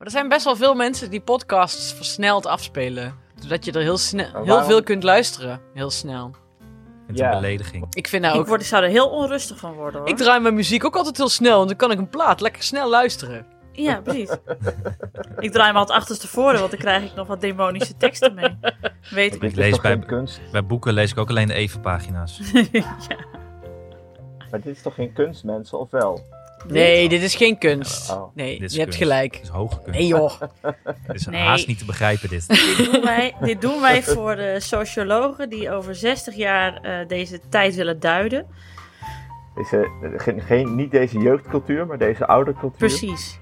Maar 0.00 0.08
er 0.08 0.14
zijn 0.14 0.28
best 0.28 0.44
wel 0.44 0.56
veel 0.56 0.74
mensen 0.74 1.10
die 1.10 1.20
podcasts 1.20 1.92
versneld 1.92 2.46
afspelen. 2.46 3.14
Zodat 3.40 3.64
je 3.64 3.72
er 3.72 3.80
heel, 3.80 3.96
snel, 3.98 4.44
heel 4.44 4.64
veel 4.64 4.82
kunt 4.82 5.02
luisteren. 5.02 5.60
Heel 5.74 5.90
snel. 5.90 6.30
Het 7.06 7.14
is 7.14 7.20
Ja. 7.20 7.32
een 7.32 7.40
belediging. 7.40 7.86
Ik 7.90 8.08
vind 8.08 8.22
nou 8.22 8.34
Ik, 8.34 8.40
ook... 8.40 8.46
word, 8.46 8.60
ik 8.60 8.66
zou 8.66 8.82
er 8.84 8.88
heel 8.88 9.08
onrustig 9.08 9.58
van 9.58 9.72
worden 9.72 10.00
hoor. 10.00 10.08
Ik 10.08 10.16
draai 10.16 10.40
mijn 10.40 10.54
muziek 10.54 10.84
ook 10.84 10.96
altijd 10.96 11.16
heel 11.16 11.28
snel. 11.28 11.56
Want 11.56 11.68
dan 11.68 11.76
kan 11.76 11.90
ik 11.90 11.98
een 11.98 12.08
plaat 12.08 12.40
lekker 12.40 12.62
snel 12.62 12.88
luisteren. 12.90 13.46
Ja, 13.72 14.00
precies. 14.00 14.30
ik 15.38 15.52
draai 15.52 15.72
me 15.72 15.78
altijd 15.78 15.98
achterstevoren, 15.98 16.58
want 16.58 16.70
dan 16.70 16.80
krijg 16.80 17.04
ik 17.04 17.14
nog 17.14 17.26
wat 17.26 17.40
demonische 17.40 17.96
teksten 17.96 18.34
mee. 18.34 18.58
Weet 19.10 19.34
ik 19.34 19.42
Ik 19.42 19.54
lees 19.56 19.80
bij- 19.80 19.98
kunst? 19.98 20.40
Bij 20.52 20.64
boeken 20.66 20.92
lees 20.92 21.10
ik 21.10 21.18
ook 21.18 21.28
alleen 21.28 21.48
de 21.48 21.54
evenpagina's. 21.54 22.40
ja. 22.72 22.96
Maar 24.50 24.60
dit 24.60 24.76
is 24.76 24.82
toch 24.82 24.94
geen 24.94 25.12
kunst, 25.12 25.44
mensen, 25.44 25.78
of 25.78 25.90
wel? 25.90 26.20
Nee, 26.68 27.08
dit 27.08 27.22
is 27.22 27.34
geen 27.34 27.58
kunst. 27.58 28.10
Oh. 28.12 28.34
Nee, 28.34 28.58
Dit 28.58 28.70
is 28.70 28.76
je 28.76 28.80
hebt 28.82 28.94
gelijk. 28.94 29.34
Het 29.34 29.42
is 29.42 29.48
hoge 29.48 29.80
kunst. 29.82 29.98
Nee 29.98 30.06
joh. 30.08 30.32
Het 31.06 31.14
is 31.16 31.26
Nee. 31.26 31.40
haast 31.40 31.66
niet 31.66 31.78
te 31.78 31.84
begrijpen 31.84 32.28
dit. 32.28 32.48
Dit, 32.48 32.92
doen 32.92 33.02
wij, 33.04 33.34
dit 33.40 33.60
doen 33.60 33.80
wij 33.80 34.02
voor 34.02 34.36
de 34.36 34.56
sociologen 34.60 35.48
die 35.50 35.70
over 35.72 35.94
60 35.94 36.34
jaar 36.34 36.74
eh, 36.82 37.08
deze 37.08 37.40
tijd 37.48 37.74
willen 37.74 38.00
duiden. 38.00 38.46
Deze, 39.54 39.90
geen, 40.16 40.40
geen, 40.40 40.74
niet 40.74 40.90
deze 40.90 41.18
jeugdcultuur, 41.18 41.86
maar 41.86 41.98
deze 41.98 42.26
oude 42.26 42.52
cultuur. 42.52 42.78
Precies. 42.78 43.38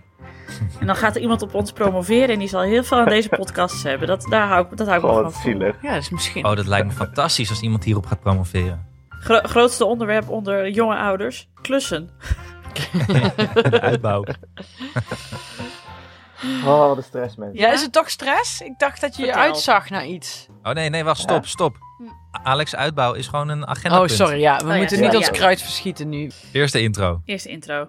En 0.81 0.87
dan 0.87 0.97
gaat 0.97 1.15
er 1.17 1.21
iemand 1.23 1.43
op 1.43 1.55
ons 1.55 1.73
promoveren 1.73 2.29
en 2.29 2.39
die 2.39 2.49
zal 2.49 2.63
heel 2.63 2.85
veel 2.85 2.99
aan 2.99 3.09
deze 3.09 3.29
podcasts 3.29 3.83
hebben. 3.83 4.09
Dat, 4.09 4.27
daar 4.31 4.49
hou 4.49 4.67
ik, 4.71 4.77
dat 4.77 4.87
hou 4.87 4.99
ik 4.99 5.05
me 5.05 5.09
gewoon 5.09 5.25
wat 5.25 5.33
van. 5.33 5.43
zielig. 5.43 5.77
Ja, 5.83 5.93
dat 5.93 6.03
is 6.03 6.11
misschien... 6.11 6.45
Oh, 6.47 6.57
dat 6.57 6.67
lijkt 6.67 6.87
me 6.87 6.93
fantastisch 6.93 7.51
als 7.51 7.61
iemand 7.61 7.85
hierop 7.85 8.07
gaat 8.07 8.21
promoveren. 8.21 8.87
Gro- 9.09 9.41
grootste 9.43 9.85
onderwerp 9.85 10.29
onder 10.29 10.71
jonge 10.71 10.97
ouders: 10.97 11.49
klussen. 11.63 12.11
De 13.71 13.81
uitbouw. 13.81 14.25
Oh, 16.65 16.97
de 16.97 17.03
stress, 17.03 17.37
mensen. 17.37 17.59
Ja, 17.59 17.73
is 17.73 17.83
het 17.83 17.93
toch 17.93 18.11
stress? 18.11 18.61
Ik 18.61 18.79
dacht 18.79 19.01
dat 19.01 19.17
je 19.17 19.25
je 19.27 19.35
uitzag 19.35 19.91
naar 19.91 20.07
iets. 20.07 20.47
Oh 20.63 20.73
nee, 20.73 20.89
nee, 20.89 21.05
wacht, 21.05 21.21
stop, 21.21 21.43
Ja. 21.43 21.49
stop. 21.49 21.77
Alex 22.43 22.77
Uitbouw 22.77 23.13
is 23.13 23.27
gewoon 23.27 23.49
een 23.49 23.67
agenda. 23.67 24.01
Oh, 24.03 24.07
sorry. 24.07 24.41
Ja, 24.41 24.57
we 24.57 24.73
ja. 24.73 24.77
moeten 24.77 24.97
Ja, 24.97 25.03
niet 25.03 25.13
ja. 25.13 25.19
ons 25.19 25.31
kruid 25.31 25.63
verschieten 25.63 26.09
nu. 26.09 26.31
Eerste 26.53 26.81
intro. 26.81 27.21
Eerste 27.25 27.49
intro. 27.49 27.89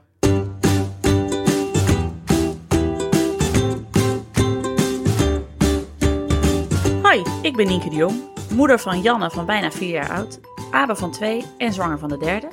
Hoi, 7.01 7.23
ik 7.41 7.55
ben 7.55 7.67
Nienke 7.67 7.89
de 7.89 7.95
Jong, 7.95 8.21
moeder 8.53 8.79
van 8.79 9.01
Janne 9.01 9.29
van 9.29 9.45
bijna 9.45 9.71
4 9.71 9.89
jaar 9.89 10.09
oud, 10.11 10.39
Abe 10.71 10.95
van 10.95 11.11
2 11.11 11.45
en 11.57 11.73
zwanger 11.73 11.99
van 11.99 12.09
de 12.09 12.17
derde. 12.17 12.47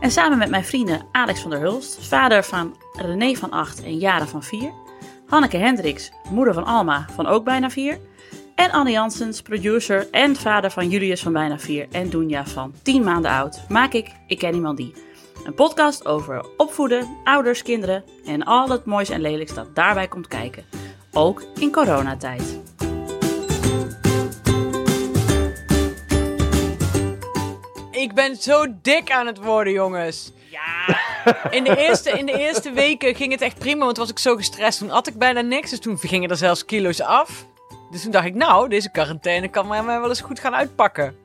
En 0.00 0.10
samen 0.10 0.38
met 0.38 0.50
mijn 0.50 0.64
vrienden 0.64 1.06
Alex 1.12 1.40
van 1.40 1.50
der 1.50 1.60
Hulst, 1.60 2.06
vader 2.06 2.44
van 2.44 2.76
René 2.92 3.34
van 3.34 3.50
8 3.50 3.82
en 3.82 3.98
Jara 3.98 4.26
van 4.26 4.42
4, 4.42 4.72
Hanneke 5.26 5.56
Hendricks, 5.56 6.12
moeder 6.30 6.54
van 6.54 6.64
Alma 6.64 7.06
van 7.14 7.26
ook 7.26 7.44
bijna 7.44 7.70
4, 7.70 7.98
en 8.54 8.70
Anne 8.70 8.90
Janssens, 8.90 9.42
producer 9.42 10.08
en 10.10 10.36
vader 10.36 10.70
van 10.70 10.88
Julius 10.88 11.22
van 11.22 11.32
bijna 11.32 11.58
4 11.58 11.86
en 11.90 12.10
Doenja 12.10 12.46
van 12.46 12.72
10 12.82 13.04
maanden 13.04 13.30
oud, 13.30 13.60
maak 13.68 13.92
ik 13.92 14.10
Ik 14.26 14.38
Ken 14.38 14.54
Iemand 14.54 14.76
Die. 14.76 14.94
Een 15.44 15.54
podcast 15.54 16.06
over 16.06 16.46
opvoeden, 16.56 17.08
ouders, 17.24 17.62
kinderen 17.62 18.04
en 18.24 18.42
al 18.42 18.68
het 18.68 18.84
moois 18.84 19.08
en 19.08 19.20
lelijks 19.20 19.54
dat 19.54 19.74
daarbij 19.74 20.08
komt 20.08 20.28
kijken. 20.28 20.64
Ook 21.12 21.42
in 21.54 21.72
coronatijd. 21.72 22.58
Ik 27.98 28.14
ben 28.14 28.36
zo 28.36 28.64
dik 28.82 29.10
aan 29.10 29.26
het 29.26 29.38
worden, 29.38 29.72
jongens. 29.72 30.32
Ja. 30.50 30.96
In 31.50 31.64
de, 31.64 31.76
eerste, 31.76 32.10
in 32.10 32.26
de 32.26 32.38
eerste 32.38 32.72
weken 32.72 33.14
ging 33.14 33.32
het 33.32 33.40
echt 33.40 33.58
prima, 33.58 33.84
want 33.84 33.96
was 33.96 34.10
ik 34.10 34.18
zo 34.18 34.36
gestrest. 34.36 34.78
Toen 34.78 34.90
at 34.90 35.06
ik 35.06 35.18
bijna 35.18 35.40
niks, 35.40 35.70
dus 35.70 35.78
toen 35.78 35.98
gingen 35.98 36.30
er 36.30 36.36
zelfs 36.36 36.64
kilo's 36.64 37.00
af. 37.00 37.46
Dus 37.90 38.02
toen 38.02 38.10
dacht 38.10 38.26
ik, 38.26 38.34
nou, 38.34 38.68
deze 38.68 38.90
quarantaine 38.90 39.48
kan 39.48 39.66
mij 39.66 39.84
wel 39.84 40.08
eens 40.08 40.20
goed 40.20 40.40
gaan 40.40 40.54
uitpakken. 40.54 41.16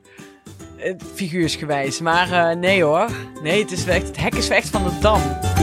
Eh, 0.78 0.94
figuursgewijs. 1.14 2.00
Maar 2.00 2.32
eh, 2.32 2.56
nee 2.56 2.82
hoor. 2.82 3.08
Nee, 3.42 3.62
het, 3.62 3.70
is 3.70 3.86
echt, 3.86 4.06
het 4.06 4.16
hek 4.16 4.34
is 4.34 4.48
echt 4.48 4.68
van 4.68 4.84
de 4.84 4.98
dam. 4.98 5.53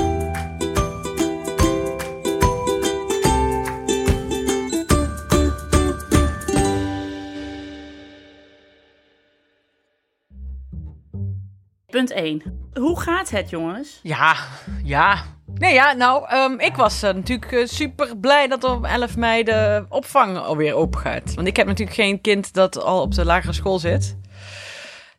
Punt 11.92 12.12
1. 12.12 12.42
Hoe 12.74 13.00
gaat 13.02 13.30
het, 13.30 13.50
jongens? 13.50 14.00
Ja, 14.04 14.36
ja. 14.84 15.24
Nee, 15.54 15.74
ja, 15.74 15.94
nou, 15.94 16.26
ehm, 16.28 16.60
ik 16.60 16.76
was 16.76 17.04
eh, 17.04 17.14
natuurlijk 17.14 17.52
eh, 17.52 17.66
super 17.66 18.18
blij 18.18 18.48
dat 18.48 18.64
op 18.64 18.86
11 18.86 19.18
mei 19.18 19.44
de 19.44 19.86
opvang 19.90 20.38
alweer 20.38 20.74
open 20.74 21.00
gaat. 21.00 21.34
Want 21.34 21.48
ik 21.48 21.56
heb 21.56 21.68
natuurlijk 21.68 21.98
geen 21.98 22.22
kind 22.22 22.54
dat 22.54 22.84
al 22.84 23.02
op 23.02 23.14
de 23.14 23.26
lagere 23.26 23.54
school 23.54 23.80
zit. 23.80 24.18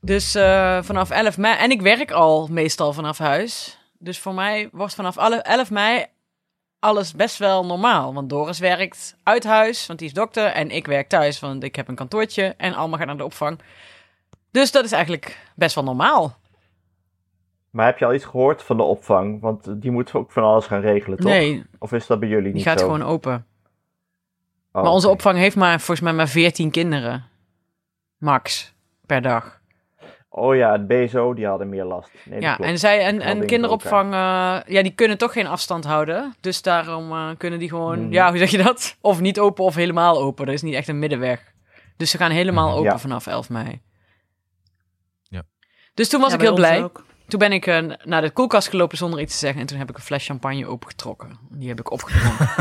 Dus 0.01 0.35
eh, 0.35 0.83
vanaf 0.83 1.11
11 1.11 1.39
mei, 1.39 1.57
en 1.57 1.71
ik 1.71 1.81
werk 1.83 2.11
al 2.11 2.47
meestal 2.51 2.93
vanaf 2.93 3.19
huis. 3.19 3.79
Dus 3.99 4.19
voor 4.19 4.35
mij 4.35 4.69
wordt 4.73 4.95
vanaf 4.95 5.19
alle- 5.19 5.43
11 5.43 5.71
mei 5.71 6.05
alles 6.79 7.13
best 7.15 7.37
wel 7.39 7.67
normaal. 7.67 8.15
Want 8.15 8.31
Doris 8.31 8.59
werkt 8.59 9.17
uit 9.23 9.45
huis, 9.45 9.87
want 9.87 9.99
die 9.99 10.09
is 10.09 10.15
dokter. 10.15 10.47
En 10.47 10.71
ik 10.71 10.87
werk 10.87 11.09
thuis, 11.09 11.41
want 11.41 11.63
ik 11.63 11.77
heb 11.77 11.89
een 11.89 11.95
kantoortje. 11.95 12.55
En 12.57 12.75
Alma 12.75 12.97
gaat 12.97 13.07
naar 13.07 13.17
de 13.17 13.25
opvang. 13.25 13.61
Dus 14.51 14.71
dat 14.71 14.85
is 14.85 14.93
eigenlijk 14.93 15.39
best 15.55 15.75
wel 15.75 15.85
normaal. 15.85 16.41
Maar 17.73 17.87
heb 17.87 17.99
je 17.99 18.05
al 18.05 18.15
iets 18.15 18.25
gehoord 18.25 18.63
van 18.63 18.77
de 18.77 18.83
opvang? 18.83 19.41
Want 19.41 19.83
die 19.83 19.91
moeten 19.91 20.15
ook 20.19 20.31
van 20.33 20.43
alles 20.43 20.67
gaan 20.67 20.81
regelen, 20.81 21.19
toch? 21.19 21.31
Nee, 21.31 21.65
Of 21.79 21.93
is 21.93 22.07
dat 22.07 22.21
bij 22.21 22.29
jullie 22.29 22.45
die 22.45 22.53
niet 22.55 22.63
gaat 22.63 22.79
zo? 22.79 22.85
gewoon 22.85 23.03
open. 23.03 23.47
Oh, 24.73 24.83
Maar 24.83 24.93
onze 24.93 25.09
opvang 25.09 25.39
heeft 25.39 25.57
maar 25.57 25.79
volgens 25.79 26.01
mij 26.01 26.13
maar 26.13 26.29
14 26.29 26.71
kinderen. 26.71 27.25
Max. 28.19 28.75
Per 29.07 29.23
dag. 29.23 29.61
Oh 30.29 30.57
ja, 30.57 30.73
het 30.73 30.87
BSO, 30.87 31.35
die 31.35 31.47
hadden 31.47 31.69
meer 31.69 31.85
last. 31.85 32.11
Nee, 32.25 32.41
ja, 32.41 32.55
klopt. 32.55 32.71
en, 32.71 32.79
zij, 32.79 33.05
en, 33.05 33.21
en 33.21 33.47
kinderopvang, 33.47 34.13
eh, 34.13 34.19
ja, 34.67 34.83
die 34.83 34.91
kunnen 34.95 35.19
toch 35.19 35.33
geen 35.33 35.47
afstand 35.47 35.85
houden. 35.85 36.35
Dus 36.41 36.63
daarom 36.63 37.11
eh, 37.13 37.29
kunnen 37.39 37.59
die 37.59 37.69
gewoon, 37.69 37.99
Hmm. 37.99 38.13
ja, 38.13 38.29
hoe 38.29 38.39
zeg 38.39 38.51
je 38.51 38.63
dat? 38.63 38.97
Of 39.01 39.21
niet 39.21 39.39
open 39.41 39.65
of 39.65 39.75
helemaal 39.75 40.21
open. 40.21 40.47
Er 40.47 40.53
is 40.53 40.63
niet 40.63 40.75
echt 40.75 40.89
een 40.89 40.99
middenweg. 40.99 41.53
Dus 41.97 42.11
ze 42.11 42.17
gaan 42.17 42.31
helemaal 42.31 42.71
open 42.73 42.91
Ja. 42.91 42.99
vanaf 42.99 43.27
11 43.27 43.49
mei. 43.51 43.81
Ja. 45.23 45.43
Dus 45.95 46.09
toen 46.09 46.21
was 46.21 46.31
Ja, 46.31 46.37
ik 46.37 46.43
heel 46.43 46.55
blij. 46.55 46.83
ook. 46.83 47.05
Toen 47.29 47.39
ben 47.39 47.53
ik 47.53 47.67
eh, 47.67 47.91
naar 48.05 48.21
de 48.23 48.31
koelkast 48.31 48.69
gelopen 48.69 48.97
zonder 48.99 49.21
iets 49.21 49.33
te 49.33 49.39
zeggen. 49.39 49.61
En 49.61 49.67
toen 49.67 49.79
heb 49.79 49.91
ik 49.91 49.97
een 49.97 50.03
fles 50.03 50.27
champagne 50.27 50.67
opengetrokken. 50.67 51.39
Die 51.51 51.69
heb 51.69 51.81
ik 51.81 51.91
opgedronken. 51.91 52.49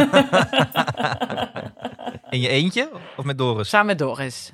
In 2.29 2.39
je 2.39 2.47
eentje 2.47 2.89
of 3.17 3.25
met 3.25 3.37
Doris? 3.37 3.69
Samen 3.69 3.87
met 3.87 3.99
Doris. 3.99 4.51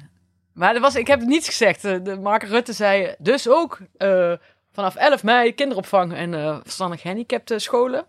Maar 0.54 0.76
er 0.76 0.82
was, 0.82 0.96
ik 0.96 1.08
heb 1.08 1.22
niets 1.22 1.48
gezegd. 1.48 1.82
De 1.82 2.18
Mark 2.22 2.44
Rutte 2.44 2.74
zei 2.74 3.16
dus 3.18 3.50
ook 3.50 3.80
eh, 3.98 4.34
vanaf 4.72 4.96
11 4.96 5.24
mei 5.24 5.54
kinderopvang 5.54 6.14
en 6.14 6.34
eh 6.34 6.58
verstandig 6.64 7.02
gehandicapte 7.02 7.60
scholen. 7.60 8.06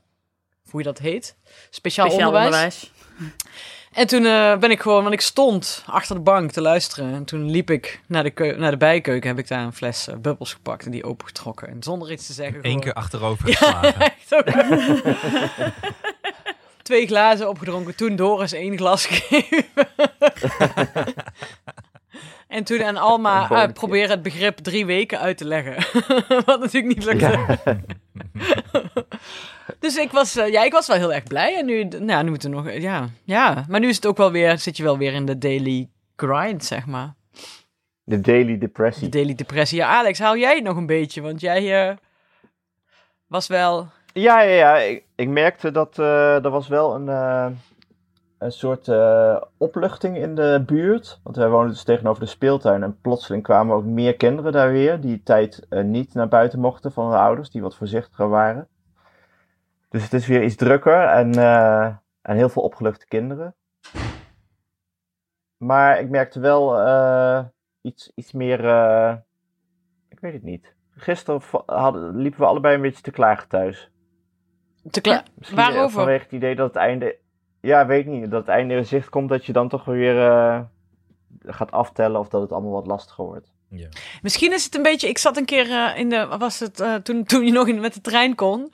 Of 0.65 0.71
hoe 0.71 0.81
je 0.81 0.87
dat 0.87 0.99
heet. 0.99 1.37
Speciaal, 1.71 2.09
Speciaal 2.11 2.29
onderwijs. 2.29 2.45
onderwijs. 2.45 2.93
En 3.99 4.07
toen 4.07 4.25
eh, 4.27 4.57
ben 4.57 4.71
ik 4.71 4.81
gewoon, 4.81 5.03
want 5.03 5.15
ik 5.15 5.21
stond 5.21 5.83
achter 5.87 6.15
de 6.15 6.21
bank 6.21 6.51
te 6.51 6.61
luisteren. 6.61 7.15
En 7.15 7.25
toen 7.25 7.51
liep 7.51 7.71
ik 7.71 8.01
naar 8.07 8.23
de, 8.23 8.31
keu- 8.31 8.57
naar 8.57 8.71
de 8.71 8.77
bijkeuken. 8.77 9.29
Heb 9.29 9.39
ik 9.39 9.49
daar 9.49 9.65
een 9.65 9.73
fles 9.73 10.09
eh, 10.09 10.17
bubbels 10.17 10.53
gepakt 10.53 10.85
en 10.85 10.91
die 10.91 11.05
opengetrokken. 11.05 11.69
En 11.69 11.83
zonder 11.83 12.13
iets 12.13 12.27
te 12.27 12.33
zeggen. 12.33 12.57
Eén 12.57 12.63
gewoon- 12.63 12.81
keer 12.81 12.93
achterover 12.93 13.47
geslagen. 13.49 14.01
Echt 14.19 14.35
ook. 14.35 14.45
Twee 16.83 17.07
glazen 17.07 17.49
opgedronken, 17.49 17.97
toen 17.97 18.17
Doris 18.17 18.53
één 18.53 18.77
glas 18.77 19.07
gegeven. 19.11 19.67
en 22.49 22.65
toen 22.65 22.83
aan 22.85 22.97
Alma 22.97 23.51
uh, 23.51 23.73
proberen 23.73 24.11
het 24.11 24.23
begrip 24.23 24.57
drie 24.59 24.87
weken 24.87 25.21
uit 25.21 25.37
te 25.39 25.45
leggen. 25.45 25.75
Wat 26.45 26.61
natuurlijk 26.61 26.95
niet 26.97 27.05
lukte. 27.05 27.59
Dus 29.79 29.97
ik 29.97 30.11
was, 30.11 30.37
eh, 30.37 30.53
ja, 30.53 30.65
ik 30.65 30.73
was 30.73 30.87
wel 30.87 30.97
heel 30.97 31.13
erg 31.13 31.23
blij. 31.25 31.57
En 31.57 31.67
nu, 31.67 31.85
nou, 31.85 32.25
nu 32.25 32.31
moeten 32.31 32.51
we 32.51 32.57
nog, 32.57 32.71
ja, 32.73 33.09
ja. 33.25 33.65
Maar 33.69 33.81
nu 33.81 33.89
is 33.89 33.97
het 33.97 34.07
ook 34.07 34.17
wel 34.17 34.33
weer, 34.33 34.59
zit 34.59 34.77
je 34.77 34.83
wel 34.83 34.99
weer 34.99 35.13
in 35.13 35.27
de 35.27 35.39
daily 35.39 35.89
grind, 36.17 36.65
zeg 36.65 36.87
maar. 36.87 37.15
De 38.05 38.21
daily 38.21 38.53
De 38.53 38.59
depressie. 38.59 39.09
daily 39.09 39.35
depressie. 39.35 39.79
Ja, 39.79 39.89
Alex, 39.89 40.19
haal 40.19 40.37
jij 40.37 40.55
het 40.55 40.65
nog 40.65 40.77
een 40.77 40.87
beetje? 40.87 41.21
Want 41.21 41.41
jij 41.41 41.89
eh, 41.89 41.97
was 43.27 43.47
wel... 43.47 43.89
Ja, 44.13 44.41
ja, 44.41 44.55
ja. 44.55 44.77
Ik, 44.77 45.05
ik 45.15 45.29
merkte 45.29 45.71
dat 45.71 45.99
eh, 45.99 46.45
er 46.45 46.51
was 46.51 46.69
wel 46.69 46.95
een, 46.95 47.09
eh, 47.09 47.47
een 48.39 48.53
soort 48.53 48.89
eh, 48.89 49.37
opluchting 49.57 50.17
in 50.17 50.35
de 50.35 50.63
buurt. 50.67 51.21
Want 51.23 51.37
wij 51.37 51.49
wonen 51.49 51.69
dus 51.71 51.83
tegenover 51.85 52.21
de 52.23 52.29
speeltuin. 52.29 52.83
En 52.83 53.01
plotseling 53.01 53.43
kwamen 53.43 53.77
ook 53.77 53.85
meer 53.85 54.17
kinderen 54.17 54.53
daar 54.53 54.73
weer. 54.73 55.01
Die 55.01 55.23
tijd 55.23 55.67
eh, 55.69 55.83
niet 55.85 56.15
naar 56.15 56.29
buiten 56.29 56.61
mochten 56.61 56.93
van 56.93 57.07
hun 57.11 57.19
ouders. 57.19 57.51
Die 57.51 57.63
wat 57.63 57.77
voorzichtiger 57.77 58.29
waren. 58.29 58.69
Dus 59.89 60.03
het 60.03 60.13
is 60.13 60.27
weer 60.27 60.43
iets 60.45 60.57
drukker. 60.57 61.03
En, 61.05 61.35
eh, 61.35 61.85
en 62.23 62.37
heel 62.37 62.49
veel 62.49 62.63
opgeluchte 62.63 63.07
kinderen. 63.07 63.55
Maar 65.57 66.01
ik 66.01 66.09
merkte 66.11 66.41
wel 66.41 66.79
eh, 66.81 67.45
iets, 67.81 68.13
iets 68.15 68.33
meer... 68.33 68.65
eh, 68.69 69.15
ik 70.09 70.21
weet 70.21 70.33
het 70.33 70.43
niet. 70.43 70.75
Gisteren 70.91 71.41
hadden, 71.67 72.17
liepen 72.17 72.41
we 72.41 72.47
allebei 72.47 72.75
een 72.75 72.81
beetje 72.83 73.03
te 73.03 73.11
klagen 73.11 73.49
thuis. 73.49 73.91
Te 74.91 75.01
kla- 75.01 75.23
Misschien 75.35 75.59
eh, 75.59 75.65
Waarover? 75.67 75.91
vanwege 75.91 76.23
het 76.23 76.33
idee 76.33 76.55
dat 76.55 76.67
het 76.67 76.77
einde... 76.77 77.19
ja, 77.61 77.87
weet 77.87 78.07
niet, 78.07 78.31
dat 78.31 78.41
het 78.41 78.49
einde 78.49 78.75
in 78.75 78.87
zicht 78.87 79.09
komt, 79.09 79.29
dat 79.29 79.47
je 79.47 79.53
dan 79.53 79.69
toch 79.69 79.85
weer 79.85 80.27
eh, 80.27 80.61
gaat 81.47 81.71
aftellen 81.73 82.21
of 82.21 82.29
dat 82.29 82.41
het 82.43 82.53
allemaal 82.53 82.73
wat 82.73 82.87
lastiger 82.87 83.25
wordt. 83.25 83.53
Ja. 83.71 83.89
Misschien 84.23 84.53
is 84.53 84.65
het 84.65 84.75
een 84.75 84.83
beetje. 84.83 85.09
Ik 85.09 85.19
zat 85.19 85.37
een 85.37 85.45
keer 85.45 85.71
eh, 85.71 85.99
in 85.99 86.09
de. 86.09 86.37
Was 86.39 86.59
het 86.61 86.81
eh, 86.81 86.95
toen, 86.95 87.25
toen 87.25 87.45
je 87.45 87.53
nog 87.53 87.69
in, 87.69 87.81
met 87.81 87.95
de 87.95 88.01
trein 88.01 88.35
kon? 88.35 88.73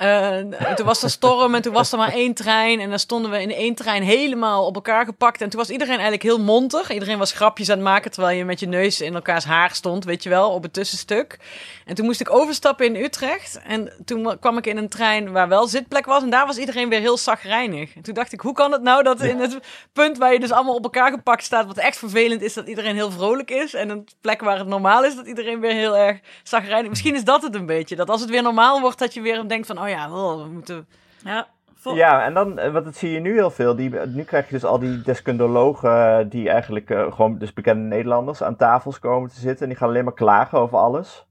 En 0.00 0.74
toen 0.74 0.86
was 0.86 1.02
er 1.02 1.10
storm 1.10 1.54
en 1.54 1.62
toen 1.62 1.72
was 1.72 1.92
er 1.92 1.98
maar 1.98 2.12
één 2.12 2.34
trein. 2.34 2.80
En 2.80 2.90
dan 2.90 2.98
stonden 2.98 3.30
we 3.30 3.42
in 3.42 3.52
één 3.52 3.74
trein 3.74 4.02
helemaal 4.02 4.66
op 4.66 4.74
elkaar 4.74 5.04
gepakt. 5.04 5.40
En 5.40 5.48
toen 5.48 5.58
was 5.58 5.70
iedereen 5.70 5.92
eigenlijk 5.92 6.22
heel 6.22 6.40
montig. 6.40 6.90
Iedereen 6.90 7.18
was 7.18 7.32
grapjes 7.32 7.70
aan 7.70 7.76
het 7.76 7.84
maken 7.84 8.10
terwijl 8.10 8.38
je 8.38 8.44
met 8.44 8.60
je 8.60 8.66
neus 8.66 9.00
in 9.00 9.14
elkaars 9.14 9.44
haar 9.44 9.74
stond, 9.74 10.04
weet 10.04 10.22
je 10.22 10.28
wel, 10.28 10.50
op 10.50 10.62
het 10.62 10.72
tussenstuk. 10.72 11.38
En 11.84 11.94
toen 11.94 12.04
moest 12.04 12.20
ik 12.20 12.30
overstappen 12.30 12.86
in 12.86 13.04
Utrecht. 13.04 13.60
En 13.64 13.92
toen 14.04 14.38
kwam 14.38 14.58
ik 14.58 14.66
in 14.66 14.76
een 14.76 14.88
trein 14.88 15.32
waar 15.32 15.48
wel 15.48 15.66
zitplek 15.66 16.06
was. 16.06 16.22
En 16.22 16.30
daar 16.30 16.46
was 16.46 16.58
iedereen 16.58 16.88
weer 16.88 17.00
heel 17.00 17.16
zagrijnig. 17.16 17.94
En 17.94 18.02
toen 18.02 18.14
dacht 18.14 18.32
ik, 18.32 18.40
hoe 18.40 18.52
kan 18.52 18.72
het 18.72 18.82
nou 18.82 19.02
dat 19.02 19.20
in 19.20 19.38
het 19.38 19.58
punt 19.92 20.18
waar 20.18 20.32
je 20.32 20.40
dus 20.40 20.52
allemaal 20.52 20.74
op 20.74 20.84
elkaar 20.84 21.10
gepakt 21.10 21.44
staat, 21.44 21.66
wat 21.66 21.78
echt 21.78 21.98
vervelend 21.98 22.42
is, 22.42 22.54
dat 22.54 22.68
iedereen 22.68 22.94
heel 22.94 23.10
vrolijk 23.10 23.50
is. 23.50 23.74
En 23.74 23.88
een 23.88 24.08
plek 24.20 24.40
waar 24.40 24.58
het 24.58 24.66
normaal 24.66 25.04
is, 25.04 25.16
dat 25.16 25.26
iedereen 25.26 25.60
weer 25.60 25.72
heel 25.72 25.96
erg 25.96 26.20
zagrijnig. 26.42 26.88
Misschien 26.88 27.14
is 27.14 27.24
dat 27.24 27.42
het 27.42 27.54
een 27.54 27.66
beetje. 27.66 27.96
Dat 27.96 28.10
als 28.10 28.20
het 28.20 28.30
weer 28.30 28.42
normaal 28.42 28.80
wordt, 28.80 28.98
dat 28.98 29.14
je 29.14 29.20
weer 29.20 29.48
denkt 29.48 29.66
van, 29.66 29.82
oh 29.82 29.88
ja, 29.90 30.10
we 30.10 30.48
moeten... 30.52 30.86
Ja, 31.24 31.46
vol- 31.74 31.94
Ja, 31.94 32.24
en 32.24 32.34
dan, 32.34 32.58
eh, 32.58 32.72
want 32.72 32.84
dat 32.84 32.96
zie 32.96 33.10
je 33.10 33.20
nu 33.20 33.32
heel 33.32 33.50
veel. 33.50 33.76
Die, 33.76 33.90
nu 34.06 34.22
krijg 34.22 34.46
je 34.46 34.52
dus 34.54 34.64
al 34.64 34.78
die 34.78 35.00
deskundigen 35.02 36.18
eh, 36.18 36.30
die 36.30 36.48
eigenlijk 36.50 36.90
eh, 36.90 37.12
gewoon 37.12 37.38
dus 37.38 37.52
bekende 37.52 37.82
Nederlanders 37.88 38.42
aan 38.42 38.56
tafels 38.56 38.98
komen 38.98 39.30
te 39.30 39.40
zitten. 39.40 39.62
En 39.62 39.68
die 39.68 39.78
gaan 39.78 39.88
alleen 39.88 40.04
maar 40.04 40.14
klagen 40.14 40.58
over 40.58 40.78
alles. 40.78 41.26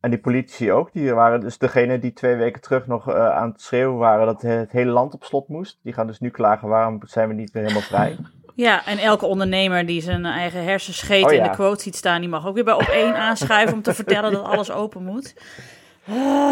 En 0.00 0.10
die 0.10 0.18
politici 0.18 0.72
ook. 0.72 0.92
Die 0.92 1.14
waren 1.14 1.40
dus 1.40 1.58
degene 1.58 1.98
die 1.98 2.12
twee 2.12 2.36
weken 2.36 2.60
terug 2.60 2.86
nog 2.86 3.08
eh, 3.08 3.30
aan 3.30 3.50
het 3.50 3.60
schreeuwen 3.60 3.98
waren 3.98 4.26
dat 4.26 4.42
het 4.42 4.72
hele 4.72 4.90
land 4.90 5.14
op 5.14 5.24
slot 5.24 5.48
moest. 5.48 5.78
Die 5.82 5.92
gaan 5.92 6.06
dus 6.06 6.20
nu 6.20 6.30
klagen, 6.30 6.68
waarom 6.68 6.98
zijn 7.04 7.28
we 7.28 7.34
niet 7.34 7.50
weer 7.50 7.62
helemaal 7.62 7.82
vrij? 7.82 8.16
Ja, 8.54 8.86
en 8.86 8.98
elke 8.98 9.26
ondernemer 9.26 9.86
die 9.86 10.00
zijn 10.02 10.24
eigen 10.24 10.64
hersenscheet 10.64 11.24
Oh, 11.24 11.32
in 11.32 11.36
ja. 11.38 11.42
de 11.48 11.54
quote 11.54 11.82
ziet 11.82 11.96
staan, 11.96 12.20
die 12.20 12.28
mag 12.30 12.46
ook 12.46 12.54
weer 12.54 12.64
bij 12.64 12.74
op 12.74 12.80
één 12.80 13.16
aanschuiven 13.16 13.74
om 13.74 13.82
te 13.82 13.94
vertellen 13.94 14.32
dat 14.32 14.44
alles 14.44 14.70
open 14.70 15.04
moet. 15.04 15.34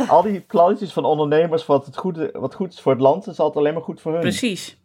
Al 0.09 0.23
die 0.23 0.41
plannetjes 0.41 0.93
van 0.93 1.05
ondernemers 1.05 1.67
wat, 1.67 1.87
het 1.87 1.97
goede, 1.97 2.31
wat 2.33 2.55
goed 2.55 2.73
is 2.73 2.81
voor 2.81 2.93
het 2.93 3.01
land, 3.01 3.27
is 3.27 3.39
altijd 3.39 3.57
alleen 3.57 3.75
maar 3.75 3.83
goed 3.83 4.01
voor 4.01 4.13
hun. 4.13 4.21
Precies. 4.21 4.79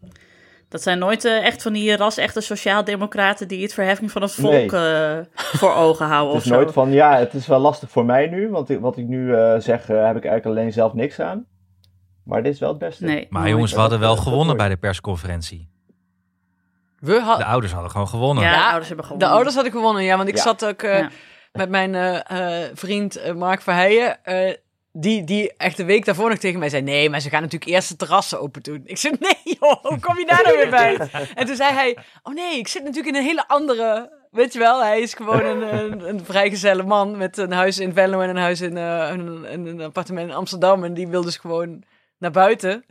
Dat 0.70 0.82
zijn 0.82 1.00
nooit 1.00 1.26
eh, 1.26 1.46
echt 1.46 1.62
van 1.62 1.74
die 1.74 1.96
ras-echte 1.96 2.42
sociaaldemocraten 2.42 3.48
die 3.48 3.62
het 3.62 3.74
verheffing 3.74 4.12
van 4.12 4.22
het 4.22 4.32
volk 4.34 4.52
Nee. 4.52 4.72
eh, 4.72 5.18
voor 5.36 5.74
ogen 5.74 6.06
houden 6.16 6.28
Het 6.28 6.38
of 6.38 6.44
is 6.44 6.50
zo. 6.50 6.56
nooit 6.56 6.72
van, 6.72 6.92
ja, 6.92 7.18
het 7.18 7.34
is 7.34 7.48
wel 7.48 7.60
lastig 7.60 7.90
voor 7.90 8.06
mij 8.06 8.28
nu, 8.28 8.50
want 8.50 8.70
ik- 8.70 8.80
wat 8.80 8.98
ik 8.98 9.06
nu 9.08 9.36
eh, 9.36 9.56
zeg, 9.60 9.90
eh, 9.90 10.06
heb 10.06 10.16
ik 10.16 10.26
eigenlijk 10.26 10.46
alleen 10.46 10.74
zelf 10.74 10.94
niks 10.94 11.20
aan. 11.20 11.46
Maar 12.24 12.44
dit 12.44 12.54
is 12.54 12.60
wel 12.60 12.70
het 12.70 12.78
beste. 12.78 13.06
Nee, 13.06 13.28
Maar 13.30 13.50
jongens, 13.50 13.74
we 13.74 13.80
hadden 13.80 14.00
wel 14.00 14.16
gewonnen 14.16 14.58
bij 14.58 14.70
de 14.70 14.78
persconferentie. 14.78 15.70
We 17.00 17.20
had, 17.20 17.38
De 17.38 17.46
ouders 17.46 17.72
hadden 17.74 17.92
gewoon 17.92 18.08
gewonnen. 18.08 18.44
Ja, 18.44 18.52
de 18.52 18.64
ouders 18.64 18.88
hebben 18.88 19.06
De 19.06 19.12
gewonnen. 19.12 19.30
ouders 19.36 19.56
hadden 19.56 19.74
gewonnen, 19.74 20.04
ja. 20.04 20.18
Want 20.18 20.30
ik 20.30 20.36
Ja. 20.36 20.42
zat 20.42 20.66
ook 20.66 20.82
eh, 20.82 21.00
Ja. 21.00 21.10
Met 21.52 21.70
mijn 21.70 21.96
eh, 21.96 22.64
eh, 22.64 22.72
vriend 22.74 23.16
eh, 23.16 23.34
Mark 23.34 23.62
Verheijen. 23.62 24.18
die, 24.92 25.24
die 25.24 25.54
echt 25.58 25.78
de 25.78 25.86
week 25.86 26.06
daarvoor 26.06 26.30
nog 26.30 26.38
tegen 26.38 26.60
mij 26.60 26.70
zei... 26.70 26.82
Nee, 26.82 27.10
maar 27.10 27.20
ze 27.20 27.30
gaan 27.30 27.42
natuurlijk 27.42 27.72
eerst 27.72 27.90
de 27.90 27.96
terrassen 27.96 28.42
open 28.42 28.64
doen. 28.64 28.82
Ik 28.86 28.98
zei, 28.98 29.16
nee 29.20 29.58
hoe 29.60 30.00
kom 30.00 30.18
je 30.18 30.26
daar 30.26 30.44
nou 30.44 30.58
weer 30.58 30.70
bij? 30.70 31.10
En 31.36 31.46
toen 31.46 31.56
zei 31.56 31.74
hij... 31.74 31.98
Oh 32.24 32.34
nee, 32.34 32.58
ik 32.58 32.68
zit 32.68 32.84
natuurlijk 32.84 33.16
in 33.16 33.22
een 33.22 33.28
hele 33.28 33.48
andere... 33.48 34.20
Weet 34.32 34.54
je 34.54 34.60
wel, 34.60 34.84
hij 34.84 35.02
is 35.02 35.14
gewoon 35.14 35.46
een, 35.46 35.62
een, 35.62 36.10
een 36.10 36.26
vrijgezelle 36.26 36.84
man... 36.84 37.18
met 37.18 37.38
een 37.38 37.52
huis 37.52 37.80
in 37.80 37.94
Venlo 37.94 38.22
en 38.22 38.30
een 38.30 38.38
huis 38.38 38.62
in 38.62 38.76
een, 38.76 39.54
een, 39.68 39.82
appartement 39.82 40.30
in 40.30 40.36
Amsterdam. 40.36 40.84
En 40.84 40.94
die 40.94 41.08
wil 41.08 41.22
dus 41.22 41.38
gewoon 41.38 41.84
naar 42.18 42.32
buiten... 42.32 42.86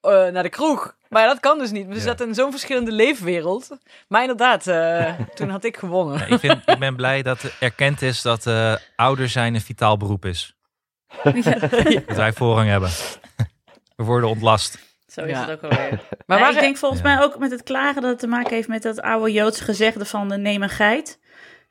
naar 0.00 0.42
de 0.42 0.48
kroeg. 0.48 0.96
Maar 1.16 1.24
ja, 1.24 1.30
dat 1.32 1.40
kan 1.40 1.58
dus 1.58 1.70
niet. 1.70 1.86
We 1.86 1.94
Ja. 1.94 2.00
zaten 2.00 2.28
in 2.28 2.34
zo'n 2.34 2.50
verschillende 2.50 2.92
leefwereld. 2.92 3.68
Maar 4.08 4.20
inderdaad, 4.20 4.66
eh, 4.66 5.12
toen 5.34 5.48
had 5.48 5.64
ik 5.64 5.76
gewonnen. 5.76 6.18
Ja, 6.18 6.26
ik, 6.26 6.38
vind, 6.40 6.62
ik 6.66 6.78
ben 6.78 6.96
blij 6.96 7.22
dat 7.22 7.38
erkend 7.60 8.02
is 8.02 8.22
dat 8.22 8.46
eh 8.46 8.74
ouder 8.96 9.28
zijn 9.28 9.54
een 9.54 9.60
vitaal 9.60 9.96
beroep 9.96 10.24
is. 10.24 10.54
Dat 11.22 12.16
wij 12.16 12.32
voorrang 12.32 12.68
hebben. 12.68 12.90
We 13.96 14.04
worden 14.04 14.28
ontlast. 14.30 14.78
Zo 15.08 15.20
is 15.20 15.30
Ja. 15.30 15.40
het 15.48 15.50
ook 15.50 15.62
alweer. 15.70 15.90
Maar 15.90 15.98
Maar 16.26 16.38
waar, 16.38 16.52
ik 16.52 16.60
denk 16.60 16.76
volgens 16.76 17.00
Ja. 17.00 17.14
mij 17.14 17.24
ook 17.24 17.38
met 17.38 17.50
het 17.50 17.62
klagen 17.62 18.02
dat 18.02 18.10
het 18.10 18.18
te 18.20 18.26
maken 18.26 18.54
heeft 18.54 18.68
met 18.68 18.82
dat 18.82 19.00
oude 19.00 19.32
Joodse 19.32 19.64
gezegde 19.64 20.04
van 20.04 20.28
de 20.28 20.36
neem 20.38 20.62
een 20.62 20.68
geit. 20.68 21.18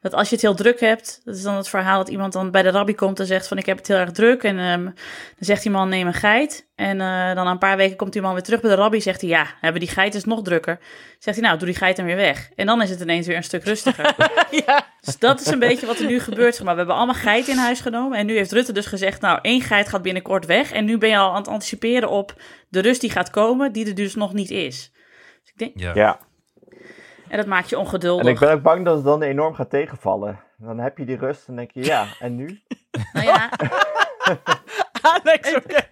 Dat 0.05 0.13
als 0.13 0.29
je 0.29 0.35
het 0.35 0.43
heel 0.43 0.55
druk 0.55 0.79
hebt, 0.79 1.21
dat 1.23 1.35
is 1.35 1.41
dan 1.41 1.55
het 1.55 1.69
verhaal 1.69 1.97
dat 1.97 2.09
iemand 2.09 2.33
dan 2.33 2.51
bij 2.51 2.61
de 2.61 2.69
rabbi 2.69 2.95
komt 2.95 3.19
en 3.19 3.25
zegt 3.25 3.47
van 3.47 3.57
ik 3.57 3.65
heb 3.65 3.77
het 3.77 3.87
heel 3.87 3.97
erg 3.97 4.11
druk. 4.11 4.43
En 4.43 4.59
ehm, 4.59 4.83
dan 4.83 4.93
zegt 5.39 5.61
die 5.61 5.71
man 5.71 5.89
neem 5.89 6.07
een 6.07 6.13
geit. 6.13 6.67
En 6.75 7.01
eh, 7.01 7.35
dan 7.35 7.45
na 7.45 7.51
een 7.51 7.57
paar 7.57 7.77
weken 7.77 7.97
komt 7.97 8.13
die 8.13 8.21
man 8.21 8.33
weer 8.33 8.43
terug 8.43 8.61
bij 8.61 8.69
de 8.69 8.75
rabbi 8.75 9.01
zegt 9.01 9.21
hij 9.21 9.29
ja, 9.29 9.47
hebben 9.61 9.81
die 9.81 9.89
geit 9.89 10.15
is 10.15 10.25
nog 10.25 10.41
drukker. 10.41 10.79
Zegt 11.19 11.37
hij 11.37 11.45
nou 11.45 11.57
doe 11.57 11.67
die 11.67 11.77
geit 11.77 11.95
dan 11.95 12.05
weer 12.05 12.15
weg. 12.15 12.49
En 12.55 12.65
dan 12.65 12.81
is 12.81 12.89
het 12.89 13.01
ineens 13.01 13.27
weer 13.27 13.35
een 13.35 13.43
stuk 13.43 13.63
rustiger. 13.63 14.15
ja, 14.65 14.87
Dus 15.01 15.19
dat 15.19 15.41
is 15.41 15.47
een 15.47 15.59
beetje 15.59 15.85
wat 15.85 15.99
er 15.99 16.05
nu 16.05 16.19
gebeurt. 16.19 16.55
zeg 16.55 16.63
Maar 16.63 16.73
we 16.73 16.79
hebben 16.79 16.97
allemaal 16.97 17.15
geiten 17.15 17.53
in 17.53 17.59
huis 17.59 17.81
genomen. 17.81 18.17
En 18.17 18.25
nu 18.25 18.35
heeft 18.35 18.51
Rutte 18.51 18.73
dus 18.73 18.85
gezegd, 18.85 19.21
nou, 19.21 19.39
één 19.41 19.61
geit 19.61 19.89
gaat 19.89 20.01
binnenkort 20.01 20.45
weg. 20.45 20.71
En 20.71 20.85
nu 20.85 20.97
ben 20.97 21.09
je 21.09 21.17
al 21.17 21.29
aan 21.29 21.37
het 21.41 21.47
anticiperen 21.47 22.09
op 22.09 22.33
de 22.69 22.79
rust 22.79 23.01
die 23.01 23.09
gaat 23.09 23.29
komen, 23.29 23.71
die 23.71 23.87
er 23.87 23.95
dus 23.95 24.15
nog 24.15 24.33
niet 24.33 24.51
is. 24.51 24.91
Dus 25.41 25.51
ik 25.51 25.57
denk, 25.57 25.71
Ja. 25.75 25.91
Ja, 25.93 26.19
en 27.35 27.41
dat 27.41 27.49
maakt 27.49 27.69
je 27.69 27.75
en 27.75 27.81
ongeduldig. 27.81 28.27
ik 28.27 28.39
ben 28.39 28.51
ook 28.51 28.61
bang 28.61 28.85
dat 28.85 28.95
het 28.95 29.05
dan 29.05 29.21
enorm 29.21 29.53
gaat 29.53 29.69
tegenvallen. 29.69 30.39
Dan 30.57 30.77
heb 30.79 30.97
je 30.97 31.05
die 31.05 31.17
rust 31.17 31.47
en 31.47 31.55
denk 31.55 31.71
je, 31.71 31.83
ja, 31.83 32.05
en 32.19 32.35
nu? 32.35 32.61
Nou 33.13 33.25
ja, 33.25 33.49
Alex. 35.23 35.55
oké. 35.55 35.87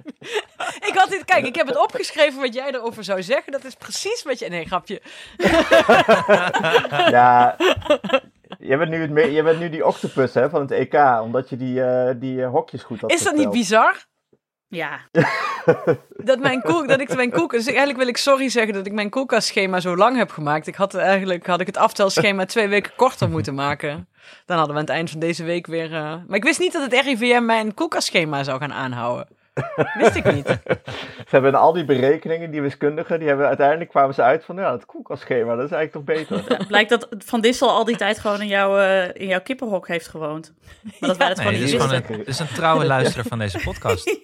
ik 0.88 0.92
had 0.94 1.10
dit, 1.10 1.26
kijk, 1.26 1.46
ik 1.46 1.56
heb 1.56 1.68
het 1.68 1.78
opgeschreven 1.84 2.40
wat 2.42 2.54
jij 2.54 2.68
erover 2.74 3.04
zou 3.04 3.24
zeggen. 3.24 3.52
Dat 3.52 3.64
is 3.64 3.76
precies 3.76 4.24
wat 4.24 4.40
je. 4.40 4.50
Nee, 4.50 4.66
grapje. 4.66 5.02
Ja, 7.12 7.56
je 8.60 8.78
bent 8.78 8.90
nu, 8.90 9.02
het 9.02 9.10
me- 9.12 9.32
je 9.32 9.44
bent 9.44 9.60
nu 9.60 9.70
die 9.70 9.86
octopus 9.86 10.34
hè, 10.34 10.50
van 10.50 10.62
het 10.62 10.72
EK, 10.72 10.94
omdat 11.22 11.50
je 11.50 11.58
die, 11.58 11.84
eh, 11.84 12.14
die 12.20 12.44
eh, 12.44 12.50
hokjes 12.50 12.84
goed 12.84 13.02
had 13.02 13.12
Is 13.12 13.24
dat 13.24 13.36
niet 13.36 13.50
bizar? 13.50 14.06
Ja. 14.74 15.00
Dat, 16.18 16.40
mijn 16.40 16.62
koel, 16.62 16.88
dat 16.88 17.00
ik 17.00 17.16
mijn 17.16 17.32
koel, 17.32 17.48
dus 17.48 17.66
eigenlijk 17.68 17.98
wil 17.98 18.08
ik 18.08 18.18
sorry 18.18 18.50
zeggen 18.50 18.74
dat 18.74 18.86
ik 18.86 18.92
mijn 18.92 19.10
koelkastschema 19.10 19.80
zo 19.80 19.96
lang 19.96 20.18
heb 20.18 20.32
gemaakt. 20.32 20.68
Ik 20.68 20.76
had 20.76 20.94
eigenlijk 20.96 21.46
had 21.48 21.60
ik 21.62 21.68
het 21.68 21.78
aftelschema 21.78 22.46
twee 22.46 22.68
weken 22.68 22.92
korter 22.96 23.30
moeten 23.30 23.54
maken. 23.56 24.08
Dan 24.46 24.58
hadden 24.58 24.76
we 24.76 24.82
aan 24.82 24.88
het 24.88 24.96
eind 24.96 25.10
van 25.10 25.20
deze 25.20 25.44
week 25.44 25.68
weer. 25.68 25.94
eh, 25.94 26.16
Maar 26.28 26.38
ik 26.38 26.44
wist 26.44 26.60
niet 26.60 26.74
dat 26.74 26.92
het 26.92 27.02
RIVM 27.06 27.46
mijn 27.46 27.74
koelkastschema 27.74 28.44
zou 28.44 28.60
gaan 28.60 28.74
aanhouden. 28.74 29.28
Wist 29.98 30.16
ik 30.16 30.34
niet. 30.34 30.48
Ze 31.30 31.40
hebben 31.40 31.56
al 31.56 31.74
die 31.74 31.86
berekeningen, 31.86 32.52
die 32.52 32.62
wiskundigen, 32.62 33.20
die 33.20 33.28
hebben 33.28 33.48
uiteindelijk 33.48 33.90
kwamen 33.90 34.14
ze 34.14 34.22
uit 34.22 34.46
van, 34.46 34.56
ja, 34.56 34.72
het 34.72 34.86
koelkastschema, 34.86 35.56
dat 35.56 35.66
is 35.66 35.72
eigenlijk 35.72 35.92
toch 35.92 36.16
beter. 36.38 36.66
Blijkt 36.68 36.90
dat 36.90 37.08
Van 37.18 37.42
Dissel 37.42 37.70
al 37.70 37.86
die 37.86 37.96
tijd 37.96 38.20
gewoon 38.20 38.42
in, 38.42 38.48
jouw 38.48 38.78
eh, 38.78 39.22
in 39.22 39.28
jouw 39.28 39.42
kippenhok 39.42 39.88
heeft 39.88 40.08
gewoond. 40.08 40.54
Maar 41.00 41.10
dat 41.10 41.18
wij 41.18 41.28
het 41.28 41.38
Nee, 41.38 41.46
gewoon 41.46 41.60
dit 41.62 41.72
niet 41.72 41.82
is 41.82 41.82
gewoon 41.82 42.04
een, 42.10 42.18
dit 42.18 42.28
is 42.28 42.40
een 42.40 42.48
trouwe 42.54 42.86
luisteraar 42.86 43.26
van 43.26 43.40
deze 43.40 43.60
podcast. 43.60 44.18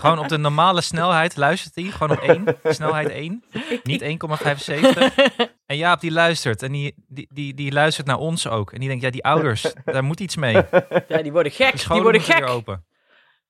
Gewoon 0.00 0.18
op 0.18 0.28
de 0.28 0.38
normale 0.38 0.80
snelheid 0.80 1.36
luistert 1.36 1.74
hij. 1.74 1.84
Gewoon 1.84 2.16
op 2.18 2.22
één. 2.22 2.44
Snelheid 2.64 3.08
1. 3.08 3.44
Niet 3.82 4.02
1,75. 4.02 4.06
En 5.66 5.76
Jaap 5.76 6.00
die 6.00 6.10
luistert. 6.10 6.62
En 6.62 6.72
die, 6.72 6.94
die, 7.08 7.28
die, 7.32 7.54
die 7.54 7.72
luistert 7.72 8.06
naar 8.06 8.18
ons 8.18 8.48
ook. 8.48 8.72
En 8.72 8.78
die 8.78 8.88
denkt, 8.88 9.02
ja, 9.02 9.10
die 9.10 9.24
ouders, 9.24 9.72
daar 9.84 10.04
moet 10.04 10.20
iets 10.20 10.36
mee. 10.36 10.62
Ja, 11.08 11.22
die 11.22 11.32
worden 11.32 11.52
Die 11.52 11.64
gek. 11.64 11.70
Die 11.70 11.80
scholen 11.80 12.02
worden 12.02 12.20
gek. 12.20 12.48
open. 12.48 12.84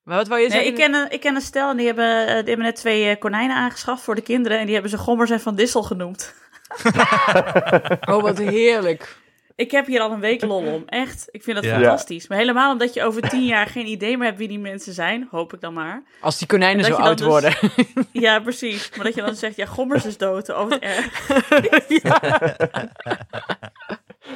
Maar 0.09 0.17
wat 0.17 0.29
wou 0.29 0.41
je 0.41 0.49
Nee, 0.49 0.57
zeggen? 0.57 0.73
ik, 0.77 0.79
ken 0.85 0.95
een, 0.95 1.11
ik 1.11 1.21
ken 1.21 1.35
een 1.35 1.41
stel 1.41 1.71
en 1.71 1.77
die 1.77 1.87
hebben, 1.87 2.21
eh, 2.21 2.27
die 2.27 2.35
hebben 2.35 2.59
net 2.59 2.77
twee 2.77 3.09
eh, 3.11 3.19
konijnen 3.19 3.57
aangeschaft 3.57 4.03
voor 4.03 4.15
de 4.15 4.21
kinderen. 4.21 4.59
En 4.59 4.65
die 4.65 4.73
hebben 4.73 4.91
ze 4.91 4.99
Gommers 4.99 5.31
en 5.31 5.41
Van 5.41 5.55
Dissel 5.55 5.83
genoemd. 5.83 6.35
Oh, 8.11 8.23
wat 8.23 8.39
heerlijk. 8.39 9.17
Ik 9.57 9.71
heb 9.71 9.87
hier 9.87 10.01
al 10.01 10.11
een 10.13 10.21
week 10.21 10.43
lol 10.45 10.63
om. 10.73 10.83
Echt. 10.87 11.29
Ik 11.31 11.43
vind 11.43 11.57
dat 11.57 11.65
Ja. 11.65 11.73
fantastisch. 11.75 12.29
Maar 12.29 12.39
helemaal 12.39 12.73
omdat 12.73 12.95
je 12.95 13.03
over 13.05 13.29
tien 13.29 13.45
jaar 13.47 13.67
geen 13.67 13.87
idee 13.87 14.17
meer 14.17 14.27
hebt 14.27 14.39
wie 14.39 14.49
die 14.49 14.59
mensen 14.59 14.93
zijn. 14.93 15.29
Hoop 15.31 15.53
ik 15.55 15.61
dan 15.61 15.73
maar. 15.73 16.03
Als 16.21 16.39
die 16.39 16.47
konijnen 16.47 16.85
En 16.85 16.93
zo 16.95 16.97
oud 16.99 17.19
dan 17.19 17.29
worden. 17.29 17.55
dus- 17.61 17.85
Ja, 18.25 18.39
precies. 18.41 18.91
Maar 18.97 19.05
dat 19.05 19.15
je 19.15 19.21
dan 19.23 19.35
zegt, 19.35 19.57
ja, 19.57 19.67
Gommers 19.67 20.05
is 20.05 20.17
dood. 20.17 20.49
Oh, 20.49 20.69
wat 20.69 20.79
erg. 20.79 21.27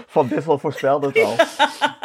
Van 0.07 0.27
Dissel 0.27 0.59
voorspelde 0.59 1.07
het 1.07 1.19
al. 1.23 1.37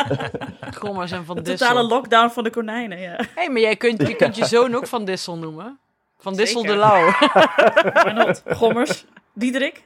Gommers 0.79 1.12
en 1.12 1.25
Van 1.25 1.36
De 1.36 1.41
Dissel. 1.41 1.67
totale 1.67 1.88
lockdown 1.88 2.29
van 2.29 2.44
de 2.44 2.50
konijnen, 2.50 3.00
ja. 3.00 3.20
hey, 3.36 3.50
maar 3.50 3.62
jij 3.62 3.75
kunt, 3.75 4.08
je 4.08 4.15
kunt 4.15 4.36
je 4.36 4.46
zoon 4.46 4.75
ook 4.75 4.88
Van 4.88 5.06
Dissel 5.06 5.38
noemen. 5.38 5.79
Van 6.20 6.36
Dissel 6.36 6.62
Zeker. 6.62 6.75
de 6.75 6.82
Lauw. 6.82 8.13
Not? 8.25 8.44
Gommers. 8.48 9.06
Diederik. 9.34 9.84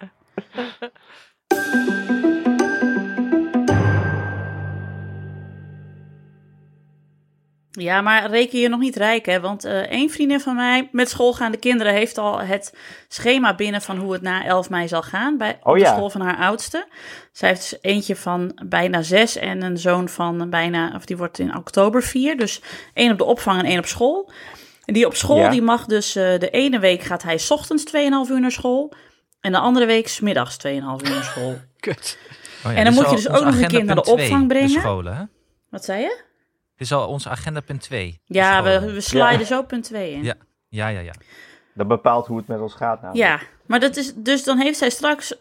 Ja, 7.71 8.01
maar 8.01 8.29
reken 8.29 8.59
je 8.59 8.69
nog 8.69 8.79
niet 8.79 8.95
rijk, 8.95 9.25
hè? 9.25 9.39
Want 9.39 9.63
eh 9.65 9.79
één 9.79 10.09
vriendin 10.09 10.39
van 10.39 10.55
mij 10.55 10.89
met 10.91 11.09
schoolgaande 11.09 11.57
kinderen 11.57 11.93
heeft 11.93 12.17
al 12.17 12.39
het 12.39 12.73
schema 13.07 13.55
binnen 13.55 13.81
van 13.81 13.97
hoe 13.97 14.13
het 14.13 14.21
na 14.21 14.45
11 14.45 14.69
mei 14.69 14.87
zal 14.87 15.01
gaan 15.01 15.37
bij 15.37 15.59
Oh 15.63 15.71
op 15.73 15.77
de 15.79 15.85
school 15.85 16.09
van 16.09 16.21
haar 16.21 16.37
oudste. 16.37 16.87
Zij 17.31 17.49
heeft 17.49 17.69
dus 17.69 17.79
eentje 17.81 18.15
van 18.15 18.59
bijna 18.65 19.01
zes 19.01 19.35
en 19.35 19.61
een 19.63 19.77
zoon 19.77 20.09
van 20.09 20.49
bijna, 20.49 20.91
of 20.95 21.05
die 21.05 21.17
wordt 21.17 21.39
in 21.39 21.55
oktober 21.57 22.03
vier. 22.03 22.37
Dus 22.37 22.61
één 22.93 23.11
op 23.11 23.17
de 23.17 23.23
opvang 23.23 23.59
en 23.59 23.65
één 23.65 23.79
op 23.79 23.85
school. 23.85 24.31
En 24.85 24.93
die 24.93 25.05
op 25.05 25.15
school, 25.15 25.37
Ja. 25.37 25.49
die 25.49 25.61
mag 25.61 25.85
dus 25.85 26.15
eh, 26.15 26.39
de 26.39 26.49
ene 26.49 26.79
week 26.79 27.01
gaat 27.01 27.23
hij 27.23 27.37
's 27.37 27.51
ochtends 27.51 27.83
2,5 27.85 28.31
uur 28.31 28.39
naar 28.39 28.51
school. 28.51 28.93
En 29.41 29.51
de 29.51 29.57
andere 29.57 29.85
week 29.85 30.07
's 30.07 30.19
middags 30.19 30.57
2,5 30.57 30.71
uur 30.71 30.81
naar 31.09 31.23
school. 31.23 31.55
Kut. 31.79 32.17
Oh 32.65 32.71
ja, 32.71 32.77
En 32.77 32.83
dan 32.83 32.93
is 32.93 32.99
moet 32.99 33.09
je 33.09 33.15
dus 33.15 33.29
ook 33.29 33.43
nog 33.43 33.59
een 33.61 33.67
kind 33.67 33.85
naar 33.85 33.95
de 33.95 34.01
opvang 34.05 34.27
twee, 34.29 34.39
de 34.39 34.45
brengen. 34.47 34.81
scholen, 34.81 35.15
hè? 35.17 35.23
Wat 35.69 35.85
zei 35.85 36.01
je? 36.01 36.29
Is 36.81 36.91
al 36.91 37.07
ons 37.07 37.27
agenda 37.27 37.59
punt 37.59 37.81
2. 37.81 38.19
Ja, 38.25 38.63
we, 38.63 38.91
we 38.93 39.01
sliden 39.01 39.45
zo 39.45 39.63
punt 39.63 39.83
2 39.83 40.11
in. 40.11 40.23
Ja. 40.23 40.33
Ja, 40.69 40.87
ja, 40.87 40.99
ja. 40.99 41.13
Dat 41.73 41.87
bepaalt 41.87 42.27
hoe 42.27 42.37
het 42.37 42.47
met 42.47 42.59
ons 42.59 42.73
gaat. 42.73 43.01
namelijk. 43.01 43.27
Ja, 43.27 43.39
maar 43.65 43.79
dat 43.79 43.95
is 43.97 44.13
dus 44.15 44.43
dan 44.43 44.57
heeft 44.57 44.77
zij 44.77 44.89
straks 44.89 45.33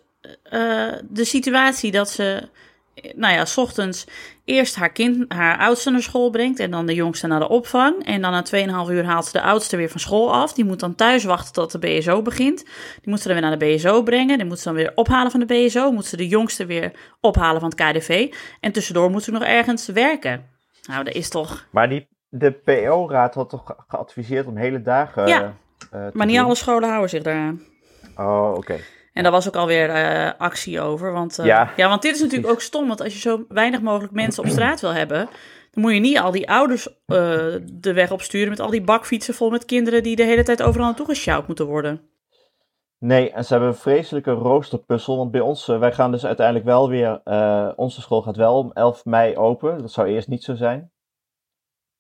eh, 0.43 0.93
de 1.03 1.25
situatie 1.25 1.91
dat 1.91 2.11
ze, 2.11 2.49
eh, 2.95 3.15
nou 3.15 3.35
ja, 3.35 3.45
s 3.45 3.57
ochtends 3.57 4.07
eerst 4.45 4.77
haar 4.77 4.93
kind, 4.93 5.33
haar 5.33 5.59
oudste 5.59 5.91
naar 5.91 6.03
school 6.03 6.31
brengt 6.31 6.59
en 6.59 6.71
dan 6.71 6.87
de 6.87 6.95
jongste 6.95 7.27
naar 7.27 7.41
de 7.41 7.49
opvang. 7.49 8.05
En 8.05 8.23
dan 8.23 8.31
na 8.31 8.43
2,5 8.87 8.91
uur 8.91 9.05
haalt 9.05 9.27
ze 9.27 9.33
de 9.33 9.43
oudste 9.43 9.77
weer 9.77 9.91
van 9.91 10.01
school 10.01 10.33
af. 10.33 10.53
Die 10.53 10.65
moet 10.65 10.81
dan 10.81 10.95
thuis 10.95 11.25
wachten 11.25 11.53
tot 11.53 11.73
de 11.73 11.79
BSO 11.79 12.23
begint. 12.23 12.65
Die 13.01 13.11
moet 13.11 13.21
ze 13.21 13.29
dan 13.29 13.41
weer 13.41 13.49
naar 13.49 13.59
de 13.59 13.67
BSO 13.67 14.03
brengen. 14.03 14.39
Die 14.39 14.47
moet 14.47 14.59
ze 14.59 14.65
dan 14.65 14.75
weer 14.75 14.93
ophalen 14.95 15.31
van 15.31 15.41
de 15.41 15.47
BSO. 15.47 15.93
Moet 15.93 16.07
ze 16.07 16.17
de 16.17 16.29
jongste 16.29 16.67
weer 16.67 16.93
ophalen 17.21 17.61
van 17.61 17.73
het 17.77 17.81
KDV. 17.81 18.35
En 18.61 18.73
tussendoor 18.73 19.11
moet 19.11 19.23
ze 19.23 19.31
nog 19.31 19.43
ergens 19.43 19.87
werken. 19.87 20.59
Nou, 20.91 21.05
dat 21.05 21.15
is 21.15 21.29
toch. 21.29 21.67
Maar 21.71 21.89
die, 21.89 22.09
de 22.29 22.53
PO-raad 22.53 23.35
had 23.35 23.49
toch 23.51 23.63
ge- 23.67 23.77
geadviseerd 23.89 24.47
om 24.47 24.57
hele 24.57 24.83
dagen. 24.83 25.27
Ja, 25.27 25.43
eh, 25.43 25.89
te 25.91 26.11
Maar 26.13 26.27
niet 26.27 26.37
doen? 26.37 26.45
alle 26.45 26.55
scholen 26.55 26.89
houden 26.89 27.11
zich 27.11 27.23
daaraan. 27.23 27.61
Oh, 28.17 28.53
oké. 28.57 28.77
En 29.13 29.23
daar 29.23 29.33
was 29.33 29.49
ook 29.49 29.57
alweer 29.57 29.91
eh 29.91 30.31
actie 30.39 30.81
over. 30.81 31.13
Want, 31.13 31.39
eh, 31.39 31.47
Ja. 31.47 31.71
ja. 31.77 31.89
want 31.89 32.03
dit 32.03 32.15
is 32.15 32.21
natuurlijk 32.21 32.53
ook 32.53 32.61
stom. 32.61 32.89
Want 32.89 33.01
als 33.03 33.13
je 33.13 33.19
zo 33.21 33.45
weinig 33.49 33.81
mogelijk 33.81 34.13
mensen 34.13 34.43
op 34.43 34.49
straat 34.49 34.81
wil 34.81 34.93
hebben... 34.95 35.29
dan 35.71 35.83
moet 35.83 35.93
je 35.93 36.01
niet 36.01 36.19
al 36.19 36.31
die 36.31 36.51
ouders 36.51 36.87
eh, 37.07 37.17
de 37.73 37.93
weg 37.95 38.11
opsturen... 38.11 38.49
met 38.49 38.61
al 38.61 38.71
die 38.71 38.83
bakfietsen 38.83 39.35
vol 39.35 39.51
met 39.51 39.65
kinderen... 39.65 40.03
die 40.03 40.17
de 40.17 40.25
hele 40.25 40.43
tijd 40.43 40.63
overal 40.63 40.87
naartoe 40.87 41.07
gesjouwd 41.07 41.47
moeten 41.47 41.67
worden. 41.67 42.01
Nee, 43.05 43.31
en 43.33 43.45
ze 43.45 43.53
hebben 43.53 43.69
een 43.71 43.77
vreselijke 43.77 44.31
roosterpuzzel. 44.31 45.17
Want 45.17 45.31
bij 45.31 45.41
ons, 45.41 45.69
eh, 45.69 45.79
wij 45.79 45.93
gaan 45.93 46.11
dus 46.11 46.27
uiteindelijk 46.27 46.67
wel 46.67 46.89
weer. 46.89 47.21
eh, 47.25 47.69
onze 47.77 48.01
school 48.01 48.23
gaat 48.23 48.37
wel 48.37 48.59
om 48.59 48.71
11 48.73 49.05
mei 49.05 49.37
open. 49.37 49.79
Dat 49.79 49.93
zou 49.93 50.09
eerst 50.09 50.29
niet 50.29 50.45
zo 50.45 50.55
zijn. 50.55 50.91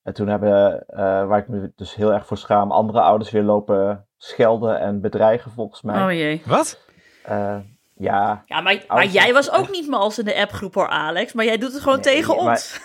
En 0.02 0.12
toen 0.14 0.28
hebben, 0.28 0.84
eh, 0.86 1.26
waar 1.26 1.38
ik 1.38 1.48
me 1.48 1.72
dus 1.76 1.94
heel 1.94 2.12
erg 2.12 2.26
voor 2.26 2.38
schaam, 2.38 2.72
andere 2.72 3.00
ouders 3.00 3.30
weer 3.30 3.42
lopen 3.42 4.06
schelden 4.16 4.80
en 4.80 5.00
bedreigen 5.00 5.50
volgens 5.50 5.82
mij. 5.82 6.02
Oh 6.04 6.12
jee. 6.12 6.42
Wat? 6.46 6.80
Eh, 7.22 7.56
ja, 7.94 8.42
Ja, 8.46 8.60
maar, 8.60 8.62
maar 8.74 8.84
Ouders- 8.86 9.12
jij 9.12 9.32
was 9.32 9.50
ook 9.50 9.70
niet 9.70 9.88
mals 9.88 10.18
in 10.18 10.24
de 10.24 10.40
appgroep 10.40 10.74
hoor, 10.74 10.88
Alex. 10.88 11.32
Maar 11.32 11.44
jij 11.44 11.58
doet 11.58 11.72
het 11.72 11.82
gewoon 11.82 12.00
Nee, 12.00 12.14
tegen 12.14 12.36
maar- 12.36 12.46
ons. 12.46 12.80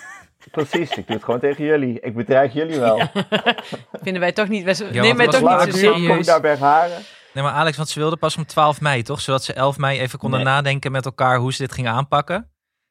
precies. 0.52 0.90
Ik 0.98 1.08
doe 1.08 1.16
het 1.16 1.26
gewoon 1.26 1.40
tegen 1.40 1.66
jullie. 1.66 2.00
Ik 2.00 2.16
bedreig 2.16 2.54
jullie 2.54 2.80
wel. 2.80 3.00
Vinden 4.04 4.22
wij 4.22 4.32
toch 4.32 4.48
niet... 4.48 4.64
Wij, 4.64 4.76
want 4.78 4.92
neem 4.94 5.20
het 5.20 5.32
toch 5.32 5.40
was 5.42 5.66
niet 5.66 5.76
zo 5.76 5.80
ik 5.80 5.84
nu 5.86 5.92
kom 5.98 6.02
serieus. 6.06 6.26
naar 6.28 6.42
Bergharen. 6.42 6.98
Nee, 7.36 7.44
maar 7.44 7.54
Alex, 7.54 7.78
want 7.78 7.90
ze 7.90 8.00
wilden 8.00 8.20
pas 8.20 8.38
om 8.38 8.46
12 8.46 8.82
mei, 8.82 9.02
toch? 9.04 9.22
Zodat 9.22 9.44
ze 9.44 9.54
11 9.54 9.78
mei 9.78 10.00
even 10.00 10.20
konden 10.20 10.40
Nee. 10.40 10.48
nadenken 10.54 10.92
met 10.92 11.06
elkaar 11.06 11.38
hoe 11.38 11.54
ze 11.54 11.62
dit 11.62 11.72
gingen 11.72 11.92
aanpakken. 11.92 12.50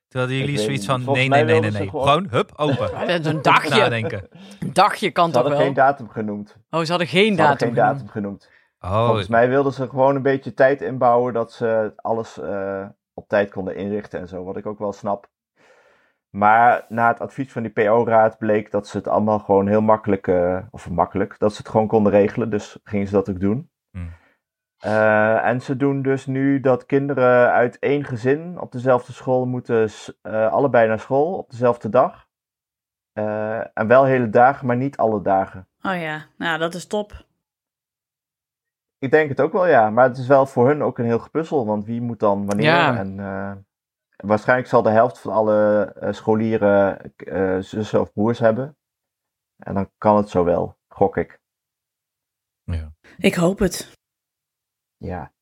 Toen 0.09 0.21
hadden 0.21 0.39
jullie 0.39 0.59
zoiets 0.59 0.87
van, 0.87 1.05
nee, 1.05 1.29
nee, 1.29 1.45
nee, 1.45 1.61
nee, 1.61 1.71
nee. 1.71 1.83
ze 1.83 1.89
Gewoon, 1.89 2.27
hup, 2.31 2.53
open. 2.57 2.91
Dat 3.07 3.21
is 3.21 3.27
Een 3.27 3.43
dagje. 3.43 3.69
Nadenken. 3.81 4.29
Een 4.61 4.73
dagje 4.73 5.11
kan 5.11 5.27
Ze 5.27 5.33
toch 5.33 5.41
hadden 5.41 5.59
wel? 5.59 5.67
geen 5.67 5.77
datum 5.77 6.09
genoemd. 6.09 6.57
Oh, 6.71 6.81
ze 6.81 6.89
hadden 6.91 7.07
geen 7.09 7.35
Ze 7.37 7.43
hadden 7.43 7.59
datum. 7.59 7.75
geen 7.75 7.77
genoemd. 7.77 7.99
datum 7.99 8.09
genoemd. 8.09 8.51
Oh, 8.81 9.07
Volgens 9.07 9.29
mij 9.29 9.49
wilden 9.49 9.73
ze 9.73 9.89
gewoon 9.89 10.17
een 10.17 10.23
beetje 10.23 10.55
tijd 10.55 10.81
inbouwen 10.83 11.33
dat 11.33 11.53
ze 11.53 11.93
alles 11.97 12.41
eh, 12.41 12.85
op 13.15 13.29
tijd 13.29 13.51
konden 13.51 13.77
inrichten 13.77 14.21
en 14.21 14.29
zo, 14.29 14.45
wat 14.45 14.57
ik 14.57 14.67
ook 14.67 14.79
wel 14.79 14.93
snap. 14.93 15.27
Maar 16.31 16.85
na 16.89 17.09
het 17.09 17.21
advies 17.21 17.53
van 17.53 17.63
die 17.63 17.73
PO-raad 17.73 18.39
bleek 18.39 18.71
dat 18.71 18.87
ze 18.89 18.97
het 18.97 19.09
allemaal 19.09 19.39
gewoon 19.39 19.67
heel 19.69 19.81
makkelijk, 19.81 20.27
eh, 20.29 20.59
of 20.71 20.91
makkelijk, 20.91 21.39
dat 21.39 21.53
ze 21.53 21.59
het 21.59 21.69
gewoon 21.69 21.87
konden 21.87 22.13
regelen, 22.13 22.51
dus 22.51 22.79
gingen 22.85 23.07
ze 23.07 23.13
dat 23.13 23.31
ook 23.31 23.41
doen. 23.41 23.71
Eh, 24.85 25.45
en 25.45 25.61
ze 25.61 25.77
doen 25.77 26.03
dus 26.03 26.27
nu 26.27 26.61
dat 26.61 26.87
kinderen 26.87 27.51
uit 27.51 27.79
één 27.79 28.05
gezin 28.05 28.61
op 28.61 28.73
dezelfde 28.73 29.13
school 29.13 29.47
moeten 29.47 29.89
eh, 30.23 30.53
allebei 30.53 30.89
naar 30.89 31.01
school 31.01 31.37
op 31.37 31.51
dezelfde 31.51 31.89
dag. 31.89 32.29
Eh, 33.13 33.79
en 33.79 33.87
wel 33.87 34.05
hele 34.05 34.31
dagen, 34.31 34.67
maar 34.67 34.77
niet 34.77 34.97
alle 34.97 35.23
dagen. 35.23 35.69
Oh 35.83 36.01
ja, 36.01 36.27
nou 36.37 36.59
dat 36.59 36.75
is 36.75 36.87
top. 36.87 37.27
Ik 38.99 39.11
denk 39.11 39.29
het 39.29 39.41
ook 39.41 39.53
wel, 39.53 39.67
ja. 39.67 39.91
Maar 39.91 40.09
het 40.09 40.19
is 40.19 40.27
wel 40.27 40.47
voor 40.47 40.67
hun 40.67 40.83
ook 40.83 40.99
een 40.99 41.05
heel 41.05 41.19
gepuzzel. 41.19 41.67
Want 41.67 41.85
wie 41.85 42.01
moet 42.01 42.21
dan 42.21 42.47
wanneer? 42.47 42.65
Ja. 42.65 42.97
En 42.97 43.21
eh, 43.21 43.53
waarschijnlijk 44.17 44.69
zal 44.69 44.83
de 44.83 44.91
helft 44.91 45.19
van 45.19 45.33
alle 45.33 45.93
scholieren 46.11 47.15
eh, 47.17 47.59
zussen 47.59 48.01
of 48.01 48.13
broers 48.13 48.39
hebben. 48.39 48.77
En 49.57 49.75
dan 49.75 49.91
kan 49.99 50.17
het 50.17 50.29
zo 50.29 50.45
wel, 50.45 50.77
gok 50.89 51.17
ik. 51.17 51.41
ja. 52.65 52.93
Ik 53.19 53.35
hoop 53.35 53.59
het. 53.59 53.93
Ja. 55.05 55.33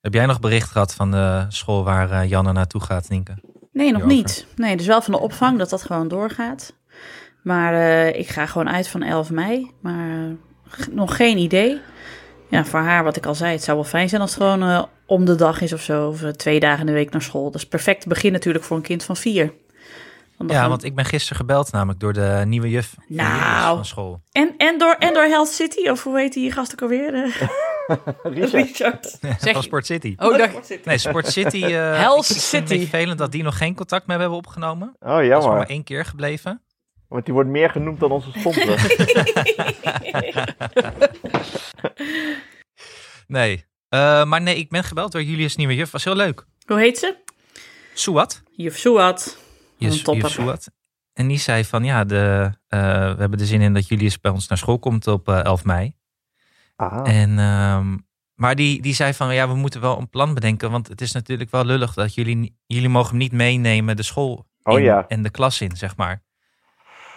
Heb 0.00 0.14
jij 0.14 0.26
nog 0.26 0.40
bericht 0.40 0.70
gehad 0.70 0.94
van 0.94 1.10
de 1.10 1.44
school 1.48 1.84
waar 1.84 2.10
eh, 2.10 2.28
Janne 2.28 2.52
naartoe 2.52 2.80
gaat, 2.80 3.08
Nienke? 3.08 3.34
Nee, 3.72 3.92
nog 3.92 4.04
niet. 4.04 4.46
Nee, 4.56 4.76
dus 4.76 4.86
wel 4.86 5.02
van 5.02 5.12
de 5.12 5.18
opvang 5.20 5.58
dat 5.58 5.70
dat 5.70 5.82
gewoon 5.82 6.08
doorgaat. 6.08 6.72
Maar 7.42 7.74
eh, 7.74 8.18
ik 8.18 8.28
ga 8.28 8.46
gewoon 8.46 8.68
uit 8.70 8.88
van 8.88 9.02
11 9.02 9.30
mei. 9.30 9.70
Maar 9.82 10.08
eh, 10.08 10.86
nog 10.90 11.16
geen 11.16 11.38
idee. 11.38 11.80
Ja, 12.50 12.64
voor 12.64 12.80
haar, 12.80 13.04
wat 13.04 13.16
ik 13.16 13.26
al 13.26 13.34
zei, 13.34 13.52
het 13.52 13.62
zou 13.62 13.76
wel 13.76 13.86
fijn 13.86 14.08
zijn 14.08 14.20
als 14.20 14.34
het 14.34 14.42
gewoon 14.42 14.88
om 15.06 15.24
de 15.24 15.34
dag 15.34 15.60
is 15.60 15.72
of 15.72 15.80
zo. 15.82 16.08
Of 16.08 16.20
twee 16.20 16.60
dagen 16.60 16.80
in 16.80 16.86
de 16.86 16.92
week 16.92 17.10
naar 17.10 17.22
school. 17.22 17.44
Dat 17.44 17.54
is 17.60 17.68
perfect 17.68 18.06
begin 18.06 18.32
natuurlijk 18.32 18.64
voor 18.64 18.76
een 18.76 18.82
kind 18.82 19.04
van 19.04 19.16
vier. 19.16 19.52
Ja, 20.46 20.54
gaan- 20.60 20.68
want 20.68 20.84
ik 20.84 20.94
ben 20.94 21.04
gisteren 21.04 21.36
gebeld 21.36 21.72
namelijk 21.72 22.00
door 22.00 22.12
de 22.12 22.42
nieuwe 22.46 22.70
juf 22.70 22.94
van 22.94 23.04
Nou. 23.16 23.28
Julius 23.38 23.64
van 23.74 23.84
school. 23.84 24.20
en, 24.32 24.54
en, 24.56 24.78
door, 24.78 24.96
en 24.98 25.14
door 25.14 25.22
Health 25.22 25.48
City, 25.48 25.88
of 25.88 26.02
hoe 26.04 26.18
heet 26.18 26.32
die 26.32 26.52
gast 26.52 26.72
ook 26.72 26.82
alweer? 26.82 27.12
Richard, 28.22 28.52
Richard. 28.52 29.18
Zeg- 29.40 29.52
van 29.52 29.62
Sport 29.62 29.86
City. 29.86 30.14
Oh, 30.18 30.38
dacht, 30.38 30.84
Nee, 30.84 30.98
Sport 30.98 31.26
City. 31.26 31.64
eh 31.74 31.98
Hell's 31.98 32.30
ik- 32.30 32.36
ik 32.36 32.42
vind 32.42 32.62
het 32.68 32.78
City. 32.78 32.88
vervelend 32.90 33.18
dat 33.18 33.32
die 33.32 33.42
nog 33.42 33.56
geen 33.58 33.74
contact 33.74 34.06
mee 34.06 34.18
hebben 34.18 34.36
opgenomen. 34.36 34.88
oh 35.00 35.08
Dat 35.08 35.20
is 35.22 35.28
maar 35.28 35.40
jammer. 35.42 35.66
één 35.68 35.84
keer 35.84 36.04
gebleven. 36.04 36.62
Want 37.08 37.24
die 37.24 37.34
wordt 37.34 37.48
meer 37.48 37.70
genoemd 37.70 38.00
dan 38.00 38.10
onze 38.10 38.30
sponsor. 38.38 38.76
Nee. 43.26 43.64
Eh, 43.88 44.24
maar 44.24 44.42
nee, 44.42 44.56
ik 44.56 44.68
ben 44.70 44.84
gebeld 44.84 45.12
door 45.12 45.22
Julius 45.22 45.56
nieuwe 45.56 45.74
juf. 45.74 45.90
Was 45.90 46.04
heel 46.04 46.14
leuk. 46.16 46.46
Hoe 46.66 46.78
heet 46.78 46.98
ze? 46.98 47.16
Suat. 47.94 48.42
Juf 48.50 48.78
Suat. 48.78 49.38
Juf, 49.76 50.04
juf 50.06 50.28
Suat. 50.30 50.70
En 51.12 51.26
die 51.28 51.38
zei 51.38 51.64
van 51.64 51.84
ja, 51.84 52.04
de, 52.04 52.50
eh, 52.68 52.80
we 53.14 53.16
hebben 53.20 53.38
er 53.38 53.46
zin 53.46 53.60
in 53.60 53.74
dat 53.74 53.88
Julius 53.88 54.20
bij 54.20 54.30
ons 54.32 54.48
naar 54.48 54.58
school 54.58 54.78
komt 54.78 55.06
op 55.06 55.28
eh, 55.28 55.44
11 55.44 55.64
mei. 55.64 55.94
Ah. 56.78 57.20
En, 57.20 57.38
ehm, 57.38 57.96
maar 58.34 58.54
die, 58.54 58.82
die 58.82 58.94
zei 58.94 59.14
van 59.14 59.34
ja, 59.34 59.48
we 59.48 59.54
moeten 59.54 59.80
wel 59.80 59.98
een 59.98 60.08
plan 60.08 60.34
bedenken. 60.34 60.70
Want 60.70 60.88
het 60.88 61.00
is 61.00 61.12
natuurlijk 61.12 61.50
wel 61.50 61.64
lullig 61.64 61.94
dat 61.94 62.14
jullie, 62.14 62.56
jullie 62.66 62.88
mogen 62.88 63.08
hem 63.08 63.18
niet 63.18 63.32
meenemen 63.32 63.96
de 63.96 64.02
school 64.02 64.46
Oh 64.62 64.78
in 64.78 64.84
ja. 64.84 65.04
en 65.08 65.22
de 65.22 65.30
klas 65.30 65.60
in, 65.60 65.76
zeg 65.76 65.96
maar. 65.96 66.22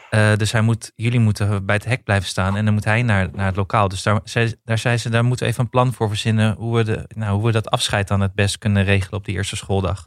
Eh, 0.10 0.36
dus 0.36 0.52
hij 0.52 0.62
moet, 0.62 0.92
jullie 0.96 1.20
moeten 1.20 1.66
bij 1.66 1.76
het 1.76 1.86
hek 1.86 2.04
blijven 2.04 2.28
staan 2.28 2.58
en 2.58 2.66
dan 2.66 2.74
moet 2.74 2.86
hij 2.86 3.02
naar, 3.02 3.30
naar 3.34 3.46
het 3.46 3.56
lokaal. 3.56 3.88
Dus 3.88 4.04
daar, 4.04 4.20
zei, 4.24 4.54
daar 4.64 4.78
zei 4.78 4.98
ze, 4.98 5.10
daar 5.10 5.26
moeten 5.26 5.46
we 5.46 5.52
even 5.52 5.64
een 5.64 5.70
plan 5.70 5.94
voor 5.94 6.08
verzinnen 6.08 6.56
hoe 6.56 6.78
we, 6.78 6.84
de, 6.84 7.06
nou, 7.16 7.34
hoe 7.34 7.46
we 7.46 7.52
dat 7.52 7.70
afscheid 7.70 8.08
dan 8.08 8.22
het 8.22 8.34
best 8.34 8.58
kunnen 8.58 8.84
regelen 8.84 9.20
op 9.20 9.26
die 9.26 9.36
eerste 9.36 9.56
schooldag. 9.56 10.06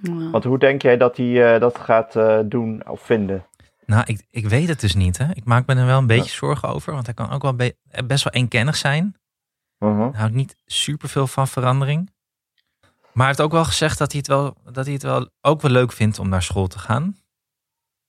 Ja. 0.00 0.30
Want 0.30 0.44
hoe 0.44 0.58
denk 0.58 0.82
jij 0.82 0.96
dat 0.96 1.16
hij 1.16 1.54
eh, 1.54 1.60
dat 1.60 1.78
gaat 1.78 2.16
eh, 2.16 2.38
doen 2.44 2.82
of 2.88 3.00
vinden? 3.00 3.46
Nou, 3.86 4.02
ik, 4.06 4.26
ik 4.30 4.46
weet 4.48 4.68
het 4.68 4.80
dus 4.80 4.94
niet. 4.94 5.18
Hè. 5.18 5.30
Ik 5.34 5.44
maak 5.44 5.66
me 5.66 5.74
er 5.74 5.86
wel 5.86 5.98
een 5.98 6.06
beetje 6.06 6.30
zorgen 6.36 6.68
over, 6.68 6.92
want 6.92 7.04
hij 7.06 7.14
kan 7.14 7.30
ook 7.30 7.42
wel 7.42 7.54
be- 7.54 7.76
best 8.06 8.24
wel 8.24 8.32
eenkennig 8.32 8.76
zijn. 8.76 9.16
Hij 10.10 10.18
houdt 10.20 10.34
niet 10.34 10.56
superveel 10.66 11.26
van 11.26 11.48
verandering. 11.48 12.12
Maar 13.12 13.26
hij 13.26 13.26
heeft 13.26 13.40
ook 13.40 13.52
wel 13.52 13.64
gezegd 13.64 13.98
dat 13.98 14.10
hij 14.12 14.18
het 14.20 14.28
wel, 14.28 14.56
dat 14.72 14.84
hij 14.84 14.94
het 14.94 15.02
wel 15.02 15.30
ook 15.40 15.60
wel 15.62 15.70
leuk 15.70 15.92
vindt 15.92 16.18
om 16.18 16.28
naar 16.28 16.42
school 16.42 16.66
te 16.66 16.78
gaan. 16.78 17.16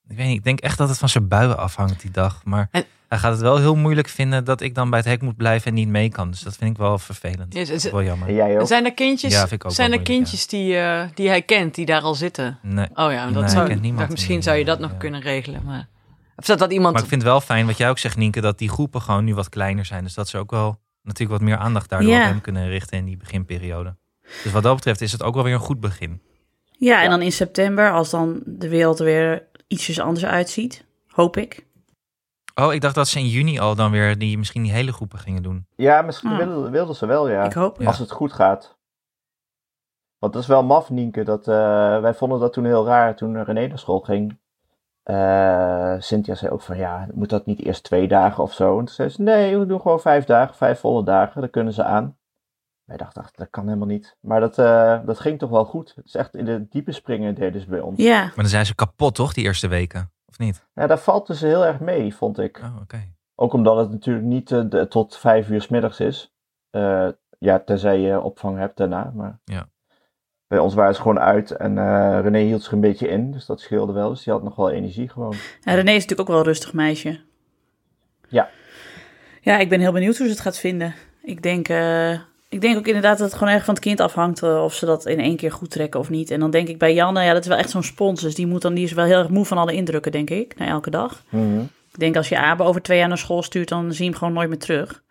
Ik 0.07 0.17
weet 0.17 0.27
niet, 0.27 0.37
ik 0.37 0.43
denk 0.43 0.59
echt 0.59 0.77
dat 0.77 0.89
het 0.89 0.97
van 0.97 1.09
zijn 1.09 1.27
buien 1.27 1.57
afhangt 1.57 2.01
die 2.01 2.11
dag. 2.11 2.43
Maar 2.43 2.67
En- 2.71 2.85
hij 3.07 3.17
gaat 3.17 3.31
het 3.31 3.41
wel 3.41 3.57
heel 3.57 3.75
moeilijk 3.75 4.07
vinden 4.07 4.43
dat 4.43 4.61
ik 4.61 4.75
dan 4.75 4.89
bij 4.89 4.99
het 4.99 5.07
hek 5.07 5.21
moet 5.21 5.37
blijven 5.37 5.67
en 5.67 5.73
niet 5.73 5.87
mee 5.87 6.09
kan. 6.09 6.31
Dus 6.31 6.41
dat 6.41 6.55
vind 6.55 6.71
ik 6.71 6.77
wel 6.77 6.97
vervelend. 6.97 7.53
Ja, 7.53 7.59
Dat 7.59 7.69
is 7.69 7.81
ze- 7.81 7.91
wel 7.91 8.03
jammer. 8.03 8.33
Jij 8.33 8.59
ook? 8.59 8.67
Zijn 8.67 8.85
er 8.85 8.93
kindjes, 8.93 9.31
Ja, 9.33 9.39
vind 9.39 9.51
ik 9.51 9.65
ook 9.65 9.71
zijn 9.71 9.91
er 9.93 10.01
kindjes 10.01 10.47
die, 10.47 10.77
eh, 10.77 11.03
die 11.13 11.27
hij 11.27 11.41
kent, 11.41 11.75
die 11.75 11.85
daar 11.85 12.01
al 12.01 12.15
zitten? 12.15 12.59
Nee. 12.61 12.85
Oh 12.93 13.11
ja, 13.11 13.25
dat 13.25 13.33
Nee, 13.33 13.43
ik 13.43 13.49
zou, 13.49 13.67
ken 13.67 13.81
niemand 13.81 14.09
misschien 14.09 14.43
zou 14.43 14.57
je 14.57 14.65
dat 14.65 14.79
nog 14.79 14.91
ja. 14.91 14.97
kunnen 14.97 15.21
regelen. 15.21 15.61
Maar, 15.65 15.87
of 16.35 16.45
dat, 16.45 16.59
dat 16.59 16.71
iemand... 16.71 16.93
Maar 16.93 17.01
ik 17.03 17.09
vind 17.09 17.21
het 17.21 17.31
wel 17.31 17.41
fijn, 17.41 17.65
wat 17.65 17.77
jij 17.77 17.89
ook 17.89 17.97
zegt 17.99 18.17
Nienke, 18.17 18.41
dat 18.41 18.57
die 18.57 18.69
groepen 18.69 19.01
gewoon 19.01 19.23
nu 19.23 19.35
wat 19.35 19.49
kleiner 19.49 19.85
zijn. 19.85 20.03
Dus 20.03 20.13
dat 20.13 20.29
ze 20.29 20.37
ook 20.37 20.51
wel 20.51 20.79
natuurlijk 21.03 21.39
wat 21.39 21.49
meer 21.49 21.57
aandacht 21.57 21.89
daardoor 21.89 22.13
op 22.15 22.21
hem 22.23 22.41
kunnen 22.41 22.67
richten 22.67 22.97
in 22.97 23.05
die 23.05 23.17
beginperiode. 23.17 23.95
Dus 24.43 24.51
wat 24.51 24.63
dat 24.63 24.75
betreft 24.75 25.01
is 25.01 25.11
het 25.11 25.23
ook 25.23 25.33
wel 25.35 25.43
weer 25.43 25.53
een 25.53 25.59
goed 25.59 25.79
begin. 25.79 26.21
Ja, 26.71 26.97
en 26.97 27.03
Ja. 27.03 27.09
dan 27.09 27.21
in 27.21 27.31
september, 27.31 27.91
als 27.91 28.09
dan 28.09 28.41
de 28.45 28.69
wereld 28.69 28.99
er 28.99 29.05
weer 29.05 29.43
ietsjes 29.67 29.99
anders 29.99 30.25
uitziet, 30.25 30.85
hoop 31.07 31.37
ik. 31.37 31.65
Oh, 32.55 32.73
ik 32.73 32.81
dacht 32.81 32.95
dat 32.95 33.07
ze 33.07 33.19
in 33.19 33.27
juni 33.27 33.59
al 33.59 33.75
dan 33.75 33.91
weer 33.91 34.17
die, 34.17 34.37
misschien 34.37 34.63
die 34.63 34.71
hele 34.71 34.93
groepen 34.93 35.19
gingen 35.19 35.43
doen. 35.43 35.67
Ja, 35.75 36.01
misschien 36.01 36.31
Ah. 36.31 36.37
wilden, 36.37 36.71
wilden 36.71 36.95
ze 36.95 37.05
wel, 37.05 37.29
ja. 37.29 37.43
Ik 37.43 37.53
hoop. 37.53 37.79
Ja. 37.81 37.87
Als 37.87 37.99
het 37.99 38.11
goed 38.11 38.33
gaat. 38.33 38.77
Want 40.19 40.33
dat 40.33 40.41
is 40.41 40.47
wel 40.47 40.63
maf, 40.63 40.89
Nienke. 40.89 41.23
Dat, 41.23 41.47
eh, 41.47 41.55
wij 42.01 42.13
vonden 42.13 42.39
dat 42.39 42.53
toen 42.53 42.65
heel 42.65 42.85
raar 42.85 43.15
toen 43.15 43.43
René 43.43 43.67
naar 43.67 43.79
school 43.79 43.99
ging. 43.99 44.39
eh, 45.03 45.95
Cynthia 45.99 46.35
zei 46.35 46.51
ook 46.51 46.61
van 46.61 46.77
ja, 46.77 47.07
moet 47.13 47.29
dat 47.29 47.45
niet 47.45 47.59
eerst 47.65 47.83
twee 47.83 48.07
dagen 48.07 48.43
of 48.43 48.53
zo? 48.53 48.71
En 48.79 48.85
toen 48.85 48.93
zei 48.95 49.09
ze 49.09 49.21
nee, 49.21 49.57
we 49.57 49.65
doen 49.65 49.81
gewoon 49.81 49.99
vijf 49.99 50.25
dagen, 50.25 50.55
vijf 50.55 50.79
volle 50.79 51.03
dagen, 51.03 51.41
dan 51.41 51.49
kunnen 51.49 51.73
ze 51.73 51.83
aan. 51.83 52.17
Wij 52.85 52.97
dachten, 52.97 53.21
ach, 53.23 53.31
dat 53.31 53.49
kan 53.49 53.65
helemaal 53.65 53.87
niet. 53.87 54.17
Maar 54.21 54.39
dat, 54.39 54.57
eh, 54.57 54.99
dat 55.05 55.19
ging 55.19 55.39
toch 55.39 55.49
wel 55.49 55.65
goed. 55.65 55.93
Het 55.95 56.05
is 56.05 56.15
echt 56.15 56.35
in 56.35 56.45
de 56.45 56.67
diepe 56.69 56.91
springen 56.91 57.35
deden 57.35 57.61
ze 57.61 57.67
bij 57.67 57.79
ons. 57.79 57.97
Ja, 58.01 58.21
Maar 58.23 58.33
dan 58.35 58.45
zijn 58.47 58.65
ze 58.65 58.75
kapot, 58.75 59.15
toch, 59.15 59.33
die 59.33 59.43
eerste 59.43 59.67
weken? 59.67 60.11
Of 60.39 60.45
niet? 60.45 60.65
Ja, 60.73 60.87
daar 60.87 60.99
valt 60.99 61.27
dus 61.27 61.41
heel 61.41 61.65
erg 61.65 61.79
mee, 61.79 62.15
vond 62.15 62.39
ik. 62.39 62.59
Oh, 62.63 62.75
oké. 62.81 63.13
Ook 63.35 63.53
omdat 63.53 63.77
het 63.77 63.91
natuurlijk 63.91 64.25
niet 64.25 64.51
eh, 64.51 64.61
de- 64.69 64.87
tot 64.87 65.17
vijf 65.17 65.49
uur 65.49 65.61
's 65.61 65.67
middags 65.67 65.99
is. 65.99 66.33
Eh, 66.69 67.07
ja, 67.39 67.59
tenzij 67.59 67.99
je 67.99 68.21
opvang 68.21 68.57
hebt 68.57 68.77
daarna. 68.77 69.11
Maar 69.15 69.39
Ja. 69.43 69.67
bij 70.47 70.59
ons 70.59 70.73
waren 70.73 70.95
ze 70.95 71.01
gewoon 71.01 71.19
uit 71.19 71.51
en 71.51 71.77
eh, 71.77 72.19
René 72.21 72.39
hield 72.39 72.63
zich 72.63 72.71
een 72.71 72.79
beetje 72.81 73.07
in. 73.07 73.31
Dus 73.31 73.45
dat 73.45 73.59
scheelde 73.59 73.93
wel. 73.93 74.09
Dus 74.09 74.23
die 74.23 74.33
had 74.33 74.43
nog 74.43 74.55
wel 74.55 74.71
energie 74.71 75.09
gewoon. 75.09 75.33
En 75.63 75.75
René 75.75 75.91
is 75.91 76.01
natuurlijk 76.01 76.21
ook 76.21 76.27
wel 76.27 76.37
een 76.37 76.43
rustig 76.43 76.73
meisje. 76.73 77.19
Ja. 78.29 78.49
Ja, 79.41 79.57
ik 79.57 79.69
ben 79.69 79.79
heel 79.79 79.91
benieuwd 79.91 80.17
hoe 80.17 80.25
ze 80.25 80.31
het 80.31 80.41
gaat 80.41 80.57
vinden. 80.57 80.93
Ik 81.23 81.41
denk, 81.41 81.69
eh, 81.69 82.19
ik 82.49 82.61
denk 82.61 82.77
ook 82.77 82.87
inderdaad 82.87 83.17
dat 83.17 83.27
het 83.27 83.37
gewoon 83.37 83.53
erg 83.53 83.65
van 83.65 83.73
het 83.73 83.83
kind 83.83 83.99
afhangt 83.99 84.43
eh, 84.43 84.63
of 84.63 84.73
ze 84.73 84.85
dat 84.85 85.05
in 85.05 85.19
één 85.19 85.35
keer 85.35 85.51
goed 85.51 85.71
trekken 85.71 85.99
of 85.99 86.09
niet. 86.09 86.31
En 86.31 86.39
dan 86.39 86.51
denk 86.51 86.67
ik 86.67 86.77
bij 86.77 86.93
Janne, 86.93 87.23
ja, 87.23 87.33
dat 87.33 87.41
is 87.41 87.47
wel 87.47 87.57
echt 87.57 87.69
zo'n 87.69 87.83
spons. 87.83 88.21
Dus 88.21 88.35
die, 88.35 88.47
moet 88.47 88.61
dan, 88.61 88.73
die 88.73 88.83
is 88.83 88.91
wel 88.91 89.05
heel 89.05 89.19
erg 89.19 89.29
moe 89.29 89.45
van 89.45 89.57
alle 89.57 89.73
indrukken, 89.73 90.11
denk 90.11 90.29
ik, 90.29 90.57
na 90.57 90.67
elke 90.67 90.89
dag. 90.89 91.23
Mhm. 91.29 91.59
Ik 91.91 91.99
denk 92.01 92.15
als 92.15 92.29
je 92.29 92.37
Abe 92.37 92.63
over 92.63 92.81
twee 92.81 92.97
jaar 92.97 93.07
naar 93.07 93.17
school 93.17 93.43
stuurt, 93.43 93.69
dan 93.69 93.93
zie 93.93 94.03
je 94.03 94.09
hem 94.09 94.19
gewoon 94.19 94.33
nooit 94.33 94.49
meer 94.49 94.57
terug. 94.57 95.03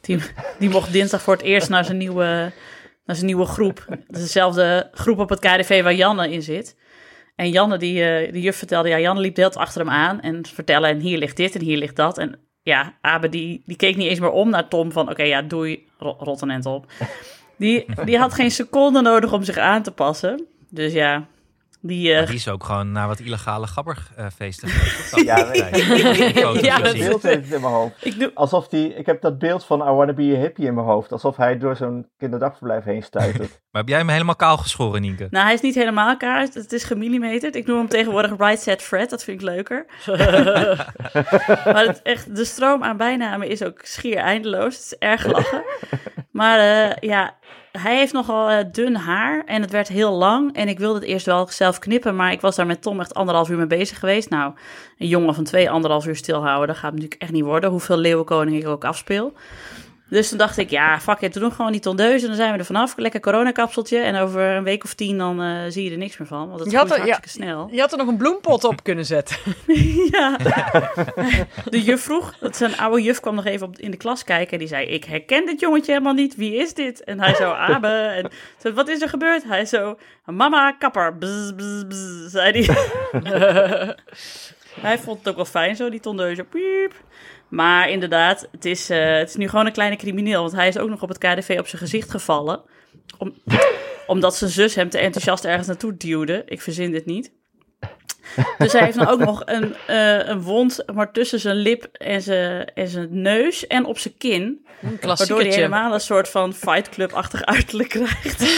Die, 0.00 0.18
die 0.58 0.70
mocht 0.70 0.92
dinsdag 0.92 1.22
voor 1.22 1.32
het 1.32 1.42
eerst 1.42 1.68
naar 1.68 1.84
zijn 1.84 1.96
nieuwe, 1.96 2.52
naar 3.04 3.16
zijn 3.16 3.26
nieuwe 3.26 3.44
groep. 3.44 3.84
Dat 3.88 4.16
is 4.16 4.22
dezelfde 4.22 4.88
groep 4.92 5.18
op 5.18 5.28
het 5.28 5.38
KDV 5.38 5.82
waar 5.82 5.94
Janne 5.94 6.30
in 6.32 6.42
zit. 6.42 6.76
En 7.36 7.50
Janne, 7.50 7.78
die, 7.78 8.04
eh, 8.04 8.32
de 8.32 8.40
juf 8.40 8.56
vertelde, 8.56 8.88
ja, 8.88 8.98
Janne 8.98 9.20
liep 9.20 9.34
de 9.34 9.40
hele 9.40 9.52
tijd 9.52 9.66
achter 9.66 9.80
hem 9.80 9.90
aan 9.90 10.20
en 10.20 10.46
vertellen, 10.46 10.90
en 10.90 11.00
hier 11.00 11.18
ligt 11.18 11.36
dit 11.36 11.54
en 11.54 11.60
hier 11.60 11.76
ligt 11.76 11.96
dat. 11.96 12.18
En 12.18 12.38
ja, 12.62 12.98
Abe, 13.00 13.28
die, 13.28 13.62
die 13.66 13.76
keek 13.76 13.96
niet 13.96 14.08
eens 14.08 14.20
meer 14.20 14.30
om 14.30 14.50
naar 14.50 14.68
Tom 14.68 14.92
van, 14.92 15.10
oké, 15.10 15.22
ja, 15.22 15.42
doei, 15.42 15.88
ro- 16.04 16.16
rot 16.18 16.40
een 16.40 16.50
end 16.50 16.66
op. 16.66 16.86
Die, 17.56 17.84
die 18.04 18.18
had 18.18 18.34
geen 18.34 18.50
seconde 18.50 19.00
nodig 19.00 19.32
om 19.32 19.42
zich 19.42 19.58
aan 19.58 19.82
te 19.82 19.90
passen. 19.90 20.46
Dus 20.70 20.92
ja, 20.92 21.26
die... 21.86 22.10
eh, 22.10 22.16
Maar 22.18 22.26
die 22.26 22.34
is 22.34 22.48
ook 22.48 22.64
gewoon 22.64 22.92
naar 22.92 23.08
wat 23.08 23.20
illegale 23.20 23.66
gabberfeesten 23.66 24.68
geweest. 24.74 25.26
Ja, 25.26 25.36
foto's 26.42 26.60
Ja. 26.60 26.78
Dat 26.78 26.92
beeld 26.98 27.22
heeft 27.22 27.52
in 27.52 27.60
mijn 27.60 27.72
hoofd. 27.72 28.04
ik 28.04 28.18
doe, 28.18 28.30
Alsof 28.34 28.68
die, 28.68 28.94
ik 28.94 29.06
heb 29.06 29.20
dat 29.20 29.38
beeld 29.38 29.64
van 29.64 29.80
I 29.80 29.90
Wanna 29.90 30.12
Be 30.12 30.22
a 30.36 30.40
Hippie 30.40 30.66
in 30.66 30.74
mijn 30.74 30.86
hoofd. 30.86 31.12
Alsof 31.12 31.36
hij 31.36 31.58
door 31.58 31.76
zo'n 31.76 32.08
kinderdagverblijf 32.18 32.84
heen 32.84 33.02
stuitert. 33.02 33.62
Maar 33.74 33.82
heb 33.82 33.92
jij 33.92 34.00
hem 34.00 34.08
helemaal 34.08 34.36
kaal 34.36 34.56
geschoren, 34.56 35.00
Nienke? 35.00 35.26
Nou, 35.30 35.44
hij 35.44 35.54
is 35.54 35.60
niet 35.60 35.74
helemaal 35.74 36.16
kaart. 36.16 36.54
Het 36.54 36.72
is 36.72 36.84
gemillimeterd. 36.84 37.56
Ik 37.56 37.66
noem 37.66 37.78
hem 37.78 37.88
tegenwoordig 37.88 38.30
Right 38.38 38.60
Set 38.60 38.82
Fred. 38.82 39.10
Dat 39.10 39.24
vind 39.24 39.40
ik 39.40 39.46
leuker. 39.46 39.86
maar 41.64 41.84
het, 41.86 42.00
echt, 42.02 42.36
de 42.36 42.44
stroom 42.44 42.82
aan 42.84 42.96
bijnamen 42.96 43.48
is 43.48 43.62
ook 43.62 43.80
schier 43.82 44.16
eindeloos. 44.16 44.74
Het 44.74 44.84
is 44.84 44.96
erg 44.98 45.26
lachen. 45.26 45.64
Maar 46.30 46.58
eh, 46.58 46.96
ja, 47.08 47.34
hij 47.78 47.96
heeft 47.96 48.12
nogal 48.12 48.50
eh, 48.50 48.64
dun 48.72 48.94
haar. 48.96 49.42
En 49.46 49.60
het 49.60 49.70
werd 49.70 49.88
heel 49.88 50.12
lang. 50.12 50.54
En 50.54 50.68
ik 50.68 50.78
wilde 50.78 50.98
het 50.98 51.08
eerst 51.08 51.26
wel 51.26 51.48
zelf 51.48 51.78
knippen. 51.78 52.16
Maar 52.16 52.32
ik 52.32 52.40
was 52.40 52.56
daar 52.56 52.66
met 52.66 52.82
Tom 52.82 53.00
echt 53.00 53.14
anderhalf 53.14 53.48
uur 53.48 53.56
mee 53.56 53.66
bezig 53.66 53.98
geweest. 53.98 54.30
Nou, 54.30 54.52
een 54.98 55.08
jongen 55.08 55.34
van 55.34 55.44
twee, 55.44 55.70
anderhalf 55.70 56.06
uur 56.06 56.16
stilhouden. 56.16 56.66
Dat 56.66 56.76
gaat 56.76 56.92
natuurlijk 56.92 57.22
echt 57.22 57.32
niet 57.32 57.44
worden. 57.44 57.70
Hoeveel 57.70 57.96
leeuwenkoning 57.96 58.56
ik 58.56 58.68
ook 58.68 58.84
afspeel. 58.84 59.32
Dus 60.14 60.28
toen 60.28 60.38
dacht 60.38 60.56
ik, 60.56 60.70
ja, 60.70 61.00
fuck 61.00 61.20
it, 61.20 61.34
we 61.34 61.40
doen 61.40 61.52
gewoon 61.52 61.72
die 61.72 61.80
tondeuze. 61.80 62.26
Dan 62.26 62.36
zijn 62.36 62.52
we 62.52 62.58
er 62.58 62.64
vanaf. 62.64 62.96
Lekker 62.96 63.20
coronakapseltje. 63.20 63.98
En 63.98 64.16
over 64.16 64.40
een 64.40 64.64
week 64.64 64.84
of 64.84 64.94
tien 64.94 65.18
dan 65.18 65.42
eh, 65.42 65.56
zie 65.68 65.84
je 65.84 65.90
er 65.90 65.96
niks 65.96 66.16
meer 66.16 66.28
van. 66.28 66.48
Want 66.48 66.60
het 66.60 66.70
Je 66.70 66.76
had 66.76 66.88
ja. 66.88 66.96
hartstikke 66.96 67.28
snel. 67.28 67.68
Je 67.70 67.80
had 67.80 67.92
er 67.92 67.98
nog 67.98 68.06
een 68.06 68.16
bloempot 68.16 68.64
op 68.64 68.82
kunnen 68.82 69.04
zetten. 69.04 69.36
ja. 70.10 70.36
De 71.70 71.82
juf 71.82 72.02
vroeg, 72.02 72.38
dat 72.38 72.56
zijn 72.56 72.76
oude 72.76 73.02
juf 73.02 73.20
kwam 73.20 73.34
nog 73.34 73.44
even 73.44 73.66
op, 73.66 73.78
in 73.78 73.90
de 73.90 73.96
klas 73.96 74.24
kijken. 74.24 74.52
En 74.52 74.58
die 74.58 74.68
zei, 74.68 74.86
ik 74.86 75.04
herken 75.04 75.46
dit 75.46 75.60
jongetje 75.60 75.92
helemaal 75.92 76.14
niet. 76.14 76.36
Wie 76.36 76.54
is 76.54 76.74
dit? 76.74 77.04
En 77.04 77.20
hij 77.20 77.34
zo, 77.34 77.50
Abe. 77.72 77.88
En 77.88 78.30
zo, 78.62 78.72
wat 78.72 78.88
is 78.88 79.02
er 79.02 79.08
gebeurd? 79.08 79.44
Hij 79.44 79.64
zo, 79.64 79.98
mama, 80.24 80.72
kapper. 80.72 81.18
Bzz, 81.18 81.52
bzz, 81.56 81.84
bzz, 81.88 82.30
zei 82.30 82.64
hij. 82.64 83.96
hij 84.80 84.98
vond 84.98 85.18
het 85.18 85.28
ook 85.28 85.36
wel 85.36 85.44
fijn 85.44 85.76
zo, 85.76 85.90
die 85.90 86.00
tondeuze. 86.00 86.44
Piep. 86.44 86.94
Maar 87.48 87.90
inderdaad, 87.90 88.48
het 88.52 88.64
is, 88.64 88.90
eh, 88.90 89.16
het 89.16 89.28
is 89.28 89.36
nu 89.36 89.48
gewoon 89.48 89.66
een 89.66 89.72
kleine 89.72 89.96
crimineel. 89.96 90.40
Want 90.40 90.52
hij 90.52 90.68
is 90.68 90.78
ook 90.78 90.88
nog 90.88 91.02
op 91.02 91.08
het 91.08 91.18
KDV 91.18 91.56
op 91.58 91.66
zijn 91.66 91.82
gezicht 91.82 92.10
gevallen. 92.10 92.60
Om, 93.18 93.34
omdat 94.06 94.36
zijn 94.36 94.50
zus 94.50 94.74
hem 94.74 94.88
te 94.88 94.98
enthousiast 94.98 95.44
ergens 95.44 95.66
naartoe 95.66 95.96
duwde. 95.96 96.42
Ik 96.46 96.62
verzin 96.62 96.90
dit 96.90 97.06
niet. 97.06 97.32
Dus 98.58 98.72
hij 98.72 98.84
heeft 98.84 98.96
dan 98.98 99.06
ook 99.06 99.18
nog 99.18 99.42
een, 99.44 99.74
eh, 99.86 100.26
een 100.28 100.42
wond 100.42 100.84
maar 100.94 101.12
tussen 101.12 101.40
zijn 101.40 101.56
lip 101.56 101.84
en 101.92 102.22
zijn, 102.22 102.64
en 102.74 102.88
zijn 102.88 103.22
neus 103.22 103.66
en 103.66 103.84
op 103.84 103.98
zijn 103.98 104.16
kin. 104.18 104.66
Een 104.82 104.98
Waardoor 105.00 105.40
hij 105.40 105.48
helemaal 105.48 105.94
een 105.94 106.00
soort 106.00 106.28
van 106.28 106.54
Fight 106.54 106.88
Club-achtig 106.88 107.44
uiterlijk 107.44 107.88
krijgt. 107.88 108.42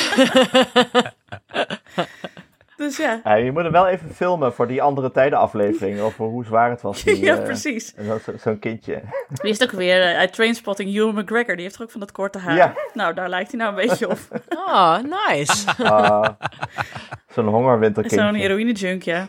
dus 2.76 2.96
ja, 2.96 3.20
Ja, 3.24 3.34
je 3.34 3.52
moet 3.52 3.62
hem 3.62 3.72
wel 3.72 3.86
even 3.86 4.14
filmen 4.14 4.52
voor 4.54 4.66
die 4.68 4.82
andere 4.82 5.10
tijden 5.10 5.38
aflevering. 5.38 6.00
Over 6.00 6.24
hoe 6.24 6.44
zwaar 6.44 6.70
het 6.70 6.82
was. 6.82 7.02
Die, 7.02 7.20
ja 7.24 7.36
eh, 7.36 7.44
precies. 7.44 7.94
zo- 8.06 8.18
zo- 8.24 8.32
Zo'n 8.38 8.58
kindje. 8.58 9.02
Die 9.42 9.50
is 9.50 9.62
ook 9.62 9.70
weer 9.70 10.02
eh, 10.02 10.16
uit 10.18 10.32
Trainspotting, 10.32 10.94
Ewan 10.94 11.14
McGregor. 11.14 11.54
Die 11.54 11.64
heeft 11.64 11.76
er 11.76 11.82
ook 11.82 11.90
van 11.90 12.00
dat 12.00 12.12
korte 12.12 12.38
haar. 12.38 12.56
Ja. 12.56 12.74
Nou, 12.94 13.14
daar 13.14 13.28
lijkt 13.28 13.50
hij 13.52 13.60
nou 13.60 13.70
een 13.80 13.86
beetje 13.88 14.08
op. 14.10 14.18
Oh, 14.66 14.96
nice. 15.28 15.84
Ah, 15.84 16.28
zo'n 17.28 17.46
hongerwinterkindje. 17.48 18.26
Zo'n 18.26 18.34
heroïne-junk, 18.34 19.02
ja. 19.02 19.28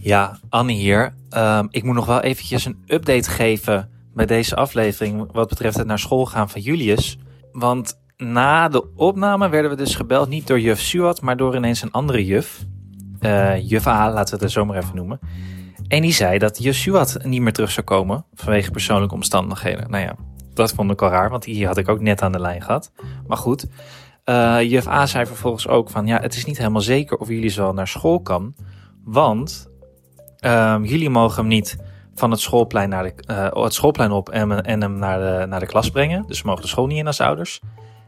Ja, 0.00 0.38
Anne 0.48 0.72
hier. 0.72 1.12
Ehm, 1.30 1.66
ik 1.70 1.82
moet 1.82 1.94
nog 1.94 2.06
wel 2.06 2.20
eventjes 2.20 2.64
een 2.64 2.82
update 2.86 3.30
geven 3.30 3.90
bij 4.14 4.26
deze 4.26 4.56
aflevering 4.56 5.32
wat 5.32 5.48
betreft 5.48 5.76
het 5.76 5.86
naar 5.86 5.98
school 5.98 6.26
gaan 6.26 6.48
van 6.50 6.60
Julius. 6.60 7.18
Want 7.58 8.00
na 8.16 8.68
de 8.68 8.94
opname 8.94 9.48
werden 9.48 9.70
we 9.70 9.76
dus 9.76 9.94
gebeld, 9.94 10.28
niet 10.28 10.46
door 10.46 10.60
juf 10.60 10.80
Suat, 10.80 11.20
maar 11.20 11.36
door 11.36 11.56
ineens 11.56 11.82
een 11.82 11.90
andere 11.90 12.24
juf. 12.24 12.64
Eh, 13.20 13.68
juf 13.68 13.86
A, 13.86 14.12
laten 14.12 14.24
we 14.24 14.34
het 14.34 14.42
er 14.42 14.50
zomaar 14.50 14.76
even 14.76 14.96
noemen. 14.96 15.18
En 15.88 16.02
die 16.02 16.12
zei 16.12 16.38
dat 16.38 16.62
juf 16.62 16.76
Suat 16.76 17.18
niet 17.22 17.40
meer 17.40 17.52
terug 17.52 17.70
zou 17.70 17.86
komen 17.86 18.24
vanwege 18.34 18.70
persoonlijke 18.70 19.14
omstandigheden. 19.14 19.90
Nou 19.90 20.04
ja, 20.04 20.16
dat 20.54 20.72
vond 20.72 20.90
ik 20.90 21.02
al 21.02 21.08
raar, 21.08 21.30
want 21.30 21.42
die 21.42 21.66
had 21.66 21.76
ik 21.76 21.88
ook 21.88 22.00
net 22.00 22.22
aan 22.22 22.32
de 22.32 22.40
lijn 22.40 22.62
gehad. 22.62 22.92
Maar 23.26 23.38
goed, 23.38 23.66
eh, 24.24 24.62
juf 24.62 24.86
A 24.86 25.06
zei 25.06 25.26
vervolgens 25.26 25.68
ook 25.68 25.90
van 25.90 26.06
ja, 26.06 26.20
het 26.20 26.34
is 26.34 26.44
niet 26.44 26.58
helemaal 26.58 26.80
zeker 26.80 27.16
of 27.16 27.28
jullie 27.28 27.54
wel 27.54 27.72
naar 27.72 27.88
school 27.88 28.20
kan. 28.20 28.54
Want 29.04 29.74
Ehm, 30.46 30.84
jullie 30.84 31.10
mogen 31.10 31.36
hem 31.36 31.46
niet 31.46 31.76
van 32.18 32.30
het 32.30 32.40
schoolplein, 32.40 32.88
naar 32.88 33.02
de, 33.02 33.14
eh, 33.26 33.62
het 33.64 33.74
schoolplein 33.74 34.10
op 34.10 34.28
en, 34.28 34.62
en 34.62 34.80
hem 34.80 34.98
naar 34.98 35.18
de, 35.18 35.46
naar 35.46 35.60
de 35.60 35.66
klas 35.66 35.90
brengen. 35.90 36.24
Dus 36.26 36.42
we 36.42 36.48
mogen 36.48 36.62
de 36.62 36.68
school 36.68 36.86
niet 36.86 36.98
in 36.98 37.06
als 37.06 37.20
ouders. 37.20 37.60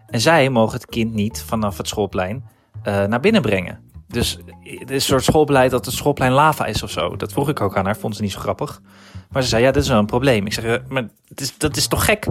En 0.07 0.21
zij 0.21 0.51
mogen 0.51 0.75
het 0.75 0.87
kind 0.87 1.15
niet 1.15 1.43
vanaf 1.47 1.77
het 1.77 1.89
schoolplein 1.89 2.45
eh, 2.83 3.05
naar 3.05 3.21
binnen 3.21 3.43
brengen. 3.43 3.81
Dus 4.07 4.39
het 4.63 4.91
is 4.91 4.95
een 4.95 5.01
soort 5.01 5.25
schoolbeleid 5.25 5.71
dat 5.71 5.85
het 5.85 5.95
schoolplein 5.95 6.33
lava 6.33 6.67
is 6.67 6.83
of 6.83 6.91
zo. 6.91 7.17
Dat 7.17 7.33
vroeg 7.33 7.49
ik 7.49 7.61
ook 7.61 7.77
aan 7.77 7.85
haar, 7.85 7.97
vond 7.97 8.17
ze 8.17 8.23
niet 8.23 8.33
zo 8.33 8.41
grappig. 8.41 8.81
Maar 9.31 9.43
ze 9.43 9.49
zei, 9.49 9.63
ja, 9.63 9.71
dit 9.71 9.83
is 9.83 9.89
wel 9.89 9.99
een 9.99 10.07
probleem. 10.07 10.47
Ik 10.47 10.53
zeg, 10.53 10.65
eh, 10.65 10.75
maar 10.89 11.09
het 11.29 11.41
is, 11.41 11.59
dat 11.59 11.77
is 11.77 11.87
toch 11.87 12.05
gek? 12.05 12.27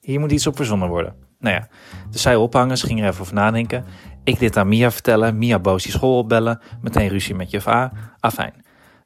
Hier 0.00 0.20
moet 0.20 0.32
iets 0.32 0.46
op 0.46 0.56
verzonnen 0.56 0.88
worden. 0.88 1.14
Nou 1.38 1.54
ja, 1.54 1.68
dus 2.10 2.22
zij 2.22 2.36
ophangen, 2.36 2.78
ze 2.78 2.86
ging 2.86 3.00
er 3.00 3.08
even 3.08 3.20
over 3.20 3.34
nadenken. 3.34 3.84
Ik 4.24 4.38
dit 4.38 4.56
aan 4.56 4.68
Mia 4.68 4.90
vertellen, 4.90 5.38
Mia 5.38 5.58
boos 5.58 5.82
die 5.82 5.92
school 5.92 6.18
opbellen. 6.18 6.60
Meteen 6.80 7.08
ruzie 7.08 7.34
met 7.34 7.50
juf 7.50 7.66
A. 7.66 7.92
Afijn. 8.20 8.61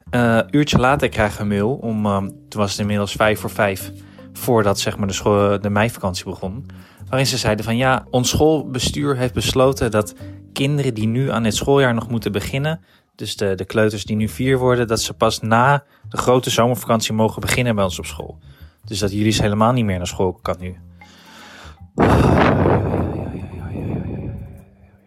Eh 0.09 0.39
uurtje 0.51 0.77
later 0.77 1.09
krijgen 1.09 1.37
we 1.37 1.41
een 1.41 1.47
mail. 1.47 1.73
Om, 1.73 2.05
ehm, 2.05 2.27
toen 2.27 2.61
was 2.61 2.71
het 2.71 2.79
inmiddels 2.79 3.11
vijf 3.11 3.39
voor 3.39 3.49
vijf. 3.49 3.91
Voordat 4.33 4.79
zeg 4.79 4.97
maar, 4.97 5.07
de, 5.07 5.13
school, 5.13 5.61
de 5.61 5.69
meivakantie 5.69 6.25
begon. 6.25 6.65
Waarin 7.09 7.27
ze 7.27 7.37
zeiden 7.37 7.65
van 7.65 7.77
ja, 7.77 8.05
ons 8.09 8.29
schoolbestuur 8.29 9.17
heeft 9.17 9.33
besloten 9.33 9.91
dat 9.91 10.15
kinderen 10.53 10.93
die 10.93 11.07
nu 11.07 11.31
aan 11.31 11.43
dit 11.43 11.55
schooljaar 11.55 11.93
nog 11.93 12.09
moeten 12.09 12.31
beginnen. 12.31 12.79
Dus 13.15 13.35
de, 13.35 13.55
de 13.55 13.65
kleuters 13.65 14.05
die 14.05 14.15
nu 14.15 14.27
vier 14.27 14.57
worden, 14.57 14.87
dat 14.87 15.01
ze 15.01 15.13
pas 15.13 15.39
na 15.39 15.83
de 16.09 16.17
grote 16.17 16.49
zomervakantie 16.49 17.13
mogen 17.13 17.41
beginnen 17.41 17.75
bij 17.75 17.83
ons 17.83 17.99
op 17.99 18.05
school. 18.05 18.39
Dus 18.85 18.99
dat 18.99 19.11
jullie 19.11 19.41
helemaal 19.41 19.71
niet 19.71 19.85
meer 19.85 19.97
naar 19.97 20.07
school 20.07 20.33
kan 20.33 20.55
nu. 20.59 20.77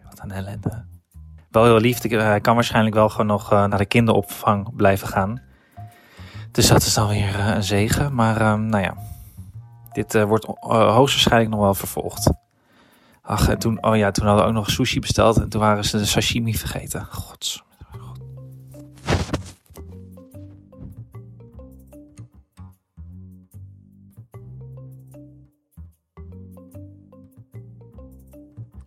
Wat 0.09 0.19
een 0.19 0.31
ellende. 0.31 0.80
Wel 1.51 1.63
heel 1.63 1.79
lief, 1.79 2.03
ik- 2.03 2.11
hij 2.11 2.41
kan 2.41 2.55
waarschijnlijk 2.55 2.95
wel 2.95 3.09
gewoon 3.09 3.25
nog 3.27 3.51
eh, 3.51 3.65
naar 3.65 3.77
de 3.77 3.85
kinderopvang 3.85 4.75
blijven 4.75 5.07
gaan. 5.07 5.41
Dus 6.51 6.67
dat 6.67 6.81
is 6.81 6.93
dan 6.93 7.07
weer 7.07 7.39
eh, 7.39 7.47
een 7.55 7.63
zegen. 7.63 8.15
Maar 8.15 8.41
ehm, 8.41 8.65
nou 8.65 8.83
ja, 8.83 8.93
dit 9.91 10.15
eh, 10.15 10.23
wordt 10.23 10.45
eh, 10.45 10.53
hoogstwaarschijnlijk 10.93 11.51
nog 11.51 11.59
wel 11.59 11.73
vervolgd. 11.73 12.29
Ach, 13.21 13.49
en 13.49 13.59
toen, 13.59 13.83
oh 13.83 13.95
ja, 13.97 14.11
toen 14.11 14.25
hadden 14.25 14.43
we 14.43 14.49
ook 14.49 14.55
nog 14.55 14.69
sushi 14.69 14.99
besteld 14.99 15.37
en 15.37 15.49
toen 15.49 15.61
waren 15.61 15.85
ze 15.85 15.97
de 15.97 16.05
sashimi 16.05 16.55
vergeten. 16.57 17.05
Gods. 17.11 17.63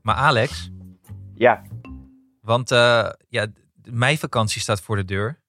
Maar 0.03 0.14
Alex, 0.14 0.70
Ja, 1.35 1.62
Want 2.44 2.70
eh, 2.70 3.09
ja, 3.28 3.46
de 3.72 3.92
meivakantie 3.92 4.61
staat 4.61 4.80
voor 4.80 4.96
de 4.96 5.04
deur. 5.04 5.42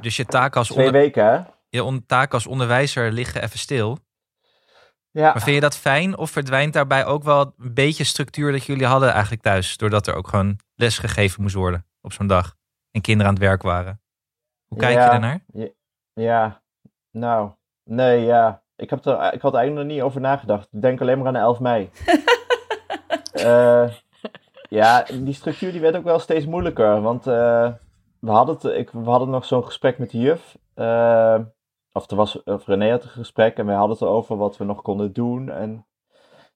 Dus 0.00 0.16
je 0.16 0.24
taak 0.24 0.56
als, 0.56 0.68
twee 0.68 0.86
onder, 0.86 1.00
weken 1.00 1.24
hè? 1.24 1.42
je 1.68 2.02
taak 2.06 2.32
als 2.32 2.46
onderwijzer 2.46 3.12
liggen 3.12 3.42
even 3.42 3.58
stil. 3.58 3.98
Ja. 5.10 5.32
Maar 5.32 5.42
vind 5.42 5.54
je 5.54 5.60
dat 5.60 5.76
fijn? 5.76 6.16
Of 6.16 6.30
verdwijnt 6.30 6.72
daarbij 6.72 7.04
ook 7.04 7.22
wel 7.22 7.54
een 7.58 7.74
beetje 7.74 8.04
structuur 8.04 8.52
dat 8.52 8.64
jullie 8.64 8.86
hadden 8.86 9.12
eigenlijk 9.12 9.42
thuis? 9.42 9.76
Doordat 9.76 10.06
er 10.06 10.14
ook 10.14 10.28
gewoon 10.28 10.58
les 10.74 10.98
gegeven 10.98 11.42
moest 11.42 11.54
worden 11.54 11.86
op 12.00 12.12
zo'n 12.12 12.26
dag. 12.26 12.56
En 12.90 13.00
kinderen 13.00 13.26
aan 13.28 13.38
het 13.38 13.44
werk 13.44 13.62
waren. 13.62 14.00
Hoe 14.66 14.78
kijk 14.78 14.94
Ja. 14.94 15.04
je 15.04 15.10
ernaar? 15.10 15.44
Ja, 16.12 16.62
nou, 17.10 17.50
nee, 17.84 18.24
ja. 18.24 18.62
Ik, 18.76 18.90
heb 18.90 19.04
er, 19.04 19.32
ik 19.32 19.40
had 19.40 19.52
er 19.52 19.58
eigenlijk 19.58 19.86
nog 19.86 19.96
niet 19.96 20.02
over 20.02 20.20
nagedacht. 20.20 20.68
Ik 20.72 20.82
denk 20.82 21.00
alleen 21.00 21.18
maar 21.18 21.26
aan 21.26 21.32
de 21.32 21.38
11 21.38 21.60
mei. 21.60 21.90
Eh, 23.34 23.90
ja, 24.74 25.04
die 25.12 25.34
structuur 25.34 25.72
die 25.72 25.80
werd 25.80 25.96
ook 25.96 26.04
wel 26.04 26.18
steeds 26.18 26.46
moeilijker. 26.46 27.00
Want 27.02 27.26
eh, 27.26 27.72
we, 28.18 28.30
hadden 28.30 28.54
het, 28.54 28.64
ik, 28.64 28.90
we 28.90 29.10
hadden 29.10 29.30
nog 29.30 29.44
zo'n 29.44 29.64
gesprek 29.64 29.98
met 29.98 30.10
de 30.10 30.18
juf. 30.18 30.56
eh, 30.74 31.38
of, 31.92 32.10
er 32.10 32.16
was, 32.16 32.42
of 32.42 32.66
René 32.66 32.90
had 32.90 33.02
een 33.02 33.08
gesprek 33.08 33.56
en 33.58 33.66
wij 33.66 33.74
hadden 33.74 33.96
het 33.96 34.06
erover 34.06 34.36
wat 34.36 34.56
we 34.56 34.64
nog 34.64 34.82
konden 34.82 35.12
doen. 35.12 35.50
En 35.50 35.86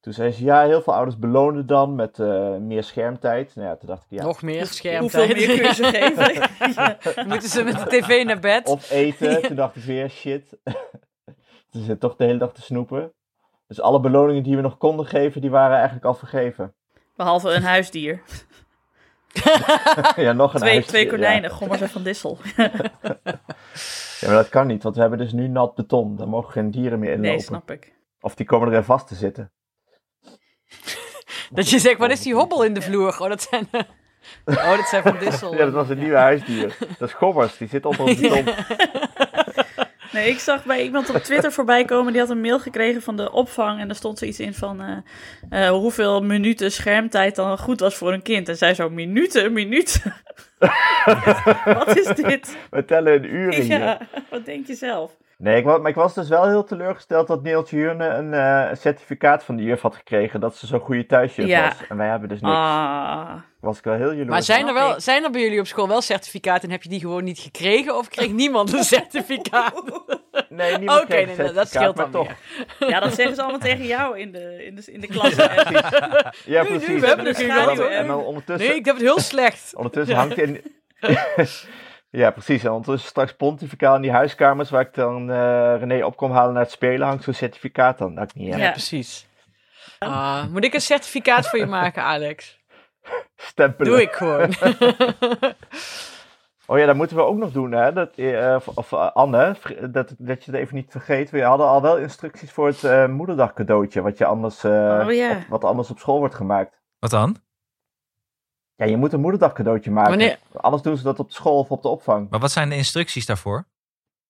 toen 0.00 0.12
zei 0.12 0.32
ze, 0.32 0.44
ja, 0.44 0.62
heel 0.62 0.82
veel 0.82 0.94
ouders 0.94 1.18
belonen 1.18 1.66
dan 1.66 1.94
met 1.94 2.18
eh, 2.18 2.56
meer 2.56 2.82
schermtijd. 2.82 3.54
Nou 3.54 3.68
ja, 3.68 3.76
toen 3.76 3.88
dacht 3.88 4.04
ik, 4.08 4.18
ja, 4.18 4.24
Nog 4.24 4.42
meer 4.42 4.66
schermtijd. 4.66 5.28
Hoeveel 5.30 5.46
meer 5.46 5.56
kun 5.58 5.66
je 5.66 5.74
ze 5.74 5.84
geven? 5.98 6.48
Ja. 6.74 6.96
Moeten 7.26 7.48
ze 7.48 7.62
met 7.64 7.78
de 7.78 7.86
tv 7.86 8.24
naar 8.24 8.38
bed. 8.40 8.68
Of 8.68 8.90
eten. 8.90 9.42
Toen 9.42 9.56
dacht 9.56 9.76
ik 9.76 9.82
weer, 9.82 10.10
shit. 10.10 10.58
Ze 11.70 11.82
zit 11.82 12.00
toch 12.00 12.16
de 12.16 12.24
hele 12.24 12.38
dag 12.38 12.52
te 12.52 12.62
snoepen. 12.62 13.12
Dus 13.66 13.80
alle 13.80 14.00
beloningen 14.00 14.42
die 14.42 14.56
we 14.56 14.62
nog 14.62 14.78
konden 14.78 15.06
geven, 15.06 15.40
die 15.40 15.50
waren 15.50 15.76
eigenlijk 15.76 16.04
al 16.04 16.14
vergeven. 16.14 16.74
Behalve 17.18 17.50
een 17.50 17.62
huisdier. 17.62 18.22
ja, 20.16 20.32
nog 20.32 20.54
een 20.54 20.60
Twee, 20.60 20.72
huisdier, 20.72 20.82
twee 20.82 21.04
ja. 21.04 21.10
konijnen, 21.10 21.50
gommers 21.50 21.80
en 21.80 21.88
van 21.88 22.02
Dissel. 22.02 22.38
Ja, 24.20 24.26
maar 24.26 24.36
dat 24.36 24.48
kan 24.48 24.66
niet, 24.66 24.82
want 24.82 24.94
we 24.94 25.00
hebben 25.00 25.18
dus 25.18 25.32
nu 25.32 25.48
nat 25.48 25.74
beton. 25.74 26.16
Daar 26.16 26.28
mogen 26.28 26.52
geen 26.52 26.70
dieren 26.70 26.98
meer 26.98 27.10
inlopen. 27.10 27.30
Nee, 27.30 27.40
snap 27.40 27.70
ik. 27.70 27.94
Of 28.20 28.34
die 28.34 28.46
komen 28.46 28.68
erin 28.68 28.84
vast 28.84 29.06
te 29.06 29.14
zitten. 29.14 29.52
Dat 31.50 31.70
je 31.70 31.78
zegt, 31.78 31.98
wat 31.98 32.10
is 32.10 32.22
die 32.22 32.34
hobbel 32.34 32.64
in 32.64 32.74
de 32.74 32.82
vloer? 32.82 33.18
Oh, 33.20 33.28
dat 33.28 33.42
zijn, 33.42 33.68
oh, 34.44 34.76
dat 34.76 34.88
zijn 34.88 35.02
van 35.02 35.18
Dissel. 35.18 35.52
Ja, 35.52 35.64
dat 35.64 35.72
was 35.72 35.88
een 35.88 35.98
nieuwe 35.98 36.16
huisdier. 36.16 36.76
Dat 36.98 37.08
is 37.08 37.14
gommers, 37.14 37.56
die 37.56 37.68
zit 37.68 37.84
onder 37.86 38.08
het 38.08 38.20
beton. 38.20 38.44
Nee, 40.18 40.30
ik 40.30 40.38
zag 40.38 40.64
bij 40.64 40.82
iemand 40.82 41.10
op 41.10 41.16
Twitter 41.16 41.52
voorbij 41.52 41.84
komen. 41.84 42.12
Die 42.12 42.20
had 42.20 42.30
een 42.30 42.40
mail 42.40 42.60
gekregen 42.60 43.02
van 43.02 43.16
de 43.16 43.32
opvang. 43.32 43.80
En 43.80 43.86
daar 43.86 43.96
stond 43.96 44.18
zoiets 44.18 44.40
in 44.40 44.54
van 44.54 44.80
eh, 44.82 45.66
eh, 45.66 45.70
hoeveel 45.70 46.20
minuten 46.20 46.72
schermtijd 46.72 47.36
dan 47.36 47.58
goed 47.58 47.80
was 47.80 47.94
voor 47.94 48.12
een 48.12 48.22
kind. 48.22 48.48
En 48.48 48.56
zij 48.56 48.74
zo, 48.74 48.90
minuten, 48.90 49.52
minuten. 49.52 50.14
wat 51.78 51.96
is 51.96 52.06
dit? 52.06 52.56
We 52.70 52.84
tellen 52.84 53.14
in 53.14 53.24
uren 53.24 53.62
hier. 53.62 53.78
Ja, 53.78 53.98
wat 54.30 54.44
denk 54.44 54.66
je 54.66 54.74
zelf? 54.74 55.16
Nee, 55.38 55.56
ik 55.56 55.64
was, 55.64 55.78
maar 55.80 55.88
ik 55.90 55.94
was 55.96 56.14
dus 56.14 56.28
wel 56.28 56.48
heel 56.48 56.64
teleurgesteld 56.64 57.26
dat 57.26 57.42
Neeltje 57.42 57.76
Hurne 57.76 58.08
een 58.08 58.34
eh, 58.34 58.74
certificaat 58.76 59.44
van 59.44 59.56
de 59.56 59.62
juf 59.62 59.80
had 59.80 59.94
gekregen. 59.94 60.40
Dat 60.40 60.56
ze 60.56 60.66
zo'n 60.66 60.80
goede 60.80 61.06
thuisjuf 61.06 61.46
Ja. 61.46 61.62
was. 61.64 61.86
En 61.88 61.96
wij 61.96 62.08
hebben 62.08 62.28
dus 62.28 62.40
niks. 62.40 62.54
Ah, 62.54 63.34
Was 63.60 63.78
ik 63.78 63.84
wel 63.84 63.94
heel 63.94 64.10
jaloers. 64.10 64.28
Maar 64.28 64.42
zijn 64.42 64.66
er, 64.68 64.74
wel, 64.74 65.00
zijn 65.00 65.24
er 65.24 65.30
bij 65.30 65.40
jullie 65.42 65.60
op 65.60 65.66
school 65.66 65.88
wel 65.88 66.00
certificaten 66.00 66.62
en 66.62 66.70
heb 66.70 66.82
je 66.82 66.88
die 66.88 67.00
gewoon 67.00 67.24
niet 67.24 67.38
gekregen? 67.38 67.96
Of 67.96 68.08
kreeg 68.08 68.30
niemand 68.42 68.72
een 68.72 68.84
certificaat? 68.84 69.82
Nee, 70.48 70.76
niemand 70.78 70.98
Oké, 71.02 71.08
kreeg 71.08 71.26
nee, 71.26 71.36
dat- 71.36 71.54
dat 71.54 71.68
certificaat, 71.68 71.68
scheelt 71.68 71.96
dan 71.96 72.10
toch. 72.78 72.88
ja, 72.88 73.00
dat 73.00 73.14
zeggen 73.14 73.34
ze 73.34 73.42
allemaal 73.42 73.60
tegen 73.60 73.86
jou 73.86 74.18
in 74.18 74.32
de, 74.32 74.64
in 74.66 74.74
de, 74.74 74.92
in 74.92 75.00
de 75.00 75.06
klas. 75.06 75.34
Ja, 76.44 76.62
Nu, 76.62 76.68
nu, 76.70 76.78
precies. 76.78 77.00
we 77.00 77.06
hebben 77.06 77.90
En 77.90 78.10
ondertussen, 78.14 78.68
Nee, 78.68 78.76
ik 78.78 78.84
heb 78.84 78.94
het 78.94 79.04
heel 79.04 79.20
slecht. 79.20 79.72
ondertussen 79.76 80.16
hangt 80.16 80.38
in... 80.38 80.62
ja, 82.10 82.30
precies. 82.30 82.64
En 82.64 82.70
ondertussen 82.70 83.08
straks 83.08 83.32
pontificaal 83.36 83.94
in 83.96 84.02
die 84.02 84.10
huiskamers 84.12 84.70
waar 84.70 84.80
ik 84.80 84.94
dan 84.94 85.30
eh, 85.30 85.74
René 85.78 86.04
op 86.04 86.16
kom 86.16 86.32
halen 86.32 86.52
naar 86.52 86.62
het 86.62 86.72
spelen, 86.72 87.06
hangt 87.06 87.24
zo'n 87.24 87.34
certificaat 87.34 87.98
dan. 87.98 88.14
Dat 88.14 88.24
ik 88.24 88.34
niet, 88.34 88.48
ja. 88.48 88.56
Ja. 88.56 88.70
precies. 88.70 89.26
Ah, 89.98 90.44
moet 90.46 90.64
ik 90.64 90.74
een 90.74 90.80
certificaat 90.80 91.48
voor 91.48 91.58
je 91.58 91.66
maken, 91.80 92.02
Alex? 92.02 92.58
Stempelen. 93.36 93.92
Doe 93.92 94.02
ik 94.02 94.12
gewoon. 94.12 94.52
Oh 96.70 96.78
ja, 96.78 96.86
dat 96.86 96.96
moeten 96.96 97.16
we 97.16 97.22
ook 97.22 97.36
nog 97.36 97.52
doen, 97.52 97.72
hè. 97.72 97.92
Dat, 97.92 98.14
eh, 98.14 98.56
of 98.74 98.92
eh, 98.92 99.10
Anne, 99.12 99.56
dat, 99.90 100.14
dat 100.18 100.44
je 100.44 100.50
het 100.50 100.60
even 100.60 100.74
niet 100.74 100.90
vergeet. 100.90 101.30
We 101.30 101.42
hadden 101.42 101.66
al 101.66 101.82
wel 101.82 101.98
instructies 101.98 102.52
voor 102.52 102.66
het 102.66 102.84
eh, 102.84 103.06
moederdag 103.06 103.52
cadeautje, 103.52 104.00
wat, 104.02 104.18
je 104.18 104.24
anders, 104.24 104.64
eh, 104.64 104.70
Oh 104.72 105.30
op- 105.36 105.46
wat 105.48 105.64
anders 105.64 105.90
op 105.90 105.98
school 105.98 106.18
wordt 106.18 106.34
gemaakt. 106.34 106.80
Wat 106.98 107.10
dan? 107.10 107.36
Ja, 108.78 108.86
je 108.86 108.96
moet 108.96 109.12
een 109.12 109.20
moederdag 109.20 109.52
cadeautje 109.52 109.90
maken. 109.90 110.10
Wanneer- 110.10 110.38
Anders 110.52 110.82
doen 110.82 110.96
ze 110.96 111.02
dat 111.02 111.18
op 111.18 111.28
de 111.28 111.34
school 111.34 111.58
of 111.58 111.70
op 111.70 111.82
de 111.82 111.88
opvang. 111.88 112.30
Maar 112.30 112.40
wat 112.40 112.50
zijn 112.52 112.68
de 112.68 112.74
instructies 112.76 113.26
daarvoor? 113.26 113.64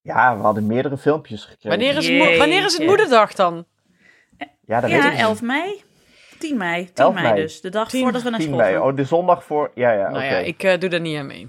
Ja, 0.01 0.37
we 0.37 0.43
hadden 0.43 0.67
meerdere 0.67 0.99
filmpjes 0.99 1.41
gekregen. 1.45 1.69
Wanneer 1.69 1.97
is, 1.97 2.09
het 2.09 2.17
mo- 2.19 2.37
wanneer 2.39 2.65
is 2.65 2.77
het 2.79 2.87
moederdag 2.87 3.35
dan? 3.35 3.67
Ja, 4.61 4.81
dat 4.81 4.91
weet 4.91 4.99
ik 4.99 5.05
Ja, 5.05 5.11
niet. 5.11 5.19
11 5.21 5.43
mei. 5.43 5.83
10 6.39 6.57
mei. 6.57 6.85
10 6.85 6.95
11 7.05 7.15
mei 7.15 7.27
mei. 7.27 7.41
dus. 7.43 7.61
De 7.61 7.69
dag 7.71 7.89
10 7.89 8.03
voordat 8.03 8.23
we 8.23 8.31
naar 8.31 8.39
10 8.39 8.49
school 8.49 8.61
mei. 8.63 8.75
gaan. 8.75 8.83
Oh, 8.83 8.97
de 8.97 9.05
zondag 9.05 9.45
voor... 9.45 9.71
Ja, 9.75 9.93
ja, 9.93 10.03
oké. 10.03 10.11
Nou 10.13 10.25
ja, 10.25 10.37
ik 10.37 10.63
eh, 10.63 10.79
doe 10.81 10.89
daar 10.89 11.01
niet 11.01 11.19
aan 11.19 11.27
mee. 11.27 11.49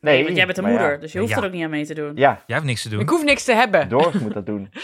Nee, 0.00 0.24
Want 0.24 0.36
jij 0.36 0.46
bent 0.46 0.58
een 0.58 0.64
ja. 0.64 0.70
moeder, 0.70 1.00
dus 1.00 1.12
je 1.12 1.18
hoeft 1.18 1.30
Ja. 1.30 1.36
er 1.38 1.44
ook 1.44 1.52
niet 1.52 1.64
aan 1.64 1.70
mee 1.70 1.86
te 1.86 1.94
doen. 1.94 2.16
Ja, 2.16 2.42
Jij 2.46 2.56
hebt 2.56 2.64
niks 2.68 2.82
te 2.82 2.88
doen. 2.88 3.00
Ik 3.00 3.08
hoef 3.08 3.24
niks 3.24 3.44
te 3.44 3.54
hebben. 3.54 3.88
Doris 3.88 4.14
moet 4.22 4.34
dat 4.34 4.46
doen. 4.46 4.68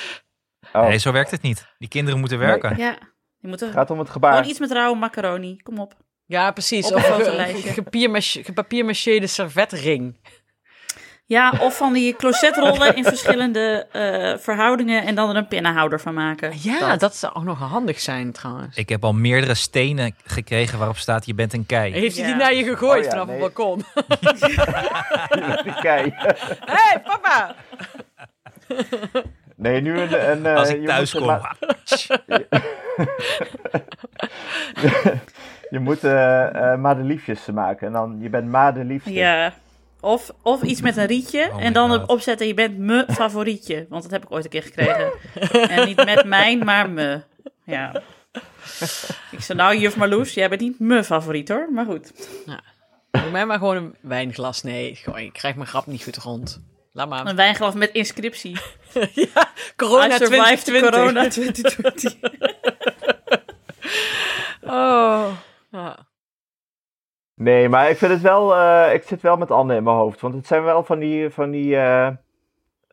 Oh, 0.73 0.83
Nee, 0.89 0.99
zo 0.99 1.13
werkt 1.13 1.31
het 1.31 1.43
niet. 1.43 1.67
Die 1.79 1.89
kinderen 1.89 2.21
moeten 2.21 2.39
werken. 2.39 2.77
Ja, 2.77 2.99
je 3.39 3.49
moet 3.49 3.61
er 3.61 3.67
het 3.67 3.77
gaat 3.77 3.91
om 3.91 3.99
het 3.99 4.11
gebaar. 4.11 4.33
gewoon 4.33 4.49
iets 4.51 4.59
met 4.59 4.71
rauwe 4.73 4.99
macaroni. 4.99 5.57
Kom 5.63 5.79
op. 5.79 5.95
Ja, 6.31 6.51
precies. 6.51 6.87
Op 6.87 6.95
Of 6.95 7.19
een 7.19 7.55
gepiermache- 7.63 8.45
gepapiermacheerde 8.45 9.27
servetring. 9.27 10.17
Ja, 11.27 11.53
of 11.61 11.77
van 11.77 11.93
die 11.93 12.17
closetrollen 12.17 12.97
in 12.97 13.05
verschillende 13.05 13.87
eh, 13.93 14.39
verhoudingen 14.39 15.07
en 15.07 15.15
dan 15.15 15.29
er 15.31 15.37
een 15.37 15.49
pinnenhouder 15.49 16.01
van 16.01 16.15
maken. 16.15 16.53
Ja, 16.63 16.97
dat. 16.97 17.17
zou 17.17 17.35
ook 17.35 17.45
nog 17.45 17.59
handig 17.59 18.01
zijn 18.01 18.33
trouwens. 18.33 18.77
Ik 18.77 18.89
heb 18.89 19.05
al 19.05 19.13
meerdere 19.13 19.55
stenen 19.55 20.15
gekregen 20.25 20.79
waarop 20.79 20.97
staat 20.97 21.27
je 21.27 21.35
bent 21.35 21.53
een 21.53 21.67
kei. 21.67 21.93
Heeft 21.93 22.17
hij 22.17 22.25
Ja. 22.27 22.33
die 22.33 22.41
naar 22.43 22.55
je 22.55 22.65
gegooid 22.65 22.99
Oh 22.99 23.05
ja, 23.05 23.11
vanaf 23.11 23.27
nee. 23.27 23.43
het 23.43 23.55
balkon? 23.55 23.85
Kijk. 25.89 26.15
Hé, 26.65 26.75
hey, 26.75 27.01
papa! 27.05 27.55
Nee, 29.57 29.81
nu 29.81 30.01
een... 30.01 30.31
een 30.31 30.47
eh, 30.47 30.57
Als 30.57 30.69
je 30.69 30.81
ik 30.81 30.87
thuis 30.87 31.13
kom. 31.13 31.41
Je 35.71 35.79
moet 35.79 36.05
eh 36.05 36.73
eh 36.73 36.79
madeliefjes 36.79 37.47
maken. 37.47 37.87
En 37.87 37.93
dan, 37.93 38.17
je 38.21 38.29
bent 38.29 38.49
madeliefste. 38.49 39.13
Ja. 39.13 39.53
Of, 40.01 40.31
of 40.43 40.63
iets 40.63 40.81
met 40.81 40.97
een 40.97 41.07
rietje 41.07 41.51
Oh 41.53 41.63
en 41.65 41.73
dan 41.73 41.91
God. 41.91 42.09
opzetten, 42.09 42.47
je 42.47 42.55
bent 42.55 42.79
me 42.79 43.05
favorietje. 43.09 43.87
Want 43.89 44.03
dat 44.03 44.11
heb 44.13 44.23
ik 44.23 44.33
ooit 44.33 44.45
een 44.45 44.51
keer 44.51 44.63
gekregen. 44.63 45.11
en 45.69 45.87
niet 45.87 46.05
met 46.05 46.25
mijn, 46.25 46.65
maar 46.65 46.91
me. 46.91 47.23
Ja. 47.65 48.03
Ik 49.31 49.41
zei, 49.41 49.59
nou 49.59 49.77
juf 49.77 49.97
Marloes, 49.97 50.35
jij 50.35 50.49
bent 50.49 50.61
niet 50.61 50.79
me 50.79 51.05
favoriet 51.05 51.49
hoor, 51.49 51.69
maar 51.73 51.85
goed. 51.85 52.13
Doe 53.11 53.31
mij 53.31 53.47
maar 53.47 53.59
gewoon 53.59 53.77
een 53.77 53.95
wijnglas. 54.01 54.63
Nee, 54.63 54.95
gewoon, 54.95 55.19
ik 55.19 55.33
krijg 55.33 55.55
mijn 55.55 55.69
grap 55.69 55.87
niet 55.87 56.03
goed 56.03 56.17
rond. 56.17 56.61
Laat 56.93 57.09
maar. 57.09 57.27
Een 57.27 57.37
wijnglas 57.37 57.75
met 57.75 57.91
inscriptie. 57.91 58.57
ja, 59.13 59.49
corona 59.77 60.15
I 60.15 60.17
survived 60.19 60.65
2020. 60.65 60.91
corona 60.91 61.29
2020. 61.29 62.15
Oh. 64.63 65.31
Ja. 65.71 66.09
Nee, 67.35 67.69
maar 67.69 67.91
ik 67.91 67.97
vind 67.97 68.13
het 68.13 68.21
wel... 68.21 68.55
eh, 68.57 68.95
ik 68.95 69.03
zit 69.03 69.21
wel 69.23 69.37
met 69.37 69.51
Anne 69.51 69.77
in 69.77 69.83
mijn 69.83 69.97
hoofd. 69.97 70.21
Want 70.21 70.35
het 70.35 70.47
zijn 70.47 70.63
wel 70.63 70.85
van 70.85 70.99
die... 70.99 71.31
Van 71.31 71.51
die 71.51 71.77
eh, 71.77 72.09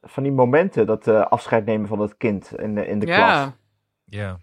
van 0.01 0.23
die 0.23 0.31
momenten 0.31 0.85
dat 0.85 1.07
eh, 1.07 1.25
afscheid 1.25 1.65
nemen 1.65 1.87
van 1.87 1.99
het 1.99 2.17
kind 2.17 2.51
in 2.59 2.75
de, 2.75 2.87
in 2.87 2.99
de 2.99 3.05
klas. 3.05 3.17
ja. 3.17 3.55
Ja. 4.05 4.37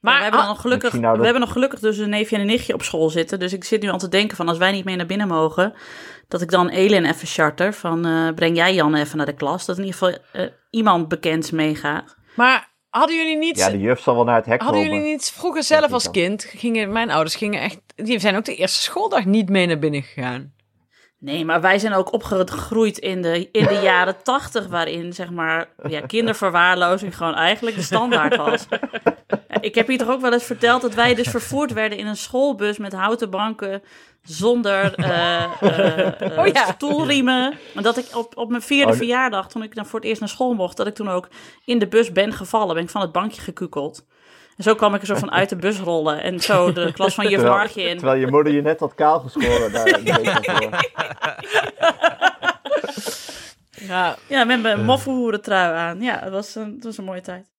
Maar 0.00 0.16
we 0.16 0.22
hebben 0.22 0.40
ah, 0.40 0.48
nog 0.48 0.60
gelukkig, 0.60 0.92
nou 0.92 1.02
dat- 1.04 1.16
we 1.16 1.22
hebben 1.24 1.40
nog 1.42 1.52
gelukkig 1.52 1.80
dus 1.80 1.98
een 1.98 2.08
neefje 2.10 2.34
en 2.36 2.40
een 2.40 2.46
nichtje 2.48 2.74
op 2.74 2.82
school 2.82 3.10
zitten. 3.10 3.38
Dus 3.38 3.52
ik 3.52 3.64
zit 3.64 3.82
nu 3.82 3.88
al 3.88 3.98
te 3.98 4.08
denken 4.08 4.36
van 4.36 4.48
als 4.48 4.58
wij 4.58 4.72
niet 4.72 4.84
mee 4.84 4.96
naar 4.96 5.06
binnen 5.06 5.28
mogen, 5.28 5.74
dat 6.28 6.40
ik 6.40 6.50
dan 6.50 6.68
Elin 6.68 7.04
even 7.04 7.26
charter 7.28 7.72
van 7.72 8.06
eh, 8.06 8.34
breng 8.34 8.56
jij 8.56 8.74
Jan 8.74 8.94
even 8.94 9.16
naar 9.16 9.26
de 9.26 9.34
klas. 9.34 9.66
Dat 9.66 9.78
in 9.78 9.84
ieder 9.84 9.98
geval 9.98 10.18
eh, 10.32 10.50
iemand 10.70 11.08
bekends 11.08 11.50
meegaat. 11.50 12.16
maar 12.36 12.67
hadden 12.90 13.16
jullie 13.16 13.36
niet... 13.36 13.56
Ja, 13.56 13.70
de 13.70 13.78
juf 13.78 14.00
zal 14.00 14.14
wel 14.14 14.24
naar 14.24 14.36
het 14.36 14.46
hek 14.46 14.62
Hadden 14.62 14.80
komen. 14.82 14.96
jullie 14.96 15.12
niet 15.12 15.30
vroeger 15.30 15.62
zelf 15.62 15.92
als 15.92 16.10
kind, 16.10 16.44
gingen, 16.44 16.92
mijn 16.92 17.10
ouders 17.10 17.34
gingen 17.34 17.60
echt, 17.60 17.80
die 17.94 18.18
zijn 18.18 18.36
ook 18.36 18.44
de 18.44 18.54
eerste 18.54 18.82
schooldag 18.82 19.24
niet 19.24 19.48
mee 19.48 19.66
naar 19.66 19.78
binnen 19.78 20.02
gegaan. 20.02 20.52
Nee, 21.20 21.44
maar 21.44 21.60
wij 21.60 21.78
zijn 21.78 21.92
ook 21.94 22.12
opgegroeid 22.12 22.98
in 22.98 23.22
de, 23.22 23.48
in 23.52 23.66
de 23.66 23.80
jaren 23.82 24.22
tachtig, 24.22 24.66
waarin 24.66 25.12
zeg 25.12 25.30
maar 25.30 25.68
ja, 25.88 26.00
kinderverwaarlozing 26.00 27.16
gewoon 27.16 27.34
eigenlijk 27.34 27.76
de 27.76 27.82
standaard 27.82 28.36
was. 28.36 28.66
Ik 29.60 29.74
heb 29.74 29.86
hier 29.86 29.98
toch 29.98 30.08
ook 30.08 30.20
wel 30.20 30.32
eens 30.32 30.44
verteld 30.44 30.82
dat 30.82 30.94
wij 30.94 31.14
dus 31.14 31.28
vervoerd 31.28 31.72
werden 31.72 31.98
in 31.98 32.06
een 32.06 32.16
schoolbus 32.16 32.78
met 32.78 32.92
houten 32.92 33.30
banken 33.30 33.82
zonder 34.22 34.94
eh, 34.94 35.44
eh, 35.44 36.38
Oh 36.38 36.46
ja. 36.46 36.72
stoelriemen. 36.72 37.58
Maar 37.74 37.82
dat 37.82 37.96
ik 37.96 38.16
op, 38.16 38.36
op 38.36 38.50
mijn 38.50 38.62
vierde 38.62 38.92
Oh, 38.92 38.96
verjaardag, 38.98 39.48
toen 39.48 39.62
ik 39.62 39.74
dan 39.74 39.86
voor 39.86 39.98
het 39.98 40.08
eerst 40.08 40.20
naar 40.20 40.28
school 40.28 40.54
mocht, 40.54 40.76
dat 40.76 40.86
ik 40.86 40.94
toen 40.94 41.08
ook 41.08 41.28
in 41.64 41.78
de 41.78 41.88
bus 41.88 42.12
ben 42.12 42.32
gevallen, 42.32 42.74
ben 42.74 42.84
ik 42.84 42.90
van 42.90 43.00
het 43.00 43.12
bankje 43.12 43.40
gekukeld. 43.40 44.04
En 44.58 44.64
zo 44.64 44.74
kwam 44.74 44.94
ik 44.94 45.00
er 45.00 45.06
zo 45.06 45.14
van 45.14 45.30
uit 45.30 45.48
de 45.48 45.56
bus 45.56 45.78
rollen. 45.78 46.22
En 46.22 46.40
zo 46.40 46.72
de 46.72 46.92
klas 46.96 47.14
van 47.14 47.28
juf 47.28 47.42
Margje 47.42 47.82
in. 47.82 47.96
Terwijl 47.96 48.20
je 48.20 48.26
moeder 48.26 48.52
je 48.52 48.62
net 48.62 48.80
had 48.80 48.94
kaal 48.94 49.20
geschoren 49.20 49.72
daar 49.72 49.86
een 49.86 50.04
daarvoor. 50.04 50.70
Ja, 53.88 54.16
Ja, 54.28 54.44
met 54.44 54.62
mijn 54.62 54.84
moffenhoeren 54.84 55.42
trui 55.42 55.74
aan. 55.76 56.00
Ja, 56.00 56.18
het 56.20 56.32
was, 56.32 56.54
een, 56.54 56.72
het 56.74 56.84
was 56.84 56.98
een 56.98 57.04
mooie 57.04 57.20
tijd. 57.20 57.50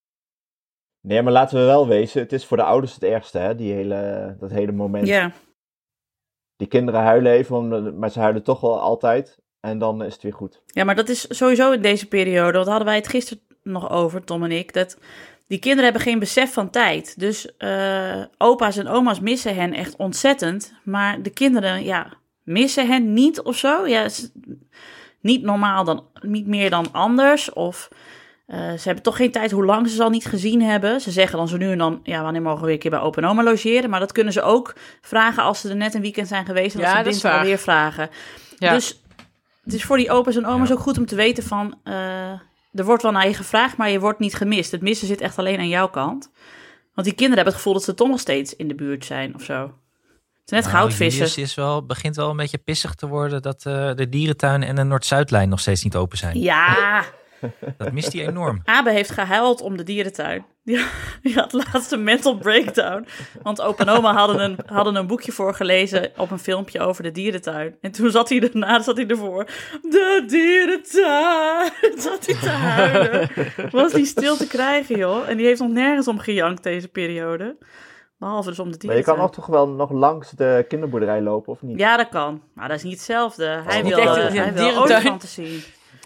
Nee, 1.02 1.22
maar 1.22 1.34
laten 1.34 1.60
we 1.60 1.66
wel 1.66 1.88
wezen, 1.88 2.22
het 2.22 2.34
is 2.34 2.46
voor 2.46 2.58
de 2.58 2.64
ouders 2.64 2.94
het 2.94 3.04
ergste, 3.04 3.38
hè, 3.38 3.56
die 3.56 3.74
hele, 3.74 4.36
dat 4.40 4.50
hele 4.50 4.72
moment. 4.72 5.08
Ja, 5.08 5.32
Die 6.56 6.68
kinderen 6.68 7.02
huilen 7.02 7.32
even, 7.32 8.00
maar 8.00 8.10
ze 8.10 8.20
huilen 8.20 8.44
toch 8.44 8.60
wel 8.62 8.80
altijd. 8.80 9.38
En 9.60 9.78
dan 9.78 10.04
is 10.04 10.14
het 10.14 10.22
weer 10.22 10.34
goed. 10.34 10.62
Ja, 10.66 10.84
maar 10.84 10.96
dat 10.96 11.10
is 11.10 11.26
sowieso 11.38 11.72
in 11.72 11.82
deze 11.82 12.08
periode. 12.08 12.58
Want 12.58 12.68
hadden 12.68 12.86
wij 12.88 12.96
het 12.96 13.08
gisteren 13.08 13.44
nog 13.64 13.90
over, 13.90 14.24
Tom 14.24 14.44
en 14.44 14.52
ik. 14.52 14.74
Dat 14.74 14.98
die 15.50 15.60
kinderen 15.60 15.84
hebben 15.84 16.02
geen 16.02 16.20
besef 16.20 16.54
van 16.54 16.70
tijd. 16.70 17.20
Dus 17.20 17.56
eh, 17.58 18.24
opa's 18.38 18.78
en 18.78 18.88
oma's 18.88 19.20
missen 19.20 19.56
hen 19.56 19.74
echt 19.74 19.96
ontzettend. 19.96 20.74
Maar 20.84 21.22
de 21.22 21.30
kinderen, 21.30 21.84
ja, 21.84 22.14
missen 22.44 22.88
hen 22.88 23.14
niet 23.14 23.42
of 23.42 23.58
zo. 23.58 23.88
Ja, 23.88 24.08
niet 25.22 25.44
normaal 25.44 25.84
dan, 25.84 26.06
niet 26.22 26.48
meer 26.48 26.70
dan 26.70 26.88
anders. 26.92 27.54
Of 27.54 27.90
eh, 28.46 28.58
ze 28.58 28.82
hebben 28.84 29.04
toch 29.04 29.16
geen 29.16 29.32
tijd 29.32 29.52
hoe 29.52 29.66
lang 29.66 29.90
ze 29.90 29.96
ze 29.96 30.04
al 30.04 30.10
niet 30.10 30.26
gezien 30.26 30.62
hebben. 30.62 31.02
Ze 31.02 31.12
zeggen 31.12 31.38
dan 31.38 31.48
zo 31.48 31.58
nu 31.58 31.72
en 31.72 31.78
dan, 31.78 32.00
ja, 32.04 32.22
wanneer 32.22 32.42
mogen 32.42 32.60
we 32.60 32.66
weer 32.66 32.74
een 32.74 32.80
keer 32.80 32.92
bij 32.92 33.00
opa 33.00 33.22
en 33.22 33.28
oma 33.28 33.44
logeren? 33.44 33.90
Maar 33.90 34.00
dat 34.00 34.12
kunnen 34.12 34.34
ze 34.34 34.42
ook 34.42 34.74
vragen 35.02 35.44
als 35.44 35.62
ze 35.62 35.70
er 35.70 35.76
net 35.76 35.94
een 35.94 36.02
weekend 36.02 36.28
zijn 36.28 36.46
geweest. 36.46 36.76
En 36.76 36.82
Ja, 36.82 36.88
dat 36.96 36.98
ze 37.04 37.10
dinsdag 37.10 37.38
alweer 37.40 37.58
vragen. 37.58 38.10
ja. 38.58 38.74
Dus 38.74 39.02
het 39.64 39.74
is 39.74 39.84
voor 39.84 39.98
die 39.98 40.12
opa's 40.12 40.36
en 40.36 40.46
oma's 40.46 40.68
Ja. 40.68 40.74
ook 40.74 40.80
goed 40.80 40.98
om 40.98 41.06
te 41.06 41.16
weten 41.16 41.44
van... 41.44 41.80
eh, 41.84 42.32
er 42.74 42.86
wordt 42.86 43.04
wel 43.04 43.12
naar 43.12 43.28
je 43.28 43.34
gevraagd, 43.34 43.78
maar 43.78 43.90
je 43.90 44.00
wordt 44.00 44.20
niet 44.20 44.36
gemist. 44.36 44.72
Het 44.72 44.82
missen 44.82 45.08
zit 45.08 45.22
echt 45.22 45.38
alleen 45.38 45.60
aan 45.60 45.68
jouw 45.68 45.90
kant. 45.90 46.32
Want 46.94 47.08
die 47.08 47.18
kinderen 47.18 47.36
hebben 47.36 47.54
het 47.54 47.56
gevoel 47.56 47.74
dat 47.74 47.84
ze 47.84 47.94
toch 47.94 48.08
nog 48.08 48.20
steeds 48.20 48.56
in 48.56 48.68
de 48.68 48.76
buurt 48.76 49.06
zijn 49.06 49.36
of 49.36 49.44
zo. 49.44 49.62
Het 49.62 50.58
is 50.58 50.64
net 50.64 50.64
Nou, 50.64 50.76
goudvissen. 50.76 51.26
Julius 51.26 51.38
is 51.38 51.56
wel, 51.56 51.86
begint 51.86 52.16
wel 52.16 52.30
een 52.30 52.38
beetje 52.38 52.58
pissig 52.58 52.96
te 52.96 53.08
worden 53.08 53.42
dat 53.42 53.66
eh, 53.66 53.96
de 53.96 54.10
dierentuin 54.10 54.64
en 54.64 54.76
de 54.76 54.84
Noord-Zuidlijn 54.84 55.50
nog 55.50 55.60
steeds 55.60 55.84
niet 55.84 55.96
open 55.96 56.18
zijn. 56.18 56.40
Ja, 56.40 57.04
Dat 57.78 57.92
mist 57.92 58.14
hij 58.14 58.28
enorm. 58.28 58.62
Abe 58.66 58.92
heeft 58.92 59.10
gehuild 59.10 59.62
om 59.62 59.78
de 59.78 59.84
dierentuin. 59.84 60.46
Die, 60.64 60.86
die 61.22 61.34
had 61.36 61.54
laatst 61.54 61.92
een 61.92 62.04
mental 62.04 62.38
breakdown. 62.38 63.08
Want 63.44 63.62
opa 63.62 63.84
en 63.86 63.90
oma 63.90 64.14
hadden 64.14 64.40
een, 64.44 64.58
hadden 64.66 64.96
een 64.96 65.08
boekje 65.08 65.32
voorgelezen 65.32 66.12
op 66.18 66.32
een 66.32 66.40
filmpje 66.40 66.80
over 66.80 67.04
de 67.04 67.12
dierentuin. 67.12 67.76
En 67.82 67.92
toen 67.92 68.12
zat 68.12 68.30
hij 68.30 68.40
erna, 68.42 68.82
zat 68.82 68.98
hij 68.98 69.08
ervoor. 69.08 69.46
De 69.82 70.24
dierentuin! 70.28 71.72
Zat 72.02 72.26
hij 72.26 72.36
te 72.42 72.50
huilen. 72.50 73.30
Was 73.72 73.94
die 73.94 74.06
stil 74.06 74.36
te 74.38 74.48
krijgen, 74.48 74.98
joh. 74.98 75.30
En 75.30 75.38
die 75.38 75.46
heeft 75.46 75.60
nog 75.60 75.72
nergens 75.72 76.08
om 76.08 76.20
gejankt 76.20 76.64
deze 76.64 76.88
periode. 76.88 77.58
Behalve 78.18 78.50
dus 78.50 78.60
om 78.60 78.72
de 78.72 78.78
Maar 78.88 78.96
je 78.96 79.04
kan 79.04 79.14
dierentuin. 79.16 79.28
ook 79.28 79.34
toch 79.34 79.46
wel 79.46 79.68
nog 79.70 79.92
langs 79.92 80.32
de 80.32 80.66
kinderboerderij 80.68 81.22
lopen, 81.22 81.52
of 81.54 81.62
niet? 81.62 81.80
Ja, 81.80 81.98
dat 81.98 82.10
kan. 82.10 82.42
Maar 82.54 82.68
dat 82.68 82.78
is 82.78 82.84
niet 82.84 82.94
hetzelfde. 82.94 83.62
Hij 83.66 83.84
wil, 83.84 83.98
echt 83.98 84.16
een 84.16 84.22
hij 84.22 84.54
wil 84.54 84.64
dierentuin. 84.64 84.78
olifanten 84.78 85.28
zien. 85.30 85.64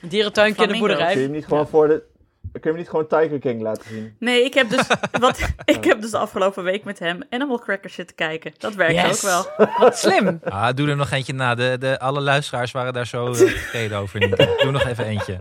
Dierentuin, 0.08 0.54
Flamingo's. 0.54 0.96
Kun 0.98 1.10
je 1.10 1.18
hem 1.18 1.32
niet 1.32 1.46
gewoon 1.46 1.68
voor 1.68 1.88
de... 1.88 2.04
Kun 2.52 2.62
je 2.62 2.68
hem 2.70 2.78
niet 2.78 2.90
gewoon 2.90 3.08
Tiger 3.08 3.40
King 3.40 3.62
laten 3.62 3.84
zien? 3.90 4.16
Nee, 4.20 4.44
ik 4.44 4.54
heb 4.54 4.70
dus, 4.70 4.88
wat, 5.20 5.40
ik 5.66 5.84
heb 5.84 6.02
dus 6.02 6.12
de 6.12 6.18
afgelopen 6.18 6.64
week 6.64 6.84
met 6.84 7.00
hem 7.00 7.20
Animal 7.30 7.60
Crackers 7.60 7.94
zitten 7.94 8.16
kijken. 8.16 8.54
Dat 8.58 8.74
werkt 8.76 8.94
Yes. 8.94 9.26
ook 9.26 9.32
wel. 9.32 9.68
Wat 9.88 9.98
slim. 9.98 10.40
Ah, 10.44 10.70
doe 10.76 10.90
er 10.90 10.96
nog 10.96 11.12
eentje 11.12 11.34
na. 11.34 11.56
De, 11.56 11.76
de, 11.80 12.00
alle 12.00 12.22
luisteraars 12.22 12.72
waren 12.72 12.94
daar 12.94 13.08
zo 13.08 13.26
eh, 13.26 13.38
tevreden 13.40 13.98
over. 13.98 14.20
Nienke. 14.20 14.56
Doe 14.62 14.72
nog 14.72 14.86
even 14.88 15.06
eentje. 15.06 15.38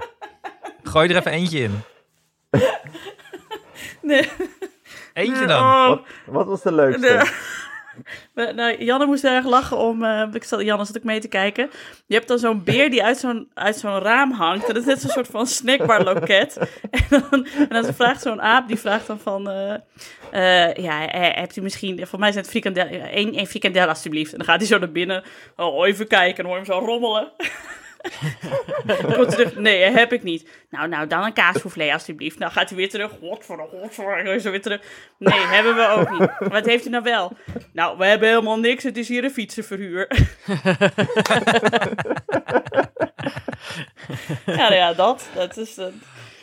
Gooi 0.83 1.09
er 1.09 1.17
even 1.17 1.33
eentje 1.33 1.59
in. 1.59 1.81
Nee. 4.03 4.29
Eentje 5.13 5.47
dan. 5.47 5.63
Oh, 5.63 5.89
Wat, 5.89 6.01
wat 6.27 6.47
was 6.47 6.63
de 6.63 6.73
leukste? 6.73 7.01
de- 7.01 7.33
nou, 8.57 8.85
Janne 8.85 9.07
moest 9.07 9.25
erg 9.25 9.45
lachen 9.45 9.77
om. 9.77 10.05
eh, 10.05 10.29
ik 10.33 10.45
zat, 10.45 10.63
Janne 10.63 10.85
zat 10.85 10.97
ook 10.97 11.03
mee 11.05 11.21
te 11.21 11.29
kijken. 11.29 11.71
Je 12.07 12.15
hebt 12.15 12.29
dan 12.29 12.39
zo'n 12.39 12.65
beer 12.65 12.91
die 12.91 13.05
uit 13.05 13.19
zo'n, 13.19 13.49
raam 13.99 14.33
hangt. 14.33 14.69
En 14.69 14.75
dat 14.75 14.83
is 14.83 14.89
net 14.89 15.01
zo'n 15.01 15.11
soort 15.11 15.27
van 15.27 15.47
snackbar 15.47 16.05
loket. 16.05 16.59
En 16.91 17.25
dan, 17.31 17.47
en 17.69 17.83
dan 17.83 17.95
vraagt 17.95 18.23
zo'n 18.23 18.43
aap, 18.43 18.69
die 18.69 18.79
vraagt 18.79 19.07
dan 19.07 19.19
van. 19.19 19.51
eh, 19.51 19.75
eh, 20.33 20.75
ja, 20.75 21.07
hebt 21.11 21.57
u 21.57 21.61
misschien. 21.61 22.07
Voor 22.07 22.19
mij 22.19 22.33
zijn 22.33 22.43
het 22.45 22.53
frikandel. 22.53 22.87
één 22.87 23.47
frikandel 23.47 23.87
alsjeblieft. 23.89 24.33
En 24.33 24.39
dan 24.39 24.47
gaat 24.47 24.59
hij 24.59 24.67
zo 24.67 24.79
naar 24.79 24.93
binnen. 24.93 25.23
Oh, 25.57 25.87
even 25.87 26.07
kijken. 26.07 26.45
En 26.45 26.51
hoor 26.51 26.59
je 26.59 26.65
hem 26.65 26.73
zo 26.81 26.87
rommelen. 26.87 27.33
Komt 29.17 29.31
terug. 29.31 29.57
Nee, 29.57 29.83
heb 29.83 30.13
ik 30.13 30.23
niet. 30.23 30.49
Nou, 30.71 30.89
nou, 30.89 31.07
dan 31.07 31.25
een 31.25 31.33
kaasvoufflé 31.33 31.93
alsjeblieft. 31.93 32.39
Nou 32.39 32.53
gaat 32.53 32.69
hij 32.69 32.79
weer 32.79 32.89
terug. 32.91 33.11
Godverdomme, 33.21 33.79
godverdomme. 33.81 34.41
Zo 34.41 34.51
weer 34.51 34.63
terug. 34.63 34.81
Nee, 35.19 35.39
hebben 35.47 35.75
we 35.77 35.87
ook 35.89 36.11
niet. 36.19 36.31
Wat 36.53 36.67
heeft 36.67 36.87
u 36.87 36.91
nou 36.91 37.03
wel? 37.03 37.37
Nou, 37.73 37.99
we 37.99 38.05
hebben 38.05 38.29
helemaal 38.29 38.59
niks. 38.59 38.83
Het 38.85 38.97
is 38.97 39.09
hier 39.09 39.25
een 39.25 39.31
fietsenverhuur. 39.31 40.09
ja, 44.47 44.55
nou 44.57 44.75
ja, 44.75 44.93
dat. 44.93 45.29
Dat 45.35 45.57
is... 45.57 45.79
eh, 45.79 45.87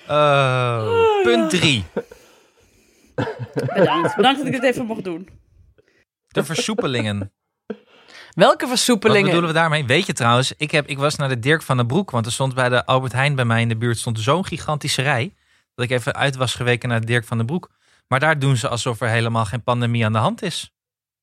Oh, 0.08 1.22
punt 1.24 1.50
drie. 1.50 1.84
bedankt. 3.76 4.16
Bedankt 4.16 4.38
dat 4.38 4.46
ik 4.48 4.52
dit 4.52 4.64
even 4.64 4.86
mocht 4.86 5.04
doen. 5.04 5.30
De 6.28 6.44
versoepelingen. 6.44 7.34
Welke 8.40 8.58
Wat 8.60 8.70
versoepelingen? 8.70 9.26
bedoelen 9.26 9.50
we 9.50 9.56
daarmee? 9.56 9.86
Weet 9.86 10.06
je 10.06 10.14
trouwens, 10.14 10.54
ik, 10.58 10.72
heb, 10.72 10.88
ik 10.88 10.98
was 10.98 11.16
naar 11.16 11.30
de 11.30 11.40
Dirk 11.40 11.62
van 11.62 11.78
den 11.78 11.88
Broek. 11.88 12.12
Want 12.12 12.26
er 12.26 12.32
stond 12.32 12.54
bij 12.54 12.70
de 12.70 12.86
Albert 12.86 13.12
Heijn 13.12 13.36
bij 13.36 13.46
mij 13.46 13.62
in 13.62 13.68
de 13.68 13.78
buurt 13.78 13.98
stond 13.98 14.20
zo'n 14.20 14.46
gigantische 14.46 15.02
rij. 15.02 15.34
Dat 15.76 15.86
ik 15.86 15.92
even 15.92 16.16
uit 16.16 16.36
was 16.36 16.56
geweken 16.56 16.90
naar 16.90 17.00
de 17.00 17.06
Dirk 17.06 17.26
van 17.26 17.38
den 17.38 17.46
Broek. 17.46 17.70
Maar 18.08 18.20
daar 18.20 18.40
doen 18.40 18.58
ze 18.58 18.68
alsof 18.68 19.02
er 19.02 19.08
helemaal 19.08 19.46
geen 19.46 19.64
pandemie 19.64 20.06
aan 20.06 20.12
de 20.12 20.18
hand 20.18 20.42
is. 20.42 20.72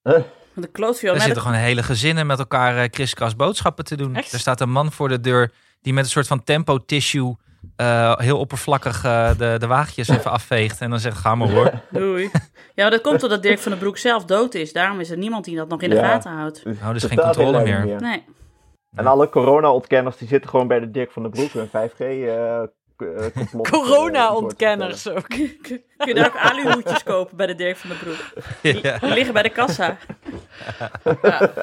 De 0.02 0.66
klootviool. 0.72 1.14
Er 1.14 1.20
zitten 1.20 1.42
gewoon 1.42 1.56
hele 1.56 1.82
gezinnen 1.82 2.26
met 2.26 2.38
elkaar 2.38 2.76
eh, 2.76 2.90
kriskras 2.90 3.36
boodschappen 3.36 3.84
te 3.84 3.96
doen. 3.96 4.16
Echt? 4.16 4.32
Er 4.32 4.38
staat 4.38 4.60
een 4.60 4.70
man 4.70 4.92
voor 4.92 5.08
de 5.08 5.20
deur 5.20 5.52
die 5.80 5.92
met 5.92 6.04
een 6.04 6.10
soort 6.10 6.26
van 6.26 6.44
tempo 6.44 6.84
tissue 6.84 7.36
eh, 7.76 8.18
heel 8.18 8.38
oppervlakkig 8.38 9.04
eh, 9.04 9.30
de, 9.38 9.56
de 9.58 9.66
wagentjes 9.66 10.08
even 10.08 10.30
afveegt. 10.30 10.80
En 10.80 10.90
dan 10.90 11.00
zegt, 11.00 11.18
ga 11.18 11.34
maar 11.34 11.50
hoor. 11.50 11.72
Doei. 11.90 12.30
Ja, 12.74 12.90
dat 12.90 13.00
komt 13.00 13.20
doordat 13.20 13.42
Dirk 13.42 13.58
van 13.58 13.70
den 13.72 13.80
Broek 13.80 13.98
zelf 13.98 14.24
dood 14.24 14.54
is. 14.54 14.72
Daarom 14.72 15.00
is 15.00 15.10
er 15.10 15.16
niemand 15.18 15.44
die 15.44 15.56
dat 15.56 15.68
nog 15.68 15.82
in 15.82 15.90
de 15.90 15.96
Ja. 15.96 16.08
gaten 16.08 16.32
houdt. 16.32 16.64
Nou, 16.64 16.92
dus 16.92 17.04
geen 17.04 17.16
Totaal 17.16 17.34
controle 17.34 17.62
meer. 17.62 18.00
Nee. 18.00 18.24
En 18.94 19.06
alle 19.06 19.28
corona-ontkenners 19.28 20.16
die 20.16 20.28
zitten 20.28 20.50
gewoon 20.50 20.68
bij 20.68 20.80
de 20.80 20.90
Dirk 20.90 21.12
van 21.12 21.22
den 21.22 21.30
Broek 21.30 21.50
hun 21.52 21.68
5G 21.68 21.98
eh 23.02 23.26
k- 23.26 23.34
eh. 23.52 23.70
Corona-ontkenners 23.70 25.08
ook. 25.08 25.26
Kun 25.66 25.82
je 26.06 26.14
daar 26.14 26.26
ook 26.26 26.36
aluhoedjes 26.36 27.02
kopen 27.12 27.36
bij 27.36 27.46
de 27.46 27.54
Dirk 27.54 27.76
van 27.76 27.90
den 27.90 27.98
Broek? 27.98 28.32
Ja. 28.82 28.98
Die 28.98 29.12
liggen 29.14 29.32
bij 29.32 29.42
de 29.42 29.48
kassa. 29.50 29.96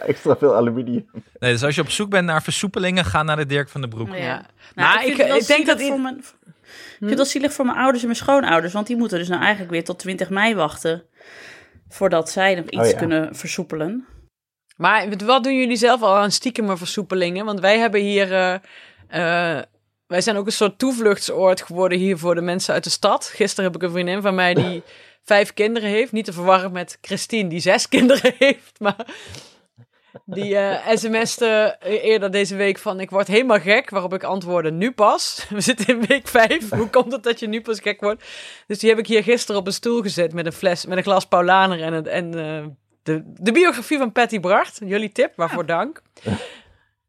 Extra 0.05 0.35
veel 0.37 0.55
aluminium. 0.55 1.09
Nee, 1.39 1.51
dus 1.51 1.63
als 1.63 1.75
je 1.75 1.81
op 1.81 1.89
zoek 1.89 2.09
bent 2.09 2.25
naar 2.25 2.43
versoepelingen, 2.43 3.05
ga 3.05 3.23
naar 3.23 3.35
de 3.37 3.45
Dirk 3.45 3.69
van 3.69 3.81
den 3.81 3.89
Broek. 3.89 4.07
Ja. 4.09 4.15
Ja. 4.15 4.45
Nou, 4.75 4.95
Maar 4.95 5.05
ik, 5.05 5.09
ik- 5.09 5.15
vind 5.15 5.17
het 5.17 5.27
wel 5.27 5.37
ik 5.37 5.47
denk 5.47 5.65
dat 5.65 5.81
voor 5.81 5.99
mijn, 5.99 6.17
Ik 6.17 6.23
vind 6.97 7.09
het 7.09 7.15
wel 7.15 7.25
zielig 7.25 7.53
voor 7.53 7.65
mijn 7.65 7.77
ouders 7.77 7.99
en 8.01 8.07
mijn 8.07 8.19
schoonouders. 8.19 8.73
Want 8.73 8.87
die 8.87 8.97
moeten 8.97 9.17
dus 9.17 9.27
nou 9.27 9.41
eigenlijk 9.41 9.71
weer 9.71 9.83
tot 9.83 9.99
20 9.99 10.29
mei 10.29 10.55
wachten. 10.55 11.03
Voordat 11.89 12.29
zij 12.29 12.55
nog 12.55 12.65
iets 12.65 12.81
Oh 12.85 12.89
ja. 12.91 12.97
kunnen 12.97 13.35
versoepelen. 13.35 14.05
Maar 14.75 15.07
wat 15.25 15.43
doen 15.43 15.57
jullie 15.57 15.75
zelf 15.77 16.01
al 16.01 16.15
aan 16.17 16.31
stiekeme 16.31 16.77
versoepelingen? 16.77 17.45
Want 17.45 17.59
wij 17.59 17.79
hebben 17.79 18.01
hier... 18.01 18.33
eh, 18.33 19.57
eh, 19.57 19.63
wij 20.07 20.21
zijn 20.21 20.35
ook 20.37 20.45
een 20.45 20.51
soort 20.51 20.79
toevluchtsoord 20.79 21.61
geworden 21.61 21.97
hier 21.97 22.17
voor 22.17 22.35
de 22.35 22.41
mensen 22.41 22.73
uit 22.73 22.83
de 22.83 22.89
stad. 22.89 23.25
Gisteren 23.25 23.65
heb 23.71 23.75
ik 23.81 23.87
een 23.87 23.93
vriendin 23.93 24.21
van 24.21 24.35
mij 24.35 24.53
die 24.53 24.83
vijf 25.23 25.53
kinderen 25.53 25.89
heeft. 25.89 26.11
Niet 26.11 26.25
te 26.25 26.33
verwarren 26.33 26.71
met 26.71 26.97
Christine 27.01 27.49
die 27.49 27.59
zes 27.59 27.87
kinderen 27.95 28.33
heeft. 28.37 28.79
Maar 28.79 29.05
die 30.25 30.55
eh 30.57 30.95
sms'te 30.95 31.77
eerder 31.83 32.31
deze 32.31 32.55
week 32.55 32.77
van 32.77 32.99
ik 32.99 33.09
word 33.09 33.27
helemaal 33.27 33.59
gek. 33.59 33.89
Waarop 33.89 34.13
ik 34.13 34.23
antwoordde 34.23 34.71
nu 34.71 34.91
pas. 34.91 35.45
We 35.49 35.61
zitten 35.61 35.87
in 35.87 36.05
week 36.07 36.27
vijf. 36.27 36.69
Hoe 36.69 36.89
komt 36.89 37.11
het 37.11 37.23
dat 37.23 37.39
je 37.39 37.47
nu 37.47 37.61
pas 37.61 37.79
gek 37.79 38.01
wordt? 38.01 38.23
Dus 38.67 38.79
die 38.79 38.89
heb 38.89 38.99
ik 38.99 39.07
hier 39.07 39.23
gisteren 39.23 39.61
op 39.61 39.67
een 39.67 39.73
stoel 39.73 40.01
gezet 40.01 40.33
met 40.33 40.45
een 40.45 40.53
fles, 40.53 40.85
met 40.85 40.97
een 40.97 41.03
glas 41.03 41.25
Paulaner 41.25 41.81
en, 41.81 41.93
een- 41.93 42.07
en 42.07 42.33
eh, 42.39 42.65
de, 43.03 43.21
de 43.25 43.51
biografie 43.51 43.97
van 43.97 44.11
Patty 44.11 44.39
Bracht. 44.39 44.79
Jullie 44.85 45.11
tip, 45.11 45.33
waarvoor 45.35 45.65
dank. 45.75 46.01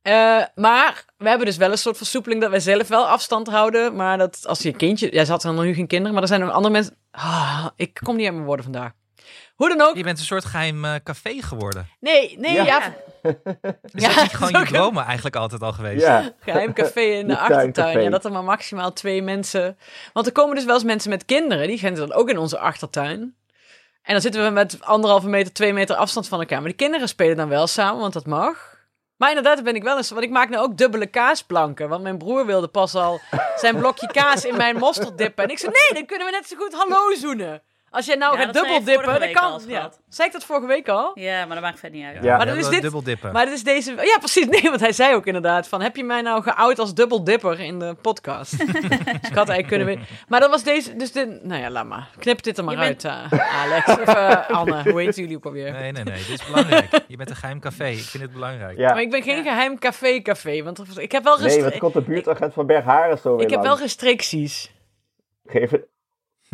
Eh, 0.04 0.42
maar 0.54 1.04
we 1.16 1.28
hebben 1.28 1.46
dus 1.46 1.56
wel 1.56 1.70
een 1.70 1.78
soort 1.78 1.96
versoepeling 1.96 2.40
dat 2.40 2.50
wij 2.50 2.60
zelf 2.60 2.88
wel 2.88 3.08
afstand 3.08 3.48
houden. 3.48 3.96
Maar 3.96 4.18
dat 4.18 4.46
als 4.46 4.62
je 4.62 4.72
kindje... 4.72 5.12
Jij 5.12 5.24
zat 5.24 5.44
er 5.44 5.52
nog 5.52 5.64
nu 5.64 5.74
geen 5.74 5.86
kinderen, 5.86 6.12
maar 6.12 6.22
er 6.22 6.28
zijn 6.28 6.50
andere 6.50 6.72
mensen... 6.72 6.96
Ah, 7.10 7.66
ik 7.76 8.00
kom 8.02 8.16
niet 8.16 8.24
uit 8.24 8.34
mijn 8.34 8.46
woorden 8.46 8.64
vandaag. 8.64 8.92
Hoe 9.54 9.68
dan 9.68 9.80
ook. 9.80 9.96
Je 9.96 10.02
bent 10.02 10.18
een 10.18 10.24
soort 10.24 10.44
geheim 10.44 10.84
eh, 10.84 10.94
café 11.04 11.42
geworden. 11.42 11.88
Nee, 12.00 12.38
nee, 12.38 12.52
ja. 12.52 12.64
Ja. 12.64 12.94
Is 13.92 14.02
dat 14.02 14.22
niet 14.22 14.34
gewoon 14.34 14.60
je 14.62 14.66
dromen 14.66 15.04
eigenlijk 15.04 15.36
altijd 15.36 15.62
al 15.62 15.72
geweest? 15.72 16.02
Ja, 16.02 16.32
Geheim 16.40 16.72
café 16.72 17.00
in 17.00 17.28
de 17.28 17.38
achtertuin. 17.38 18.02
Ja, 18.02 18.10
dat 18.10 18.24
er 18.24 18.32
maar 18.32 18.44
maximaal 18.44 18.92
twee 18.92 19.22
mensen... 19.22 19.78
Want 20.12 20.26
er 20.26 20.32
komen 20.32 20.54
dus 20.54 20.64
wel 20.64 20.74
eens 20.74 20.84
mensen 20.84 21.10
met 21.10 21.24
kinderen. 21.24 21.66
Die 21.66 21.78
zijn 21.78 21.94
dan 21.94 22.12
ook 22.12 22.28
in 22.28 22.38
onze 22.38 22.58
achtertuin. 22.58 23.20
En 24.02 24.12
dan 24.12 24.20
zitten 24.20 24.44
we 24.44 24.50
met 24.50 24.78
anderhalve 24.80 25.28
meter, 25.28 25.52
twee 25.52 25.72
meter 25.72 25.96
afstand 25.96 26.28
van 26.28 26.40
elkaar. 26.40 26.58
Maar 26.58 26.68
die 26.68 26.76
kinderen 26.76 27.08
spelen 27.08 27.36
dan 27.36 27.48
wel 27.48 27.66
samen, 27.66 28.00
want 28.00 28.12
dat 28.12 28.26
mag. 28.26 28.73
Maar 29.16 29.28
inderdaad, 29.28 29.62
ben 29.62 29.74
ik 29.74 29.82
wel 29.82 29.96
eens... 29.96 30.10
Want 30.10 30.22
ik 30.22 30.30
maak 30.30 30.48
nou 30.48 30.64
ook 30.64 30.76
dubbele 30.76 31.06
kaasplanken. 31.06 31.88
Want 31.88 32.02
mijn 32.02 32.18
broer 32.18 32.46
wilde 32.46 32.68
pas 32.68 32.94
al 32.94 33.20
zijn 33.56 33.76
blokje 33.76 34.06
kaas 34.06 34.44
in 34.44 34.56
mijn 34.56 34.76
mosterd 34.76 35.18
dippen. 35.18 35.44
En 35.44 35.50
ik 35.50 35.58
zei, 35.58 35.72
nee, 35.72 35.98
dan 35.98 36.06
kunnen 36.06 36.26
we 36.26 36.32
net 36.32 36.46
zo 36.46 36.56
goed 36.56 36.74
hallo 36.74 37.14
zoenen. 37.14 37.62
Als 37.94 38.06
jij 38.06 38.16
nou 38.16 38.36
Ja, 38.38 38.44
gaat 38.44 38.54
dat 38.54 38.62
dubbeldippen, 38.62 39.04
vorige 39.04 39.32
dan 39.32 39.32
kan... 39.32 39.60
Ja. 39.66 39.90
Zei 40.08 40.26
ik 40.28 40.32
dat 40.34 40.44
vorige 40.44 40.66
week 40.66 40.88
al? 40.88 41.10
Ja, 41.14 41.38
maar 41.46 41.54
dat 41.54 41.64
maakt 41.64 41.78
verder 41.78 41.98
niet 41.98 42.08
uit. 42.08 42.22
Ja. 42.24 42.36
Maar 42.36 42.46
dan 42.46 42.56
is 42.56 42.68
dit- 42.68 42.82
dubbeldippen. 42.82 43.32
Maar 43.32 43.44
dit 43.44 43.54
is 43.54 43.64
deze... 43.64 43.90
Ja, 43.90 44.18
precies. 44.18 44.46
Nee, 44.46 44.62
want 44.62 44.80
hij 44.80 44.92
zei 44.92 45.14
ook 45.14 45.26
inderdaad 45.26 45.68
van... 45.68 45.80
Heb 45.82 45.96
je 45.96 46.04
mij 46.04 46.20
nou 46.22 46.42
geout 46.42 46.78
als 46.78 46.94
dubbeldipper 46.94 47.60
in 47.60 47.78
de 47.78 47.94
podcast? 48.02 48.58
dus 48.58 48.68
ik 48.68 49.34
had 49.34 49.48
eigenlijk 49.48 49.66
kunnen 49.66 49.86
weten. 49.86 50.02
Maar 50.28 50.40
dat 50.40 50.50
was 50.50 50.62
deze... 50.62 50.96
Dus 50.96 51.12
dit... 51.12 51.44
Nou 51.44 51.60
ja, 51.60 51.70
laat 51.70 51.86
maar. 51.86 52.08
Knip 52.18 52.42
dit 52.42 52.58
er 52.58 52.64
maar 52.64 52.74
Je 52.74 52.80
bent- 52.80 53.04
uit, 53.06 53.32
eh, 53.32 53.62
Alex. 53.62 53.88
Of 53.88 53.98
eh, 54.14 54.50
Anne. 54.50 54.90
Hoe 54.90 55.00
heet 55.00 55.16
jullie 55.16 55.36
ook 55.36 55.44
alweer? 55.44 55.72
Nee, 55.72 55.92
nee, 55.92 56.04
nee. 56.04 56.14
Dit 56.18 56.28
is 56.40 56.44
belangrijk. 56.46 56.88
Je 57.08 57.16
bent 57.16 57.30
een 57.30 57.36
geheim 57.36 57.60
café. 57.60 57.86
Ik 57.88 57.98
vind 58.04 58.22
het 58.22 58.32
belangrijk. 58.32 58.78
Ja. 58.78 58.92
Maar 58.92 59.02
ik 59.02 59.10
ben 59.10 59.22
geen 59.22 59.36
Ja. 59.36 59.42
geheim 59.42 59.78
café-café. 59.78 60.62
Want 60.62 60.98
ik 60.98 61.12
heb 61.12 61.24
wel, 61.24 61.38
Nee, 61.38 61.62
wat 61.62 61.78
komt 61.78 61.94
de 61.94 62.00
buurtagent 62.00 62.52
van 62.54 62.66
Bergharen 62.66 63.18
zo 63.18 63.36
weer 63.36 63.44
ik 63.44 63.50
heb 63.50 63.62
wel 63.62 63.78
restricties. 63.78 64.72
Geef 65.46 65.70
het- 65.70 65.92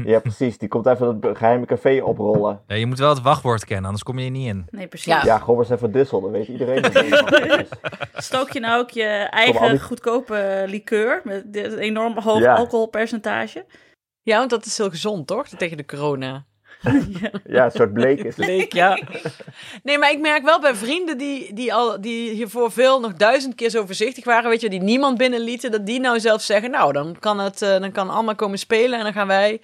Ja, 0.06 0.18
precies. 0.20 0.58
Die 0.58 0.68
komt 0.68 0.86
even 0.86 1.18
het 1.20 1.36
geheime 1.38 1.66
café 1.66 2.00
oprollen. 2.02 2.60
Ja, 2.66 2.74
je 2.74 2.86
moet 2.86 2.98
wel 2.98 3.08
het 3.08 3.22
wachtwoord 3.22 3.64
kennen, 3.64 3.84
anders 3.84 4.02
kom 4.02 4.18
je 4.18 4.24
er 4.24 4.30
niet 4.30 4.46
in. 4.48 4.66
Nee, 4.70 4.86
precies. 4.86 5.06
Ja. 5.12 5.24
Ja, 5.24 5.38
Gobbers 5.38 5.70
even 5.70 5.92
Dissel, 5.92 6.20
dat 6.20 6.30
weet 6.30 6.48
iedereen. 6.48 6.82
dat. 6.82 7.66
Stook 8.24 8.50
je 8.50 8.60
nou 8.60 8.80
ook 8.80 8.90
je 8.90 9.04
eigen 9.30 9.70
die- 9.70 9.80
goedkope 9.80 10.64
liqueur 10.66 11.20
met 11.24 11.52
dit 11.52 11.74
enorm 11.74 12.18
hoog 12.18 12.38
Ja. 12.40 12.54
alcoholpercentage? 12.54 13.64
Ja, 14.22 14.38
want 14.38 14.50
dat 14.50 14.66
is 14.66 14.78
heel 14.78 14.90
gezond, 14.90 15.26
toch? 15.26 15.46
Tegen 15.48 15.76
de 15.76 15.84
corona. 15.86 16.44
Ja, 17.44 17.64
een 17.64 17.70
soort 17.70 17.92
bleek 17.92 18.18
is 18.24 18.36
het. 18.36 18.46
Leek, 18.46 18.72
ja. 18.72 18.98
Nee, 19.82 19.98
maar 19.98 20.10
ik 20.10 20.20
merk 20.20 20.44
wel 20.44 20.60
bij 20.60 20.74
vrienden 20.74 21.18
die, 21.18 21.54
die, 21.54 21.74
al, 21.74 22.00
die 22.00 22.30
hiervoor 22.30 22.72
veel 22.72 23.00
nog 23.00 23.14
duizend 23.14 23.54
keer 23.54 23.70
zo 23.70 23.86
voorzichtig 23.86 24.24
waren, 24.24 24.50
weet 24.50 24.60
je, 24.60 24.70
die 24.70 24.82
niemand 24.82 25.18
binnenlieten, 25.18 25.70
dat 25.70 25.86
die 25.86 26.00
nou 26.00 26.20
zelf 26.20 26.42
zeggen, 26.42 26.70
nou, 26.70 26.92
dan 26.92 27.16
kan 27.18 27.38
het, 27.38 27.62
eh, 27.62 27.78
dan 27.80 27.92
kan 27.92 28.10
allemaal 28.10 28.34
komen 28.34 28.58
spelen 28.58 28.98
en 28.98 29.04
dan 29.04 29.12
gaan 29.12 29.26
wij 29.26 29.60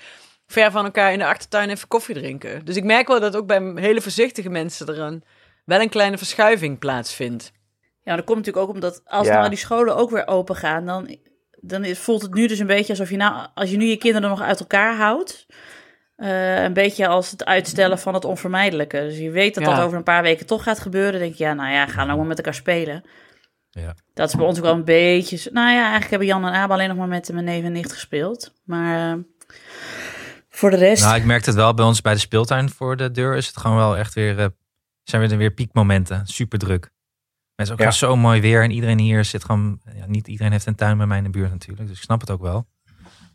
ver 0.46 0.70
van 0.70 0.84
elkaar 0.84 1.12
in 1.12 1.18
de 1.18 1.26
achtertuin 1.26 1.70
even 1.70 1.88
koffie 1.88 2.14
drinken. 2.14 2.64
Dus 2.64 2.76
ik 2.76 2.84
merk 2.84 3.08
wel 3.08 3.20
dat 3.20 3.36
ook 3.36 3.46
bij 3.46 3.72
hele 3.74 4.00
voorzichtige 4.00 4.50
mensen 4.50 4.86
er 4.86 4.98
een, 5.00 5.22
wel 5.64 5.80
een 5.80 5.88
kleine 5.88 6.18
verschuiving 6.18 6.78
plaatsvindt. 6.78 7.52
Ja, 8.02 8.16
dat 8.16 8.24
komt 8.24 8.38
natuurlijk 8.38 8.66
ook 8.66 8.74
omdat 8.74 9.00
als 9.04 9.26
Ja. 9.26 9.36
nou 9.38 9.48
die 9.48 9.58
scholen 9.58 9.96
ook 9.96 10.10
weer 10.10 10.26
open 10.26 10.56
gaan, 10.56 10.86
dan, 10.86 11.16
dan 11.60 11.84
is- 11.84 11.98
voelt 11.98 12.22
het 12.22 12.34
nu 12.34 12.46
dus 12.46 12.58
een 12.58 12.66
beetje 12.66 12.92
alsof 12.92 13.10
je 13.10 13.16
nou, 13.16 13.46
als 13.54 13.70
je 13.70 13.76
nu 13.76 13.84
je 13.84 13.96
kinderen 13.96 14.28
nog 14.30 14.40
uit 14.42 14.60
elkaar 14.60 14.96
houdt, 14.96 15.46
eh, 16.16 16.62
een 16.62 16.72
beetje 16.72 17.06
als 17.06 17.30
het 17.30 17.44
uitstellen 17.44 17.98
van 17.98 18.14
het 18.14 18.24
onvermijdelijke. 18.24 18.98
Dus 19.00 19.18
je 19.18 19.30
weet 19.30 19.54
dat 19.54 19.64
Ja. 19.64 19.74
dat 19.74 19.84
over 19.84 19.96
een 19.96 20.02
paar 20.02 20.22
weken 20.22 20.46
toch 20.46 20.62
gaat 20.62 20.78
gebeuren. 20.78 21.12
Dan 21.12 21.20
denk 21.20 21.34
je, 21.34 21.44
ja, 21.44 21.54
nou 21.54 21.72
ja, 21.72 21.86
ga 21.86 22.04
nou 22.04 22.18
maar 22.18 22.26
met 22.26 22.38
elkaar 22.38 22.54
spelen. 22.54 23.04
Ja. 23.70 23.94
Dat 24.14 24.28
is 24.28 24.34
bij 24.34 24.46
ons 24.46 24.58
ook 24.58 24.64
wel 24.64 24.74
een 24.74 24.84
beetje. 24.84 25.50
Nou 25.52 25.70
ja, 25.70 25.80
eigenlijk 25.80 26.10
hebben 26.10 26.28
Jan 26.28 26.44
en 26.46 26.52
Abe 26.52 26.72
alleen 26.72 26.88
nog 26.88 26.96
maar 26.96 27.08
met 27.08 27.32
mijn 27.32 27.44
neef 27.44 27.64
en 27.64 27.72
nicht 27.72 27.92
gespeeld. 27.92 28.52
Maar 28.64 29.12
eh, 29.12 29.18
voor 30.56 30.70
de 30.70 30.76
rest. 30.76 31.02
Nou, 31.02 31.16
ik 31.16 31.24
merkte 31.24 31.50
het 31.50 31.58
wel 31.58 31.74
bij 31.74 31.84
ons 31.84 32.00
bij 32.00 32.12
de 32.14 32.20
speeltuin 32.20 32.70
voor 32.70 32.96
de 32.96 33.10
deur. 33.10 33.36
Is 33.36 33.46
het 33.46 33.56
gewoon 33.56 33.76
wel 33.76 33.96
echt 33.96 34.14
weer. 34.14 34.38
eh, 34.38 34.46
zijn 35.02 35.28
weer, 35.28 35.38
weer 35.38 35.50
piekmomenten. 35.50 36.26
Super 36.26 36.58
druk. 36.58 36.90
Het 37.54 37.66
is 37.66 37.72
ook 37.72 37.78
Ja. 37.78 37.90
zo 37.90 38.16
mooi 38.16 38.40
weer. 38.40 38.62
En 38.62 38.70
iedereen 38.70 38.98
hier 38.98 39.24
zit 39.24 39.44
gewoon. 39.44 39.80
Ja, 39.94 40.06
niet 40.06 40.28
iedereen 40.28 40.52
heeft 40.52 40.66
een 40.66 40.74
tuin 40.74 40.96
bij 40.96 41.06
mij 41.06 41.18
in 41.18 41.24
de 41.24 41.30
buurt 41.30 41.50
natuurlijk. 41.50 41.88
Dus 41.88 41.96
ik 41.96 42.02
snap 42.02 42.20
het 42.20 42.30
ook 42.30 42.40
wel. 42.40 42.66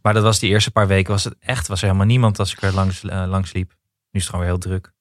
Maar 0.01 0.13
dat 0.13 0.23
was 0.23 0.39
die 0.39 0.49
eerste 0.49 0.71
paar 0.71 0.87
weken. 0.87 1.11
Was 1.11 1.23
het 1.23 1.35
echt. 1.39 1.67
Was 1.67 1.79
er 1.81 1.85
helemaal 1.85 2.07
niemand 2.07 2.39
als 2.39 2.51
ik 2.53 2.61
er 2.61 2.73
langs, 2.73 3.03
eh, 3.03 3.23
langs 3.27 3.53
liep. 3.53 3.69
Nu 3.69 4.19
is 4.19 4.21
het 4.21 4.29
gewoon 4.29 4.39
weer 4.41 4.49
heel 4.49 4.59
druk. 4.63 4.91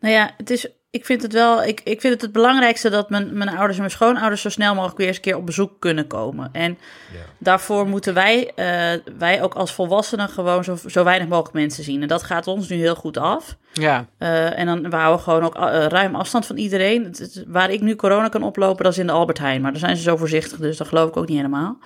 Nou 0.00 0.14
ja, 0.14 0.34
het 0.36 0.50
is, 0.50 0.68
ik 0.96 1.04
vind 1.04 1.22
het 1.22 1.32
wel. 1.32 1.64
Ik, 1.64 1.80
ik 1.84 2.00
vind 2.00 2.12
het 2.12 2.22
het 2.22 2.32
belangrijkste 2.32 2.90
dat 2.90 3.10
mijn, 3.10 3.36
mijn 3.36 3.48
ouders 3.50 3.72
en 3.72 3.78
mijn 3.78 3.90
schoonouders 3.90 4.42
zo 4.42 4.48
snel 4.48 4.74
mogelijk 4.74 4.98
weer 4.98 5.06
eens 5.06 5.16
een 5.16 5.22
keer 5.22 5.36
op 5.36 5.46
bezoek 5.46 5.72
kunnen 5.78 6.06
komen. 6.06 6.48
En 6.52 6.78
Ja. 7.12 7.18
daarvoor 7.38 7.86
moeten 7.88 8.14
wij, 8.14 8.52
eh, 8.54 9.00
wij 9.18 9.42
ook 9.42 9.54
als 9.54 9.72
volwassenen 9.72 10.28
gewoon 10.28 10.64
zo, 10.64 10.76
zo 10.86 11.04
weinig 11.04 11.28
mogelijk 11.28 11.54
mensen 11.54 11.84
zien. 11.84 12.02
En 12.02 12.08
dat 12.08 12.22
gaat 12.22 12.46
ons 12.46 12.68
nu 12.68 12.76
heel 12.76 12.94
goed 12.94 13.16
af. 13.18 13.56
Ja, 13.72 14.06
Eh, 14.18 14.58
en 14.58 14.66
dan 14.66 14.90
we 14.90 14.96
houden 14.96 15.20
gewoon 15.24 15.42
ook 15.44 15.54
eh, 15.54 15.86
ruim 15.86 16.14
afstand 16.14 16.46
van 16.46 16.56
iedereen. 16.56 17.04
Het, 17.04 17.18
het- 17.18 17.44
waar 17.46 17.70
ik 17.70 17.80
nu 17.80 17.96
corona 17.96 18.28
kan 18.28 18.42
oplopen, 18.42 18.84
dat 18.84 18.92
is 18.92 18.98
in 18.98 19.06
de 19.06 19.12
Albert 19.12 19.38
Heijn. 19.38 19.60
Maar 19.60 19.70
daar 19.70 19.80
zijn 19.80 19.96
ze 19.96 20.02
zo 20.02 20.16
voorzichtig, 20.16 20.58
dus 20.58 20.76
dat 20.76 20.88
geloof 20.88 21.08
ik 21.08 21.16
ook 21.16 21.28
niet 21.28 21.36
helemaal. 21.36 21.78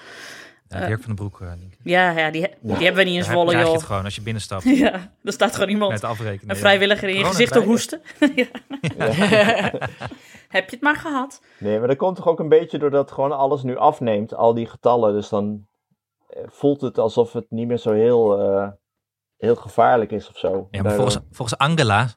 Ja, 0.78 0.87
Dirk 0.87 1.02
van 1.02 1.06
den 1.06 1.28
Broek. 1.28 1.40
eh. 1.40 1.48
Ja, 1.83 2.11
ja 2.11 2.30
die, 2.30 2.48
die 2.61 2.72
hebben 2.76 2.94
we 2.94 3.11
niet 3.11 3.16
in 3.18 3.24
Zwolle, 3.24 3.48
krijg 3.50 3.61
je 3.64 3.70
joh. 3.70 3.78
het 3.78 3.87
gewoon 3.87 4.04
als 4.04 4.14
je 4.14 4.22
binnenstapt. 4.22 4.62
Ja, 4.78 5.12
er 5.24 5.33
staat 5.33 5.54
gewoon 5.54 5.68
iemand, 5.68 5.92
Met 5.92 6.04
afrekenen. 6.04 6.50
een 6.50 6.54
ja. 6.54 6.61
vrijwilliger 6.61 7.09
in 7.09 7.16
je 7.16 7.24
gezicht 7.24 7.52
te 7.52 7.61
hoesten. 7.61 8.00
ja. 8.37 8.46
Heb 10.48 10.64
je 10.68 10.76
het 10.76 10.80
maar 10.80 10.96
gehad? 10.96 11.42
Nee, 11.59 11.78
maar 11.78 11.88
dat 11.88 11.96
komt 11.96 12.16
toch 12.16 12.26
ook 12.28 12.38
een 12.40 12.48
beetje 12.48 12.78
doordat 12.78 13.12
gewoon 13.12 13.33
alles 13.33 13.62
nu 13.62 13.76
afneemt, 13.76 14.35
al 14.35 14.54
die 14.54 14.66
getallen. 14.66 15.12
Dus 15.12 15.28
dan 15.28 15.66
eh, 16.28 16.42
voelt 16.46 16.80
het 16.80 16.98
alsof 16.98 17.33
het 17.33 17.46
niet 17.48 17.66
meer 17.66 17.78
zo 17.78 17.92
heel, 17.92 18.40
eh, 18.40 18.68
heel 19.37 19.56
gevaarlijk 19.56 20.11
is 20.11 20.28
of 20.28 20.38
zo. 20.38 20.68
Ja, 20.70 20.83
maar 20.83 20.92
volgens, 20.94 21.18
volgens 21.30 21.59
Angela 21.59 22.09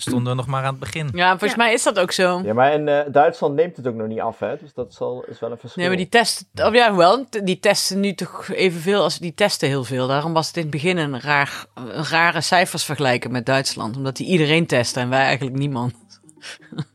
stonden 0.00 0.30
we 0.32 0.38
nog 0.38 0.46
maar 0.46 0.62
aan 0.64 0.70
het 0.70 0.78
begin. 0.78 1.08
ja 1.12 1.28
volgens 1.28 1.50
Ja. 1.50 1.56
mij 1.56 1.72
is 1.72 1.82
dat 1.82 1.98
ook 1.98 2.12
zo. 2.12 2.40
Ja, 2.44 2.54
maar 2.54 2.72
in 2.72 2.88
eh, 2.88 3.00
Duitsland 3.12 3.54
neemt 3.54 3.76
het 3.76 3.86
ook 3.86 3.94
nog 3.94 4.06
niet 4.06 4.20
af, 4.20 4.38
hè? 4.38 4.56
Dus 4.56 4.74
dat 4.74 4.90
is, 4.92 5.00
al, 5.00 5.24
is 5.28 5.40
wel 5.40 5.50
een 5.50 5.58
verschil. 5.58 5.80
Nee, 5.82 5.88
maar 5.90 6.00
die 6.00 6.08
testen, 6.08 6.46
of 6.66 6.74
ja, 6.74 6.94
wel, 6.94 7.26
die 7.44 7.58
testen 7.58 8.00
nu 8.00 8.14
toch 8.14 8.48
evenveel 8.48 9.02
als 9.02 9.18
die 9.18 9.34
testen 9.34 9.68
heel 9.68 9.84
veel. 9.84 10.06
Daarom 10.06 10.32
was 10.32 10.46
het 10.46 10.56
in 10.56 10.62
het 10.62 10.70
begin 10.70 10.96
een, 10.96 11.20
raar, 11.20 11.64
een 11.74 12.04
rare 12.04 12.40
cijfers 12.40 12.84
vergelijken 12.84 13.32
met 13.32 13.46
Duitsland, 13.46 13.96
omdat 13.96 14.16
die 14.16 14.26
iedereen 14.26 14.66
testen 14.66 15.02
en 15.02 15.08
wij 15.08 15.22
eigenlijk 15.24 15.56
niemand. 15.56 15.94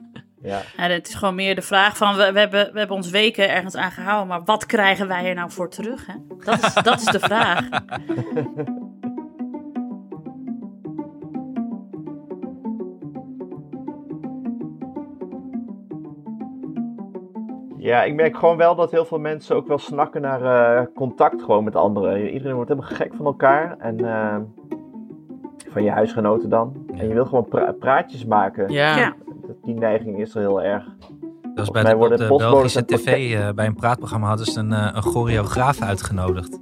Ja. 0.43 0.61
Ja, 0.77 0.87
het 0.89 1.07
is 1.07 1.13
gewoon 1.15 1.35
meer 1.35 1.55
de 1.55 1.61
vraag 1.61 1.97
van, 1.97 2.15
we, 2.15 2.31
we, 2.31 2.39
hebben, 2.39 2.71
we 2.73 2.77
hebben 2.79 2.95
ons 2.95 3.09
weken 3.09 3.49
ergens 3.49 3.75
aan 3.75 3.91
gehouden, 3.91 4.27
maar 4.27 4.43
wat 4.43 4.65
krijgen 4.65 5.07
wij 5.07 5.25
er 5.25 5.35
nou 5.35 5.51
voor 5.51 5.69
terug? 5.69 6.05
Hè? 6.05 6.13
Dat, 6.43 6.63
is, 6.63 6.73
dat 6.83 6.99
is 6.99 7.05
de 7.05 7.19
vraag. 7.19 7.67
ja, 17.83 18.03
ik 18.03 18.13
merk 18.15 18.37
gewoon 18.37 18.57
wel 18.57 18.75
dat 18.75 18.91
heel 18.91 19.05
veel 19.05 19.19
mensen 19.19 19.55
ook 19.55 19.67
wel 19.67 19.77
snakken 19.77 20.21
naar 20.21 20.41
eh, 20.77 20.85
contact 20.95 21.41
gewoon 21.41 21.63
met 21.63 21.75
anderen. 21.75 22.29
Iedereen 22.29 22.55
wordt 22.55 22.69
helemaal 22.69 22.91
gek 22.91 23.13
van 23.15 23.25
elkaar. 23.25 23.75
En 23.79 24.05
eh, 24.05 24.35
van 25.71 25.83
je 25.83 25.89
huisgenoten 25.91 26.49
dan. 26.49 26.73
En 26.95 27.07
je 27.07 27.13
wil 27.13 27.25
gewoon 27.25 27.45
pra- 27.47 27.71
praatjes 27.71 28.25
maken. 28.25 28.71
Ja. 28.71 28.97
Ja. 28.97 29.13
Die 29.63 29.75
neiging 29.75 30.19
is 30.19 30.35
er 30.35 30.41
heel 30.41 30.61
erg. 30.61 30.85
Dat 31.53 31.73
mij 31.73 31.97
bij 31.97 32.07
de, 32.09 32.15
de 32.17 32.27
Belgische 32.27 32.79
en 32.79 32.85
tv, 32.85 33.33
eh, 33.35 33.49
bij 33.49 33.65
een 33.65 33.75
praatprogramma, 33.75 34.27
hadden 34.27 34.45
ze 34.45 34.59
een, 34.59 34.71
een 34.71 35.01
choreograaf 35.01 35.81
uitgenodigd. 35.81 36.59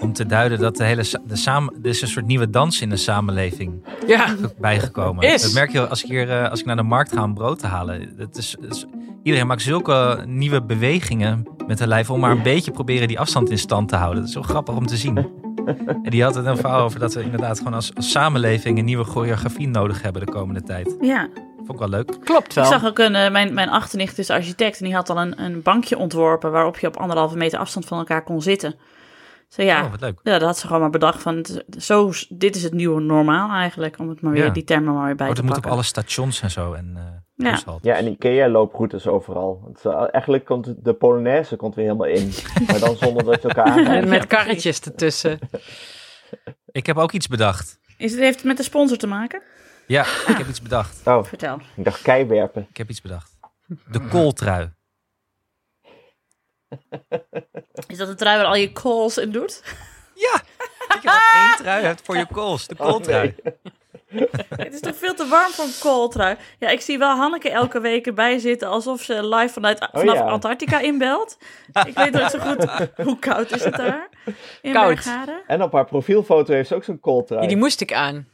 Om 0.00 0.12
te 0.12 0.26
duiden 0.26 0.58
dat 0.58 0.76
de 0.76 0.84
hele, 0.84 1.04
de 1.26 1.36
samen, 1.36 1.74
er 1.82 1.88
is 1.88 2.02
een 2.02 2.08
soort 2.08 2.26
nieuwe 2.26 2.50
dans 2.50 2.80
in 2.80 2.88
de 2.90 2.96
samenleving 2.96 3.84
Ja. 4.06 4.34
bijgekomen. 4.58 5.24
Is. 5.32 5.42
Dat 5.42 5.52
merk 5.52 5.70
je 5.72 5.86
als 5.88 6.02
ik, 6.02 6.08
hier, 6.10 6.30
eh, 6.30 6.50
als 6.50 6.60
ik 6.60 6.66
naar 6.66 6.76
de 6.76 6.82
markt 6.82 7.12
ga 7.12 7.22
om 7.22 7.34
brood 7.34 7.58
te 7.58 7.66
halen. 7.66 8.16
Dat 8.16 8.36
is, 8.36 8.56
dat 8.60 8.74
is- 8.76 8.86
iedereen 9.22 9.46
maakt 9.46 9.62
zulke 9.62 10.22
nieuwe 10.26 10.62
bewegingen 10.62 11.46
met 11.66 11.78
hun 11.78 11.88
lijf 11.88 12.10
om 12.10 12.20
maar 12.20 12.30
een 12.30 12.42
beetje 12.42 12.70
proberen 12.70 13.08
die 13.08 13.18
afstand 13.20 13.50
in 13.50 13.58
stand 13.58 13.88
te 13.88 13.96
houden. 13.96 14.18
Dat 14.20 14.28
is 14.28 14.34
zo 14.34 14.42
grappig 14.42 14.76
om 14.76 14.86
te 14.86 14.96
zien. 14.96 15.16
En 16.02 16.10
die 16.10 16.22
had 16.22 16.34
het 16.34 16.46
een 16.46 16.56
verhaal 16.56 16.80
over 16.84 16.98
dat 17.00 17.14
we 17.14 17.22
inderdaad 17.22 17.58
gewoon 17.58 17.74
als, 17.74 17.94
als 17.94 18.10
samenleving 18.10 18.78
een 18.78 18.84
nieuwe 18.84 19.04
choreografie 19.04 19.68
nodig 19.68 20.02
hebben 20.02 20.26
de 20.26 20.32
komende 20.32 20.62
tijd. 20.62 20.96
Ja, 21.00 21.28
Vond 21.56 21.72
ik 21.72 21.78
wel 21.78 21.88
leuk. 21.88 22.16
Klopt 22.24 22.46
ik 22.48 22.52
wel. 22.54 22.64
zag 22.64 22.84
ook 22.86 22.98
een, 22.98 23.14
eh, 23.14 23.30
mijn, 23.30 23.54
mijn 23.54 23.68
achternicht 23.68 24.18
is 24.18 24.30
architect 24.30 24.78
en 24.78 24.84
die 24.84 24.94
had 24.94 25.10
al 25.10 25.18
een, 25.20 25.42
een 25.42 25.62
bankje 25.62 25.98
ontworpen 25.98 26.50
waarop 26.52 26.78
je 26.78 26.86
op 26.86 26.96
anderhalve 26.96 27.36
meter 27.36 27.58
afstand 27.58 27.86
van 27.86 27.98
elkaar 27.98 28.22
kon 28.22 28.42
zitten. 28.42 28.74
Zo 29.50 29.62
ja, 29.62 29.84
Oh, 29.84 29.90
wat 29.90 30.00
leuk. 30.00 30.20
ja 30.22 30.32
dat 30.32 30.42
had 30.42 30.58
ze 30.58 30.66
gewoon 30.66 30.80
maar 30.82 30.90
bedacht 30.90 31.22
van, 31.22 31.46
zo, 31.78 32.12
dit 32.28 32.56
is 32.56 32.62
het 32.62 32.72
nieuwe 32.72 33.00
normaal 33.00 33.50
eigenlijk, 33.50 33.98
om 33.98 34.08
het 34.08 34.20
maar 34.20 34.32
weer, 34.32 34.44
Ja. 34.44 34.50
die 34.50 34.64
termen 34.64 34.94
maar 34.94 35.06
weer 35.06 35.14
bij 35.16 35.28
Oh, 35.28 35.34
te 35.34 35.40
dat 35.40 35.44
moet 35.44 35.56
op 35.56 35.62
pakken. 35.62 35.78
alle 35.80 35.88
stations 35.88 36.40
en 36.42 36.50
zo. 36.50 36.72
En, 36.72 36.92
eh 36.96 37.02
Ja. 37.34 37.58
Ja, 37.82 37.94
en 37.96 38.06
Ikea-looproutes 38.06 39.06
overal. 39.06 39.64
Het, 39.72 39.84
eh, 39.84 40.06
eigenlijk 40.12 40.44
komt 40.44 40.74
de 40.84 40.92
Polonaise 40.94 41.56
komt 41.56 41.74
weer 41.74 41.84
helemaal 41.84 42.06
in. 42.06 42.32
maar 42.66 42.78
dan 42.78 42.96
zonder 42.96 43.24
dat 43.24 43.42
je 43.42 43.48
elkaar 43.48 44.06
met 44.08 44.26
karretjes 44.26 44.80
ertussen. 44.80 45.38
Ik 46.72 46.86
heb 46.86 46.96
ook 46.96 47.12
iets 47.12 47.26
bedacht. 47.28 47.78
Is 47.96 48.10
het, 48.10 48.20
heeft 48.20 48.36
het 48.36 48.44
met 48.46 48.56
de 48.56 48.62
sponsor 48.62 48.96
te 48.96 49.06
maken? 49.06 49.42
Ja, 49.86 50.02
ik 50.26 50.34
heb 50.36 50.48
iets 50.48 50.62
bedacht. 50.62 51.00
Oh, 51.06 51.24
Vertel. 51.24 51.58
ik 51.76 51.84
dacht 51.84 52.02
keiwerpen. 52.02 52.66
Ik 52.70 52.76
heb 52.76 52.90
iets 52.90 53.00
bedacht. 53.00 53.36
De 53.90 54.00
kooltrui. 54.08 54.70
Is 57.86 57.98
dat 57.98 58.08
een 58.08 58.16
trui 58.16 58.36
waar 58.36 58.46
al 58.46 58.54
je 58.54 58.72
calls 58.72 59.18
in 59.18 59.32
doet? 59.32 59.62
Ja, 60.14 60.40
dat 60.88 61.02
je 61.02 61.08
maar 61.08 61.48
één 61.48 61.56
trui 61.56 61.84
hebt 61.84 62.02
voor 62.04 62.16
je 62.16 62.26
kools. 62.26 62.66
De 62.66 62.74
kooltrui. 62.74 63.34
Oh, 63.38 63.44
nee. 63.44 63.54
Het 64.56 64.74
is 64.74 64.80
toch 64.80 64.96
veel 64.96 65.14
te 65.14 65.26
warm 65.26 65.52
voor 65.52 65.64
een 65.64 65.78
kooltrui? 65.80 66.36
Ja, 66.58 66.68
ik 66.68 66.80
zie 66.80 66.98
wel 66.98 67.16
Hanneke 67.16 67.50
elke 67.50 67.80
week 67.80 68.06
erbij 68.06 68.38
zitten 68.38 68.68
alsof 68.68 69.02
ze 69.02 69.26
live 69.26 69.52
vanuit, 69.52 69.88
vanaf 69.92 70.14
ja. 70.14 70.24
Antarctica 70.24 70.80
inbelt. 70.80 71.38
Ik 71.86 71.94
weet 71.94 72.12
nooit 72.12 72.30
zo 72.30 72.38
goed 72.38 72.64
hoe 73.06 73.18
koud 73.18 73.50
is 73.50 73.64
het 73.64 73.76
daar 73.76 74.08
in 74.62 74.72
Koud. 74.72 74.94
Bergharen. 74.94 75.42
En 75.46 75.62
op 75.62 75.72
haar 75.72 75.84
profielfoto 75.84 76.52
heeft 76.52 76.68
ze 76.68 76.74
ook 76.74 76.84
zo'n 76.84 77.00
kooltrui. 77.00 77.42
Ja, 77.42 77.48
die 77.48 77.56
moest 77.56 77.80
ik 77.80 77.92
aan. 77.92 78.28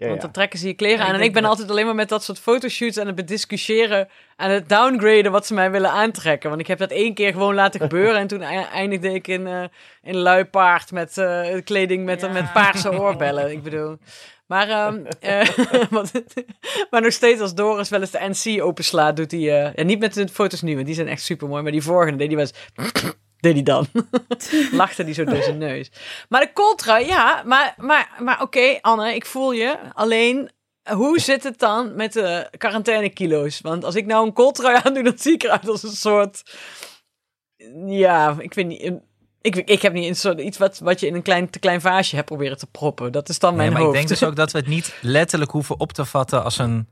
Ja, 0.00 0.06
Want 0.06 0.18
ja. 0.18 0.24
dan 0.24 0.30
trekken 0.34 0.58
ze 0.58 0.66
je 0.66 0.74
kleren 0.74 0.98
Ja, 0.98 1.04
aan. 1.04 1.14
ik 1.14 1.20
En 1.20 1.26
ik 1.26 1.32
ben 1.32 1.42
dat- 1.42 1.50
altijd 1.50 1.70
alleen 1.70 1.84
maar 1.86 1.94
met 1.94 2.08
dat 2.08 2.22
soort 2.24 2.38
fotoshoots 2.38 2.98
aan 2.98 3.06
het 3.06 3.14
bediscussiëren. 3.14 4.08
Aan 4.36 4.50
het 4.50 4.68
downgraden 4.68 5.32
wat 5.32 5.46
ze 5.46 5.54
mij 5.54 5.70
willen 5.70 5.90
aantrekken. 5.90 6.48
Want 6.48 6.60
ik 6.60 6.66
heb 6.66 6.78
dat 6.78 6.90
één 6.90 7.14
keer 7.14 7.32
gewoon 7.32 7.54
laten 7.54 7.80
gebeuren. 7.80 8.16
En 8.20 8.26
toen 8.26 8.42
eindigde 8.42 9.12
ik 9.14 9.28
in, 9.28 9.46
eh 9.46 9.62
in 10.02 10.16
luipaard 10.16 10.90
met 10.92 11.18
eh, 11.18 11.46
kleding 11.64 12.04
met, 12.04 12.20
Ja. 12.20 12.28
met 12.28 12.52
paarse 12.52 13.00
oorbellen. 13.00 13.50
Ik 13.50 13.62
bedoel. 13.62 13.96
Maar, 14.46 14.68
ehm, 14.68 15.04
eh, 15.20 15.48
wat- 15.90 16.22
maar 16.90 17.00
nog 17.02 17.12
steeds 17.12 17.40
als 17.40 17.54
Doris 17.54 17.88
wel 17.88 18.00
eens 18.00 18.10
de 18.10 18.28
NC 18.52 18.62
openslaat, 18.62 19.16
doet 19.16 19.30
hij... 19.30 19.40
eh, 19.64 19.74
ja, 19.74 19.82
niet 19.82 19.98
met 19.98 20.14
de 20.14 20.28
foto's 20.28 20.62
nu, 20.62 20.74
want 20.74 20.86
die 20.86 20.94
zijn 20.94 21.08
echt 21.08 21.22
super 21.22 21.48
mooi. 21.48 21.62
Maar 21.62 21.72
die 21.72 21.82
vorige 21.82 22.16
deed 22.16 22.28
hij 22.28 22.36
was... 22.36 22.52
deed 23.40 23.52
hij 23.54 23.62
dan. 23.62 23.86
Lachte 24.72 25.02
hij 25.02 25.14
zo 25.14 25.24
door 25.24 25.42
zijn 25.42 25.58
neus. 25.58 25.90
Maar 26.28 26.40
de 26.40 26.52
kooltrui, 26.52 27.06
ja. 27.06 27.42
Maar, 27.46 27.74
maar, 27.78 28.10
maar 28.18 28.42
oké, 28.42 28.78
Anne, 28.80 29.14
ik 29.14 29.26
voel 29.26 29.52
je. 29.52 29.76
Alleen, 29.94 30.50
hoe 30.92 31.18
zit 31.20 31.42
het 31.42 31.58
dan 31.58 31.94
met 31.94 32.12
de 32.12 32.48
quarantainekilo's? 32.58 33.60
Want 33.60 33.84
als 33.84 33.94
ik 33.94 34.06
nou 34.06 34.26
een 34.26 34.32
kooltrui 34.32 34.80
aandoe, 34.84 35.02
dan 35.02 35.18
zie 35.18 35.32
ik 35.32 35.42
eruit 35.42 35.68
als 35.68 35.82
een 35.82 35.90
soort... 35.90 36.42
Ja, 37.86 38.36
ik 38.38 38.54
weet 38.54 38.66
niet... 38.66 38.92
Ik, 39.42 39.56
ik 39.56 39.82
heb 39.82 39.92
niet 39.92 40.08
een 40.08 40.16
soort, 40.16 40.40
iets 40.40 40.58
wat, 40.58 40.78
wat 40.78 41.00
je 41.00 41.06
in 41.06 41.14
een 41.14 41.22
klein, 41.22 41.50
te 41.50 41.58
klein 41.58 41.80
vaasje 41.80 42.14
hebt 42.14 42.26
proberen 42.26 42.58
te 42.58 42.66
proppen. 42.66 43.12
Dat 43.12 43.28
is 43.28 43.38
dan 43.38 43.50
Nee, 43.50 43.58
mijn 43.58 43.72
maar 43.72 43.80
hoofd. 43.80 43.94
ik 43.94 43.98
denk 44.06 44.18
dus 44.20 44.28
ook 44.28 44.36
dat 44.36 44.52
we 44.52 44.58
het 44.58 44.66
niet 44.66 44.94
letterlijk 45.00 45.50
hoeven 45.50 45.80
op 45.80 45.92
te 45.92 46.04
vatten 46.04 46.44
als 46.44 46.58
een, 46.58 46.88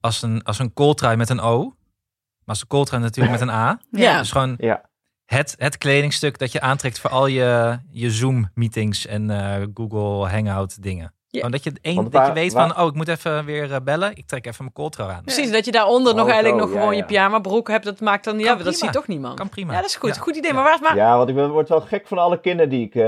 als 0.00 0.22
een, 0.22 0.42
als 0.42 0.58
een 0.58 0.72
kooltrui 0.72 1.16
met 1.16 1.28
een 1.30 1.40
O. 1.40 1.58
Maar 1.64 2.54
als 2.54 2.60
een 2.60 2.66
kooltrui 2.66 3.02
natuurlijk 3.02 3.38
met 3.40 3.48
een 3.48 3.54
A. 3.54 3.80
Ja. 3.90 4.18
Dus 4.18 4.30
gewoon 4.30 4.54
Ja. 4.58 4.88
Het, 5.26 5.54
het 5.58 5.78
kledingstuk 5.78 6.38
dat 6.38 6.52
je 6.52 6.60
aantrekt 6.60 6.98
voor 7.00 7.10
al 7.10 7.26
je, 7.26 7.78
je 7.90 8.10
Zoom-meetings 8.10 9.06
en 9.06 9.30
eh, 9.30 9.66
Google 9.74 10.28
Hangout 10.28 10.82
dingen. 10.82 11.14
Ja. 11.28 11.42
Gewoon 11.42 11.50
dat 11.50 11.64
je, 11.64 11.72
één, 11.80 12.10
dat 12.10 12.26
je 12.26 12.32
weet 12.32 12.52
waar- 12.52 12.68
van, 12.68 12.82
oh, 12.82 12.88
ik 12.88 12.94
moet 12.94 13.08
even 13.08 13.44
weer 13.44 13.72
eh, 13.72 13.80
bellen. 13.84 14.16
Ik 14.16 14.26
trek 14.26 14.46
even 14.46 14.56
mijn 14.58 14.72
kooltrui 14.72 15.10
aan. 15.12 15.22
Precies, 15.22 15.50
dat 15.50 15.64
je 15.64 15.72
daaronder 15.72 16.14
nog 16.14 16.28
eigenlijk 16.28 16.60
nog 16.60 16.72
ja, 16.72 16.78
gewoon 16.78 16.92
ja. 16.92 16.98
je 16.98 17.04
pyjama 17.04 17.38
broek 17.38 17.68
hebt. 17.68 17.84
Dat 17.84 18.00
maakt 18.00 18.24
dan, 18.24 18.38
ja, 18.38 18.54
Kan 18.54 18.64
dat 18.64 18.76
ziet 18.76 18.92
toch 18.92 19.06
niemand. 19.06 19.34
Kan 19.38 19.48
prima. 19.48 19.72
Ja, 19.72 19.80
dat 19.80 19.88
is 19.88 19.96
goed. 19.96 20.14
Ja. 20.14 20.20
Goed 20.20 20.36
idee. 20.36 20.50
Ja. 20.50 20.54
Maar 20.56 20.64
waar 20.64 20.74
is 20.74 20.80
maar 20.80 20.96
ja, 20.96 21.16
want 21.16 21.28
ik 21.28 21.34
ben- 21.34 21.50
word 21.50 21.68
wel 21.68 21.80
gek 21.80 22.06
van 22.06 22.18
alle 22.18 22.40
kinderen 22.40 22.70
die 22.70 22.86
ik 22.86 22.94
eh, 22.94 23.02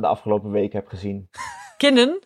de 0.00 0.06
afgelopen 0.06 0.50
week 0.50 0.72
heb 0.72 0.88
gezien. 0.88 1.28
kinderen? 1.76 2.18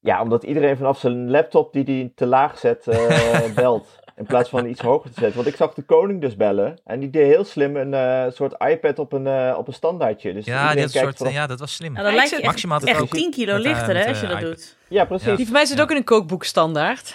Ja, 0.00 0.22
omdat 0.22 0.42
iedereen 0.42 0.76
vanaf 0.76 0.98
zijn 0.98 1.30
laptop 1.30 1.72
die 1.72 1.84
hij 1.84 2.12
te 2.14 2.26
laag 2.26 2.58
zet 2.58 2.86
eh, 2.88 3.54
belt. 3.54 3.98
In 4.20 4.26
plaats 4.26 4.48
van 4.48 4.66
iets 4.66 4.80
hoger 4.80 5.10
te 5.12 5.20
zetten. 5.20 5.36
Want 5.36 5.46
ik 5.48 5.56
zag 5.56 5.74
de 5.74 5.82
koning 5.82 6.20
dus 6.20 6.36
bellen. 6.36 6.78
En 6.84 7.00
die 7.00 7.10
deed 7.10 7.26
heel 7.26 7.44
slim 7.44 7.76
een 7.76 7.94
eh, 7.94 8.32
soort 8.32 8.54
iPad 8.58 8.98
op 8.98 9.12
een, 9.12 9.26
eh, 9.26 9.54
op 9.58 9.66
een 9.68 9.72
standaardje. 9.74 10.32
Dus 10.32 10.44
Ja, 10.44 10.72
kijkt 10.72 10.90
soort, 10.90 11.16
vanaf- 11.16 11.32
ja, 11.32 11.46
dat 11.46 11.58
was 11.60 11.74
slim. 11.74 11.92
Nou, 11.92 12.02
dan 12.04 12.12
Ja, 12.12 12.18
lijkt 12.18 12.32
ik 12.34 12.40
je 12.40 12.46
Maximaal 12.46 12.76
echt, 12.78 12.86
had 12.88 12.96
het 12.98 13.02
echt 13.04 13.14
ook 13.14 13.20
10 13.20 13.30
kilo 13.30 13.52
met, 13.56 13.64
eh, 13.64 13.70
lichter 13.70 13.96
hè, 13.96 14.08
als 14.08 14.20
je 14.20 14.26
dat 14.26 14.36
iPad. 14.38 14.50
doet. 14.50 14.76
Ja, 14.88 15.04
precies. 15.04 15.36
Die 15.36 15.44
van 15.44 15.52
mij 15.54 15.64
zit 15.64 15.76
Ja. 15.76 15.82
ook 15.82 15.90
in 15.90 15.96
een 15.96 16.04
kookboek 16.04 16.44
standaard. 16.44 17.14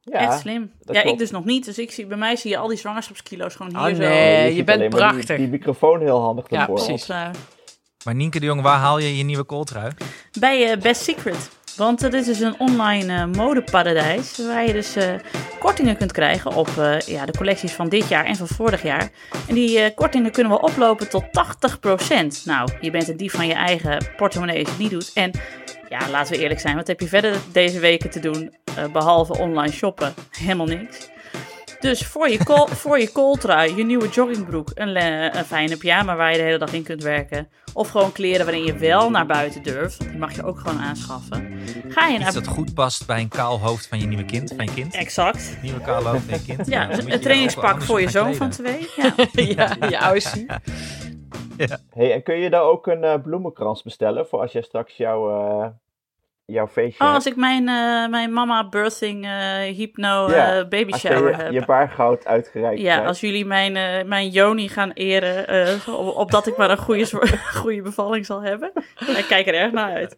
Ja, 0.00 0.18
Echt 0.18 0.38
slim. 0.38 0.72
dat 0.82 0.96
Ja, 0.96 1.02
ik 1.02 1.18
dus 1.18 1.30
nog 1.30 1.44
niet. 1.44 1.64
Dus 1.64 1.78
ik 1.78 1.92
zie, 1.92 2.06
bij 2.06 2.16
mij 2.16 2.36
zie 2.36 2.50
je 2.50 2.56
al 2.56 2.68
die 2.68 2.78
zwangerschapskilo's 2.78 3.54
gewoon 3.54 3.76
Oh, 3.76 3.84
hier 3.86 3.94
zo. 3.94 4.00
nee. 4.00 4.46
je 4.48 4.52
ziet 4.54 4.64
bent 4.64 4.78
maar 4.78 4.88
die- 4.90 4.98
prachtig. 4.98 5.36
Die, 5.36 5.48
microfoon 5.48 6.00
heel 6.00 6.20
handig 6.20 6.44
Ja, 6.50 6.60
ervoor. 6.60 6.74
precies. 6.74 7.02
Op, 7.02 7.10
eh, 7.10 7.28
Maar 8.04 8.14
Nienke 8.14 8.40
de 8.40 8.46
Jong, 8.46 8.60
waar 8.62 8.78
haal 8.78 8.98
je 8.98 9.16
je 9.16 9.24
nieuwe 9.24 9.44
kooltrui? 9.44 9.92
bij 10.40 10.78
Best 10.78 11.02
Secret. 11.02 11.50
Want 11.82 12.02
eh, 12.02 12.10
dit 12.10 12.26
is 12.26 12.40
een 12.40 12.54
online 12.58 13.14
eh, 13.14 13.26
modeparadijs 13.26 14.38
waar 14.38 14.66
je 14.66 14.72
dus 14.72 14.96
eh, 14.96 15.14
kortingen 15.58 15.96
kunt 15.96 16.12
krijgen 16.12 16.54
op 16.54 16.68
ja, 17.06 17.26
de 17.26 17.36
collecties 17.36 17.72
van 17.72 17.88
dit 17.88 18.08
jaar 18.08 18.24
en 18.24 18.36
van 18.36 18.46
vorig 18.46 18.82
jaar. 18.82 19.10
En 19.48 19.54
die 19.54 19.94
kortingen 19.94 20.32
kunnen 20.32 20.52
wel 20.52 20.60
oplopen 20.60 21.08
tot 21.08 21.24
80%. 21.24 22.44
Nou, 22.44 22.68
je 22.80 22.90
bent 22.90 23.08
een 23.08 23.16
dief 23.16 23.32
van 23.32 23.46
je 23.46 23.54
eigen 23.54 24.12
portemonnee 24.16 24.58
als 24.58 24.64
je 24.64 24.72
het 24.72 24.82
niet 24.82 24.90
doet. 24.90 25.10
En 25.14 25.30
ja, 25.92 26.10
laten 26.10 26.34
we 26.34 26.40
eerlijk 26.40 26.60
zijn, 26.60 26.76
wat 26.76 26.86
heb 26.86 27.00
je 27.00 27.08
verder 27.08 27.36
deze 27.52 27.78
weken 27.78 28.10
te 28.10 28.20
doen 28.20 28.54
eh, 28.76 28.92
behalve 28.92 29.38
online 29.38 29.72
shoppen? 29.72 30.14
Helemaal 30.30 30.66
niks. 30.66 31.10
Dus 31.82 32.06
voor 32.06 32.28
je, 32.28 32.44
kool, 32.44 32.66
voor 32.82 32.98
je 32.98 33.12
kooltrui, 33.12 33.76
je 33.76 33.84
nieuwe 33.84 34.08
joggingbroek, 34.08 34.70
een, 34.74 34.96
een 35.36 35.44
fijne 35.44 35.76
pyjama 35.76 36.16
waar 36.16 36.30
je 36.30 36.36
de 36.36 36.42
hele 36.42 36.58
dag 36.58 36.72
in 36.72 36.82
kunt 36.82 37.02
werken. 37.02 37.48
Of 37.74 37.88
gewoon 37.88 38.12
kleren 38.12 38.44
waarin 38.44 38.64
je 38.64 38.76
wel 38.76 39.10
naar 39.10 39.26
buiten 39.26 39.62
durft. 39.62 40.00
Die 40.00 40.18
mag 40.18 40.34
je 40.34 40.44
ook 40.44 40.58
gewoon 40.58 40.78
aanschaffen. 40.78 41.60
Ga 41.88 42.06
je 42.06 42.14
Iets 42.14 42.22
naar... 42.22 42.32
dat 42.32 42.46
goed 42.46 42.74
past 42.74 43.06
bij 43.06 43.20
een 43.20 43.28
kaal 43.28 43.60
hoofd 43.60 43.86
van 43.86 43.98
je 43.98 44.06
nieuwe 44.06 44.24
kind. 44.24 44.52
Van 44.56 44.64
je 44.64 44.72
kind. 44.72 44.94
Exact. 44.94 45.56
Nieuwe 45.62 45.80
kaal 45.80 46.04
hoofd 46.04 46.24
van 46.24 46.34
je 46.34 46.44
kind. 46.44 46.68
Ja, 46.74 46.90
een 46.90 47.20
trainingspak 47.20 47.82
voor 47.82 48.00
je 48.00 48.10
zoon 48.10 48.34
van 48.34 48.50
twee. 48.50 48.90
Ja. 48.96 49.14
ja, 49.32 49.88
je 49.88 50.00
ousie. 50.00 50.46
Hey, 51.90 52.12
en 52.12 52.22
kun 52.22 52.36
je 52.36 52.50
daar 52.50 52.62
ook 52.62 52.86
een 52.86 53.04
eh, 53.04 53.22
bloemenkrans 53.22 53.82
bestellen 53.82 54.26
voor 54.26 54.40
als 54.40 54.52
jij 54.52 54.62
straks 54.62 54.96
jouw, 54.96 55.30
eh, 55.30 55.66
jouw 56.52 56.66
feestje 56.68 57.04
Oh, 57.04 57.14
als 57.14 57.26
ik 57.26 57.36
mijn, 57.36 57.68
eh, 57.68 58.08
mijn 58.08 58.32
mama 58.32 58.68
birthing 58.68 59.24
eh, 59.24 59.30
hypno 59.74 60.30
Ja, 60.30 60.52
eh, 60.58 60.68
baby 60.68 60.92
Als 60.92 61.02
je 61.02 61.08
shower 61.08 61.30
je, 61.30 61.36
heb. 61.42 61.52
je 61.52 61.64
baargoud 61.64 62.26
uitgereikt 62.26 62.80
Ja, 62.80 62.90
krijgt. 62.90 63.06
als 63.08 63.20
jullie 63.20 63.44
mijn, 63.44 63.76
eh, 63.76 64.04
mijn 64.04 64.28
Joni 64.28 64.68
gaan 64.68 64.90
eren, 64.92 65.46
eh, 65.48 65.88
op- 65.98 66.16
opdat 66.16 66.46
ik 66.46 66.56
maar 66.56 66.70
een 66.70 66.76
goede, 66.76 67.06
goede 67.62 67.82
bevalling 67.82 68.26
zal 68.26 68.42
hebben. 68.42 68.72
Ik 69.16 69.24
kijk 69.28 69.46
er 69.46 69.54
erg 69.54 69.72
naar 69.72 69.92
uit. 69.92 70.16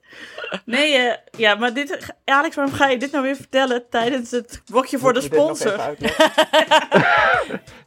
Nee, 0.65 1.13
ja, 1.37 1.55
maar 1.55 1.75
dit, 1.75 2.15
Alex, 2.25 2.55
waarom 2.57 2.75
ga 2.75 2.89
je 2.89 2.97
dit 2.99 3.13
nou 3.13 3.25
weer 3.25 3.37
vertellen 3.37 3.89
tijdens 3.91 4.31
het 4.31 4.63
blokje 4.71 4.99
voor 4.99 5.13
de 5.13 5.21
Moet 5.21 5.33
sponsor? 5.33 5.73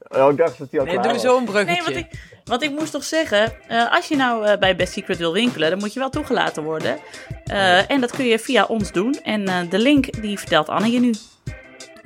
oh, 0.09 0.31
ik 0.31 0.37
dacht 0.37 0.57
dat 0.57 0.67
hij 0.71 0.79
al 0.79 0.85
Nee, 0.85 0.93
klaar 0.93 1.03
doe 1.03 1.13
was. 1.13 1.21
zo 1.21 1.37
een 1.37 1.45
bruggetje. 1.45 1.71
Nee, 1.83 1.83
want 1.83 1.95
ik, 2.13 2.35
want 2.47 2.63
ik 2.63 2.71
moest 2.71 2.91
toch 2.91 3.03
zeggen, 3.03 3.53
eh, 3.67 3.91
als 3.93 4.07
je 4.07 4.15
nou 4.15 4.45
eh, 4.45 4.57
bij 4.59 4.75
Best 4.75 4.93
Secret 4.93 5.17
wil 5.17 5.33
winkelen, 5.33 5.69
dan 5.69 5.79
moet 5.79 5.93
je 5.93 5.99
wel 5.99 6.09
toegelaten 6.09 6.63
worden. 6.63 6.97
Eh, 7.45 7.91
en 7.91 8.01
dat 8.01 8.11
kun 8.11 8.25
je 8.25 8.39
via 8.39 8.63
ons 8.65 8.91
doen. 8.91 9.19
En 9.23 9.47
eh, 9.47 9.69
de 9.69 9.79
link, 9.79 10.21
die 10.21 10.37
vertelt 10.39 10.69
Anne 10.69 10.91
je 10.91 10.99
nu. 10.99 11.13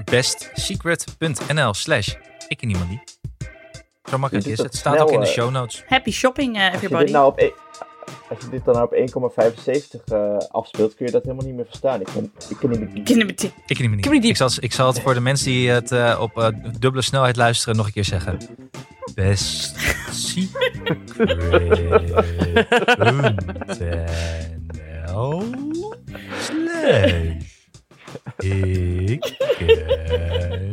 bestsecret.nl 0.06 1.74
slash 1.74 2.14
ik 2.48 2.62
en 2.62 2.68
niemand 2.68 2.90
die. 2.90 3.02
Zo 4.10 4.18
makkelijk 4.18 4.48
is 4.48 4.58
het. 4.58 4.68
dat 4.68 4.76
staat 4.76 4.94
snel, 4.94 5.06
ook 5.06 5.12
in 5.14 5.20
de 5.20 5.26
show 5.26 5.52
notes. 5.52 5.84
Happy 5.88 6.12
shopping, 6.12 6.56
eh, 6.58 6.62
Als 6.64 6.72
je 6.72 6.78
everybody. 6.78 7.12
nou 7.12 7.28
op, 7.32 7.40
e- 7.40 7.52
als 8.30 8.40
je 8.40 8.50
dit 8.50 8.66
dan 8.66 8.74
nou 8.74 8.86
op 8.86 8.94
1,75 8.94 10.04
eh, 10.06 10.38
afspeelt, 10.52 10.96
kun 10.96 11.06
je 11.06 11.12
dat 11.12 11.24
helemaal 11.24 11.46
niet 11.46 11.56
meer 11.56 11.66
verstaan. 11.66 12.00
Ik 12.02 12.08
kan, 12.14 12.32
ik 12.50 12.58
kan 12.58 12.70
niet 12.70 12.80
meer... 12.80 12.90
Ik 13.66 14.10
niet 14.10 14.24
Ik 14.26 14.36
zal, 14.38 14.50
ik 14.60 14.74
zal 14.74 14.88
het 14.88 15.00
voor 15.00 15.14
de 15.14 15.20
mensen 15.20 15.46
die 15.46 15.70
het 15.70 15.92
eh, 15.92 16.18
op 16.22 16.54
dubbele 16.80 17.04
snelheid 17.04 17.36
luisteren 17.36 17.76
nog 17.76 17.86
een 17.86 17.92
keer 17.92 18.06
zeggen. 18.06 18.38
Best 19.16 19.78
secret.nl 20.12 20.64
slash 26.40 27.50
ik 28.38 29.38
ken. 29.58 30.72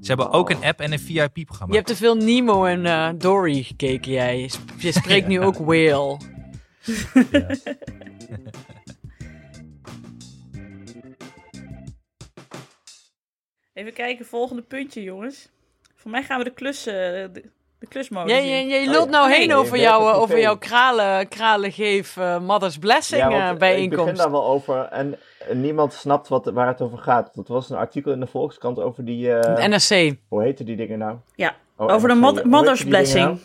Ze 0.00 0.10
hebben 0.10 0.30
ook 0.30 0.50
een 0.50 0.64
app 0.64 0.80
en 0.80 0.92
een 0.92 0.98
VIP-programma. 0.98 1.72
Je 1.72 1.78
hebt 1.78 1.86
te 1.86 1.96
veel 1.96 2.16
Nemo 2.16 2.64
en 2.64 2.86
eh, 2.86 3.08
Dory 3.18 3.62
gekeken, 3.62 4.12
jij. 4.12 4.50
Je 4.76 4.92
spreekt 4.92 5.26
nu 5.26 5.40
ook 5.40 5.56
whale. 5.68 6.18
Even 13.74 13.92
kijken, 13.92 14.26
volgende 14.26 14.62
puntje, 14.62 15.02
jongens. 15.02 15.48
Voor 15.94 16.10
mij 16.10 16.22
gaan 16.22 16.38
we 16.38 16.44
de 16.44 16.50
klus, 16.50 16.86
eh, 16.86 16.94
de, 16.94 17.30
de 17.78 17.86
klusmodus 17.88 18.32
jij 18.32 18.84
Oh, 18.86 18.90
lult 18.90 19.10
nou 19.10 19.28
Nee, 19.28 19.38
heen 19.38 19.48
je 19.48 19.54
over, 19.54 19.78
jou, 19.78 20.02
op 20.08 20.14
eh, 20.14 20.20
over 20.20 20.40
jouw 20.40 20.56
kralen, 20.58 21.28
kralengeef 21.28 22.16
eh, 22.16 22.40
Mother's 22.40 22.78
Blessing 22.78 23.20
Ja, 23.20 23.28
eh, 23.30 23.34
eh, 23.36 23.52
ik 23.52 23.58
begin 23.58 23.58
bijeenkomst. 23.58 24.16
daar 24.16 24.30
wel 24.30 24.44
over 24.46 24.84
en 24.84 25.18
niemand 25.52 25.92
snapt 25.92 26.28
wat, 26.28 26.44
waar 26.44 26.66
het 26.66 26.80
over 26.80 26.98
gaat. 26.98 27.34
Dat 27.34 27.48
was 27.48 27.70
een 27.70 27.76
artikel 27.76 28.12
in 28.12 28.20
de 28.20 28.26
Volkskrant 28.26 28.78
over 28.80 29.04
die... 29.04 29.32
eh, 29.38 29.66
NRC. 29.68 30.16
hoe 30.28 30.42
heten 30.42 30.64
die 30.66 30.76
dingen 30.76 30.98
nou? 30.98 31.16
Ja, 31.34 31.56
Oh, 31.76 31.92
over 31.92 32.08
de 32.08 32.14
mod- 32.14 32.44
Mother's 32.44 32.78
dingen 32.78 32.96
Blessing. 32.96 33.24
nou? 33.24 33.38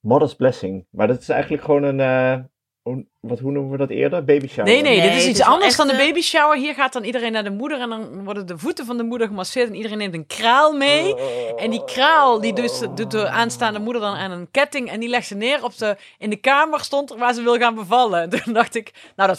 Mother's 0.00 0.34
Blessing. 0.34 0.86
Maar 0.90 1.06
dat 1.06 1.20
is 1.20 1.28
eigenlijk 1.28 1.62
gewoon 1.62 1.82
een... 1.82 2.00
eh, 2.00 2.38
hoe, 2.82 3.06
wat, 3.20 3.38
hoe 3.38 3.52
noemen 3.52 3.70
we 3.70 3.76
dat 3.76 3.90
eerder? 3.90 4.24
Baby 4.24 4.48
shower. 4.48 4.64
Nee, 4.64 4.82
nee, 4.82 4.98
Nee, 4.98 5.08
dit 5.08 5.18
is 5.18 5.26
iets 5.26 5.38
is 5.38 5.46
anders 5.46 5.76
dan 5.76 5.86
de 5.86 5.96
baby 5.96 6.20
shower. 6.20 6.56
Hier 6.56 6.74
gaat 6.74 6.92
dan 6.92 7.04
iedereen 7.04 7.32
naar 7.32 7.44
de 7.44 7.50
moeder 7.50 7.80
en 7.80 7.88
dan 7.88 8.24
worden 8.24 8.46
de 8.46 8.58
voeten 8.58 8.86
van 8.86 8.96
de 8.96 9.02
moeder 9.02 9.26
gemasseerd 9.26 9.68
en 9.68 9.74
iedereen 9.74 9.98
neemt 9.98 10.14
een 10.14 10.26
kraal 10.26 10.72
mee. 10.72 11.14
En 11.56 11.70
die 11.70 11.84
kraal 11.84 12.40
die 12.40 12.52
dus, 12.52 12.78
doet 12.94 13.10
de 13.10 13.28
aanstaande 13.28 13.78
moeder 13.78 14.02
dan 14.02 14.14
aan 14.14 14.30
een 14.30 14.50
ketting 14.50 14.90
en 14.90 15.00
die 15.00 15.08
legt 15.08 15.26
ze 15.26 15.34
neer 15.34 15.64
op 15.64 15.78
de, 15.78 15.96
in 16.18 16.30
de 16.30 16.36
kamer 16.36 16.80
stond 16.80 17.10
er 17.10 17.18
waar 17.18 17.34
ze 17.34 17.42
wil 17.42 17.56
gaan 17.56 17.74
bevallen. 17.74 18.22
En 18.22 18.30
toen 18.44 18.52
dacht 18.52 18.74
ik, 18.74 18.92
nou 19.16 19.28
dat 19.28 19.38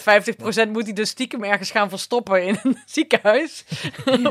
50% 0.66 0.70
moet 0.70 0.84
hij 0.84 0.92
dus 0.92 1.08
stiekem 1.08 1.44
ergens 1.44 1.70
gaan 1.70 1.88
verstoppen 1.88 2.46
in 2.46 2.58
een 2.62 2.76
ziekenhuis. 2.86 3.64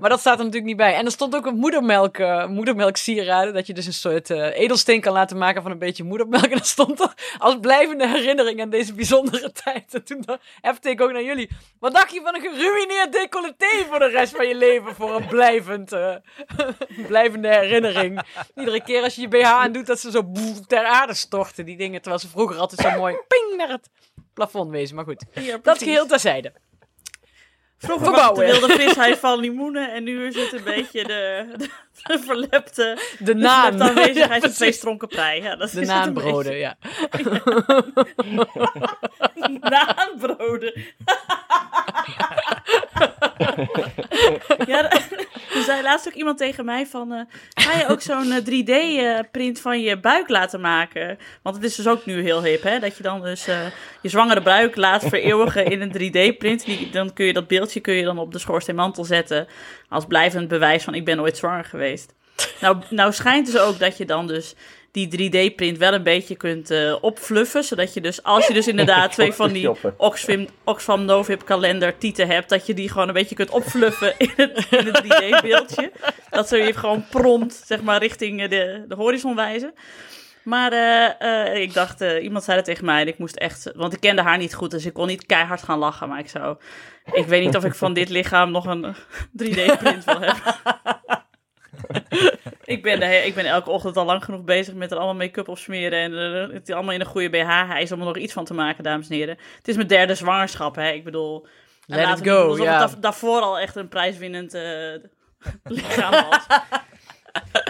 Maar 0.00 0.10
dat 0.10 0.20
staat 0.20 0.38
er 0.38 0.44
natuurlijk 0.44 0.64
niet 0.64 0.76
bij. 0.76 0.94
En 0.94 1.04
er 1.04 1.10
stond 1.10 1.36
ook 1.36 1.46
een 1.46 1.56
moedermelk, 1.56 2.18
eh, 2.18 2.46
moedermelk 2.46 2.96
sieraden, 2.96 3.54
dat 3.54 3.66
je 3.66 3.74
dus 3.74 3.86
een 3.86 3.92
soort 3.92 4.30
eh, 4.30 4.58
edelsteen 4.58 5.00
kan 5.00 5.12
laten 5.12 5.38
maken 5.38 5.62
van 5.62 5.70
een 5.70 5.78
beetje 5.78 6.04
moedermelk. 6.04 6.44
En 6.44 6.56
dat 6.56 6.66
stond 6.66 7.00
er 7.00 7.12
als 7.38 7.56
blijvende 7.60 8.05
herinnering 8.08 8.60
aan 8.60 8.70
deze 8.70 8.94
bijzondere 8.94 9.52
tijd. 9.64 9.94
En 9.94 10.04
toen 10.04 10.24
hefte 10.60 10.90
ik 10.90 11.00
ook 11.00 11.12
naar 11.12 11.22
jullie. 11.22 11.50
Wat 11.78 11.94
dacht 11.94 12.12
je 12.12 12.20
van 12.20 12.34
een 12.34 12.40
geruineerd 12.40 13.12
decolleté 13.12 13.84
voor 13.88 13.98
de 13.98 14.08
rest 14.08 14.36
van 14.36 14.48
je 14.48 14.54
leven? 14.54 14.94
Voor 14.94 15.14
een 15.14 15.26
blijvend, 15.26 15.92
eh, 15.92 16.16
blijvende 17.06 17.48
herinnering. 17.48 18.22
Iedere 18.54 18.82
keer 18.82 19.02
als 19.02 19.14
je 19.14 19.20
je 19.20 19.28
BH 19.28 19.44
aan 19.44 19.72
doet, 19.72 19.86
dat 19.86 20.00
ze 20.00 20.10
zo 20.10 20.32
ter 20.66 20.84
aarde 20.84 21.14
storten, 21.14 21.64
die 21.64 21.76
dingen. 21.76 22.00
Terwijl 22.00 22.22
ze 22.22 22.28
vroeger 22.28 22.56
altijd 22.56 22.80
zo 22.80 22.98
mooi 22.98 23.16
ping 23.28 23.56
naar 23.56 23.68
het 23.68 23.90
plafond 24.34 24.70
wezen. 24.70 24.96
Maar 24.96 25.04
goed, 25.04 25.24
Ja, 25.32 25.58
dat 25.62 25.78
geheel 25.78 26.06
terzijde. 26.06 26.52
Vroeger 27.78 28.10
was 28.10 28.38
de 28.38 28.44
wilde 28.44 28.68
frisheid 28.68 29.18
van 29.18 29.38
limoenen 29.38 29.92
en 29.92 30.04
nu 30.04 30.26
is 30.26 30.36
het 30.36 30.52
een 30.52 30.64
beetje 30.64 31.04
de, 31.04 31.52
de, 31.56 31.70
de 32.12 32.18
verlepte, 32.24 32.98
De 33.18 33.24
de 33.24 33.34
naan. 33.34 33.62
verlepte 33.72 33.84
aanwezigheid 34.00 34.42
Ja, 34.42 34.48
van 34.48 34.56
twee 34.56 34.72
stronken 34.72 35.08
prei. 35.08 35.42
Ja, 35.42 35.56
dat 35.56 35.70
De 35.70 35.80
is 35.80 35.86
naanbroden, 35.96 36.56
ja. 36.56 36.76
beetje. 37.10 37.42
Naanbroden. 39.60 40.72
ja, 44.66 44.90
er 45.54 45.62
zei 45.64 45.82
laatst 45.82 46.06
ook 46.08 46.14
iemand 46.14 46.38
tegen 46.38 46.64
mij 46.64 46.86
van, 46.86 47.12
eh, 47.12 47.20
ga 47.54 47.78
je 47.78 47.86
ook 47.88 48.00
zo'n 48.00 48.32
3D-print 48.44 49.60
van 49.60 49.80
je 49.80 50.00
buik 50.00 50.28
laten 50.28 50.60
maken? 50.60 51.18
Want 51.42 51.56
het 51.56 51.64
is 51.64 51.74
dus 51.74 51.86
ook 51.86 52.06
nu 52.06 52.22
heel 52.22 52.42
hip, 52.42 52.62
hè? 52.62 52.78
Dat 52.78 52.96
je 52.96 53.02
dan 53.02 53.22
dus 53.22 53.46
eh, 53.46 53.60
je 54.02 54.08
zwangere 54.08 54.40
buik 54.42 54.76
laat 54.76 55.04
vereeuwigen 55.04 55.64
in 55.66 55.80
een 55.80 55.92
3D-print. 55.92 56.64
Die- 56.64 56.90
Dan 56.90 57.12
kun 57.12 57.26
je 57.26 57.32
dat 57.32 57.46
beeldje 57.46 57.80
kun 57.80 57.94
je 57.94 58.04
dan 58.04 58.18
op 58.18 58.32
de 58.32 58.38
schoorsteenmantel 58.38 59.04
zetten 59.04 59.46
als 59.88 60.06
blijvend 60.06 60.48
bewijs 60.48 60.84
van 60.84 60.94
ik 60.94 61.04
ben 61.04 61.20
ooit 61.20 61.36
zwanger 61.36 61.64
geweest. 61.64 62.14
Nou, 62.60 62.76
nou 62.90 63.12
schijnt 63.12 63.46
dus 63.46 63.58
ook 63.58 63.78
dat 63.78 63.96
je 63.96 64.04
dan 64.04 64.26
dus 64.26 64.54
die 64.90 65.30
3D-print 65.30 65.78
wel 65.78 65.92
een 65.92 66.02
beetje 66.02 66.36
kunt 66.36 66.70
eh, 66.70 66.96
opfluffen. 67.00 67.64
Zodat 67.64 67.94
je 67.94 68.00
dus, 68.00 68.22
als 68.22 68.46
je 68.46 68.54
dus 68.54 68.68
inderdaad 68.68 69.12
twee 69.12 69.32
van 69.32 69.52
die. 69.52 69.70
Oxfam, 69.96 70.46
Oxfam 70.64 71.04
Novib 71.04 71.44
kalender 71.44 71.98
tieten 71.98 72.28
hebt, 72.28 72.48
dat 72.48 72.66
je 72.66 72.74
die 72.74 72.88
gewoon 72.88 73.08
een 73.08 73.14
beetje 73.14 73.34
kunt 73.34 73.50
opfluffen 73.50 74.14
in 74.18 74.32
het, 74.36 74.66
het 74.70 75.02
3D-beeldje. 75.04 75.92
Dat 76.30 76.48
ze 76.48 76.56
je 76.56 76.72
gewoon 76.72 77.04
prompt, 77.10 77.62
zeg 77.66 77.82
maar, 77.82 78.00
richting 78.00 78.42
eh, 78.42 78.50
de, 78.50 78.84
de 78.88 78.94
horizon 78.94 79.34
wijzen. 79.34 79.74
Maar 80.46 80.72
eh, 80.72 81.52
eh, 81.52 81.62
ik 81.62 81.72
dacht, 81.72 82.00
eh, 82.00 82.22
iemand 82.22 82.44
zei 82.44 82.56
dat 82.56 82.64
tegen 82.64 82.84
mij 82.84 83.00
en 83.00 83.08
ik 83.08 83.18
moest 83.18 83.36
echt, 83.36 83.72
want 83.74 83.92
ik 83.92 84.00
kende 84.00 84.22
haar 84.22 84.38
niet 84.38 84.54
goed, 84.54 84.70
dus 84.70 84.86
ik 84.86 84.92
kon 84.92 85.06
niet 85.06 85.26
keihard 85.26 85.62
gaan 85.62 85.78
lachen. 85.78 86.08
Maar 86.08 86.18
ik 86.18 86.28
zou, 86.28 86.56
ik 87.12 87.26
weet 87.26 87.44
niet 87.44 87.56
of 87.56 87.64
ik 87.64 87.74
van 87.74 87.92
dit 87.92 88.08
lichaam 88.08 88.50
nog 88.50 88.66
een 88.66 88.94
3D-print 89.42 90.04
wil 90.04 90.20
hebben. 90.20 90.54
ik, 92.74 92.82
ben 92.82 93.00
de, 93.00 93.06
ik 93.06 93.34
ben 93.34 93.44
elke 93.44 93.70
ochtend 93.70 93.96
al 93.96 94.04
lang 94.04 94.24
genoeg 94.24 94.44
bezig 94.44 94.74
met 94.74 94.90
er 94.90 94.96
allemaal 94.96 95.26
make-up 95.26 95.48
op 95.48 95.58
smeren. 95.58 95.98
En 95.98 96.12
het 96.52 96.70
allemaal 96.70 96.94
in 96.94 97.00
een 97.00 97.06
goede 97.06 97.30
BH. 97.30 97.68
Hij 97.68 97.82
is 97.82 97.92
om 97.92 98.00
er 98.00 98.06
nog 98.06 98.16
iets 98.16 98.32
van 98.32 98.44
te 98.44 98.54
maken, 98.54 98.84
dames 98.84 99.08
en 99.08 99.14
heren. 99.14 99.38
Het 99.56 99.68
is 99.68 99.76
mijn 99.76 99.88
derde 99.88 100.14
zwangerschap, 100.14 100.74
hè. 100.74 100.90
Ik 100.90 101.04
bedoel... 101.04 101.46
Let 101.86 102.18
it 102.18 102.28
go, 102.28 102.56
ja. 102.56 102.78
da- 102.78 102.94
daarvoor 103.00 103.40
al 103.40 103.58
echt 103.58 103.76
een 103.76 103.88
prijswinnend 103.88 104.52
lichaam 105.64 106.28
was. 106.28 106.46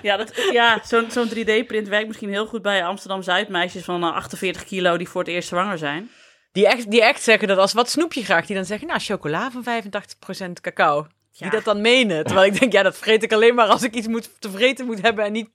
Ja, 0.03 0.17
dat- 0.17 0.33
ja 0.53 0.81
zo'n 0.85 1.11
zo'n 1.11 1.29
3D-print 1.29 1.89
werkt 1.89 2.07
misschien 2.07 2.31
heel 2.31 2.47
goed 2.47 2.63
bij 2.63 2.85
Amsterdam-Zuid-meisjes 2.85 3.85
van 3.85 4.03
eh, 4.03 4.13
48 4.15 4.65
kilo 4.65 4.97
die 4.97 5.09
voor 5.09 5.21
het 5.21 5.31
eerst 5.31 5.49
zwanger 5.49 5.79
zijn. 5.79 6.11
Die 6.53 6.67
echt, 6.67 6.91
die 6.91 7.03
echt 7.03 7.23
zeggen 7.23 7.49
dat 7.49 7.59
als 7.59 7.73
wat 7.73 7.91
snoep 7.91 8.13
je 8.13 8.25
graag, 8.25 8.47
die 8.47 8.57
dan 8.57 8.65
zeggen, 8.65 8.87
nou, 8.89 9.01
chocola 9.01 9.51
van 9.51 9.63
85% 9.65 10.61
cacao. 10.61 11.07
Ja. 11.31 11.43
Die 11.43 11.51
dat 11.51 11.65
dan 11.65 11.81
menen. 11.81 12.25
Terwijl 12.25 12.47
ik 12.53 12.61
denk, 12.61 12.73
ja, 12.73 12.83
dat 12.83 12.99
vreet 12.99 13.23
ik 13.23 13.33
alleen 13.33 13.55
maar 13.55 13.67
als 13.67 13.83
ik 13.83 13.95
iets 13.95 14.07
moet, 14.07 14.41
te 14.41 14.51
vreten 14.51 14.87
moet 14.87 15.03
hebben 15.03 15.25
en 15.25 15.33
niet 15.33 15.49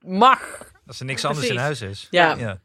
mag. 0.00 0.70
Als 0.86 1.00
er 1.00 1.04
niks 1.06 1.24
anders 1.24 1.48
in 1.48 1.56
huis 1.56 1.80
is. 1.80 2.06
Ja. 2.10 2.34
ja. 2.38 2.60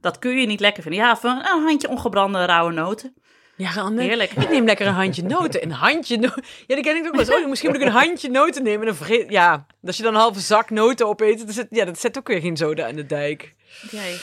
Dat 0.00 0.18
kun 0.18 0.36
je 0.40 0.46
niet 0.46 0.60
lekker 0.60 0.82
vinden. 0.82 1.00
Ja, 1.00 1.16
van 1.16 1.36
een 1.38 1.62
handje 1.62 1.88
ongebrande 1.88 2.44
rauwe 2.44 2.72
noten. 2.72 3.14
Ja, 3.56 3.70
Rande, 3.72 4.02
Heerlijk. 4.02 4.30
ik 4.30 4.50
neem 4.50 4.64
lekker 4.64 4.86
een 4.86 4.92
handje 4.92 5.22
noten. 5.22 5.62
Een 5.62 5.70
handje 5.72 6.16
noten. 6.18 6.44
Ja, 6.66 6.74
die 6.74 6.84
ken 6.84 6.96
ik 6.96 7.04
ook 7.06 7.10
wel 7.10 7.20
eens. 7.20 7.30
Oh, 7.34 7.48
misschien 7.48 7.70
moet 7.70 7.80
ik 7.80 7.86
een 7.86 7.92
handje 7.92 8.30
noten 8.30 8.62
nemen. 8.62 8.86
En 8.86 8.96
vreet... 8.96 9.30
Ja, 9.30 9.66
als 9.84 9.96
je 9.96 10.02
dan 10.02 10.14
een 10.14 10.20
halve 10.20 10.40
zak 10.40 10.70
noten 10.70 11.06
opeet, 11.06 11.38
dan 11.38 11.52
zit, 11.52 11.66
ja, 11.70 11.84
dat 11.84 11.98
zet 11.98 12.18
ook 12.18 12.28
weer 12.28 12.40
geen 12.40 12.56
soda 12.56 12.86
in 12.86 12.96
de 12.96 13.06
dijk. 13.06 13.54
Jee. 13.90 14.14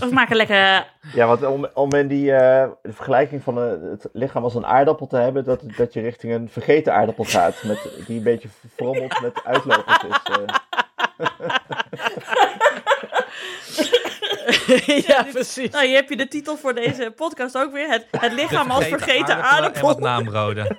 Of 0.00 0.10
maak 0.10 0.30
een 0.30 0.36
lekker... 0.36 0.86
Ja, 1.14 1.26
want 1.26 1.44
om, 1.44 1.68
om 1.74 1.92
in 1.94 2.08
die 2.08 2.32
eh, 2.32 2.68
de 2.82 2.92
vergelijking 2.92 3.42
van 3.42 3.58
eh, 3.58 3.70
het 3.90 4.08
lichaam 4.12 4.44
als 4.44 4.54
een 4.54 4.66
aardappel 4.66 5.06
te 5.06 5.16
hebben, 5.16 5.44
dat, 5.44 5.62
dat 5.76 5.92
je 5.92 6.00
richting 6.00 6.32
een 6.32 6.48
vergeten 6.48 6.94
aardappel 6.94 7.24
gaat, 7.24 7.62
met, 7.64 7.78
die 8.06 8.16
een 8.16 8.22
beetje 8.22 8.48
verfrommeld 8.60 9.20
met 9.20 9.44
uitlopers 9.44 10.02
is. 10.04 10.36
eh. 10.36 10.54
ja, 15.06 15.26
precies. 15.32 15.70
Nou, 15.70 15.86
hier 15.86 15.94
heb 15.96 16.08
je 16.08 16.16
de 16.16 16.28
titel 16.28 16.56
voor 16.56 16.74
deze 16.74 17.12
podcast 17.16 17.56
ook 17.56 17.72
weer. 17.72 17.88
Het, 17.88 18.06
het 18.10 18.32
lichaam 18.32 18.70
als 18.70 18.84
vergeten 18.84 19.34
En 19.36 19.42
aardappel. 19.42 19.82
wat 19.82 20.00
naambroden. 20.00 20.78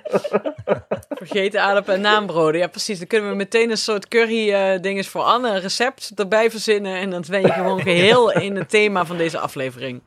Vergeten 1.08 1.60
aardappel 1.62 1.94
en 1.94 2.00
naambroden. 2.00 2.60
Ja, 2.60 2.66
precies. 2.66 2.98
Dan 2.98 3.06
kunnen 3.06 3.30
we 3.30 3.36
meteen 3.36 3.70
een 3.70 3.76
soort 3.76 4.08
curry 4.08 4.52
eh 4.52 4.80
dinges 4.80 5.08
voor 5.08 5.22
Anne, 5.22 5.48
een 5.48 5.60
recept 5.60 6.12
erbij 6.14 6.50
verzinnen. 6.50 6.96
En 6.96 7.10
dan 7.10 7.24
ben 7.30 7.40
je 7.40 7.52
gewoon 7.52 7.80
geheel 7.90 8.32
in 8.32 8.56
het 8.56 8.68
thema 8.70 9.04
van 9.06 9.16
deze 9.16 9.38
aflevering. 9.38 10.00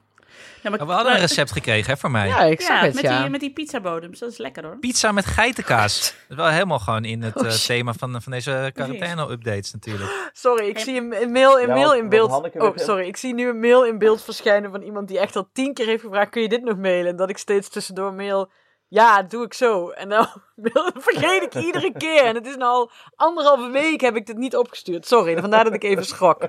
Ja, 0.62 0.70
maar, 0.70 0.80
Oh, 0.82 0.88
we 0.88 0.94
hadden 0.94 1.14
een 1.14 1.20
recept 1.20 1.52
gekregen 1.52 1.92
hè, 1.92 1.98
van 1.98 2.12
mij. 2.12 2.28
Ja, 2.28 2.44
ik 2.44 2.62
zag 2.62 2.70
ja, 2.80 2.86
het, 2.86 2.94
met, 2.94 3.04
ja. 3.04 3.22
Die, 3.22 3.30
met 3.30 3.40
die 3.40 3.54
pizzabodems. 3.54 4.20
Dat 4.20 4.32
is 4.32 4.38
lekker 4.38 4.64
hoor. 4.64 4.78
Pizza 4.80 5.12
met 5.12 5.26
geitenkaas. 5.26 6.00
Dat 6.02 6.14
is 6.30 6.36
wel 6.36 6.48
helemaal 6.48 6.80
gewoon 6.80 7.06
in 7.06 7.22
het 7.24 7.36
Oh, 7.36 7.46
eh, 7.46 7.52
thema 7.52 7.94
van, 7.94 8.22
van 8.22 8.32
deze 8.32 8.72
quarantaine-updates 8.74 9.72
natuurlijk. 9.74 10.30
Sorry, 10.34 10.68
ik 10.68 10.80
zie 10.80 10.98
een 10.98 11.22
een 11.22 11.32
mail, 11.32 11.60
een 11.60 11.68
Ja, 11.68 11.74
mail 11.74 11.88
want- 11.88 12.00
in 12.02 12.10
beeld. 12.10 12.52
Oh, 12.56 12.72
sorry. 12.76 13.08
Ik 13.08 13.18
zie 13.18 13.34
nu 13.34 13.50
een 13.50 13.60
mail 13.60 13.86
in 13.86 13.98
beeld 13.98 14.24
verschijnen 14.24 14.72
van 14.72 14.82
iemand 14.82 15.08
die 15.08 15.20
echt 15.20 15.36
al 15.36 15.50
tien 15.54 15.74
keer 15.74 15.86
heeft 15.86 16.04
gevraagd: 16.04 16.30
kun 16.30 16.42
je 16.42 16.50
dit 16.50 16.64
nog 16.64 16.78
mailen? 16.78 17.12
En 17.12 17.16
dat 17.16 17.30
ik 17.30 17.38
steeds 17.38 17.70
tussendoor 17.70 18.14
mail. 18.14 18.52
Ja, 18.90 19.22
doe 19.24 19.46
ik 19.46 19.54
zo. 19.54 19.90
En 19.90 20.10
dan 20.10 20.28
vergeet 21.08 21.44
ik 21.44 21.56
iedere 21.56 21.92
keer. 21.98 22.26
En 22.26 22.36
het 22.36 22.46
is 22.48 22.56
nu 22.56 22.64
al 22.64 22.92
anderhalve 23.16 23.70
week 23.70 24.02
heb 24.02 24.16
ik 24.16 24.26
dit 24.26 24.38
niet 24.38 24.56
opgestuurd. 24.56 25.08
Sorry, 25.08 25.38
vandaar 25.42 25.64
dat 25.64 25.74
ik 25.74 25.84
even 25.84 26.06
schrok. 26.06 26.40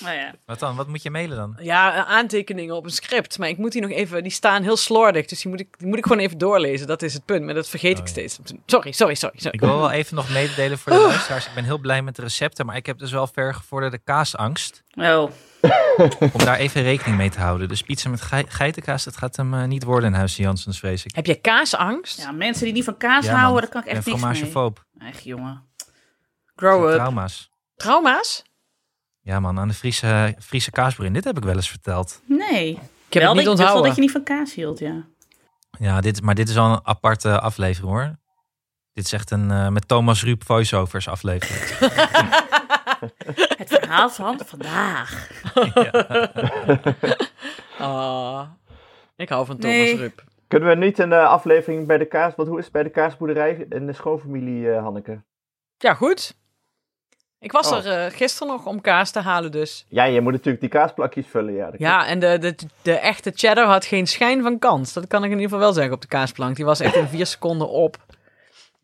Nou 0.00 0.16
ja. 0.16 0.34
Wat 0.46 0.58
dan? 0.58 0.76
Wat 0.76 0.86
moet 0.86 1.02
je 1.02 1.10
mailen 1.10 1.36
dan? 1.36 1.56
Ja, 1.60 2.04
aantekeningen 2.04 2.74
op 2.74 2.84
een 2.84 2.90
script. 2.90 3.38
Maar 3.38 3.48
ik 3.48 3.58
moet 3.58 3.72
die 3.72 3.80
nog 3.82 3.90
even, 3.90 4.22
die 4.22 4.32
staan 4.32 4.62
heel 4.62 4.76
slordig. 4.76 5.26
Dus 5.26 5.42
die 5.42 5.50
moet 5.50 5.60
ik, 5.60 5.78
die 5.78 5.86
moet 5.88 5.98
ik 5.98 6.06
gewoon 6.06 6.22
even 6.22 6.38
doorlezen. 6.38 6.86
Dat 6.86 7.02
is 7.02 7.14
het 7.14 7.24
punt. 7.24 7.44
Maar 7.44 7.54
dat 7.54 7.68
vergeet 7.68 7.98
ik 7.98 7.98
Oh, 7.98 8.04
ja. 8.04 8.12
steeds. 8.12 8.38
Sorry, 8.66 8.92
sorry, 8.92 9.14
sorry. 9.14 9.38
sorry. 9.38 9.54
Ik 9.54 9.60
wil 9.60 9.78
wel 9.78 9.90
even 9.90 10.16
nog 10.16 10.30
mededelen 10.30 10.78
voor 10.78 10.92
de 10.92 10.98
luisteraars. 11.08 11.46
Ik 11.46 11.54
ben 11.54 11.64
heel 11.64 11.78
blij 11.78 12.02
met 12.02 12.16
de 12.16 12.22
recepten, 12.22 12.66
maar 12.66 12.76
ik 12.76 12.86
heb 12.86 12.98
dus 12.98 13.12
wel 13.12 13.26
vergevorderde 13.26 13.98
kaasangst. 13.98 14.82
Oh. 14.94 15.30
Om 16.32 16.44
daar 16.44 16.56
even 16.56 16.82
rekening 16.82 17.16
mee 17.16 17.30
te 17.30 17.40
houden. 17.40 17.68
Dus 17.68 17.82
pizza 17.82 18.08
met 18.08 18.20
gei- 18.20 18.44
geitenkaas, 18.48 19.04
dat 19.04 19.16
gaat 19.16 19.36
hem 19.36 19.54
eh, 19.54 19.64
niet 19.64 19.82
worden 19.84 20.08
in 20.12 20.16
Huis 20.18 20.36
Janssens, 20.36 20.78
vrees 20.78 21.04
ik. 21.04 21.14
Heb 21.14 21.26
jij 21.26 21.36
kaasangst? 21.36 22.18
Ja, 22.20 22.32
mensen 22.32 22.64
die 22.64 22.72
niet 22.72 22.84
van 22.84 22.96
kaas 22.96 23.24
Ja, 23.24 23.30
man. 23.32 23.40
houden, 23.40 23.60
daar 23.62 23.70
kan 23.70 23.80
ik 23.80 23.86
Ik 23.86 23.92
ben 23.92 24.12
echt 24.12 24.22
niks 24.22 24.22
mee. 24.40 24.50
fromagefoob. 24.50 24.84
Echt 24.98 25.24
jongen. 25.24 25.62
Grow 26.56 26.88
up. 26.88 26.94
Trauma's. 26.94 27.50
Trauma's? 27.76 28.42
Ja 29.20 29.40
man, 29.40 29.58
aan 29.58 29.68
de 29.68 29.74
Friese, 29.74 30.36
Friese 30.40 30.70
kaasboerin. 30.70 31.12
Dit 31.12 31.24
heb 31.24 31.36
ik 31.36 31.44
wel 31.44 31.54
eens 31.54 31.68
verteld. 31.70 32.20
Nee. 32.26 32.68
Ik 32.70 33.12
heb 33.20 33.22
wel 33.22 33.22
het 33.22 33.34
niet 33.34 33.34
dat, 33.34 33.36
ik 33.36 33.44
wel 33.44 33.50
onthouden. 33.52 33.84
dat 33.84 33.94
je 33.94 34.00
niet 34.00 34.10
van 34.10 34.22
kaas 34.22 34.54
hield, 34.54 34.78
ja. 34.78 35.04
Ja, 35.78 36.00
dit, 36.00 36.22
maar 36.22 36.34
dit 36.34 36.48
is 36.48 36.56
al 36.56 36.72
een 36.72 36.80
aparte 36.86 37.40
aflevering 37.40 37.92
hoor. 37.92 38.18
Dit 38.92 39.04
is 39.04 39.12
echt 39.12 39.30
een 39.30 39.50
eh, 39.50 39.68
met 39.68 39.88
Thomas 39.88 40.24
Ruip 40.24 40.44
voiceovers 40.44 41.08
aflevering. 41.08 41.62
Het 43.58 43.68
verhaal 43.68 44.10
van 44.10 44.40
vandaag. 44.44 45.30
Ah, 47.78 48.42
ik 49.16 49.28
hou 49.28 49.46
van 49.46 49.58
Thomas 49.58 49.76
Nee. 49.76 49.96
Rup. 49.96 50.22
Kunnen 50.48 50.68
we 50.68 50.74
niet 50.74 50.98
een 50.98 51.12
eh, 51.12 51.28
aflevering 51.28 51.86
bij 51.86 51.98
de 51.98 52.04
kaas, 52.04 52.34
wat 52.34 52.46
hoe 52.46 52.58
is 52.58 52.64
het 52.64 52.72
bij 52.72 52.82
de 52.82 52.90
kaasboerderij 52.90 53.66
in 53.70 53.86
de 53.86 53.92
schoonfamilie, 53.92 54.70
eh, 54.70 54.82
Hanneke? 54.82 55.20
Ja, 55.78 55.94
goed. 55.94 56.34
Ik 57.38 57.52
was 57.52 57.72
Oh. 57.72 57.86
er 57.86 58.04
eh, 58.04 58.12
gisteren 58.16 58.48
nog 58.48 58.66
om 58.66 58.80
kaas 58.80 59.10
te 59.10 59.20
halen 59.20 59.52
dus. 59.52 59.86
Ja, 59.88 60.04
je 60.04 60.20
moet 60.20 60.32
natuurlijk 60.32 60.60
die 60.60 60.68
kaasplakjes 60.68 61.26
vullen, 61.26 61.54
ja. 61.54 61.70
dat 61.70 61.80
Ja, 61.80 62.06
en 62.06 62.18
de, 62.18 62.38
de, 62.38 62.54
de 62.82 62.92
echte 62.98 63.32
cheddar 63.34 63.66
had 63.66 63.84
geen 63.84 64.06
schijn 64.06 64.42
van 64.42 64.58
kans. 64.58 64.92
Dat 64.92 65.06
kan 65.06 65.18
ik 65.24 65.30
in 65.30 65.36
ieder 65.36 65.44
geval 65.44 65.58
wel 65.64 65.72
zeggen 65.72 65.94
op 65.94 66.00
de 66.00 66.06
kaasplank. 66.06 66.56
Die 66.56 66.64
was 66.64 66.80
echt 66.80 66.94
in 66.96 67.06
vier 67.08 67.26
seconden 67.26 67.68
op. 67.68 67.96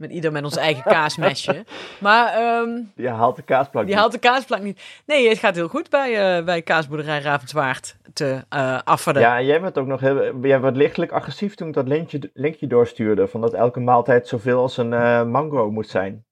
Met 0.01 0.11
ieder 0.11 0.32
met 0.32 0.44
ons 0.44 0.57
eigen 0.57 0.82
kaasmesje. 0.82 1.64
Maar 1.98 2.32
ehm, 2.34 2.64
klopt. 2.64 2.88
Je 2.94 3.09
haalt 3.09 3.36
de 3.36 3.42
kaasplakjes. 3.42 3.90
die 3.92 4.01
haalt 4.01 4.12
de 4.12 4.18
kaasplank 4.18 4.62
niet. 4.62 4.80
Nee, 5.07 5.28
het 5.28 5.38
gaat 5.38 5.55
heel 5.55 5.68
goed 5.68 5.90
bij, 5.90 6.36
eh, 6.38 6.44
bij 6.44 6.62
kaasboerderij 6.62 7.20
Ravenswaard 7.20 7.96
te 8.12 8.44
eh 8.48 8.78
afvaarden. 8.84 9.22
Ja, 9.22 9.38
en 9.38 9.44
jij 9.44 9.61
bent 9.61 9.78
ook 9.78 9.86
nog 9.86 10.01
heel, 10.01 10.38
jij 10.42 10.61
werd 10.61 10.76
lichtelijk 10.76 11.12
agressief 11.12 11.55
toen 11.55 11.68
ik 11.68 11.74
dat 11.74 11.88
linkje, 11.88 12.30
linkje 12.34 12.66
doorstuurde. 12.66 13.28
Van 13.28 13.40
dat 13.40 13.53
elke 13.55 13.80
maaltijd 13.80 14.28
zoveel 14.28 14.59
als 14.61 14.76
een 14.76 14.92
eh, 14.92 15.24
mango 15.24 15.70
moet 15.70 15.88
zijn. 15.88 16.24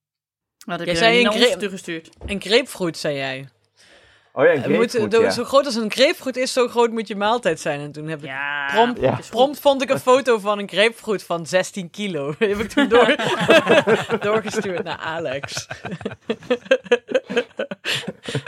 Wat 0.66 0.78
heb 0.78 0.86
Jij 0.86 0.94
je 0.96 1.00
zei 1.02 1.16
een 1.18 1.22
naar 1.24 1.32
ons 1.32 1.44
gre- 1.44 1.56
toegestuurd? 1.58 2.08
Een 2.26 2.40
grapefruit, 2.40 2.96
zei 2.96 3.16
jij. 3.16 3.48
Oh 4.38 4.44
ja, 4.44 4.52
een 4.52 4.60
Het 4.62 4.98
moet, 4.98 5.12
ja. 5.12 5.30
Zo 5.30 5.44
groot 5.44 5.64
als 5.64 5.74
een 5.74 5.90
grapefruit 5.90 6.36
is, 6.36 6.52
zo 6.52 6.68
groot 6.68 6.90
moet 6.90 7.08
je 7.08 7.16
maaltijd 7.16 7.60
zijn. 7.60 7.80
En 7.80 7.92
toen 7.92 8.06
heb 8.08 8.18
ik 8.18 8.24
Ja. 8.24 8.66
prompt, 8.72 9.00
Ja. 9.00 9.18
prompt 9.30 9.60
vond 9.60 9.82
ik 9.82 9.90
een 9.90 9.98
foto 9.98 10.38
van 10.38 10.58
een 10.58 10.68
grapefruit 10.68 11.22
van 11.22 11.46
16 11.46 11.90
kilo. 11.90 12.34
Die 12.38 12.48
heb 12.48 12.58
ik 12.58 12.68
toen 12.68 12.88
door, 12.94 13.16
doorgestuurd 14.20 14.84
naar 14.84 14.96
Alex. 14.98 15.66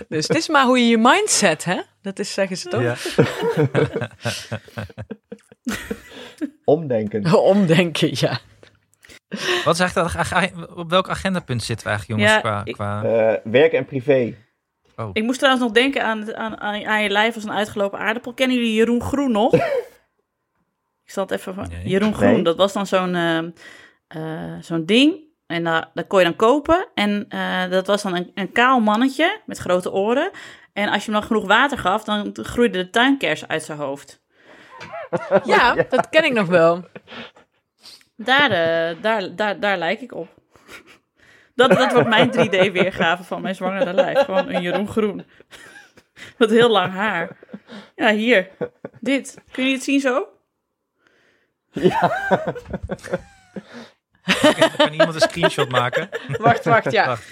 Dus 0.09 0.29
het 0.29 0.37
is 0.37 0.49
maar 0.49 0.65
hoe 0.65 0.79
je 0.79 0.87
je 0.89 0.99
mindset, 0.99 1.65
hè? 1.65 1.81
Dat 2.03 2.19
is, 2.19 2.33
zeggen 2.33 2.57
ze 2.57 2.69
toch? 2.69 2.83
Ja. 2.83 2.97
Omdenken. 6.65 7.35
Omdenken, 7.43 8.09
ja. 8.13 8.39
Wat 9.65 9.75
is 9.75 9.81
eigenlijk, 9.81 10.55
dat- 10.59 10.77
op 10.77 10.91
welk 10.91 11.09
agendapunt 11.09 11.63
zitten 11.63 11.87
we 11.87 11.93
eigenlijk, 11.93 12.21
jongens? 12.21 12.43
Ja, 12.45 12.51
qua, 12.51 12.61
ik- 12.65 12.75
qua... 12.75 13.03
Eh, 13.03 13.37
werk 13.53 13.73
en 13.73 13.85
privé. 13.85 14.35
Ik 15.13 15.23
moest 15.23 15.39
trouwens 15.39 15.65
nog 15.65 15.75
denken 15.75 16.05
aan, 16.05 16.37
aan, 16.37 16.61
aan, 16.61 16.87
aan 16.87 17.03
je 17.03 17.11
lijf 17.11 17.35
als 17.35 17.45
een 17.45 17.53
uitgelopen 17.53 17.99
aardappel. 17.99 18.35
Kennen 18.35 18.57
jullie 18.57 18.75
Jeroen 18.75 19.03
Groen 19.03 19.33
nog? 19.33 19.53
Ik 21.05 21.17
zal 21.17 21.23
het 21.23 21.33
even 21.33 21.55
van... 21.55 21.69
Nee. 21.69 21.89
Jeroen 21.89 22.15
Groen, 22.15 22.33
Nee. 22.33 22.43
dat 22.43 22.57
was 22.57 22.73
dan 22.73 22.87
zo'n 22.87 23.15
ehm, 23.15 23.51
eh, 24.07 24.55
zo'n 24.61 24.87
ding. 24.87 25.29
En 25.47 25.65
daar 25.65 25.91
dat 25.95 26.07
kon 26.07 26.19
je 26.19 26.25
dan 26.25 26.37
kopen. 26.37 26.89
En 26.95 27.27
eh, 27.29 27.71
dat 27.71 27.87
was 27.87 28.03
dan 28.03 28.17
een, 28.17 28.31
een 28.35 28.53
kaal 28.53 28.81
mannetje 28.81 29.41
met 29.47 29.59
grote 29.59 29.93
oren. 29.93 30.31
En 30.73 30.89
als 30.89 31.05
je 31.05 31.11
hem 31.11 31.21
dan 31.21 31.29
genoeg 31.29 31.47
water 31.47 31.79
gaf, 31.79 32.05
dan 32.05 32.31
groeide 32.33 32.79
de 32.79 32.91
tuinkers 32.91 33.49
uit 33.49 33.63
zijn 33.63 33.79
hoofd. 33.79 34.23
Ja, 35.45 35.75
dat 35.89 36.09
ken 36.09 36.25
ik 36.25 36.33
nog 36.33 36.47
wel. 36.47 36.85
Daar, 38.17 38.51
eh, 38.51 39.03
daar, 39.03 39.37
daar, 39.37 39.61
daar 39.61 39.79
lijk 39.79 40.01
ik 40.01 40.15
op. 40.15 40.40
Dat, 41.69 41.79
dat 41.79 41.93
wordt 41.93 42.09
mijn 42.09 42.31
3D-weergave 42.31 43.25
van 43.25 43.43
mijn 43.43 43.55
zwangere 43.55 43.93
lijf. 43.93 44.19
Gewoon 44.19 44.49
een 44.49 44.63
Jeroen 44.63 44.89
Groen. 44.89 45.25
Met 46.39 46.51
heel 46.51 46.71
lang 46.71 46.93
haar. 46.93 47.37
Ja, 47.97 48.13
hier. 48.13 48.49
Dit. 49.01 49.39
Kun 49.53 49.67
je 49.67 49.73
het 49.73 49.83
zien 49.83 50.01
zo? 50.01 50.29
Kan 54.77 54.93
iemand 54.93 55.15
een 55.15 55.21
screenshot 55.21 55.71
maken? 55.71 56.09
Wacht, 56.39 56.65
wacht, 56.65 56.91
ja. 56.91 57.07
Wacht. 57.07 57.25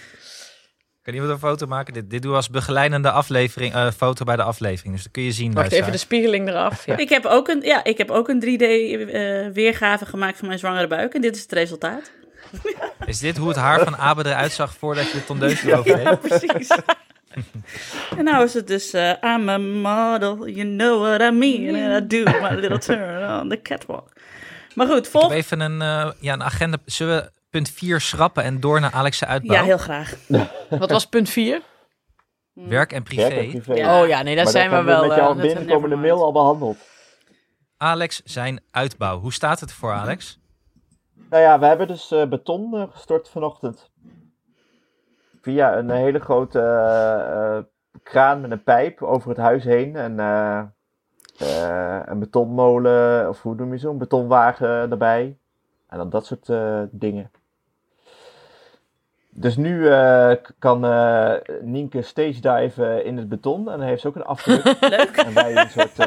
Kan 1.02 1.14
iemand 1.14 1.32
een 1.32 1.38
foto 1.38 1.66
maken? 1.66 1.94
Dit, 1.94 2.10
dit 2.10 2.22
doen 2.22 2.30
we 2.30 2.36
als 2.36 2.50
begeleidende 2.50 3.10
aflevering, 3.10 3.74
eh, 3.74 3.90
foto 3.90 4.24
bij 4.24 4.36
de 4.36 4.42
aflevering. 4.42 4.94
Dus 4.94 5.02
dat 5.02 5.12
kun 5.12 5.22
je 5.22 5.32
zien. 5.32 5.52
Wacht 5.52 5.72
even 5.72 5.92
de 5.92 5.98
spiegeling 5.98 6.48
eraf. 6.48 6.86
Ja. 6.86 6.96
Ik 6.96 7.08
heb 7.08 7.24
ook 7.24 7.48
een, 7.48 7.60
ja, 7.60 7.84
ik 7.84 7.98
heb 7.98 8.10
ook 8.10 8.28
een 8.28 8.40
3D-weergave 8.40 10.06
gemaakt 10.06 10.38
van 10.38 10.46
mijn 10.46 10.58
zwangere 10.58 10.86
buik. 10.86 11.14
En 11.14 11.20
dit 11.20 11.36
is 11.36 11.42
het 11.42 11.52
resultaat. 11.52 12.10
Is 13.06 13.18
dit 13.18 13.36
hoe 13.36 13.48
het 13.48 13.56
haar 13.56 13.84
van 13.84 13.96
Abe 13.96 14.26
eruit 14.26 14.52
zag 14.52 14.74
voordat 14.74 15.10
je 15.10 15.12
de 15.18 15.24
tondeus 15.24 15.62
erover 15.62 15.96
deed? 15.96 16.02
Ja, 16.02 16.14
precies. 16.16 16.68
en 18.18 18.24
nou 18.24 18.44
is 18.44 18.54
het 18.54 18.66
dus, 18.66 18.92
eh, 18.92 19.12
I'm 19.22 19.48
a 19.48 19.58
model, 19.58 20.48
you 20.48 20.76
know 20.76 21.00
what 21.02 21.20
I 21.20 21.30
mean. 21.30 21.92
And 21.92 22.02
I 22.02 22.06
do 22.24 22.30
my 22.40 22.54
little 22.54 22.78
turn 22.78 23.30
on 23.40 23.48
the 23.48 23.62
catwalk. 23.62 24.12
Maar 24.74 24.86
goed, 24.86 25.08
volg... 25.08 25.32
even 25.32 25.60
een, 25.60 25.82
eh, 25.82 26.10
ja, 26.20 26.32
een 26.32 26.42
agenda. 26.42 26.76
Zullen 26.84 27.16
we 27.22 27.30
punt 27.50 27.70
4 27.70 28.00
schrappen 28.00 28.42
en 28.42 28.60
door 28.60 28.80
naar 28.80 28.92
Alex' 28.92 29.24
uitbouw? 29.24 29.56
Ja, 29.56 29.62
heel 29.62 29.78
graag. 29.78 30.14
Wat 30.78 30.90
was 30.90 31.06
punt 31.06 31.30
4? 31.30 31.62
Werk 32.52 32.92
en 32.92 33.02
privé. 33.02 33.28
Werk 33.28 33.52
en 33.52 33.60
privé. 33.60 33.74
Ja. 33.74 34.00
Oh 34.00 34.08
ja, 34.08 34.22
nee, 34.22 34.34
daar 34.34 34.44
Maar 34.44 34.52
zijn 34.52 34.70
dat 34.70 34.84
we 34.84 34.90
hebben 34.90 35.08
wel. 35.08 35.08
met 35.08 35.18
jouw 35.18 35.30
eh, 35.30 35.36
dat- 35.36 35.46
binnenkomende 35.46 35.96
mail 35.96 36.24
al 36.24 36.32
behandeld. 36.32 36.76
Alex, 37.76 38.20
zijn 38.24 38.60
uitbouw. 38.70 39.18
Hoe 39.20 39.32
staat 39.32 39.60
het 39.60 39.72
voor 39.72 39.92
Alex? 39.92 40.38
Nou 41.30 41.42
ja, 41.42 41.58
we 41.58 41.66
hebben 41.66 41.86
dus 41.86 42.10
eh, 42.10 42.28
beton 42.28 42.74
eh, 42.74 42.82
gestort 42.90 43.28
vanochtend. 43.28 43.90
Via 45.40 45.78
een 45.78 45.90
hele 45.90 46.18
grote 46.18 46.60
eh, 46.60 47.58
kraan 48.02 48.40
met 48.40 48.50
een 48.50 48.62
pijp 48.62 49.02
over 49.02 49.28
het 49.28 49.38
huis 49.38 49.64
heen. 49.64 49.96
En 49.96 50.18
een 52.08 52.18
betonmolen, 52.18 53.28
of 53.28 53.42
hoe 53.42 53.54
noem 53.54 53.72
je 53.72 53.78
zo'n 53.78 53.98
betonwagen 53.98 54.68
erbij. 54.68 55.38
En 55.88 55.98
dan 55.98 56.10
dat 56.10 56.26
soort 56.26 56.50
dingen. 56.90 57.30
Dus 59.30 59.56
nu 59.56 59.90
kan 60.58 60.80
Nienke 61.60 62.02
stage 62.02 62.40
diven 62.40 63.04
in 63.04 63.16
het 63.16 63.28
beton. 63.28 63.70
En 63.70 63.78
dan 63.78 63.86
heeft 63.86 64.00
ze 64.00 64.08
ook 64.08 64.16
een 64.16 64.24
afdruk. 64.24 64.64
Leuk. 64.80 65.16
En 65.16 65.34
wij 65.34 65.56
een 65.56 65.70
soort. 65.70 65.96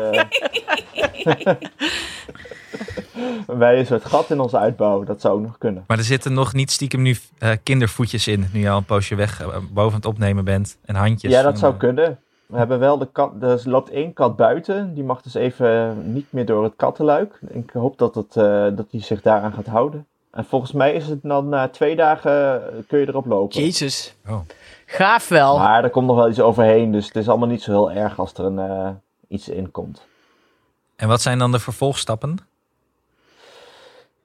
wij 3.48 3.80
een 3.80 3.86
soort 3.86 4.06
gat 4.06 4.30
in 4.30 4.40
onze 4.40 4.58
uitbouw. 4.58 5.04
Dat 5.04 5.22
zou 5.22 5.34
ook 5.36 5.42
nog 5.42 5.58
kunnen. 5.58 5.84
Maar 5.88 5.98
er 5.98 6.04
zitten 6.04 6.34
nog 6.34 6.54
niet 6.54 6.72
stiekem 6.72 7.02
nu 7.02 7.18
eh, 7.38 7.52
kindervoetjes 7.64 8.28
in. 8.28 8.46
Nu 8.54 8.60
je 8.60 8.70
al 8.70 8.78
een 8.78 8.86
poosje 8.86 9.16
weg 9.16 9.42
eh, 9.42 9.58
boven 9.72 9.96
het 9.96 10.06
opnemen 10.06 10.44
bent. 10.44 10.78
En 10.86 10.96
handjes. 10.96 11.32
Ja, 11.32 11.42
dat 11.42 11.60
zou 11.60 11.74
eh, 11.74 11.80
kunnen. 11.80 12.20
We 12.52 12.58
hebben 12.58 12.80
wel 12.80 12.98
de 12.98 13.08
kat. 13.12 13.32
Er 13.42 13.62
loopt 13.64 13.90
één 13.90 14.14
kat 14.14 14.36
buiten. 14.36 14.94
Die 14.94 15.04
mag 15.04 15.22
dus 15.22 15.34
even 15.34 15.98
niet 16.14 16.26
meer 16.30 16.46
door 16.46 16.64
het 16.64 16.74
kattenluik. 16.76 17.40
Ik 17.48 17.70
hoop 17.74 17.98
dat, 17.98 18.16
het, 18.16 18.36
eh, 18.36 18.68
dat 18.76 18.92
die 18.92 19.02
zich 19.02 19.22
daaraan 19.22 19.54
gaat 19.54 19.66
houden. 19.66 20.06
En 20.32 20.46
volgens 20.46 20.72
mij 20.72 20.94
is 20.94 21.08
het 21.08 21.20
dan 21.22 21.50
na 21.50 21.68
twee 21.68 21.96
dagen 21.96 22.62
kun 22.88 23.00
je 23.00 23.08
erop 23.08 23.26
lopen. 23.26 23.62
Jezus. 23.62 24.16
Oh. 24.28 24.40
Gaaf 24.86 25.28
wel. 25.28 25.58
Maar 25.58 25.84
er 25.84 25.90
komt 25.90 26.08
nog 26.08 26.16
wel 26.16 26.30
iets 26.30 26.40
overheen. 26.40 26.92
Dus 26.92 27.06
het 27.06 27.16
is 27.16 27.30
allemaal 27.30 27.48
niet 27.48 27.62
zo 27.62 27.72
heel 27.72 27.92
erg 27.92 28.20
als 28.20 28.34
er 28.34 28.46
een, 28.46 28.60
eh, 28.60 28.90
iets 29.28 29.50
in 29.50 29.72
komt. 29.72 30.06
En 30.96 31.08
wat 31.08 31.22
zijn 31.22 31.38
dan 31.40 31.52
de 31.52 31.60
vervolgstappen? 31.60 32.38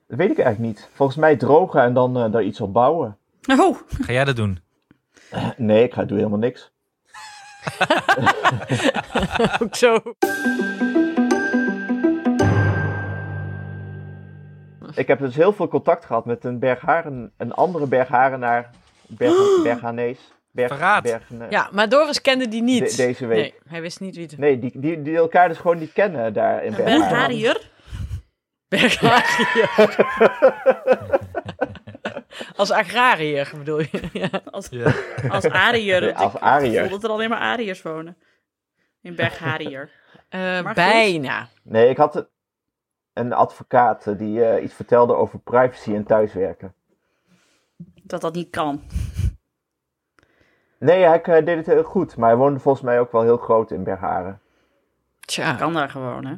Dat 0.07 0.17
weet 0.17 0.31
ik 0.31 0.37
eigenlijk 0.39 0.75
niet. 0.75 0.89
Volgens 0.93 1.17
mij 1.17 1.35
drogen 1.37 1.81
en 1.81 1.93
dan 1.93 2.17
eh, 2.17 2.31
daar 2.31 2.43
iets 2.43 2.61
op 2.61 2.73
bouwen. 2.73 3.17
Oh, 3.59 3.77
Ga 4.01 4.11
jij 4.13 4.25
dat 4.25 4.35
doen? 4.35 4.59
Nee, 5.57 5.83
ik 5.83 5.93
ga 5.93 6.03
doe 6.03 6.17
helemaal 6.17 6.39
niks. 6.39 6.71
Ook 9.63 9.75
zo. 9.75 9.99
Ik 14.95 15.07
heb 15.07 15.19
dus 15.19 15.35
heel 15.35 15.53
veel 15.53 15.67
contact 15.67 16.05
gehad 16.05 16.25
met 16.25 16.43
een 16.45 16.59
bergharen, 16.59 17.31
een 17.37 17.53
andere 17.53 17.87
bergharenaar, 17.87 18.69
berg, 19.07 19.61
berghanees. 19.63 20.19
Berg, 20.51 20.71
Verraad. 20.71 21.03
Bergen- 21.03 21.47
Ja, 21.49 21.69
maar 21.71 21.89
Doris 21.89 22.21
kende 22.21 22.47
die 22.47 22.61
niet. 22.61 22.89
De- 22.89 22.95
deze 22.95 23.25
week. 23.25 23.37
Nee, 23.39 23.53
hij 23.67 23.81
wist 23.81 23.99
niet 23.99 24.15
wie 24.15 24.25
het 24.25 24.37
Nee, 24.37 24.59
die, 24.59 24.71
die, 24.79 25.01
die 25.01 25.15
elkaar 25.17 25.47
dus 25.47 25.57
gewoon 25.57 25.77
niet 25.79 25.93
kennen 25.93 26.33
daar 26.33 26.63
in 26.63 26.71
een 26.71 26.77
Bergharen. 26.77 26.99
bergharier. 27.09 27.69
Bergariër. 28.67 29.69
Als 32.55 32.71
agrariër 32.71 33.51
bedoel 33.57 33.79
je? 33.79 34.09
Ja. 34.13 34.29
Als, 34.51 34.67
Ja. 34.69 34.93
als 35.29 35.45
ariër. 35.45 36.03
Ik 36.03 36.15
als 36.15 36.37
ariër. 36.39 36.81
gevoel 36.81 36.99
dat 36.99 37.03
er 37.03 37.09
alleen 37.15 37.29
maar 37.29 37.39
ariërs 37.39 37.81
wonen. 37.81 38.17
In 39.01 39.15
bergharier. 39.15 39.91
Eh, 40.29 40.73
bijna. 40.73 41.47
Nee, 41.63 41.89
ik 41.89 41.97
had 41.97 42.27
een- 43.13 43.33
advocaat 43.33 44.17
die 44.17 44.45
eh, 44.45 44.63
iets 44.63 44.73
vertelde 44.73 45.13
over 45.15 45.39
privacy 45.39 45.93
en 45.95 46.03
thuiswerken. 46.05 46.73
Dat 48.03 48.21
dat 48.21 48.33
niet 48.33 48.49
kan. 48.49 48.81
Nee, 50.79 51.03
hij 51.03 51.21
eh, 51.21 51.45
deed 51.45 51.57
het 51.57 51.65
heel 51.65 51.83
goed, 51.83 52.17
maar 52.17 52.29
hij 52.29 52.37
woonde 52.37 52.59
volgens 52.59 52.83
mij 52.83 52.99
ook 52.99 53.11
wel 53.11 53.21
heel 53.21 53.37
groot 53.37 53.71
in 53.71 53.83
Bergharen. 53.83 54.41
Tja. 55.19 55.55
Kan 55.55 55.73
daar 55.73 55.89
gewoon, 55.89 56.25
hè? 56.25 56.35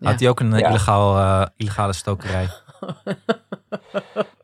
Had 0.00 0.20
hij 0.20 0.28
ook 0.28 0.40
een 0.40 0.52
eh, 0.52 0.58
Ja. 0.60 0.68
illegaal, 0.68 1.16
eh, 1.16 1.46
illegale 1.56 1.92
stokerij? 1.92 2.48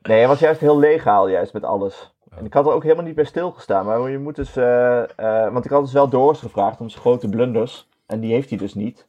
Nee, 0.03 0.19
hij 0.19 0.29
was 0.29 0.39
juist 0.39 0.61
heel 0.61 0.79
legaal, 0.79 1.29
juist 1.29 1.53
met 1.53 1.65
alles. 1.65 2.15
En 2.37 2.45
ik 2.45 2.53
had 2.53 2.67
er 2.67 2.73
ook 2.73 2.83
helemaal 2.83 3.05
niet 3.05 3.15
bij 3.15 3.25
stilgestaan, 3.25 3.87
maar 3.87 4.11
je 4.11 4.19
moet 4.19 4.37
dus, 4.37 4.57
eh, 4.57 5.03
eh, 5.03 5.53
want 5.53 5.65
ik 5.65 5.71
had 5.71 5.83
dus 5.85 5.93
wel 5.93 6.09
Doris 6.09 6.39
gevraagd 6.39 6.81
om 6.81 6.89
zijn 6.89 7.01
grote 7.03 7.29
blunders. 7.29 7.89
En 8.07 8.21
die 8.21 8.33
heeft 8.33 8.49
hij 8.49 8.59
dus 8.59 8.75
niet. 8.75 9.07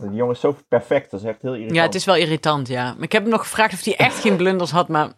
Die 0.00 0.10
jongen 0.14 0.34
is 0.34 0.40
zo 0.40 0.56
perfect, 0.68 1.10
dat 1.10 1.20
is 1.20 1.26
echt 1.26 1.42
heel 1.42 1.50
irritant. 1.52 1.76
Ja, 1.76 1.82
het 1.82 1.94
is 1.94 2.04
wel 2.04 2.16
irritant, 2.16 2.68
ja. 2.68 2.92
Maar 2.94 3.02
ik 3.02 3.12
heb 3.12 3.22
hem 3.22 3.30
nog 3.30 3.40
gevraagd 3.40 3.72
of 3.72 3.84
hij 3.84 3.96
echt 3.96 4.18
geen 4.18 4.36
blunders 4.36 4.70
had, 4.70 4.88
maar 4.88 5.12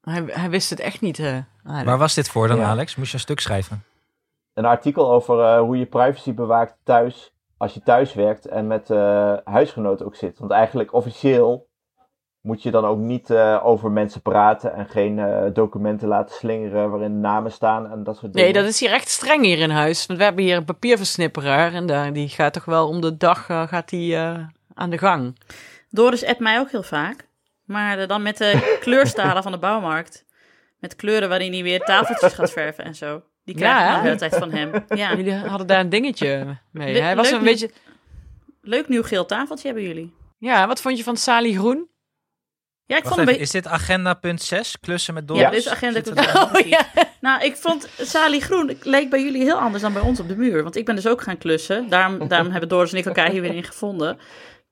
hij, 0.00 0.24
hij 0.26 0.50
wist 0.50 0.70
het 0.70 0.80
echt 0.80 1.00
niet. 1.00 1.22
Waar 1.62 1.98
was 1.98 2.14
dit 2.14 2.28
voor 2.28 2.48
dan, 2.48 2.56
Ja. 2.56 2.68
Alex? 2.68 2.96
Moest 2.96 3.08
je 3.10 3.14
een 3.14 3.20
stuk 3.22 3.40
schrijven? 3.40 3.84
Een 4.54 4.64
artikel 4.64 5.12
over 5.12 5.40
eh, 5.44 5.60
hoe 5.60 5.78
je 5.78 5.86
privacy 5.86 6.34
bewaakt 6.34 6.74
thuis, 6.84 7.32
als 7.58 7.74
je 7.74 7.80
thuis 7.80 8.14
werkt 8.14 8.46
en 8.46 8.66
met 8.66 8.90
eh, 8.90 9.36
huisgenoten 9.44 10.06
ook 10.06 10.14
zit. 10.14 10.38
Want 10.38 10.50
eigenlijk 10.50 10.92
officieel 10.92 11.68
moet 12.40 12.62
je 12.62 12.70
dan 12.70 12.84
ook 12.84 12.98
niet 12.98 13.30
eh, 13.30 13.60
over 13.64 13.90
mensen 13.90 14.20
praten 14.20 14.74
en 14.74 14.88
geen 14.88 15.18
eh, 15.18 15.44
documenten 15.52 16.08
laten 16.08 16.34
slingeren 16.34 16.90
waarin 16.90 17.20
namen 17.20 17.52
staan 17.52 17.90
en 17.90 18.04
dat 18.04 18.16
soort 18.16 18.32
dingen. 18.32 18.52
Nee, 18.52 18.62
dat 18.62 18.70
is 18.70 18.80
hier 18.80 18.92
echt 18.92 19.08
streng 19.08 19.44
hier 19.44 19.58
in 19.58 19.70
huis. 19.70 20.06
Want 20.06 20.18
we 20.18 20.24
hebben 20.24 20.44
hier 20.44 20.56
een 20.56 20.64
papierversnipperaar 20.64 21.74
en 21.74 21.86
daar, 21.86 22.12
die 22.12 22.28
gaat 22.28 22.52
toch 22.52 22.64
wel 22.64 22.88
om 22.88 23.00
de 23.00 23.16
dag 23.16 23.44
gaat 23.44 23.88
die, 23.88 24.16
eh, 24.16 24.38
aan 24.74 24.90
de 24.90 24.98
gang. 24.98 25.38
Doris 25.90 26.24
appt 26.24 26.40
mij 26.40 26.58
ook 26.58 26.70
heel 26.70 26.82
vaak. 26.82 27.26
Maar 27.64 28.06
dan 28.06 28.22
met 28.22 28.36
de 28.38 28.76
kleurstalen 28.80 29.42
van 29.42 29.52
de 29.52 29.58
bouwmarkt. 29.58 30.26
Met 30.78 30.96
kleuren 30.96 31.28
waarin 31.28 31.52
hij 31.52 31.62
weer 31.62 31.80
tafeltjes 31.80 32.32
gaat 32.32 32.50
verven 32.50 32.84
en 32.84 32.94
zo. 32.94 33.22
Die 33.48 33.56
krijg 33.56 33.78
Ja, 33.78 33.94
de 33.96 34.02
hele 34.02 34.16
tijd 34.16 34.34
van 34.36 34.52
hem. 34.52 34.84
Ja. 34.88 35.14
Jullie 35.16 35.32
hadden 35.34 35.66
daar 35.66 35.80
een 35.80 35.88
dingetje 35.88 36.56
mee. 36.70 36.92
Le- 36.92 37.00
Hij 37.00 37.16
was 37.16 37.30
leuk 37.30 37.38
een 37.38 37.44
beetje... 37.44 37.70
Leuk 38.62 38.88
nieuw 38.88 39.02
geel 39.02 39.26
tafeltje 39.26 39.66
hebben 39.66 39.84
jullie. 39.86 40.14
Ja, 40.38 40.66
wat 40.66 40.80
vond 40.80 40.96
je 40.98 41.04
van 41.04 41.16
Sally 41.16 41.52
Groen? 41.52 41.88
Ja, 42.86 42.96
ik 42.96 43.02
Wacht 43.02 43.14
vond 43.14 43.26
even, 43.28 43.40
een 43.40 43.46
is 43.46 43.50
dit 43.50 43.66
agenda 43.66 44.14
punt 44.14 44.42
6? 44.42 44.80
Klussen 44.80 45.14
met 45.14 45.22
Ja, 45.28 45.34
Doris? 45.34 45.50
dit 45.50 45.58
is 45.58 45.68
agenda. 45.68 46.00
Er- 46.00 46.42
Oh 46.42 46.68
ja. 46.76 46.80
Nou, 47.20 47.42
ik 47.44 47.56
vond 47.56 47.88
Sali 47.98 48.40
Groen 48.40 48.76
leek 48.82 49.10
bij 49.10 49.22
jullie 49.22 49.42
heel 49.42 49.58
anders 49.58 49.82
dan 49.82 49.92
bij 49.92 50.02
ons 50.02 50.20
op 50.20 50.28
de 50.28 50.36
muur. 50.36 50.62
Want 50.62 50.76
ik 50.76 50.84
ben 50.84 50.94
dus 50.94 51.06
ook 51.06 51.22
gaan 51.22 51.38
klussen. 51.38 51.88
Daarom, 51.88 52.28
daarom 52.28 52.50
hebben 52.50 52.68
Doris 52.68 52.92
en 52.92 52.98
ik 52.98 53.06
elkaar 53.06 53.30
hier 53.30 53.40
weer 53.40 53.54
in 53.54 53.64
gevonden. 53.64 54.18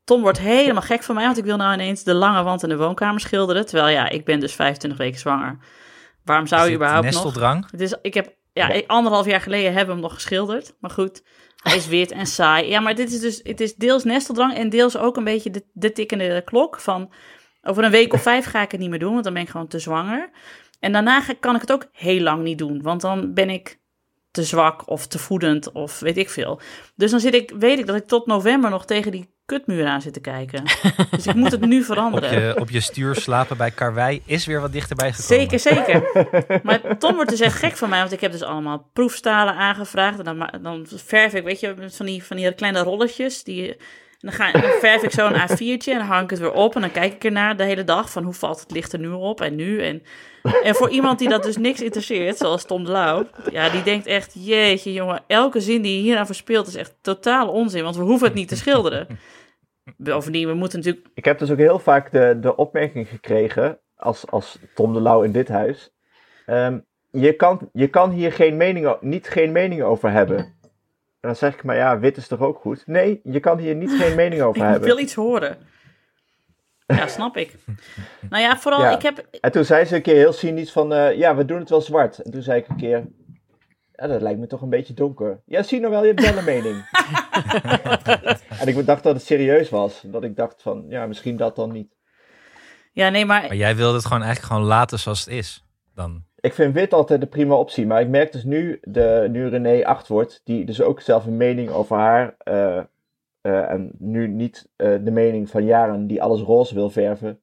Tom 0.05 0.21
wordt 0.21 0.39
helemaal 0.39 0.83
gek 0.83 1.03
van 1.03 1.15
mij, 1.15 1.25
want 1.25 1.39
ik 1.39 1.45
wil 1.45 1.57
nou 1.57 1.75
ineens 1.75 2.03
de 2.03 2.15
lange 2.15 2.43
wand 2.43 2.63
in 2.63 2.69
de 2.69 2.77
woonkamer 2.77 3.21
schilderen. 3.21 3.67
Terwijl 3.67 3.89
ja, 3.89 4.09
ik 4.09 4.25
ben 4.25 4.41
dus 4.41 4.53
25 4.55 4.99
weken 5.01 5.19
zwanger. 5.21 5.59
Waarom 6.25 6.47
zou 6.47 6.69
je 6.69 6.75
überhaupt 6.75 7.05
nog? 7.05 7.15
Nesteldrang? 7.15 7.71
Het 7.71 7.81
is, 7.81 7.95
ik 8.03 8.15
heb 8.15 8.35
ja, 8.57 8.73
Ja. 8.73 8.83
anderhalf 8.87 9.27
jaar 9.27 9.41
geleden 9.41 9.67
hebben 9.73 9.87
we 9.87 9.93
hem 9.93 10.01
nog 10.11 10.15
geschilderd. 10.15 10.75
Maar 10.81 10.91
goed, 10.91 11.23
hij 11.63 11.77
is 11.77 11.87
wit 11.89 12.11
en 12.11 12.27
saai. 12.27 12.69
Ja, 12.69 12.81
maar 12.81 12.95
dit 12.95 13.13
is 13.13 13.21
dus, 13.21 13.41
het 13.43 13.61
is 13.61 13.75
deels 13.75 14.05
nesteldrang 14.05 14.55
en 14.55 14.69
deels 14.69 14.97
ook 14.97 15.17
een 15.17 15.25
beetje 15.25 15.51
de, 15.51 15.65
de 15.73 15.93
tikkende 15.93 16.43
klok 16.45 16.81
van... 16.81 17.13
Over 17.63 17.85
een 17.85 17.91
week 17.91 18.13
of 18.13 18.23
vijf 18.33 18.45
ga 18.45 18.63
ik 18.63 18.71
het 18.71 18.81
niet 18.81 18.91
meer 18.91 18.99
doen, 18.99 19.13
want 19.13 19.25
dan 19.25 19.33
ben 19.33 19.43
ik 19.43 19.49
gewoon 19.49 19.67
te 19.69 19.79
zwanger. 19.79 20.31
En 20.81 20.93
daarna 20.93 21.21
ga- 21.21 21.35
kan 21.41 21.55
ik 21.55 21.61
het 21.61 21.73
ook 21.73 21.89
heel 21.93 22.21
lang 22.21 22.43
niet 22.43 22.59
doen, 22.59 22.83
want 22.83 23.01
dan 23.01 23.35
ben 23.35 23.51
ik 23.51 23.81
te 24.37 24.43
zwak 24.43 24.91
of 24.91 25.07
te 25.07 25.19
voedend 25.19 25.73
of 25.73 26.01
weet 26.01 26.17
ik 26.17 26.31
veel. 26.31 26.61
Dus 26.95 27.11
dan 27.11 27.21
zit 27.21 27.35
ik, 27.35 27.53
weet 27.59 27.79
ik 27.79 27.87
dat 27.87 27.97
ik 27.97 28.07
tot 28.07 28.27
november 28.27 28.71
nog 28.71 28.87
tegen 28.87 29.13
die 29.13 29.35
kutmuur 29.47 29.87
aan 29.87 30.03
zit 30.03 30.13
te 30.13 30.21
kijken. 30.21 30.63
dus 31.11 31.27
ik 31.27 31.35
moet 31.35 31.51
het 31.51 31.61
nu 31.61 31.79
Op 31.79 31.85
veranderen. 31.85 32.43
je, 32.43 32.61
op 32.61 32.71
je 32.71 32.81
stuur 32.81 33.15
slapen 33.15 33.57
bij 33.57 33.71
Karwei 33.71 34.23
is 34.27 34.47
weer 34.47 34.61
wat 34.61 34.73
dichterbij 34.73 35.13
gekomen. 35.13 35.49
Zeker, 35.49 35.59
zeker. 35.59 36.27
Maar 36.67 36.99
Tom 36.99 37.15
wordt 37.15 37.31
dus 37.31 37.41
echt 37.41 37.59
gek 37.59 37.77
van 37.77 37.89
mij, 37.89 37.99
want 38.01 38.13
ik 38.13 38.21
heb 38.21 38.33
dus 38.33 38.43
allemaal 38.43 38.91
proefstalen 38.93 39.55
aangevraagd. 39.55 40.19
En 40.19 40.25
dan, 40.25 40.51
dan 40.63 40.87
verf 40.89 41.35
ik, 41.35 41.45
weet 41.45 41.61
je, 41.61 41.75
met 41.79 41.97
van 41.97 42.07
die, 42.07 42.25
van 42.25 42.37
die 42.37 42.55
kleine 42.55 42.83
rolletjes. 42.83 43.45
Die, 43.45 43.77
en 44.21 44.29
dan, 44.29 44.33
ga, 44.33 44.53
dan 44.53 44.71
verf 44.81 45.03
ik 45.03 45.11
zo 45.11 45.27
een 45.27 45.41
A4'tje 45.41 45.93
en 45.93 45.99
dan 45.99 46.07
hang 46.07 46.23
ik 46.23 46.31
het 46.31 46.39
weer 46.39 46.53
op. 46.53 46.75
En 46.75 46.81
dan 46.81 46.93
kijk 46.93 47.13
ik 47.13 47.25
ernaar 47.25 47.57
de 47.57 47.65
hele 47.65 47.85
dag 47.85 48.11
van 48.11 48.25
hoe 48.25 48.33
valt 48.33 48.61
het 48.61 48.71
licht 48.71 48.93
er 48.93 48.99
nu 48.99 49.09
op 49.09 49.41
en 49.41 49.55
nu. 49.55 49.83
En, 49.83 50.03
en 50.63 50.75
voor 50.75 50.91
iemand 50.91 51.19
die 51.19 51.29
dat 51.29 51.43
dus 51.43 51.57
niks 51.57 51.83
interesseert, 51.83 52.37
zoals 52.37 52.65
Tom 52.65 52.85
de 52.85 52.91
Lauw. 52.91 53.27
Ja, 53.51 53.69
die 53.69 53.83
denkt 53.83 54.07
echt, 54.07 54.33
jeetje 54.35 54.93
jongen, 54.93 55.23
elke 55.27 55.61
zin 55.61 55.83
die 55.83 55.97
je 55.97 56.03
hieraan 56.03 56.27
verspeelt 56.27 56.67
is 56.67 56.75
echt 56.75 56.95
totaal 57.01 57.49
onzin. 57.49 57.83
Want 57.83 57.97
we 57.97 58.03
hoeven 58.03 58.27
het 58.27 58.37
niet 58.37 58.49
te 58.49 58.57
schilderen. 58.57 59.07
Bovendien, 59.97 60.49
we 60.49 60.55
moeten 60.55 60.79
natuurlijk... 60.79 61.07
Ik 61.15 61.25
heb 61.25 61.39
dus 61.39 61.51
ook 61.51 61.59
heel 61.59 61.79
vaak 61.79 62.13
de, 62.13 62.39
de 62.41 62.57
opmerking 62.57 63.09
gekregen, 63.09 63.79
als, 63.97 64.27
als 64.27 64.59
Tom 64.75 64.93
de 64.93 65.01
Lauw 65.01 65.23
in 65.23 65.33
dit 65.33 65.49
huis. 65.49 65.93
ehm, 66.47 66.79
je, 67.11 67.33
kan, 67.33 67.69
je 67.73 67.89
kan 67.89 68.11
hier 68.11 68.33
geen 68.33 68.57
mening, 68.57 68.97
niet 69.01 69.29
geen 69.29 69.53
mening 69.53 69.83
over 69.83 70.11
hebben. 70.11 70.56
En 71.27 71.33
dan 71.33 71.41
zeg 71.41 71.55
ik, 71.55 71.63
maar 71.65 71.77
ja, 71.77 71.99
wit 71.99 72.17
is 72.17 72.27
toch 72.27 72.41
ook 72.41 72.59
goed? 72.59 72.87
Nee, 72.87 73.21
je 73.25 73.41
kan 73.41 73.59
hier 73.59 73.75
niet 73.75 73.91
geen 73.91 74.15
mening 74.15 74.43
over 74.43 74.63
Ik 74.63 74.69
hebben. 74.69 74.89
wil 74.89 74.99
iets 74.99 75.15
horen. 75.15 75.57
Ja, 76.87 77.07
snap 77.07 77.37
ik. 77.37 77.55
Nou 78.31 78.43
ja, 78.43 78.59
vooral, 78.59 78.81
Ja. 78.83 78.91
ik 78.95 79.03
heb... 79.03 79.27
En 79.41 79.53
toen 79.53 79.65
zei 79.65 79.85
ze 79.85 79.95
een 79.97 80.03
keer 80.03 80.15
heel 80.15 80.33
cynisch 80.33 80.73
van, 80.73 80.93
eh, 80.93 81.19
ja, 81.19 81.37
we 81.37 81.45
doen 81.45 81.59
het 81.59 81.69
wel 81.69 81.81
zwart. 81.81 82.19
En 82.19 82.31
toen 82.31 82.43
zei 82.43 82.61
ik 82.61 82.69
een 82.69 82.77
keer, 82.77 83.07
ja, 83.93 84.07
dat 84.07 84.21
lijkt 84.23 84.39
me 84.39 84.47
toch 84.47 84.63
een 84.63 84.69
beetje 84.69 84.95
donker. 84.95 85.41
Ja, 85.47 85.63
zie 85.63 85.81
nou 85.81 85.93
wel, 85.93 86.05
je 86.05 86.09
hebt 86.15 86.21
wel 86.21 86.39
een 86.39 86.45
mening. 86.45 86.89
en 88.61 88.69
ik 88.69 88.87
dacht 88.87 89.03
dat 89.03 89.15
het 89.15 89.25
serieus 89.25 89.71
was. 89.71 90.03
Dat 90.05 90.25
ik 90.25 90.37
dacht 90.37 90.63
van, 90.63 90.85
ja, 90.89 91.07
misschien 91.07 91.37
dat 91.37 91.57
dan 91.57 91.73
niet. 91.73 91.95
Ja, 92.93 93.09
nee, 93.09 93.27
maar... 93.27 93.43
Maar 93.43 93.57
jij 93.57 93.77
wilde 93.77 93.95
het 93.97 94.07
gewoon 94.07 94.23
eigenlijk 94.23 94.53
gewoon 94.53 94.69
laten 94.69 94.99
zoals 94.99 95.25
het 95.25 95.35
is. 95.35 95.65
Dan. 95.95 96.25
Ik 96.47 96.55
vind 96.55 96.75
wit 96.75 96.93
altijd 96.93 97.21
de 97.21 97.27
prima 97.27 97.55
optie, 97.55 97.87
maar 97.87 98.01
ik 98.01 98.09
merk 98.09 98.33
dus 98.33 98.45
nu, 98.45 98.79
de, 98.83 99.29
nu 99.31 99.49
René 99.49 99.85
8 99.85 100.09
wordt, 100.09 100.41
die 100.45 100.65
dus 100.65 100.81
ook 100.81 101.01
zelf 101.01 101.27
een 101.27 101.37
mening 101.37 101.71
over 101.71 101.97
haar, 101.97 102.35
eh, 102.39 102.77
eh, 103.41 103.71
en 103.71 103.91
nu 103.99 104.29
niet 104.29 104.69
eh, 104.77 104.95
de 105.01 105.11
mening 105.11 105.51
van 105.51 105.65
Jaren 105.65 106.07
die 106.07 106.23
alles 106.23 106.41
roze 106.41 106.75
wil 106.75 106.91
verven. 106.91 107.41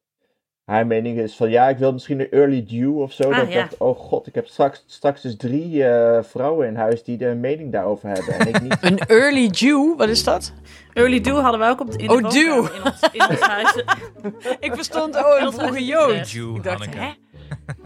Haar 0.66 0.88
mening 0.88 1.18
is 1.18 1.36
van 1.36 1.50
ja, 1.50 1.70
ik 1.70 1.78
wil 1.78 1.94
misschien 1.94 2.20
een 2.20 2.32
early 2.32 2.66
dew 2.66 3.02
of 3.02 3.12
zo. 3.12 3.24
Ah, 3.24 3.36
dat 3.36 3.48
ik 3.48 3.54
ja. 3.54 3.60
dacht, 3.60 3.78
oh 3.78 4.00
god, 4.00 4.28
ik 4.28 4.36
heb 4.36 4.48
straks, 4.48 4.84
straks 4.88 5.22
dus 5.22 5.36
drie 5.36 5.86
eh, 5.86 6.24
vrouwen 6.24 6.68
in 6.68 6.76
huis 6.76 7.04
die 7.04 7.18
de 7.18 7.36
mening 7.36 7.72
daarover 7.72 8.10
hebben 8.10 8.34
en 8.34 8.48
ik 8.48 8.62
niet. 8.62 8.78
Een 8.82 9.00
early 9.00 9.48
Jew, 9.48 9.98
wat 9.98 10.10
is 10.10 10.24
dat? 10.24 10.54
Early 10.94 11.22
Dew 11.22 11.40
hadden 11.40 11.60
we 11.60 11.66
ook 11.66 11.82
op 11.82 11.92
de, 11.92 11.98
in 11.98 12.08
de 12.08 12.14
Oh, 12.14 12.30
Dew. 12.30 12.66
In 12.76 12.84
ons, 12.84 13.00
in 13.12 13.30
ons 13.30 13.40
huis. 13.40 13.84
Ik 14.68 14.74
verstond, 14.74 15.16
oh, 15.16 15.42
een 15.42 15.54
vroege 15.54 15.86
Jood. 15.86 16.34
Ik 16.34 16.64
dacht, 16.64 16.86
Hanneke. 16.86 16.98
hè? 16.98 17.12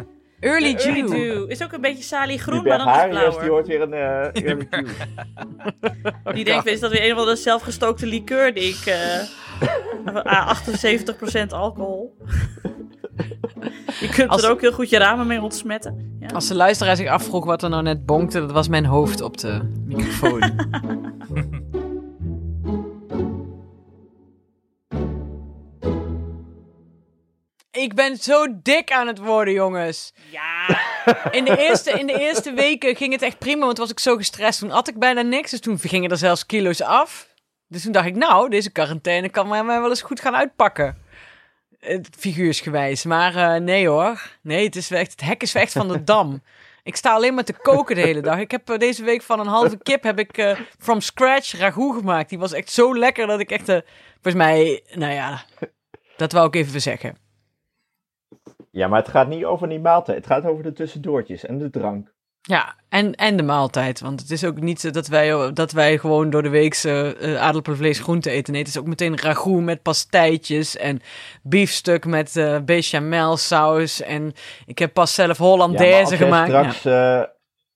Early 0.40 0.76
Early 0.76 1.00
Jew. 1.00 1.08
Dew. 1.10 1.50
Is 1.52 1.64
ook 1.64 1.72
een 1.72 1.82
beetje 1.82 2.04
salie 2.04 2.40
groen, 2.40 2.64
maar 2.64 2.78
dan 2.78 2.88
is 2.88 2.94
Bergharius, 2.94 3.20
die 3.20 3.30
blauwer. 3.30 3.50
hoort 3.50 3.68
weer 3.68 3.82
een 3.82 3.94
eh, 3.94 4.44
early. 4.72 6.36
Die 6.36 6.44
denkt, 6.46 6.66
is 6.66 6.80
dat 6.80 6.92
weer 6.92 7.06
een 7.06 7.12
of 7.14 7.18
andere 7.18 7.36
zelfgestookte 7.36 8.06
liqueur 8.06 8.54
die 8.54 8.64
ik... 8.70 8.86
eh 8.86 9.20
ah, 10.24 10.58
78% 11.46 11.48
alcohol. 11.50 12.18
Je 14.00 14.10
kunt 14.10 14.30
Als- 14.30 14.44
er 14.44 14.50
ook 14.50 14.62
heel 14.62 14.72
goed 14.72 14.90
je 14.90 14.98
ramen 14.98 15.28
mee 15.28 15.42
ontsmetten. 15.42 16.18
Ja. 16.20 16.28
Als 16.28 16.48
de 16.48 16.56
luisteraar 16.56 16.96
zich 16.96 17.08
afvroeg 17.10 17.46
wat 17.46 17.64
er 17.64 17.70
nou 17.70 17.84
net 17.84 18.06
bonkte, 18.06 18.40
dat 18.40 18.52
was 18.52 18.68
mijn 18.68 18.86
hoofd 18.86 19.22
op 19.22 19.38
de 19.38 19.62
microfoon. 19.86 20.42
Ik 27.78 27.94
ben 27.94 28.18
zo 28.18 28.46
dik 28.62 28.92
aan 28.92 29.08
het 29.08 29.18
worden, 29.18 29.54
jongens. 29.54 30.14
ja. 30.30 30.80
In 31.32 31.46
de, 31.46 31.58
eerste, 31.58 31.92
in 31.92 32.08
de 32.08 32.20
eerste 32.20 32.54
weken 32.54 32.96
ging 32.96 33.14
het 33.14 33.22
echt 33.22 33.40
prima, 33.40 33.66
want 33.66 33.78
was 33.78 33.90
ik 33.90 34.00
zo 34.00 34.16
gestrest. 34.16 34.60
Toen 34.60 34.72
at 34.72 34.88
ik 34.88 35.00
bijna 35.00 35.22
niks, 35.22 35.52
dus 35.52 35.60
toen 35.60 35.80
gingen 35.80 36.10
er 36.10 36.18
zelfs 36.18 36.46
kilo's 36.46 36.82
af. 36.82 37.28
Dus 37.68 37.82
toen 37.82 37.92
dacht 37.92 38.06
ik, 38.06 38.16
nou, 38.16 38.50
deze 38.50 38.72
quarantaine 38.72 39.30
kan 39.30 39.48
mij 39.48 39.66
wel 39.66 39.90
eens 39.90 40.02
goed 40.02 40.20
gaan 40.20 40.36
uitpakken. 40.36 40.98
Figuursgewijs. 42.18 43.04
Maar 43.04 43.36
eh, 43.36 43.62
nee 43.62 43.88
hoor. 43.88 44.32
Nee, 44.42 44.66
het, 44.66 44.76
is 44.76 44.92
echt, 44.92 45.12
het 45.12 45.22
hek 45.22 45.42
is 45.42 45.56
echt 45.56 45.72
van 45.72 45.88
de 45.88 46.04
dam. 46.14 46.44
Ik 46.84 46.96
sta 46.96 47.14
alleen 47.14 47.34
maar 47.34 47.44
te 47.44 47.54
koken 47.54 47.96
de 47.96 48.02
hele 48.02 48.22
dag. 48.22 48.40
Ik 48.40 48.52
heb 48.52 48.70
eh, 48.70 48.78
deze 48.78 49.04
week 49.04 49.22
van 49.22 49.40
een 49.40 49.48
halve 49.48 49.78
kip 49.78 50.04
heb 50.04 50.20
ik 50.20 50.38
eh, 50.38 50.60
from 50.80 51.02
scratch 51.02 51.58
ragout 51.58 51.96
gemaakt. 51.96 52.30
Die 52.30 52.40
was 52.40 52.54
echt 52.54 52.72
zo 52.72 52.98
lekker 52.98 53.28
dat 53.28 53.40
ik 53.40 53.52
echt, 53.52 53.66
volgens 54.22 54.44
mij, 54.44 54.84
nou 54.94 55.14
ja, 55.14 55.46
dat 56.18 56.32
wou 56.32 56.48
ik 56.48 56.56
even 56.56 56.82
zeggen. 56.82 57.27
Ja, 58.78 58.88
maar 58.88 59.00
het 59.00 59.10
gaat 59.10 59.28
niet 59.28 59.46
over 59.46 59.70
die 59.70 59.80
maaltijd. 59.80 60.18
Het 60.18 60.28
gaat 60.28 60.46
over 60.46 60.64
de 60.64 60.74
tussendoortjes 60.74 61.46
en 61.46 61.58
de 61.58 61.70
drank. 61.70 62.16
Ja, 62.42 62.76
en, 62.90 63.16
en 63.16 63.38
de 63.38 63.44
maaltijd. 63.44 64.00
Want 64.00 64.22
het 64.22 64.32
is 64.32 64.46
ook 64.46 64.62
niet 64.62 64.80
zo 64.80 64.90
dat 64.90 65.08
wij, 65.08 65.54
dat 65.54 65.72
wij 65.72 65.98
gewoon 65.98 66.30
door 66.30 66.44
de 66.44 66.50
week 66.50 66.84
uh, 66.84 67.42
aardappelvlees 67.42 68.00
groente 68.00 68.30
eten. 68.30 68.54
Nee, 68.54 68.62
het 68.62 68.72
is 68.72 68.78
ook 68.78 68.88
meteen 68.88 69.18
ragout 69.18 69.62
met 69.62 69.82
pastijtjes 69.82 70.78
en 70.78 71.02
biefstuk 71.44 72.06
met 72.06 72.36
uh, 72.36 72.60
bechamel 72.60 73.38
saus. 73.38 74.02
En 74.02 74.34
ik 74.66 74.80
heb 74.80 74.94
pas 74.94 75.14
zelf 75.14 75.38
Ja, 75.38 75.44
Hollandaise 75.44 76.16
jij 76.16 76.26
gemaakt. 76.26 76.50
Straks, 76.50 76.86
eh, 76.86 77.24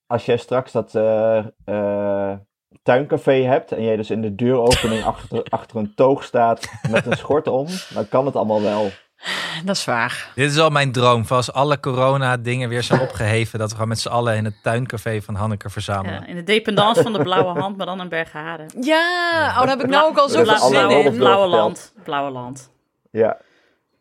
als 0.08 0.26
jij 0.26 0.38
straks 0.38 0.72
dat 0.72 0.96
eh, 0.96 1.46
eh, 1.66 2.38
tuincafé 2.84 3.44
hebt 3.44 3.72
en 3.72 3.84
jij 3.84 3.96
dus 3.96 4.10
in 4.10 4.22
de 4.22 4.36
deuropening 4.36 5.04
achter, 5.04 5.44
achter 5.50 5.78
een 5.78 5.94
toog 5.96 6.24
staat 6.24 6.72
met 6.92 7.06
een 7.06 7.18
schort 7.18 7.48
om, 7.48 7.68
dan 7.94 8.08
kan 8.08 8.26
het 8.26 8.36
allemaal 8.36 8.62
wel. 8.62 8.90
Ja, 9.26 9.62
dat 9.64 9.76
is 9.76 9.86
waar. 9.86 10.32
Dit 10.36 10.52
is 10.52 10.58
al 10.58 10.70
mijn 10.70 10.92
droom. 10.92 11.26
Voor 11.26 11.36
als 11.38 11.52
alle 11.54 11.80
corona-dingen 11.80 12.70
weer 12.70 12.84
zijn 12.84 13.02
opgeheven. 13.08 13.60
dat 13.60 13.68
we 13.68 13.74
gewoon 13.74 13.90
met 13.90 14.00
z'n 14.00 14.08
allen 14.10 14.36
in 14.36 14.46
het 14.46 14.56
tuincafé 14.64 15.22
van 15.22 15.36
Hanneke 15.36 15.70
verzamelen. 15.70 16.20
Ja, 16.22 16.28
in 16.28 16.36
de 16.36 16.44
dependance 16.44 17.02
van 17.02 17.14
de 17.14 17.20
blauwe 17.24 17.60
hand, 17.60 17.78
maar 17.78 17.86
dan 17.86 18.00
een 18.00 18.10
Bergharen. 18.10 18.70
Ja, 18.82 19.48
oh, 19.50 19.58
daar 19.60 19.68
heb 19.70 19.80
ik 19.84 19.90
nou 19.90 20.10
ook 20.10 20.18
al 20.18 20.30
zoveel 20.30 20.58
zin 20.60 20.80
in. 20.80 20.88
Blauwe 20.88 21.12
verteld. 21.14 21.50
land. 21.52 21.94
Blauwe 22.04 22.32
land. 22.32 22.70
Ja, 23.12 23.38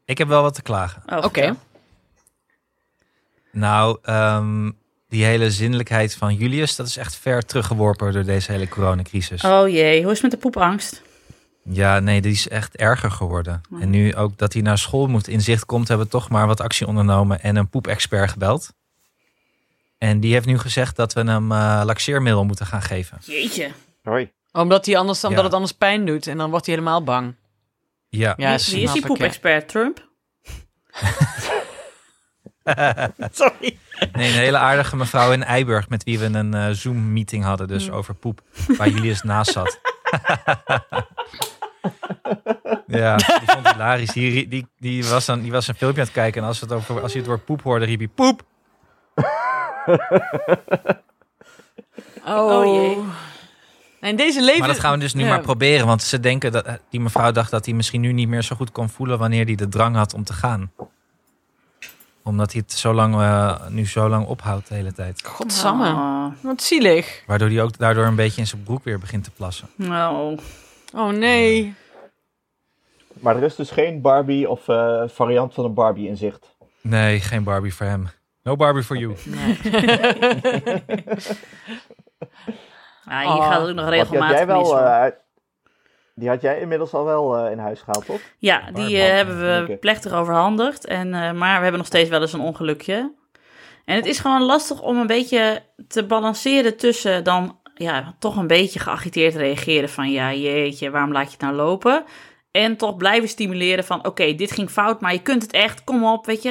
Ik 0.04 0.18
heb 0.18 0.28
wel 0.28 0.42
wat 0.42 0.54
te 0.54 0.62
klagen. 0.62 1.02
Oh, 1.06 1.24
Oké. 1.24 1.54
Nou, 3.52 3.98
ehm, 4.02 4.70
die 5.08 5.24
hele 5.24 5.50
zinnelijkheid 5.50 6.14
van 6.14 6.34
Julius, 6.34 6.76
dat 6.76 6.86
is 6.86 6.96
echt 6.96 7.16
ver 7.16 7.42
teruggeworpen 7.42 8.12
door 8.12 8.24
deze 8.24 8.52
hele 8.52 8.68
coronacrisis. 8.68 9.44
Oh 9.44 9.68
jee, 9.68 10.02
hoe 10.02 10.12
is 10.12 10.22
het 10.22 10.22
met 10.22 10.30
de 10.30 10.36
poepangst? 10.50 11.02
Ja, 11.62 11.98
nee, 11.98 12.20
die 12.20 12.32
is 12.32 12.48
echt 12.48 12.76
erger 12.76 13.10
geworden. 13.10 13.60
En 13.80 13.90
nu 13.90 14.14
ook 14.14 14.38
dat 14.38 14.52
hij 14.52 14.62
naar 14.62 14.78
school 14.78 15.06
moet 15.06 15.28
in 15.28 15.40
zicht 15.40 15.64
komt, 15.64 15.88
hebben 15.88 16.06
we 16.06 16.12
toch 16.12 16.28
maar 16.28 16.46
wat 16.46 16.60
actie 16.60 16.86
ondernomen 16.86 17.42
en 17.42 17.56
een 17.56 17.68
poepexpert 17.68 18.30
gebeld. 18.30 18.72
En 19.98 20.20
die 20.20 20.32
heeft 20.32 20.46
nu 20.46 20.58
gezegd 20.58 20.96
dat 20.96 21.12
we 21.12 21.20
hem 21.20 21.52
eh 21.52 21.82
laxeermiddel 21.84 22.44
moeten 22.44 22.66
gaan 22.66 22.82
geven. 22.82 23.18
Jeetje. 23.24 23.70
hoi. 24.02 24.30
Omdat, 24.52 24.86
hij 24.86 24.96
anders, 24.96 25.22
omdat 25.24 25.38
Ja. 25.38 25.44
het 25.44 25.54
anders 25.54 25.72
pijn 25.72 26.06
doet. 26.06 26.26
En 26.26 26.38
dan 26.38 26.50
wordt 26.50 26.66
hij 26.66 26.74
helemaal 26.74 27.04
bang. 27.04 27.34
Ja, 28.08 28.34
Ja, 28.36 28.56
wie, 28.56 28.74
wie 28.74 28.82
is 28.82 28.92
die 28.92 29.06
poepexpert? 29.06 29.68
Trump? 29.68 30.08
Sorry. 33.32 33.78
nee, 34.12 34.28
een 34.28 34.34
hele 34.38 34.58
aardige 34.58 34.96
mevrouw 34.96 35.32
in 35.32 35.44
Eiburg 35.44 35.88
met 35.88 36.04
wie 36.04 36.18
we 36.18 36.24
een 36.24 36.54
eh, 36.54 36.70
Zoom-meeting 36.70 37.44
hadden, 37.44 37.68
dus 37.68 37.90
over 37.90 38.14
poep, 38.14 38.42
waar 38.76 38.88
Julius 38.88 39.22
naast 39.22 39.52
zat. 39.52 39.80
ja, 42.86 43.16
die 43.16 43.26
vond 43.46 43.66
het 43.66 43.72
hilarisch. 43.72 44.10
Die, 44.12 44.48
die, 44.48 44.66
die, 44.78 45.04
was 45.04 45.24
dan, 45.26 45.40
die 45.40 45.52
was 45.52 45.68
een 45.68 45.74
filmpje 45.74 46.00
aan 46.00 46.06
het 46.06 46.16
kijken 46.16 46.42
en 46.42 46.48
als, 46.48 46.60
het 46.60 46.72
over, 46.72 47.02
als 47.02 47.12
hij 47.12 47.20
het 47.20 47.30
woord 47.30 47.44
poep 47.44 47.62
hoorde, 47.62 47.84
riep 47.84 47.98
hij 47.98 48.08
poep. 48.08 48.42
Oh, 52.26 52.46
Oh 52.46 52.64
jee. 52.64 52.98
En 54.00 54.16
deze 54.16 54.40
leven... 54.42 54.58
Maar 54.58 54.68
dat 54.68 54.78
gaan 54.78 54.92
we 54.92 54.98
dus 54.98 55.14
nu 55.14 55.22
Ja. 55.22 55.28
maar 55.28 55.40
proberen. 55.40 55.86
Want 55.86 56.02
ze 56.02 56.20
denken 56.20 56.52
dat 56.52 56.78
die 56.90 57.00
mevrouw 57.00 57.32
dacht 57.32 57.50
dat 57.50 57.64
hij 57.64 57.74
misschien 57.74 58.00
nu 58.00 58.12
niet 58.12 58.28
meer 58.28 58.42
zo 58.42 58.56
goed 58.56 58.72
kon 58.72 58.88
voelen 58.88 59.18
wanneer 59.18 59.44
hij 59.44 59.54
de 59.54 59.68
drang 59.68 59.96
had 59.96 60.14
om 60.14 60.24
te 60.24 60.32
gaan. 60.32 60.72
Omdat 62.22 62.52
hij 62.52 62.60
het 62.66 62.72
zo 62.78 62.92
lang, 62.94 63.14
eh, 63.14 63.66
nu 63.68 63.86
zo 63.86 64.08
lang 64.08 64.26
ophoudt 64.26 64.68
de 64.68 64.74
hele 64.74 64.92
tijd. 64.92 65.22
Godsamme. 65.26 65.88
Oh, 65.88 66.26
Wat 66.40 66.62
zielig. 66.62 67.22
Waardoor 67.26 67.48
hij 67.48 67.62
ook 67.62 67.78
daardoor 67.78 68.04
een 68.06 68.14
beetje 68.14 68.40
in 68.40 68.46
zijn 68.46 68.62
broek 68.62 68.84
weer 68.84 68.98
begint 68.98 69.24
te 69.24 69.30
plassen. 69.30 69.68
nou. 69.76 70.38
Oh 70.94 71.08
nee. 71.10 71.74
Maar 73.12 73.36
er 73.36 73.42
is 73.42 73.56
dus 73.56 73.70
geen 73.70 74.00
Barbie 74.00 74.50
of 74.50 74.68
eh, 74.68 75.02
variant 75.06 75.54
van 75.54 75.64
een 75.64 75.74
Barbie 75.74 76.08
in 76.08 76.16
zicht. 76.16 76.56
Nee, 76.80 77.20
geen 77.20 77.44
Barbie 77.44 77.74
voor 77.74 77.86
hem. 77.86 78.08
No 78.42 78.56
Barbie 78.56 78.82
for 78.82 78.96
you. 78.96 79.14
Nee. 79.24 79.58
Ja, 79.62 79.70
hier 83.20 83.28
Oh. 83.28 83.48
gaat 83.50 83.60
het 83.60 83.68
ook 83.68 83.74
nog 83.74 83.88
regelmatig 83.88 84.36
jij 84.36 84.46
mis. 84.46 84.54
wel, 84.54 84.64
hoor. 84.64 85.14
Die 86.20 86.28
had 86.28 86.40
jij 86.40 86.60
inmiddels 86.60 86.92
al 86.92 87.04
wel 87.04 87.36
eh, 87.36 87.52
in 87.52 87.58
huis 87.58 87.80
gehaald, 87.80 88.04
toch? 88.04 88.20
Ja, 88.38 88.70
die 88.72 88.98
eh, 88.98 89.14
hebben 89.14 89.66
we 89.66 89.76
plechtig 89.76 90.12
overhandigd. 90.12 90.86
En, 90.86 91.14
eh, 91.14 91.32
maar 91.32 91.56
we 91.56 91.62
hebben 91.62 91.78
nog 91.78 91.86
steeds 91.86 92.08
wel 92.08 92.20
eens 92.20 92.32
een 92.32 92.40
ongelukje. 92.40 93.12
En 93.84 93.96
het 93.96 94.06
is 94.06 94.18
gewoon 94.18 94.42
lastig 94.42 94.82
om 94.82 94.98
een 94.98 95.06
beetje 95.06 95.62
te 95.88 96.04
balanceren 96.04 96.76
tussen 96.76 97.24
dan 97.24 97.58
ja, 97.74 98.14
toch 98.18 98.36
een 98.36 98.46
beetje 98.46 98.78
geagiteerd 98.78 99.34
reageren 99.34 99.88
van 99.88 100.10
ja, 100.10 100.32
jeetje, 100.32 100.90
waarom 100.90 101.12
laat 101.12 101.24
je 101.24 101.30
het 101.30 101.40
nou 101.40 101.54
lopen? 101.54 102.04
En 102.50 102.76
toch 102.76 102.96
blijven 102.96 103.28
stimuleren 103.28 103.84
van 103.84 104.06
oké, 104.06 104.34
dit 104.34 104.52
ging 104.52 104.70
fout, 104.70 105.00
maar 105.00 105.12
je 105.12 105.22
kunt 105.22 105.42
het 105.42 105.52
echt, 105.52 105.84
kom 105.84 106.04
op, 106.04 106.26
weet 106.26 106.42
je. 106.42 106.50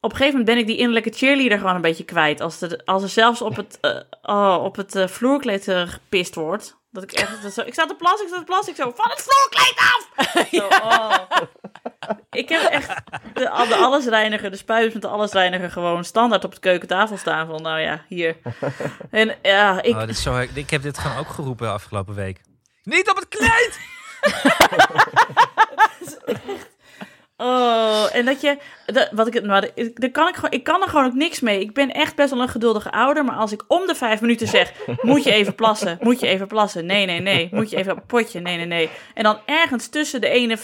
Op 0.00 0.10
een 0.10 0.16
gegeven 0.16 0.38
moment 0.38 0.44
ben 0.44 0.58
ik 0.58 0.66
die 0.66 0.76
innerlijke 0.76 1.10
cheerleader 1.10 1.58
gewoon 1.58 1.74
een 1.74 1.80
beetje 1.80 2.04
kwijt. 2.04 2.40
Als, 2.40 2.60
er, 2.60 2.80
als 2.84 3.02
er 3.02 3.08
zelfs 3.08 3.42
op 3.42 3.56
het, 3.56 3.78
eh, 3.80 4.00
oh, 4.22 4.58
op 4.64 4.76
het 4.76 5.04
vloerkleed 5.06 5.64
gepist 5.64 6.34
wordt. 6.34 6.77
Dat 6.90 7.02
ik 7.02 7.12
echt, 7.12 7.42
dat 7.42 7.52
zo, 7.52 7.60
ik 7.60 7.72
sta 7.72 7.86
te 7.86 7.94
plassen, 7.94 8.22
ik 8.26 8.28
sta 8.28 8.38
te 8.38 8.44
plassen, 8.44 8.72
ik 8.72 8.78
zo, 8.78 8.92
van 8.94 9.10
het 9.10 9.26
vloerkleed 9.28 9.76
af! 9.76 10.08
Zo, 10.50 10.66
oh. 10.66 11.14
Ik 12.30 12.48
heb 12.48 12.62
echt 12.62 12.88
de, 13.34 13.64
de 13.68 13.76
allesreiniger, 13.76 14.50
de 14.50 14.56
spuiters 14.56 14.92
met 14.92 15.02
de 15.02 15.08
allesreiniger 15.08 15.70
gewoon 15.70 16.04
standaard 16.04 16.44
op 16.44 16.54
de 16.54 16.60
keukentafel 16.60 17.16
staan. 17.16 17.46
Van 17.46 17.62
nou 17.62 17.80
ja, 17.80 18.04
hier. 18.08 18.36
En 19.10 19.36
ja, 19.42 19.82
ik, 19.82 19.94
Oh, 19.94 20.00
dit 20.00 20.08
is 20.08 20.22
zo, 20.22 20.38
ik 20.54 20.70
heb 20.70 20.82
dit 20.82 20.98
gewoon 20.98 21.16
ook 21.16 21.28
geroepen 21.28 21.72
afgelopen 21.72 22.14
week. 22.14 22.40
Niet 22.82 23.10
op 23.10 23.16
het 23.16 23.28
kleed! 23.28 23.78
Oh, 27.40 28.04
en 28.12 28.24
dat 28.24 28.40
je, 28.40 28.58
dat, 28.86 29.08
wat 29.12 29.26
ik, 29.34 29.42
nou, 29.42 29.68
ik- 29.74 30.00
daar 30.00 30.10
kan 30.10 30.28
ik, 30.28 30.34
gewoon, 30.34 30.50
ik 30.50 30.64
kan 30.64 30.82
er 30.82 30.88
gewoon 30.88 31.04
ook 31.06 31.14
niks 31.14 31.40
mee. 31.40 31.60
Ik 31.60 31.72
ben 31.74 31.90
echt 31.92 32.14
best 32.16 32.30
wel 32.30 32.40
een 32.42 32.48
geduldige 32.48 32.90
ouder, 32.90 33.24
maar 33.24 33.36
als 33.36 33.52
ik 33.52 33.62
om 33.68 33.86
de 33.86 33.94
vijf 33.94 34.20
minuten 34.20 34.46
zeg, 34.48 34.72
moet 35.02 35.24
je 35.24 35.32
even 35.32 35.54
plassen, 35.54 35.98
moet 36.00 36.20
je 36.20 36.26
even 36.26 36.46
plassen, 36.46 36.86
nee, 36.86 37.06
nee, 37.06 37.20
nee, 37.20 37.48
moet 37.52 37.70
je 37.70 37.76
even 37.76 37.92
op 37.92 37.98
het 37.98 38.06
potje, 38.06 38.40
nee, 38.40 38.56
nee, 38.56 38.66
nee. 38.66 38.90
En 39.14 39.22
dan 39.22 39.38
ergens 39.46 39.88
tussen 39.88 40.20
de 40.20 40.28
ene, 40.28 40.56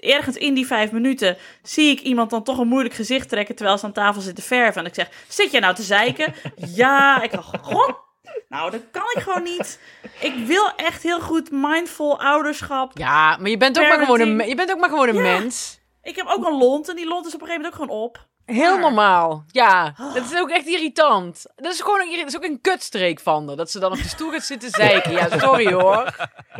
ergens 0.00 0.36
in 0.36 0.54
die 0.54 0.66
vijf 0.66 0.90
minuten, 0.92 1.36
zie 1.62 1.90
ik 1.90 2.00
iemand 2.00 2.30
dan 2.30 2.42
toch 2.42 2.58
een 2.58 2.68
moeilijk 2.68 2.94
gezicht 2.94 3.28
trekken 3.28 3.54
terwijl 3.54 3.78
ze 3.78 3.84
aan 3.84 3.92
tafel 3.92 4.20
zit 4.20 4.36
te 4.36 4.42
verven. 4.42 4.80
En 4.80 4.86
ik 4.88 4.94
zeg, 4.94 5.08
zit 5.28 5.50
jij 5.50 5.60
nou 5.60 5.74
te 5.74 5.82
zeiken? 5.82 6.34
Ja, 6.74 7.22
ik 7.22 7.32
dacht, 7.32 7.56
god, 7.62 7.94
nou, 8.48 8.70
dat 8.70 8.80
kan 8.90 9.02
ik 9.14 9.22
gewoon 9.22 9.42
niet. 9.42 9.80
Ik 10.20 10.34
wil 10.46 10.70
echt 10.76 11.02
heel 11.02 11.20
goed 11.20 11.48
mindful 11.50 12.20
ouderschap. 12.20 12.98
Ja, 12.98 13.36
maar 13.36 13.50
je 13.50 13.56
bent 13.56 13.78
ook 13.80 13.88
maar 13.88 13.98
gewoon 13.98 14.20
een, 14.20 14.48
je 14.48 14.54
bent 14.54 14.70
ook 14.72 14.78
maar 14.78 14.88
gewoon 14.88 15.08
een 15.08 15.14
Ja. 15.14 15.22
mens. 15.38 15.82
Ik 16.04 16.16
heb 16.16 16.26
ook 16.26 16.46
een 16.46 16.58
lont 16.58 16.88
en 16.88 16.96
die 16.96 17.06
lont 17.06 17.26
is 17.26 17.34
op 17.34 17.40
een 17.40 17.46
gegeven 17.46 17.62
moment 17.70 17.80
ook 17.82 17.88
gewoon 17.88 18.04
op. 18.04 18.26
Heel 18.44 18.78
normaal. 18.78 19.44
Ja, 19.50 19.94
dat 19.96 20.24
is 20.32 20.38
ook 20.38 20.50
echt 20.50 20.66
irritant. 20.66 21.44
Dat 21.56 21.72
is 21.72 21.80
gewoon 21.80 22.00
een, 22.00 22.16
dat 22.16 22.26
is 22.26 22.36
ook 22.36 22.44
een 22.44 22.60
kutstreek 22.60 23.20
van 23.20 23.46
haar. 23.46 23.56
Dat 23.56 23.70
ze 23.70 23.78
dan 23.78 23.92
op 23.92 23.96
de 23.96 24.08
stoel 24.08 24.30
gaat 24.30 24.44
zitten 24.44 24.70
zeiken. 24.70 25.12
Ja, 25.12 25.38
sorry 25.38 25.72
hoor. 25.72 26.16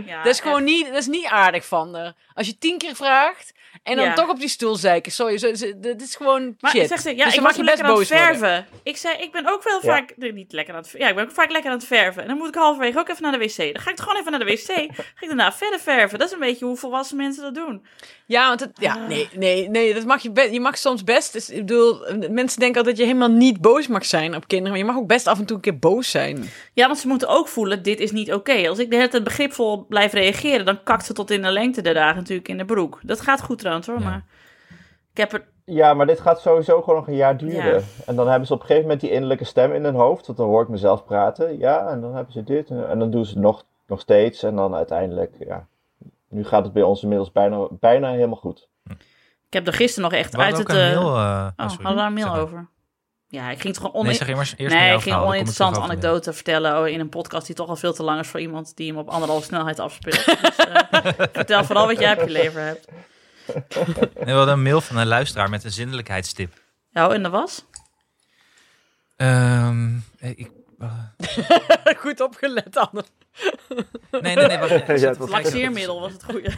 Ja, 0.06 0.16
Dat 0.22 0.32
is 0.32 0.40
gewoon 0.40 0.56
echt. 0.56 0.66
niet, 0.66 0.86
dat 0.86 0.96
is 0.96 1.06
niet 1.06 1.26
aardig 1.26 1.66
van 1.66 1.94
haar. 1.94 2.14
Als 2.34 2.46
je 2.46 2.58
tien 2.58 2.78
keer 2.78 2.94
vraagt 2.94 3.52
en 3.82 3.96
dan 3.96 4.04
Ja. 4.04 4.14
toch 4.14 4.28
op 4.28 4.38
die 4.40 4.48
stoel 4.48 4.74
zeiken. 4.76 5.12
Sorry, 5.12 5.38
zo, 5.38 5.54
zo- 5.54 5.72
dit 5.76 6.02
is 6.02 6.16
gewoon 6.16 6.56
Maar 6.60 6.70
shit. 6.70 6.88
zegt 6.88 7.02
ze, 7.02 7.16
ja, 7.16 7.24
Dus 7.24 7.34
ik 7.34 7.34
dan 7.34 7.42
was 7.44 7.56
mag 7.56 7.66
je 7.66 7.70
best 7.72 7.74
lekker 7.82 7.84
aan 7.84 7.94
boos 7.94 8.08
het 8.08 8.18
worden. 8.18 8.38
verven. 8.38 8.66
Ik 8.82 8.96
zei, 8.96 9.16
ik 9.18 9.32
ben 9.32 9.52
ook 9.52 9.62
wel 9.62 9.78
Ja. 9.82 9.88
vaak, 9.88 10.12
nee, 10.16 10.32
niet 10.32 10.52
lekker 10.52 10.74
aan 10.74 10.80
het 10.82 10.94
Ja, 10.98 11.08
ik 11.08 11.14
ben 11.14 11.24
ook 11.24 11.30
vaak 11.32 11.50
lekker 11.50 11.70
aan 11.70 11.76
het 11.76 11.86
verven. 11.86 12.22
En 12.22 12.28
dan 12.28 12.36
moet 12.36 12.48
ik 12.48 12.54
halverwege 12.54 12.98
ook 12.98 13.08
even 13.08 13.22
naar 13.22 13.32
de 13.32 13.38
wc. 13.38 13.56
Dan 13.56 13.82
ga 13.82 13.90
ik 13.90 13.96
toch 13.96 14.04
gewoon 14.06 14.20
even 14.20 14.30
naar 14.30 14.40
de 14.46 14.52
wc. 14.52 14.66
Ga 15.14 15.20
ik 15.20 15.26
daarna 15.26 15.52
verder 15.52 15.80
verven. 15.80 16.18
Dat 16.18 16.28
is 16.28 16.34
een 16.34 16.40
beetje 16.40 16.64
hoe 16.64 16.76
volwassen 16.76 17.16
mensen 17.16 17.42
dat 17.42 17.54
doen. 17.54 17.86
Ja, 18.26 18.48
want 18.48 18.60
het, 18.60 18.70
ja, 18.74 18.94
Ah. 18.94 19.08
nee, 19.08 19.28
nee, 19.32 19.68
nee, 19.68 19.94
dat 19.94 20.04
mag 20.04 20.22
je 20.22 20.30
best. 20.30 20.50
Je 20.52 20.60
mag 20.60 20.78
soms 20.78 21.04
best. 21.04 21.32
Dus, 21.32 21.50
ik 21.50 21.58
bedoel, 21.66 21.98
mensen 22.30 22.60
denken 22.60 22.76
altijd 22.76 22.84
dat 22.84 22.96
je 22.96 23.04
helemaal 23.04 23.28
niet 23.36 23.60
boos 23.60 23.86
mag 23.86 24.04
zijn 24.06 24.34
op 24.34 24.48
kinderen, 24.48 24.70
maar 24.72 24.86
je 24.86 24.92
mag 24.92 24.96
ook 25.02 25.08
best 25.08 25.26
af 25.26 25.38
en 25.38 25.46
toe 25.46 25.56
een 25.56 25.62
keer 25.62 25.78
boos 25.78 26.10
zijn. 26.10 26.50
Ja, 26.74 26.86
want 26.86 26.98
ze 26.98 27.08
moeten 27.08 27.28
ook 27.28 27.48
voelen, 27.48 27.82
dit 27.82 28.00
is 28.00 28.12
niet 28.12 28.32
oké. 28.32 28.68
Als 28.68 28.78
ik 28.78 28.90
de 28.90 28.96
hele 28.96 29.08
tijd 29.08 29.24
begripvol 29.24 29.84
blijf 29.84 30.12
reageren, 30.12 30.64
dan 30.64 30.82
kakt 30.82 31.04
ze 31.04 31.12
tot 31.12 31.30
in 31.30 31.42
de 31.42 31.50
lengte 31.50 31.82
der 31.82 31.94
dagen 31.94 32.16
natuurlijk 32.16 32.48
in 32.48 32.58
de 32.58 32.64
broek. 32.64 33.00
Dat 33.02 33.20
gaat 33.20 33.42
goed 33.42 33.58
trouwens 33.58 33.86
hoor, 33.86 33.98
Ja. 33.98 34.04
maar 34.04 34.24
ik 35.10 35.16
heb 35.16 35.32
er... 35.32 35.44
Ja, 35.64 35.94
maar 35.94 36.06
dit 36.06 36.20
gaat 36.20 36.40
sowieso 36.40 36.80
gewoon 36.80 36.98
nog 36.98 37.08
een 37.08 37.14
jaar 37.16 37.36
duren. 37.36 37.74
Ja. 37.74 37.80
En 38.06 38.16
dan 38.16 38.28
hebben 38.28 38.46
ze 38.46 38.52
op 38.54 38.60
een 38.60 38.66
gegeven 38.66 38.88
moment 38.88 39.00
die 39.00 39.10
innerlijke 39.10 39.44
stem 39.44 39.72
in 39.72 39.84
hun 39.84 39.94
hoofd. 39.94 40.26
Want 40.26 40.38
dan 40.38 40.48
hoor 40.48 40.62
ik 40.62 40.68
mezelf 40.68 41.04
praten. 41.04 41.58
Ja, 41.58 41.88
en 41.88 42.00
dan 42.00 42.14
hebben 42.14 42.32
ze 42.32 42.44
dit. 42.44 42.70
En, 42.70 42.88
en 42.88 42.98
dan 42.98 43.10
doen 43.10 43.24
ze 43.24 43.32
het 43.32 43.42
nog, 43.42 43.64
nog 43.86 44.00
steeds. 44.00 44.42
En 44.42 44.56
dan 44.56 44.74
uiteindelijk, 44.74 45.34
ja. 45.38 45.66
Nu 46.28 46.44
gaat 46.44 46.64
het 46.64 46.72
bij 46.72 46.82
ons 46.82 47.02
inmiddels 47.02 47.32
bijna, 47.32 47.66
bijna 47.70 48.10
helemaal 48.10 48.36
goed. 48.36 48.68
Ik 49.46 49.52
heb 49.60 49.66
er 49.66 49.72
gisteren 49.72 50.10
nog 50.10 50.18
echt 50.18 50.36
uit 50.36 50.58
het... 50.58 50.68
een 50.68 50.76
eh, 50.76 50.94
mail... 50.94 51.00
eh, 51.00 51.04
oh, 51.06 51.52
oh, 51.56 51.68
hadden 51.68 51.78
we 51.88 51.94
daar 51.94 52.06
een 52.06 52.12
mail 52.12 52.34
over? 52.34 52.68
Ja, 53.28 53.50
ik 53.50 53.60
ging 53.60 53.66
het 53.68 53.76
gewoon 53.76 53.92
on... 53.92 54.04
Nee, 54.06 54.14
zeg 54.14 54.26
je 54.28 54.34
maar 54.34 54.54
eerst 54.56 54.74
ik 54.76 55.00
ging 55.12 55.16
oninteressante 55.16 55.80
anekdote 55.80 56.32
vertellen 56.32 56.78
oh, 56.80 56.88
in 56.88 57.00
een 57.00 57.08
podcast 57.08 57.46
die 57.46 57.54
toch 57.54 57.68
al 57.68 57.76
veel 57.76 57.92
te 57.92 58.02
lang 58.02 58.20
is 58.20 58.28
voor 58.28 58.40
iemand 58.40 58.76
die 58.76 58.88
hem 58.88 58.96
op 58.98 59.08
anderhalve 59.08 59.44
snelheid 59.44 59.78
afspeelt. 59.78 60.24
Dus, 60.44 60.56
eh, 60.56 61.12
vertel 61.32 61.64
vooral 61.64 61.86
wat 61.86 61.98
jij 61.98 62.12
op 62.12 62.26
je 62.28 62.32
lever 62.32 62.62
hebt. 62.62 62.86
Nee, 63.46 64.24
we 64.24 64.30
hadden 64.30 64.54
een 64.54 64.62
mail 64.62 64.80
van 64.80 64.96
een 64.96 65.06
luisteraar 65.06 65.50
met 65.50 65.64
een 65.64 65.70
zindelijkheidstip. 65.70 66.52
Ja, 66.90 67.10
en 67.10 67.22
dat 67.22 67.32
was? 67.32 67.64
Ehm, 69.16 69.96
eh, 70.18 70.30
ik, 70.30 70.50
eh, 70.78 70.92
Goed 72.02 72.20
opgelet, 72.20 72.76
Anne. 72.76 73.04
nee, 74.10 74.34
nee, 74.34 74.46
nee. 74.46 74.58
Wacht, 74.58 74.70
Ja, 74.70 75.08
het 75.08 75.16
was- 75.16 75.30
Laxeermiddel 75.30 76.00
was 76.00 76.12
het 76.12 76.24
goede. 76.24 76.52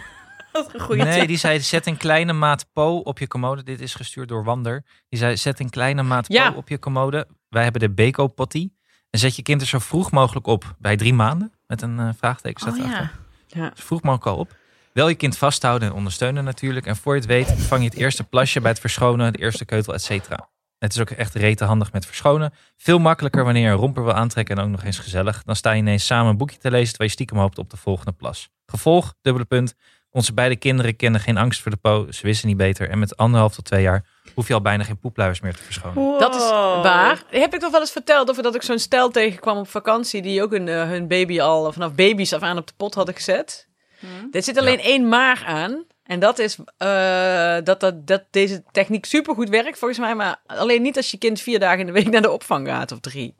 Was 0.64 0.74
een 0.74 0.80
goede 0.80 1.02
Nee, 1.02 1.18
tip. 1.18 1.28
die 1.28 1.36
zei 1.38 1.60
zet 1.60 1.86
een 1.86 1.96
kleine 1.96 2.32
maat 2.32 2.66
po 2.72 2.96
op 2.98 3.18
je 3.18 3.26
commode. 3.26 3.62
Dit 3.62 3.80
is 3.80 3.94
gestuurd 3.94 4.28
door 4.28 4.44
Wander. 4.44 4.84
Die 5.08 5.18
zei 5.18 5.36
zet 5.36 5.60
een 5.60 5.70
kleine 5.70 6.02
maat 6.02 6.32
Ja. 6.32 6.50
po 6.50 6.56
op 6.56 6.68
je 6.68 6.78
commode. 6.78 7.26
Wij 7.48 7.62
hebben 7.62 7.80
de 7.80 7.90
Beko 7.90 8.26
potty. 8.26 8.70
En 9.10 9.18
zet 9.18 9.36
je 9.36 9.42
kind 9.42 9.60
er 9.60 9.66
zo 9.66 9.78
vroeg 9.78 10.10
mogelijk 10.10 10.46
op. 10.46 10.74
Bij 10.78 10.96
drie 10.96 11.14
maanden. 11.14 11.52
Met 11.66 11.82
een 11.82 11.98
eh, 12.00 12.08
vraagteken 12.18 12.68
Oh 12.68 12.76
ja. 12.76 13.10
Ja. 13.46 13.72
Zo 13.74 13.82
vroeg 13.84 14.02
mogelijk 14.02 14.26
al 14.26 14.36
op. 14.36 14.56
Wel 14.92 15.08
je 15.08 15.14
kind 15.14 15.38
vasthouden 15.38 15.88
en 15.88 15.94
ondersteunen 15.94 16.44
natuurlijk. 16.44 16.86
En 16.86 16.96
voor 16.96 17.14
je 17.14 17.20
het 17.20 17.28
weet 17.28 17.52
vang 17.52 17.82
je 17.82 17.88
het 17.88 17.98
eerste 17.98 18.24
plasje 18.24 18.60
bij 18.60 18.70
het 18.70 18.80
verschonen. 18.80 19.32
De 19.32 19.38
eerste 19.38 19.64
keutel, 19.64 19.94
et 19.94 20.02
cetera. 20.02 20.48
Het 20.78 20.92
is 20.94 21.00
ook 21.00 21.10
echt 21.10 21.34
rete 21.34 21.64
handig 21.64 21.92
met 21.92 22.06
verschonen. 22.06 22.52
Veel 22.76 22.98
makkelijker 22.98 23.44
wanneer 23.44 23.62
je 23.62 23.68
een 23.68 23.74
romper 23.76 24.04
wil 24.04 24.12
aantrekken 24.12 24.56
en 24.56 24.64
ook 24.64 24.70
nog 24.70 24.84
eens 24.84 24.98
gezellig. 24.98 25.42
Dan 25.42 25.56
sta 25.56 25.70
je 25.72 25.78
ineens 25.78 26.06
samen 26.06 26.30
een 26.30 26.36
boekje 26.36 26.58
te 26.58 26.70
lezen 26.70 26.88
terwijl 26.88 27.08
je 27.08 27.14
stiekem 27.14 27.38
hoopt 27.38 27.58
op 27.58 27.70
de 27.70 27.76
volgende 27.76 28.12
plas. 28.12 28.48
Gevolg, 28.66 29.14
dubbele 29.22 29.44
punt. 29.44 29.74
Onze 30.16 30.32
beide 30.32 30.56
kinderen 30.56 30.96
kennen 30.96 31.20
geen 31.20 31.36
angst 31.36 31.62
voor 31.62 31.70
de 31.70 31.76
po. 31.76 32.06
Ze 32.10 32.26
wisten 32.26 32.48
niet 32.48 32.56
beter. 32.56 32.90
En 32.90 32.98
met 32.98 33.16
anderhalf 33.16 33.54
tot 33.54 33.64
twee 33.64 33.82
jaar 33.82 34.04
hoef 34.34 34.48
je 34.48 34.54
al 34.54 34.60
bijna 34.60 34.84
geen 34.84 34.98
poepluiers 34.98 35.40
meer 35.40 35.54
te 35.54 35.62
verschonen. 35.62 36.18
Dat 36.18 36.34
is 36.34 36.50
waar. 36.82 37.22
Heb 37.30 37.54
ik 37.54 37.60
toch 37.60 37.70
wel 37.70 37.80
eens 37.80 37.90
verteld 37.90 38.30
over 38.30 38.42
dat 38.42 38.54
ik 38.54 38.62
zo'n 38.62 38.78
stel 38.78 39.10
tegenkwam 39.10 39.56
op 39.56 39.68
vakantie 39.68 40.22
die 40.22 40.42
ook 40.42 40.52
een, 40.52 40.68
eh, 40.68 40.88
hun 40.88 41.08
baby 41.08 41.40
al 41.40 41.72
vanaf 41.72 41.94
baby's 41.94 42.32
af 42.32 42.40
aan 42.40 42.58
op 42.58 42.66
de 42.66 42.72
pot 42.76 42.94
hadden 42.94 43.14
gezet. 43.14 43.68
Hm. 43.98 44.06
Er 44.30 44.42
zit 44.42 44.58
alleen 44.58 44.80
één 44.80 45.08
maar 45.08 45.44
aan. 45.46 45.84
En 46.02 46.20
dat 46.20 46.38
is 46.38 46.58
eh, 46.76 47.56
dat, 47.64 47.80
dat, 47.80 48.06
dat 48.06 48.24
deze 48.30 48.64
techniek 48.70 49.04
supergoed 49.04 49.48
werkt 49.48 49.78
volgens 49.78 50.00
mij. 50.00 50.14
Maar 50.14 50.36
alleen 50.46 50.82
niet 50.82 50.96
als 50.96 51.10
je 51.10 51.18
kind 51.18 51.40
vier 51.40 51.58
dagen 51.58 51.80
in 51.80 51.86
de 51.86 51.92
week 51.92 52.10
naar 52.10 52.22
de 52.22 52.30
opvang 52.30 52.68
gaat 52.68 52.92
of 52.92 53.00
drie. 53.00 53.34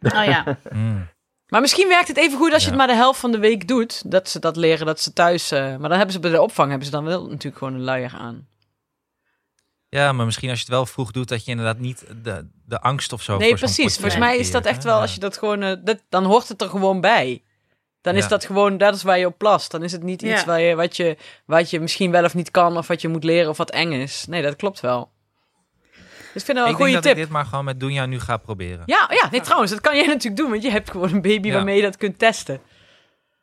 Oh 0.00 0.24
ja. 0.24 0.44
Mm. 0.72 1.12
Maar 1.54 1.62
misschien 1.62 1.88
werkt 1.88 2.08
het 2.08 2.16
even 2.16 2.38
goed 2.38 2.52
als 2.52 2.62
je 2.62 2.68
het 2.68 2.78
maar 2.78 2.86
de 2.86 2.94
helft 2.94 3.20
van 3.20 3.32
de 3.32 3.38
week 3.38 3.68
doet. 3.68 4.10
Dat 4.10 4.28
ze 4.28 4.38
dat 4.38 4.56
leren, 4.56 4.86
dat 4.86 5.00
ze 5.00 5.12
thuis... 5.12 5.50
eh, 5.50 5.60
maar 5.60 5.88
dan 5.88 5.90
hebben 5.90 6.12
ze 6.12 6.20
bij 6.20 6.30
de 6.30 6.42
opvang 6.42 6.68
hebben 6.68 6.86
ze 6.86 6.92
dan 6.92 7.04
wel 7.04 7.26
natuurlijk 7.26 7.56
gewoon 7.56 7.74
een 7.74 7.82
luier 7.82 8.14
aan. 8.18 8.48
Ja, 9.88 10.12
maar 10.12 10.24
misschien 10.24 10.48
als 10.50 10.58
je 10.58 10.64
het 10.64 10.74
wel 10.74 10.86
vroeg 10.86 11.10
doet, 11.10 11.28
dat 11.28 11.44
je 11.44 11.50
inderdaad 11.50 11.78
niet 11.78 12.04
de, 12.22 12.48
de 12.66 12.80
angst 12.80 13.12
of 13.12 13.22
zo. 13.22 13.36
Nee, 13.36 13.48
voor 13.48 13.58
precies. 13.58 13.94
Volgens 13.94 14.16
mij 14.16 14.38
is 14.38 14.50
dat 14.50 14.64
echt 14.64 14.84
wel, 14.84 15.00
als 15.00 15.14
je 15.14 15.20
dat 15.20 15.38
gewoon... 15.38 15.62
eh, 15.62 15.76
dat, 15.84 16.02
dan 16.08 16.24
hoort 16.24 16.48
het 16.48 16.62
er 16.62 16.68
gewoon 16.68 17.00
bij. 17.00 17.42
Dan 18.00 18.14
is 18.14 18.28
dat 18.28 18.44
gewoon, 18.44 18.78
dat 18.78 18.94
is 18.94 19.02
waar 19.02 19.18
je 19.18 19.26
op 19.26 19.38
plast. 19.38 19.70
Dan 19.70 19.82
is 19.82 19.92
het 19.92 20.02
niet 20.02 20.22
iets 20.22 20.40
Ja. 20.40 20.46
waar 20.46 20.60
je, 20.60 20.74
wat, 20.74 20.96
je, 20.96 21.16
wat 21.46 21.70
je 21.70 21.80
misschien 21.80 22.10
wel 22.10 22.24
of 22.24 22.34
niet 22.34 22.50
kan, 22.50 22.76
of 22.76 22.86
wat 22.86 23.00
je 23.00 23.08
moet 23.08 23.24
leren, 23.24 23.50
of 23.50 23.56
wat 23.56 23.70
eng 23.70 23.92
is. 23.92 24.24
Nee, 24.28 24.42
dat 24.42 24.56
klopt 24.56 24.80
wel. 24.80 25.10
Dus 26.34 26.42
ik 26.42 26.48
vind 26.48 26.58
dat 26.58 26.66
wel 26.66 26.66
Ik 26.66 26.70
een 26.70 26.76
denk 26.76 26.76
goede 26.78 26.92
dat 26.92 27.02
tip. 27.02 27.12
ik 27.12 27.18
dit 27.18 27.28
maar 27.32 27.44
gewoon 27.44 27.64
met 27.64 27.80
Doenja 27.80 28.06
nu 28.06 28.20
ga 28.20 28.36
proberen. 28.36 28.82
Ja, 28.86 29.06
ja, 29.10 29.28
nee, 29.30 29.40
trouwens, 29.40 29.70
dat 29.70 29.80
kan 29.80 29.96
jij 29.96 30.06
natuurlijk 30.14 30.36
doen, 30.36 30.50
want 30.50 30.62
je 30.62 30.70
hebt 30.70 30.90
gewoon 30.90 31.12
een 31.12 31.22
baby 31.22 31.48
Ja. 31.48 31.54
waarmee 31.54 31.76
je 31.76 31.82
dat 31.82 31.96
kunt 31.96 32.18
testen. 32.18 32.60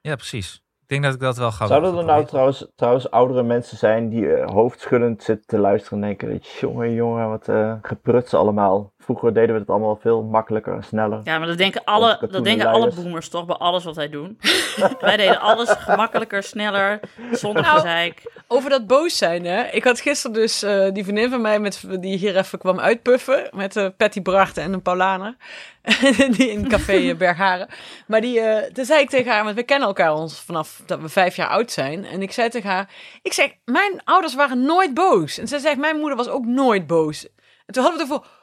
Ja, 0.02 0.16
precies. 0.16 0.56
Ik 0.82 0.88
denk 0.88 1.04
dat 1.04 1.14
ik 1.14 1.20
dat 1.20 1.38
wel 1.38 1.52
ga 1.52 1.68
Zouden 1.68 1.98
er 1.98 2.06
nou 2.06 2.26
trouwens, 2.26 2.68
trouwens 2.76 3.12
oudere 3.12 3.44
mensen 3.44 3.78
zijn 3.78 4.10
die 4.10 4.34
eh, 4.34 4.50
hoofdschuddend 4.50 5.24
zitten 5.24 5.48
te 5.48 5.58
luisteren 5.58 6.02
en 6.04 6.08
denken, 6.08 6.42
jongen, 6.60 6.94
jongen, 6.94 7.30
wat 7.30 7.48
eh 7.48 7.74
gepruts 7.82 8.34
allemaal. 8.34 8.94
Vroeger 9.04 9.34
deden 9.34 9.54
we 9.54 9.60
het 9.60 9.70
allemaal 9.70 9.96
veel 10.02 10.24
makkelijker 10.24 10.74
en 10.74 10.84
sneller. 10.84 11.22
Ja, 11.24 11.38
maar 11.38 11.48
dat 11.48 11.58
denken 11.58 11.84
alle, 11.84 12.28
dat 12.32 12.44
denken 12.44 12.68
alle 12.68 12.94
boomers 12.94 13.30
toch 13.30 13.46
bij 13.46 13.56
alles 13.56 13.84
wat 13.84 13.96
wij 13.96 14.10
doen. 14.10 14.40
wij 15.00 15.18
deden 15.18 15.40
alles 15.40 15.70
gemakkelijker, 15.70 16.44
sneller, 16.44 17.00
zonder 17.32 17.62
Nou, 17.62 17.76
gezeik. 17.76 18.32
Over 18.48 18.70
dat 18.70 18.88
boos 18.88 19.18
zijn, 19.18 19.46
hè. 19.46 19.64
Ik 19.64 19.84
had 19.84 20.00
gisteren 20.00 20.34
dus 20.36 20.64
eh, 20.64 20.92
die 20.92 21.04
vriendin 21.04 21.30
van 21.30 21.42
mij 21.42 21.60
met, 21.60 21.84
die 22.00 22.18
hier 22.18 22.38
even 22.38 22.60
kwam 22.60 22.80
uitpuffen. 22.80 23.50
Met 23.52 23.76
eh 23.76 23.88
Patty 23.98 24.22
Bracht 24.22 24.58
en 24.58 24.74
een 24.74 24.82
Paulaner. 24.82 25.36
die 26.38 26.52
in 26.52 26.68
café 26.68 27.10
eh, 27.10 27.16
Bergharen. 27.16 27.68
Maar 28.08 28.22
die, 28.22 28.40
eh 28.40 28.72
toen 28.72 28.86
zei 28.86 29.02
ik 29.02 29.10
tegen 29.10 29.32
haar, 29.32 29.44
want 29.44 29.56
we 29.56 29.64
kennen 29.64 29.88
elkaar 29.88 30.14
ons 30.14 30.40
vanaf 30.40 30.82
dat 30.86 31.00
we 31.00 31.10
vijf 31.10 31.36
jaar 31.36 31.50
oud 31.50 31.72
zijn. 31.72 32.06
En 32.06 32.22
ik 32.22 32.32
zei 32.32 32.50
tegen 32.50 32.70
haar, 32.70 32.90
ik 33.22 33.34
zeg, 33.34 33.52
mijn 33.66 34.02
ouders 34.04 34.36
waren 34.36 34.62
nooit 34.62 34.94
boos. 34.94 35.38
En 35.38 35.48
ze 35.48 35.60
zegt, 35.60 35.78
mijn 35.78 35.98
moeder 35.98 36.18
was 36.18 36.30
ook 36.30 36.46
nooit 36.46 36.88
boos. 36.88 37.28
En 37.66 37.74
toen 37.74 37.84
hadden 37.84 38.08
we 38.08 38.14
het 38.14 38.22
over, 38.22 38.40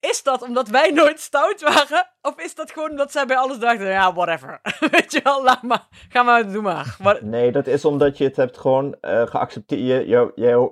is 0.00 0.22
dat 0.22 0.42
omdat 0.42 0.68
wij 0.68 0.90
nooit 0.90 1.20
stout 1.20 1.60
waren? 1.60 2.06
Of 2.22 2.40
is 2.40 2.54
dat 2.54 2.70
gewoon 2.70 2.90
omdat 2.90 3.12
zij 3.12 3.26
bij 3.26 3.36
alles 3.36 3.58
dachten, 3.58 3.86
ja, 3.86 4.12
whatever. 4.14 4.60
Weet 4.90 5.12
je 5.12 5.20
wel, 5.22 5.42
laat 5.42 5.62
maar. 5.62 5.86
Ga 6.08 6.22
maar, 6.22 6.52
doe 6.52 6.62
maar. 6.62 6.96
Wat- 7.02 7.20
Nee, 7.20 7.52
dat 7.52 7.66
is 7.66 7.84
omdat 7.84 8.18
je 8.18 8.24
het 8.24 8.36
hebt 8.36 8.58
gewoon 8.58 8.96
eh, 9.00 9.26
geaccepteerd. 9.26 9.80
Je, 10.08 10.32
je 10.34 10.70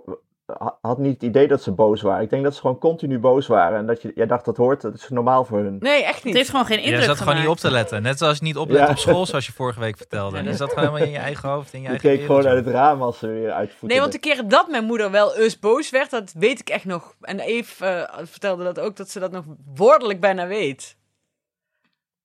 had 0.80 0.98
niet 0.98 1.12
het 1.12 1.22
idee 1.22 1.48
dat 1.48 1.62
ze 1.62 1.72
boos 1.72 2.02
waren. 2.02 2.22
Ik 2.22 2.30
denk 2.30 2.44
dat 2.44 2.54
ze 2.54 2.60
gewoon 2.60 2.78
continu 2.78 3.18
boos 3.18 3.46
waren. 3.46 3.78
En 3.78 3.86
dat 3.86 4.02
je, 4.02 4.12
jij 4.14 4.26
dacht 4.26 4.44
dat 4.44 4.56
hoort, 4.56 4.80
dat 4.80 4.94
is 4.94 5.08
normaal 5.08 5.44
voor 5.44 5.58
hun. 5.58 5.76
Nee, 5.80 6.04
echt 6.04 6.14
Het 6.14 6.24
niet. 6.24 6.34
heeft 6.34 6.50
gewoon 6.50 6.66
geen 6.66 6.78
Je 6.78 6.84
indruk 6.84 7.04
zat 7.04 7.18
gewoon 7.20 7.36
niet 7.38 7.48
op 7.48 7.56
te 7.56 7.70
letten. 7.70 8.02
Net 8.02 8.18
zoals 8.18 8.38
je 8.38 8.44
niet 8.44 8.56
oplet 8.56 8.78
Ja. 8.78 8.88
op 8.88 8.98
school, 8.98 9.26
zoals 9.26 9.46
je 9.46 9.52
vorige 9.52 9.80
week 9.80 9.96
vertelde. 9.96 10.42
Je 10.42 10.54
zat 10.54 10.68
gewoon 10.68 10.84
helemaal 10.84 11.06
in 11.06 11.12
je 11.12 11.18
eigen 11.18 11.48
hoofd, 11.48 11.72
in 11.72 11.78
je 11.80 11.84
Je 11.84 11.90
eigen 11.90 12.10
keek 12.10 12.26
gewoon 12.26 12.46
uit 12.46 12.64
het 12.64 12.74
raam 12.74 13.02
als 13.02 13.18
ze 13.18 13.26
weer 13.26 13.50
uitvoeren. 13.52 13.88
Nee, 13.88 14.00
want 14.00 14.12
de 14.12 14.18
keren 14.18 14.48
dat 14.48 14.68
mijn 14.68 14.84
moeder 14.84 15.10
wel 15.10 15.36
eens 15.36 15.58
boos 15.58 15.90
werd, 15.90 16.10
dat 16.10 16.32
weet 16.38 16.60
ik 16.60 16.68
echt 16.68 16.84
nog. 16.84 17.14
En 17.20 17.40
Eve 17.40 17.86
eh, 17.86 18.18
vertelde 18.26 18.64
dat 18.64 18.80
ook, 18.80 18.96
dat 18.96 19.10
ze 19.10 19.20
dat 19.20 19.32
nog 19.32 19.44
woordelijk 19.74 20.20
bijna 20.20 20.46
weet. 20.46 20.96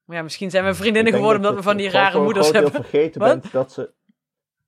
Maar 0.05 0.17
ja, 0.17 0.24
misschien 0.24 0.49
zijn 0.49 0.65
we 0.65 0.74
vriendinnen 0.74 1.13
geworden 1.13 1.38
omdat 1.38 1.55
we 1.55 1.63
van 1.63 1.78
die 1.78 1.89
rare 1.89 2.20
moeders 2.22 2.51
hebben. 2.51 2.72
dat 2.72 2.82
je 2.82 2.88
voor 2.88 2.99
een 2.99 3.11
groot 3.11 3.13
deel 3.13 3.32
vergeten 3.32 3.41
bent 3.41 3.51
dat 3.51 3.72
ze... 3.72 3.97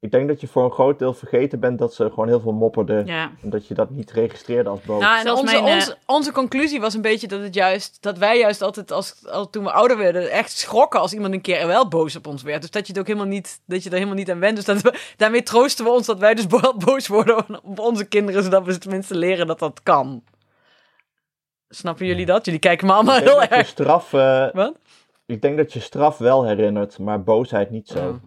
Ik 0.02 0.12
denk 0.12 0.28
dat 0.28 0.42
je 0.42 0.48
voor 0.48 0.64
een 0.64 0.72
groot 0.72 1.00
deel 1.00 1.14
vergeten 1.14 1.60
bent 1.60 1.80
dat 1.80 1.94
ze 1.94 2.10
gewoon 2.10 2.28
heel 2.28 2.40
veel 2.40 2.52
mopperden. 2.52 3.06
Ja. 3.06 3.32
En 3.42 3.50
dat 3.50 3.68
je 3.68 3.74
dat 3.74 3.90
niet 3.90 4.12
registreerde 4.12 4.70
als 4.70 4.82
boos. 4.82 5.02
Nou, 5.02 5.16
en 5.18 5.22
Zelfs 5.22 5.42
onze, 5.42 5.54
mijn, 5.54 5.66
eh, 5.68 5.74
onze, 5.74 5.98
onze 6.06 6.32
conclusie 6.32 6.80
was 6.82 6.94
een 6.94 7.02
beetje 7.02 7.28
dat 7.28 7.42
het 7.42 7.54
juist, 7.54 7.98
dat 8.02 8.18
wij 8.18 8.38
juist 8.40 8.62
altijd, 8.62 8.92
als, 8.92 9.28
als 9.28 9.48
toen 9.52 9.64
we 9.64 9.72
ouder 9.72 9.98
werden, 9.98 10.32
echt 10.32 10.52
schrokken 10.58 11.00
als 11.00 11.14
iemand 11.14 11.34
een 11.34 11.42
keer 11.42 11.68
wel 11.68 11.88
boos 11.88 12.16
op 12.16 12.28
ons 12.28 12.42
werd. 12.44 12.62
Dus 12.62 12.72
dat 12.72 12.86
je 12.88 12.92
het 12.92 13.02
ook 13.02 13.08
helemaal 13.08 13.28
niet, 13.28 13.62
dat 13.66 13.84
je 13.84 13.90
er 13.90 13.96
helemaal 13.96 14.16
niet 14.16 14.32
aan 14.32 14.40
went. 14.40 14.56
Dus 14.56 14.66
dat 14.66 14.82
we, 14.82 15.00
daarmee 15.18 15.44
troosten 15.44 15.86
we 15.86 15.92
ons 15.92 16.06
dat 16.06 16.20
wij 16.20 16.34
dus 16.34 16.48
bo- 16.48 16.74
boos 16.86 17.08
worden 17.08 17.46
op 17.64 17.80
onze 17.80 18.06
kinderen, 18.06 18.44
zodat 18.44 18.66
we 18.66 18.72
ze 18.74 18.80
tenminste 18.80 19.18
leren 19.18 19.48
dat 19.48 19.60
dat 19.60 19.84
kan. 19.84 20.24
Snappen 21.70 22.06
jullie 22.06 22.26
dat? 22.26 22.46
Jullie 22.46 22.60
kijken 22.60 22.88
me 22.88 22.94
allemaal 22.94 23.18
heel 23.20 23.42
je 23.42 23.48
erg. 23.48 23.68
straf, 23.68 24.14
eh, 24.14 24.48
Wat? 24.54 24.74
ik 25.26 25.42
denk 25.42 25.58
dat 25.58 25.74
je 25.74 25.80
straf 25.80 26.18
wel 26.18 26.46
herinnert, 26.46 27.00
maar 27.00 27.24
boosheid 27.24 27.70
niet 27.70 27.88
zo. 27.88 28.20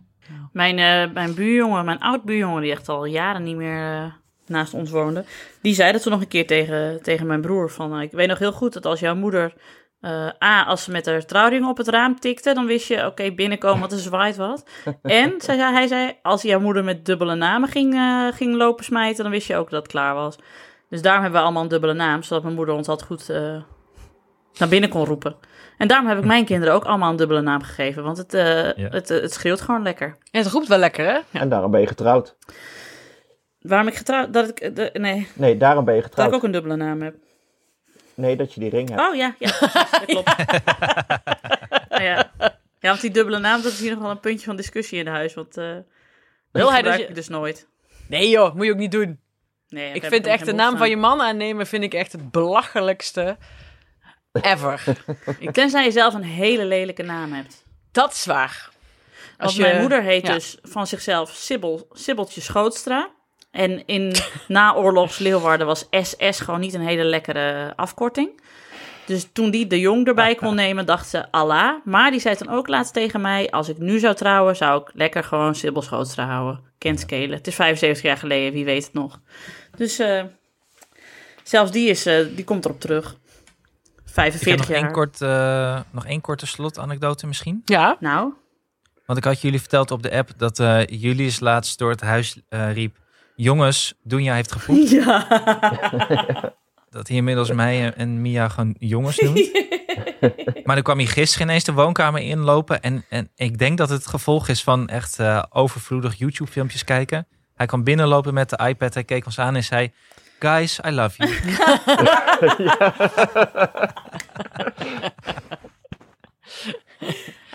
Mijn, 0.53 0.79
eh, 0.79 1.15
mijn 1.15 1.35
buurjongen, 1.35 1.85
mijn 1.85 2.01
oud 2.01 2.23
buurjongen, 2.23 2.63
die 2.63 2.71
echt 2.71 2.89
al 2.89 3.05
jaren 3.05 3.43
niet 3.43 3.57
meer 3.57 4.03
eh, 4.03 4.13
naast 4.47 4.75
ons 4.75 4.91
woonde, 4.91 5.25
die 5.63 5.75
zei 5.75 5.93
dat 5.93 6.03
toen 6.03 6.13
nog 6.13 6.21
een 6.21 6.29
keer 6.29 6.47
tegen, 6.47 7.03
tegen 7.03 7.27
mijn 7.27 7.41
broer. 7.41 7.71
Van, 7.71 7.95
eh, 7.95 8.03
ik 8.03 8.13
weet 8.13 8.29
nog 8.29 8.39
heel 8.39 8.53
goed 8.53 8.73
dat 8.73 8.87
als 8.87 9.01
jouw 9.01 9.15
moeder, 9.15 9.53
A, 10.43 10.65
als 10.65 10.85
ze 10.85 10.91
met 10.91 11.07
haar 11.07 11.25
trouwring 11.25 11.67
op 11.67 11.77
het 11.77 11.89
raam 11.89 12.21
tikte, 12.21 12.55
dan 12.55 12.67
wist 12.67 12.89
je, 12.89 13.07
oké, 13.07 13.33
binnenkomen, 13.33 13.81
want 13.81 13.93
er 13.93 13.99
zwaait 13.99 14.37
wat. 14.37 14.65
En 15.03 15.35
zei, 15.39 15.61
hij 15.61 15.87
zei, 15.87 16.17
als 16.23 16.43
jouw 16.43 16.61
moeder 16.61 16.85
met 16.85 17.07
dubbele 17.07 17.35
namen 17.35 17.69
ging, 17.69 18.01
ging 18.35 18.55
lopen 18.55 18.85
smijten, 18.85 19.23
dan 19.23 19.33
wist 19.33 19.47
je 19.47 19.57
ook 19.57 19.71
dat 19.71 19.83
het 19.83 19.91
klaar 19.93 20.15
was. 20.15 20.37
Dus 20.89 21.03
daarom 21.03 21.23
hebben 21.23 21.41
we 21.41 21.47
allemaal 21.47 21.63
een 21.63 21.69
dubbele 21.69 21.93
naam, 21.93 22.23
zodat 22.23 22.43
mijn 22.43 22.55
moeder 22.55 22.75
ons 22.75 22.89
altijd 22.89 23.09
goed 23.09 23.29
naar 24.59 24.69
binnen 24.69 24.91
kon 24.91 25.05
roepen. 25.05 25.37
En 25.85 25.91
daarom 25.91 26.09
heb 26.09 26.19
ik 26.19 26.25
mijn 26.25 26.45
kinderen 26.45 26.75
ook 26.75 26.85
allemaal 26.85 27.11
een 27.11 27.17
dubbele 27.17 27.41
naam 27.41 27.63
gegeven, 27.63 28.03
want 28.03 28.17
het, 28.17 28.35
eh, 28.35 28.43
Ja. 28.77 28.89
het, 28.89 29.11
eh, 29.11 29.21
het 29.21 29.33
scheelt 29.33 29.61
gewoon 29.61 29.83
lekker. 29.83 30.17
Ja, 30.31 30.39
het 30.39 30.49
roept 30.51 30.69
wel 30.69 30.79
lekker, 30.79 31.05
hè? 31.07 31.13
Ja. 31.13 31.41
En 31.41 31.49
daarom 31.49 31.71
ben 31.71 31.81
je 31.81 31.87
getrouwd. 31.87 32.37
Waarom 33.61 33.89
ik 33.89 33.95
getrouwd... 33.95 34.33
Dat 34.33 34.49
ik, 34.49 34.61
eh, 34.61 34.75
de, 34.75 34.91
nee, 34.93 35.29
Nee, 35.35 35.57
daarom 35.57 35.85
ben 35.85 35.95
je 35.95 36.01
dat 36.01 36.11
ik 36.11 36.15
getrouwd. 36.17 36.37
ook 36.37 36.43
een 36.47 36.51
dubbele 36.51 36.77
naam 36.77 37.03
heb. 37.03 37.15
Nee, 38.15 38.37
dat 38.37 38.55
je 38.55 38.61
die 38.61 38.71
ring 38.71 38.89
hebt. 38.89 39.01
Oh 39.01 39.15
ja, 39.15 39.35
ja, 39.39 39.49
dat 39.61 40.05
klopt. 40.07 40.35
Ja. 42.05 42.31
ja, 42.81 42.89
want 42.89 43.01
die 43.01 43.11
dubbele 43.11 43.39
naam, 43.39 43.63
dat 43.63 43.73
is 43.73 43.81
hier 43.81 43.91
nog 43.93 44.01
wel 44.01 44.11
een 44.11 44.21
puntje 44.21 44.47
van 44.47 44.57
discussie 44.57 44.99
in 44.99 45.07
huis. 45.07 45.35
Want 45.35 45.57
eh 45.57 45.77
Wil 46.51 46.71
hij 46.73 46.83
dat 46.83 46.97
je- 46.99 47.07
ik 47.07 47.15
dus 47.15 47.29
nooit. 47.29 47.69
Nee 48.09 48.29
joh, 48.29 48.55
moet 48.55 48.67
je 48.67 48.73
ook 48.73 48.79
niet 48.79 48.93
doen. 48.93 49.21
Nee, 49.69 49.93
Ik 49.93 50.05
vind 50.05 50.27
echt 50.27 50.45
de 50.47 50.53
naam 50.53 50.77
van 50.77 50.91
je 50.91 50.97
man 50.97 51.21
aannemen, 51.21 51.67
vind 51.67 51.83
ik 51.85 51.95
echt 51.95 52.13
het 52.13 52.31
belachelijkste 52.31 53.37
ever. 54.41 54.85
Tenzij 55.53 55.85
je 55.85 55.91
zelf 55.91 56.15
een 56.15 56.23
hele 56.23 56.65
lelijke 56.65 57.03
naam 57.03 57.33
hebt. 57.33 57.63
Dat 57.93 58.13
is 58.13 58.25
waar. 58.25 58.71
Als 59.39 59.57
je- 59.57 59.63
mijn 59.63 59.81
moeder 59.81 60.03
heet 60.03 60.27
ja. 60.27 60.33
dus 60.33 60.59
van 60.63 60.87
zichzelf 60.87 61.31
Sibbel, 61.31 61.89
Sibbeltje 61.93 62.41
Schootstra. 62.41 63.11
En 63.51 63.87
in 63.87 64.15
naoorlogs 64.49 65.19
Leeuwarden 65.19 65.67
was 65.67 65.87
SS 65.91 66.41
gewoon 66.41 66.61
niet 66.61 66.75
een 66.75 66.87
hele 66.87 67.05
lekkere 67.05 67.73
afkorting. 67.77 68.43
Dus 69.07 69.29
toen 69.33 69.51
die 69.51 69.67
de 69.67 69.81
jong 69.81 70.07
erbij 70.07 70.35
kon 70.35 70.55
nemen, 70.65 70.87
dacht 70.87 71.09
ze 71.09 71.31
Allah. 71.31 71.85
Maar 71.85 72.11
die 72.11 72.21
zei 72.21 72.37
dan 72.39 72.55
ook 72.55 72.69
laatst 72.69 72.93
tegen 72.93 73.21
mij: 73.21 73.51
Als 73.51 73.69
ik 73.69 73.79
nu 73.79 73.99
zou 73.99 74.15
trouwen, 74.15 74.57
zou 74.57 74.83
ik 74.83 74.91
lekker 74.95 75.25
gewoon 75.25 75.55
Sibbel 75.55 75.83
Schootstra 75.83 76.27
houden. 76.27 76.61
Kent 76.79 77.01
skelen. 77.01 77.37
Het 77.37 77.47
is 77.47 77.55
75 77.55 78.03
jaar 78.05 78.17
geleden, 78.17 78.53
wie 78.53 78.65
weet 78.65 78.85
het 78.85 78.93
nog. 78.93 79.21
Dus 79.77 79.99
eh, 79.99 80.23
zelfs 81.43 81.71
die, 81.71 81.89
is, 81.89 82.07
eh, 82.07 82.27
die 82.35 82.45
komt 82.45 82.65
erop 82.65 82.81
terug. 82.81 83.17
Ik 84.17 84.23
heb 84.33 84.33
45 84.33 84.57
nog 84.69 84.77
jaar. 84.77 84.85
één, 84.85 84.93
kort, 84.93 85.21
eh, 85.21 85.81
nog 85.91 86.07
één 86.07 86.21
korte 86.21 86.47
slotanekdote 86.47 87.27
misschien. 87.27 87.63
Ja. 87.65 87.97
Nou, 88.01 88.33
Want 89.07 89.19
ik 89.19 89.25
had 89.25 89.41
jullie 89.41 89.61
verteld 89.61 89.91
op 89.91 90.03
de 90.03 90.13
app 90.13 90.31
dat 90.37 90.59
eh 90.59 90.81
Julius 90.87 91.41
laatst 91.41 91.79
door 91.79 91.91
het 91.91 92.01
huis 92.01 92.41
eh, 92.49 92.73
riep... 92.73 92.97
Jongens, 93.37 93.95
Doenja 94.03 94.35
heeft 94.35 94.53
gepoept. 94.53 94.91
ja. 95.05 95.27
Dat 96.91 97.09
hij 97.09 97.17
inmiddels 97.17 97.51
mij 97.53 97.85
en- 97.85 97.97
en 97.97 98.21
Mia 98.23 98.49
gewoon 98.49 98.75
jongens 98.79 99.19
noemt. 99.19 99.51
maar 100.65 100.75
dan 100.75 100.83
kwam 100.83 100.97
hij 100.99 101.07
gisteren 101.07 101.47
ineens 101.47 101.65
de 101.65 101.73
woonkamer 101.73 102.21
inlopen. 102.21 102.81
En, 102.83 103.05
en 103.09 103.31
ik 103.37 103.59
denk 103.59 103.79
dat 103.79 103.89
het 103.89 104.07
gevolg 104.07 104.49
is 104.49 104.63
van 104.63 104.89
echt 104.89 105.19
eh, 105.19 105.43
overvloedig 105.51 106.15
YouTube 106.19 106.51
filmpjes 106.51 106.85
kijken. 106.85 107.27
Hij 107.55 107.67
kwam 107.67 107.85
binnenlopen 107.85 108.35
met 108.35 108.51
de 108.51 108.67
iPad. 108.69 108.95
Hij 108.95 109.05
keek 109.05 109.27
ons 109.27 109.39
aan 109.39 109.55
en 109.55 109.65
zei... 109.65 109.93
Guys, 110.45 110.79
I 110.85 110.91
love 110.91 111.17
you. 111.17 111.31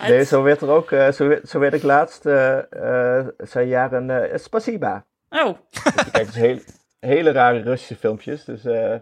Nee, 0.07 0.23
zo 0.25 0.43
werd 0.43 0.61
er 0.61 0.69
ook, 0.69 0.91
eh, 0.91 1.11
zo, 1.11 1.27
werd- 1.27 1.49
zo 1.49 1.59
werd 1.59 1.73
ik 1.73 1.83
laatst, 1.83 2.25
eh 2.25 2.57
eh 3.19 3.27
zei 3.37 3.67
jaren, 3.67 4.31
eh 4.31 4.37
spasiba. 4.39 5.05
Oh, 5.29 5.57
Ik 5.95 6.11
kijk 6.11 6.25
dus 6.25 6.35
heel, 6.35 6.59
hele 6.99 7.31
rare 7.31 7.61
Russische 7.61 7.95
filmpjes. 7.95 8.43
Dus, 8.45 8.65
eh, 8.65 8.73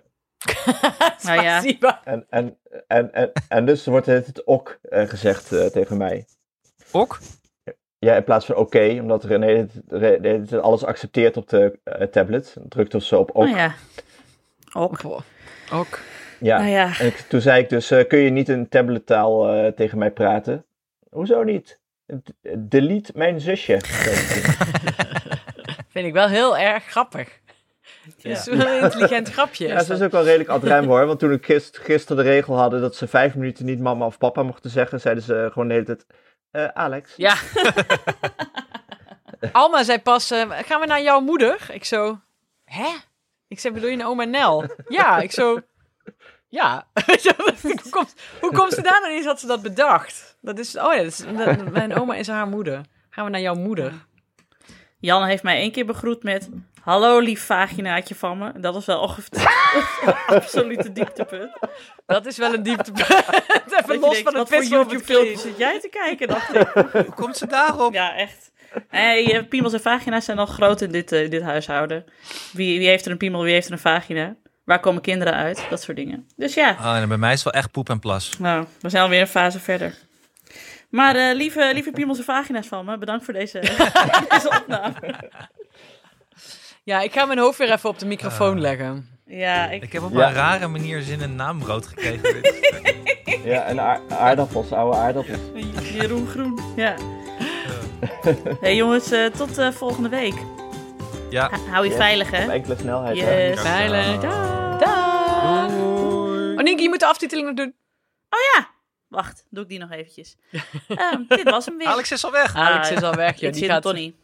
nou 1.26 1.42
ja. 1.42 1.60
Spasiba. 1.60 2.02
en, 2.04 2.26
en, 2.30 2.58
en, 2.88 3.14
en, 3.14 3.32
en 3.48 3.66
dus 3.66 3.86
wordt 3.86 4.06
het, 4.06 4.26
het 4.28 4.44
ok 4.44 4.80
eh, 4.82 5.08
gezegd 5.08 5.48
tegen 5.72 5.98
mij. 5.98 6.26
Ok? 6.92 7.20
Ja, 8.00 8.16
in 8.16 8.24
plaats 8.24 8.46
van 8.46 8.56
oké, 8.56 8.98
omdat 9.02 9.24
René 9.24 9.68
alles 10.62 10.84
accepteert 10.84 11.38
op 11.38 11.50
de 11.50 11.80
eh, 11.84 12.08
tablet. 12.08 12.56
Drukt 12.70 12.92
dus 12.92 13.08
zo 13.08 13.20
op 13.20 13.30
ok. 13.30 13.44
Oh 13.44 13.50
ja. 13.50 13.74
Ook. 14.74 15.00
Ook. 15.74 16.00
Ja. 16.40 16.58
Nou 16.58 16.70
ja. 16.70 17.00
En 17.00 17.06
ik, 17.06 17.16
toen 17.18 17.42
zei 17.42 17.62
ik 17.62 17.70
dus, 17.70 17.92
eh, 17.92 18.08
kun 18.08 18.20
je 18.20 18.30
niet 18.30 18.50
in 18.50 18.70
tabletaal 18.70 19.50
eh, 19.50 19.72
tegen 19.72 19.98
mij 19.98 20.12
praten? 20.12 20.66
Hoezo 21.10 21.44
niet? 21.44 21.80
D- 22.24 22.32
delete 22.58 23.12
mijn 23.16 23.42
zusje. 23.42 23.78
Vind 25.90 26.06
ik 26.06 26.14
wel 26.14 26.28
heel 26.28 26.58
erg 26.58 26.84
grappig. 26.84 27.40
Het 28.06 28.26
is 28.26 28.46
wel 28.46 28.68
een 28.68 28.84
intelligent 28.84 29.30
grapje. 29.30 29.68
Ja, 29.68 29.74
ze 29.84 29.94
is 29.94 30.00
dat. 30.00 30.02
ook 30.02 30.12
wel 30.12 30.24
redelijk 30.24 30.50
ad 30.50 30.64
rem 30.64 30.86
hoor. 30.86 31.06
Want 31.06 31.20
toen 31.20 31.32
ik 31.32 31.46
gist, 31.46 31.78
gisteren 31.78 32.24
de 32.24 32.30
regel 32.30 32.58
hadden 32.58 32.82
dat 32.82 32.96
ze 32.96 33.08
vijf 33.08 33.36
minuten 33.36 33.66
niet 33.66 33.80
mama 33.80 34.06
of 34.06 34.18
papa 34.18 34.44
mochten 34.44 34.70
zeggen, 34.70 35.00
zeiden 35.00 35.24
ze 35.24 35.50
gewoon 35.52 35.68
de 35.68 35.74
hele 35.74 35.86
tijd, 35.86 36.06
eh, 36.52 36.66
Alex. 36.68 37.14
Ja. 37.18 37.36
Alma 39.52 39.84
zei 39.84 40.00
pas, 40.00 40.32
eh, 40.32 40.50
gaan 40.50 40.80
we 40.80 40.86
naar 40.86 41.02
jouw 41.02 41.20
moeder? 41.20 41.68
Ik 41.72 41.86
zo, 41.86 42.20
hè? 42.66 42.88
Ik 43.48 43.60
zei, 43.60 43.74
bedoel 43.74 43.90
je 43.90 43.96
naar 43.96 44.08
oma 44.08 44.24
Nel? 44.24 44.66
Ja, 44.88 45.18
ik 45.20 45.32
zo, 45.32 45.60
ja. 46.50 46.88
Weet 47.06 47.24
je 47.24 47.34
wel, 47.38 47.48
hoe, 47.62 47.90
komt, 47.90 48.14
hoe 48.42 48.52
komt 48.52 48.74
ze 48.74 48.82
daar 48.82 49.02
nou 49.02 49.14
eens 49.14 49.26
had 49.26 49.40
ze 49.40 49.48
dat 49.48 49.62
bedacht? 49.62 50.38
Dat 50.42 50.60
is, 50.60 50.78
oh 50.78 50.94
ja, 50.94 50.98
dat 50.98 51.06
is, 51.06 51.18
dat- 51.18 51.72
mijn 51.72 51.96
oma 51.96 52.16
is 52.16 52.28
haar 52.28 52.48
moeder. 52.48 52.82
Gaan 53.10 53.26
we 53.26 53.32
naar 53.32 53.42
jouw 53.42 53.56
moeder? 53.56 53.94
Jan 55.00 55.24
heeft 55.26 55.44
mij 55.44 55.58
één 55.58 55.72
keer 55.72 55.86
begroet 55.86 56.24
met... 56.24 56.50
Hallo, 56.88 57.20
lief 57.20 57.46
vaginaatje 57.46 58.16
van 58.16 58.38
me. 58.38 58.52
Dat 58.60 58.74
was 58.74 58.86
wel 58.86 59.00
ongeveer 59.00 59.52
een 60.06 60.36
absolute 60.36 60.92
dieptepunt. 60.92 61.52
Dat 62.06 62.26
is 62.26 62.38
wel 62.38 62.54
een 62.54 62.64
dieptepunt. 62.64 63.08
Even 63.10 64.00
los 64.00 64.12
denkt, 64.14 64.32
van 64.32 64.40
het 64.40 64.50
het 64.50 64.68
YouTube-filmpjes 64.68 65.42
vlees. 65.42 65.42
zit 65.42 65.58
jij 65.58 65.80
te 65.80 65.90
kijken? 65.90 66.28
Dacht 66.28 66.56
ik. 66.56 66.68
Hoe 67.06 67.14
komt 67.16 67.38
ze 67.38 67.48
daarop? 67.48 67.94
Ja, 67.94 68.16
echt. 68.16 68.52
Hey, 68.88 69.36
eh, 69.36 69.48
piemels 69.48 69.74
en 69.74 69.82
vagina's 69.82 70.26
zijn 70.26 70.40
al 70.40 70.46
groot 70.46 70.82
in 70.82 70.92
dit, 70.92 71.12
eh, 71.12 71.30
dit 71.30 71.42
huishouden. 71.42 72.06
Wie, 72.54 72.80
wie 72.80 72.88
heeft 72.88 73.06
er 73.06 73.12
een 73.12 73.18
piemel, 73.18 73.44
wie 73.44 73.54
heeft 73.54 73.68
er 73.68 73.74
een 73.74 73.80
vagina? 73.80 74.36
Waar 74.64 74.80
komen 74.80 75.02
kinderen 75.02 75.34
uit? 75.34 75.66
Dat 75.70 75.82
soort 75.82 75.98
dingen. 75.98 76.28
Dus 76.36 76.54
ja, 76.54 76.78
Oh, 76.80 76.96
en 76.96 77.08
bij 77.08 77.18
mij 77.18 77.34
is 77.34 77.44
het 77.44 77.54
wel 77.54 77.62
echt 77.62 77.72
poep 77.72 77.90
en 77.90 78.00
plas. 78.00 78.38
nou, 78.40 78.66
we 78.82 78.90
zijn 78.90 79.04
alweer 79.04 79.22
een 79.22 79.28
fase 79.28 79.60
verder. 79.60 79.96
Maar 80.90 81.16
eh, 81.16 81.36
lieve, 81.36 81.70
lieve 81.74 81.92
piemels 81.92 82.18
en 82.18 82.24
vagina's 82.24 82.68
van 82.68 82.86
me, 82.86 82.98
bedankt 82.98 83.26
voor 83.26 83.34
deze, 83.34 83.60
deze 84.30 84.62
opname. 84.62 84.94
Ja, 86.88 87.02
ik 87.02 87.14
ga 87.14 87.26
mijn 87.26 87.40
hoofd 87.40 87.58
weer 87.58 87.72
even 87.72 87.90
op 87.90 88.00
de 88.00 88.06
microfoon 88.06 88.62
leggen. 88.62 89.10
Ja, 89.26 89.70
ik, 89.70 89.84
Ik 89.84 89.94
heb 89.94 90.04
op 90.04 90.14
Ja. 90.14 90.28
een 90.28 90.34
rare 90.34 90.68
manier 90.68 91.02
zin 91.02 91.22
in 91.22 91.36
naambrood 91.36 91.88
gekregen. 91.88 92.36
Ja, 93.44 93.64
en 93.64 93.80
aar- 93.80 94.00
aardappels, 94.10 94.72
oude 94.72 94.98
aardappels. 94.98 95.38
Jeroen 95.94 96.28
Groen, 96.28 96.60
ja. 96.76 96.96
hey 98.62 98.76
jongens, 98.76 99.12
eh, 99.12 99.26
tot 99.26 99.58
eh, 99.58 99.72
volgende 99.72 100.10
week. 100.10 100.34
ja. 101.30 101.50
Hou 101.70 101.84
je 101.84 101.90
Yes. 101.90 102.00
veilig, 102.00 102.28
Op 102.28 102.34
hè? 102.34 102.52
enkele 102.52 102.76
snelheid. 102.80 103.16
Yes. 103.18 103.26
hè. 103.26 103.56
Veilig. 103.58 104.20
Dag. 104.22 104.80
Dag. 104.80 105.70
Doei. 105.72 106.56
Oh 106.58 106.64
Nienke, 106.64 106.82
je 106.82 106.90
moet 106.90 107.00
de 107.00 107.06
aftiteling 107.06 107.48
nog 107.48 107.56
doen. 107.56 107.76
Oh 108.30 108.40
ja, 108.56 108.68
wacht, 109.08 109.46
doe 109.50 109.64
ik 109.64 109.70
die 109.70 109.80
nog 109.80 109.92
eventjes. 109.92 110.36
Ehm, 110.88 111.22
dit 111.28 111.50
was 111.50 111.66
hem 111.66 111.78
weer. 111.78 111.88
Alex 111.88 112.12
is 112.12 112.24
al 112.26 112.32
weg. 112.32 112.56
Alex 112.56 112.92
is 112.92 113.02
al 113.02 113.14
weg, 113.16 113.36
joh. 113.40 113.48
Ik 113.48 113.54
Die 113.54 113.64
zit 113.64 113.72
gaat... 113.72 113.82
Tony. 113.82 114.16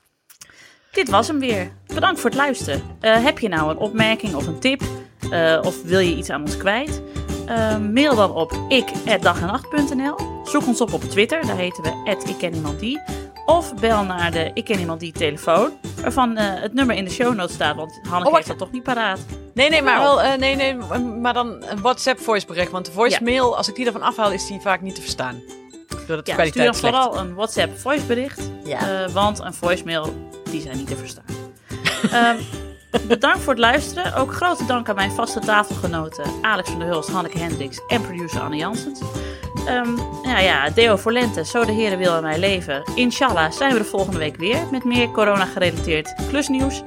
Dit 0.93 1.09
was 1.09 1.27
hem 1.27 1.39
weer. 1.39 1.71
Bedankt 1.93 2.19
voor 2.19 2.29
het 2.29 2.39
luisteren. 2.39 2.81
Eh, 2.99 3.23
heb 3.23 3.39
je 3.39 3.47
nou 3.49 3.69
een 3.71 3.77
opmerking 3.77 4.35
of 4.35 4.47
een 4.47 4.59
tip? 4.59 4.81
Eh, 5.31 5.59
of 5.63 5.83
wil 5.83 5.99
je 5.99 6.15
iets 6.15 6.29
aan 6.29 6.41
ons 6.41 6.57
kwijt? 6.57 7.01
Eh, 7.45 7.77
mail 7.77 8.15
dan 8.15 8.31
op 8.31 8.51
ik@dagenacht.nl. 8.69 10.15
Zoek 10.43 10.67
ons 10.67 10.81
op 10.81 10.93
op 10.93 11.01
Twitter, 11.01 11.45
daar 11.47 11.55
heten 11.57 11.83
we 11.83 12.15
@ikkenniemandie. 12.29 13.01
Of 13.45 13.75
bel 13.75 14.03
naar 14.03 14.31
de 14.31 14.51
Ik 14.53 14.65
Ken 14.65 14.79
Iemand 14.79 14.99
Die 14.99 15.11
telefoon, 15.11 15.71
waarvan 16.01 16.37
het 16.37 16.73
nummer 16.73 16.95
in 16.95 17.05
de 17.05 17.11
show 17.11 17.35
notes 17.35 17.53
staat, 17.55 17.75
want 17.75 17.99
Hanneke 18.03 18.29
Oh, 18.29 18.35
heeft 18.35 18.47
dat 18.47 18.57
toch 18.57 18.71
niet 18.71 18.83
paraat. 18.83 19.19
Nee, 19.53 19.69
nee, 19.69 19.81
maar 19.81 19.99
Oh. 19.99 20.15
wel, 20.21 20.37
nee, 20.37 20.55
nee, 20.55 20.75
maar 21.21 21.33
dan 21.33 21.63
een 21.69 21.81
WhatsApp 21.81 22.19
voicebericht. 22.19 22.71
Want 22.71 22.85
de 22.85 22.91
voicemail, 22.91 23.57
als 23.57 23.67
ik 23.69 23.75
die 23.75 23.85
ervan 23.85 24.01
afhaal, 24.01 24.31
is 24.31 24.47
die 24.47 24.59
vaak 24.59 24.81
niet 24.81 24.95
te 24.95 25.01
verstaan. 25.01 25.41
Doordat 26.07 26.25
de 26.25 26.31
Ja, 26.37 26.45
stuur 26.45 26.63
dan 26.65 26.75
vooral 26.75 27.17
een 27.17 27.33
WhatsApp 27.35 27.79
voicebericht, 27.79 28.49
Ja. 28.63 29.07
want 29.13 29.39
een 29.39 29.53
voicemail, 29.53 30.13
die 30.53 30.61
zijn 30.61 30.77
niet 30.77 30.87
te 30.87 30.95
verstaan. 30.95 31.25
Ehm, 32.11 32.37
bedankt 33.07 33.39
voor 33.39 33.53
het 33.53 33.61
luisteren. 33.61 34.15
Ook 34.15 34.33
grote 34.33 34.65
dank 34.65 34.89
aan 34.89 34.95
mijn 34.95 35.11
vaste 35.11 35.39
tafelgenoten 35.39 36.25
Alex 36.41 36.69
van 36.69 36.79
der 36.79 36.87
Hulst, 36.87 37.09
Hanneke 37.09 37.39
Hendricks 37.39 37.79
en 37.87 38.01
producer 38.01 38.41
Anne 38.41 38.57
Janssens. 38.57 39.01
Ehm, 39.67 39.97
ja, 40.23 40.39
ja, 40.39 40.69
Deo 40.69 40.95
voor 40.95 41.11
Lente, 41.11 41.45
zo 41.45 41.65
de 41.65 41.71
heren 41.71 41.97
wil 41.97 42.15
in 42.15 42.21
mijn 42.21 42.39
leven. 42.39 42.83
Inshallah 42.95 43.51
zijn 43.51 43.71
we 43.71 43.77
de 43.77 43.85
volgende 43.85 44.17
week 44.17 44.35
weer 44.35 44.67
met 44.71 44.83
meer 44.83 45.11
corona-gerelateerd 45.11 46.13
klusnieuws. 46.29 46.83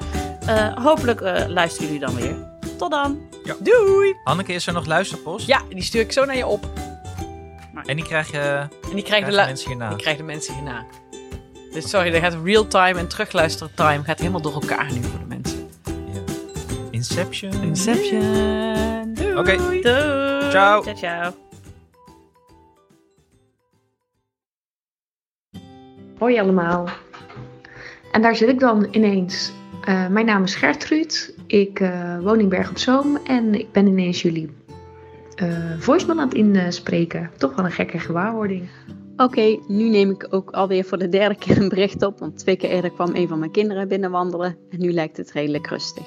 Eh, 0.47 0.85
hopelijk 0.85 1.21
eh, 1.21 1.47
luisteren 1.47 1.93
jullie 1.93 2.07
dan 2.07 2.15
weer. 2.15 2.37
Tot 2.79 2.91
dan! 2.91 3.21
Doei! 3.59 4.15
Hanneke, 4.25 4.53
is 4.53 4.67
er 4.67 4.73
nog 4.73 4.87
luisterpost? 4.87 5.47
Ja, 5.47 5.63
die 5.69 5.83
stuur 5.83 6.01
ik 6.01 6.13
zo 6.13 6.25
naar 6.25 6.37
je 6.37 6.47
op. 6.47 6.69
En 7.85 7.97
die 7.97 8.05
krijg 8.05 8.31
je, 8.31 8.39
En 8.39 8.69
die 8.95 9.05
krijgen 9.05 9.05
krijgen 9.05 9.31
de, 9.31 9.37
mensen 9.37 9.69
hierna. 9.69 9.89
die 9.89 9.99
krijgen 9.99 10.27
de 10.27 10.33
mensen 10.33 10.55
hierna. 10.55 10.85
Dus 11.77 11.91
sorry, 11.91 12.15
er 12.15 12.21
gaat 12.21 12.37
real-time 12.45 12.99
en 12.99 13.09
terugluistertime 13.09 14.05
gaat 14.05 14.19
helemaal 14.19 14.41
door 14.41 14.53
elkaar 14.53 14.93
nu 14.93 15.03
voor 15.03 15.19
de 15.19 15.25
mensen. 15.29 15.69
Ja. 15.87 16.21
Inception. 16.91 17.63
Inception. 17.63 19.15
Doei. 19.15 19.37
Oké. 19.37 19.57
Doei! 19.57 19.81
Ciao. 20.51 20.83
Ciao, 20.83 20.95
ciao! 20.95 21.35
Hoi 26.19 26.39
allemaal. 26.39 26.89
En 28.13 28.23
daar 28.23 28.37
zit 28.37 28.49
ik 28.49 28.59
dan 28.59 28.89
ineens. 28.91 29.53
Eh, 29.85 30.07
mijn 30.07 30.27
naam 30.27 30.43
is 30.43 30.55
Gertruud. 30.55 31.35
Ik 31.47 31.81
eh, 31.81 32.19
woon 32.19 32.41
in 32.41 32.49
Berg 32.49 32.71
op 32.71 32.79
Zoom 32.79 33.17
en 33.17 33.55
ik 33.55 33.73
ben 33.73 33.87
ineens 33.87 34.23
jullie 34.23 34.51
eh 35.35 35.79
voicemail 35.79 36.21
aan 36.21 36.29
het 36.29 36.37
inspreken. 36.37 37.31
Toch 37.37 37.55
wel 37.55 37.65
een 37.65 37.73
gekke 37.73 37.99
gewaarwording. 37.99 38.69
Oké, 39.17 39.59
nu 39.69 39.89
neem 39.89 40.11
ik 40.11 40.27
ook 40.31 40.51
alweer 40.51 40.85
voor 40.85 40.99
de 40.99 41.09
derde 41.09 41.35
keer 41.35 41.63
een 41.63 41.69
bericht 41.69 42.03
op. 42.03 42.19
Want 42.19 42.39
twee 42.39 42.57
keer 42.57 42.71
eerder 42.71 42.91
kwam 42.91 43.15
een 43.15 43.29
van 43.29 43.39
mijn 43.39 43.51
kinderen 43.51 43.89
binnenwandelen. 43.89 44.57
En 44.71 44.81
nu 44.81 44.93
lijkt 44.93 45.17
het 45.17 45.33
redelijk 45.33 45.67
rustig. 45.67 46.05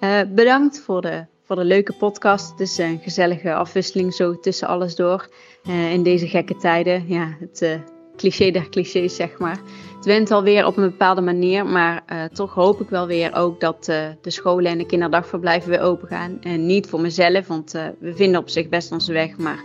Eh, 0.00 0.20
bedankt 0.34 0.80
voor 0.80 1.00
de, 1.00 1.24
voor 1.44 1.56
de 1.56 1.64
leuke 1.64 1.92
podcast. 1.92 2.50
Het 2.50 2.60
is 2.60 2.78
een 2.78 3.00
gezellige 3.02 3.54
afwisseling 3.54 4.14
zo 4.14 4.40
tussen 4.40 4.68
alles 4.68 4.94
door. 4.94 5.28
Eh, 5.64 5.92
in 5.92 6.02
deze 6.02 6.28
gekke 6.28 6.56
tijden. 6.56 7.04
Ja, 7.08 7.36
het 7.40 7.62
eh, 7.62 7.78
cliché 8.16 8.50
der 8.50 8.68
clichés, 8.68 9.16
zeg 9.16 9.38
maar. 9.38 9.60
Het 9.96 10.04
went 10.04 10.30
alweer 10.30 10.66
op 10.66 10.76
een 10.76 10.90
bepaalde 10.90 11.20
manier. 11.20 11.66
Maar 11.66 12.28
toch 12.32 12.54
hoop 12.54 12.80
ik 12.80 12.88
wel 12.88 13.06
weer 13.06 13.34
ook 13.34 13.60
dat 13.60 13.84
de 14.20 14.30
scholen 14.30 14.70
en 14.70 14.78
de 14.78 14.86
kinderdagverblijven 14.86 15.70
weer 15.70 15.80
open 15.80 16.08
gaan. 16.08 16.38
En 16.40 16.66
niet 16.66 16.86
voor 16.86 17.00
mezelf, 17.00 17.46
want 17.46 17.72
we 17.98 18.14
vinden 18.14 18.40
op 18.40 18.48
zich 18.48 18.68
best 18.68 18.92
onze 18.92 19.12
weg. 19.12 19.36
Maar 19.36 19.60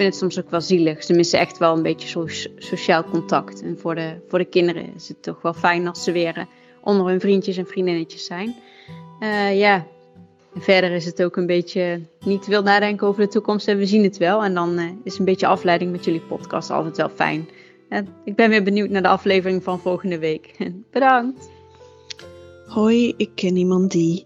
vind 0.00 0.12
het 0.12 0.22
soms 0.22 0.44
ook 0.44 0.50
wel 0.50 0.60
zielig. 0.60 1.04
Ze 1.04 1.12
missen 1.12 1.38
echt 1.38 1.58
wel 1.58 1.76
een 1.76 1.82
beetje 1.82 2.08
so- 2.08 2.50
sociaal 2.56 3.04
contact. 3.04 3.62
En 3.62 3.78
voor 3.78 3.94
de, 3.94 4.20
voor 4.28 4.38
de 4.38 4.44
kinderen 4.44 4.94
is 4.94 5.08
het 5.08 5.22
toch 5.22 5.42
wel 5.42 5.52
fijn 5.52 5.88
als 5.88 6.04
ze 6.04 6.12
weer 6.12 6.36
eh, 6.36 6.44
onder 6.82 7.06
hun 7.06 7.20
vriendjes 7.20 7.56
en 7.56 7.66
vriendinnetjes 7.66 8.24
zijn. 8.24 8.54
Eh, 9.20 9.58
ja, 9.58 9.86
verder 10.54 10.90
is 10.90 11.04
het 11.04 11.22
ook 11.22 11.36
een 11.36 11.46
beetje 11.46 12.00
niet 12.24 12.44
veel 12.44 12.62
nadenken 12.62 13.06
over 13.06 13.22
de 13.22 13.28
toekomst 13.28 13.68
en 13.68 13.78
we 13.78 13.86
zien 13.86 14.02
het 14.02 14.16
wel. 14.16 14.44
En 14.44 14.54
dan 14.54 14.78
eh, 14.78 14.84
is 15.04 15.18
een 15.18 15.24
beetje 15.24 15.46
afleiding 15.46 15.90
met 15.90 16.04
jullie 16.04 16.20
podcast 16.20 16.70
altijd 16.70 16.96
wel 16.96 17.08
fijn. 17.08 17.48
Ik 18.24 18.36
ben 18.36 18.50
weer 18.50 18.62
benieuwd 18.62 18.90
naar 18.90 19.02
de 19.02 19.08
aflevering 19.08 19.62
van 19.62 19.80
volgende 19.80 20.18
week. 20.18 20.56
Bedankt! 20.92 21.50
Hoi, 22.66 23.14
ik 23.16 23.30
ken 23.34 23.56
iemand 23.56 23.90
die. 23.90 24.22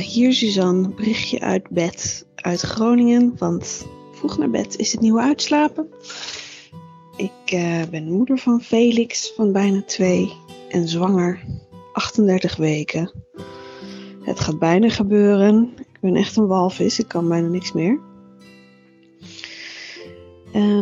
Hier 0.00 0.32
Suzanne, 0.32 0.88
berichtje 0.88 1.40
uit 1.40 1.68
bed 1.68 2.26
uit 2.34 2.60
Groningen, 2.60 3.34
want 3.38 3.86
vroeg 4.20 4.38
naar 4.38 4.50
bed 4.50 4.78
is 4.78 4.92
het 4.92 5.00
nieuwe 5.00 5.20
uitslapen. 5.20 5.88
Ik 7.16 7.52
eh, 7.52 7.82
ben 7.90 8.12
moeder 8.12 8.38
van 8.38 8.60
Felix 8.60 9.32
van 9.36 9.52
bijna 9.52 9.82
twee 9.82 10.32
en 10.68 10.88
zwanger 10.88 11.44
38 11.92 12.56
weken. 12.56 13.12
Het 14.22 14.40
gaat 14.40 14.58
bijna 14.58 14.88
gebeuren. 14.88 15.72
Ik 15.78 16.00
ben 16.00 16.16
echt 16.16 16.36
een 16.36 16.46
walvis, 16.46 16.98
ik 16.98 17.08
kan 17.08 17.28
bijna 17.28 17.48
niks 17.48 17.72
meer. 17.72 18.00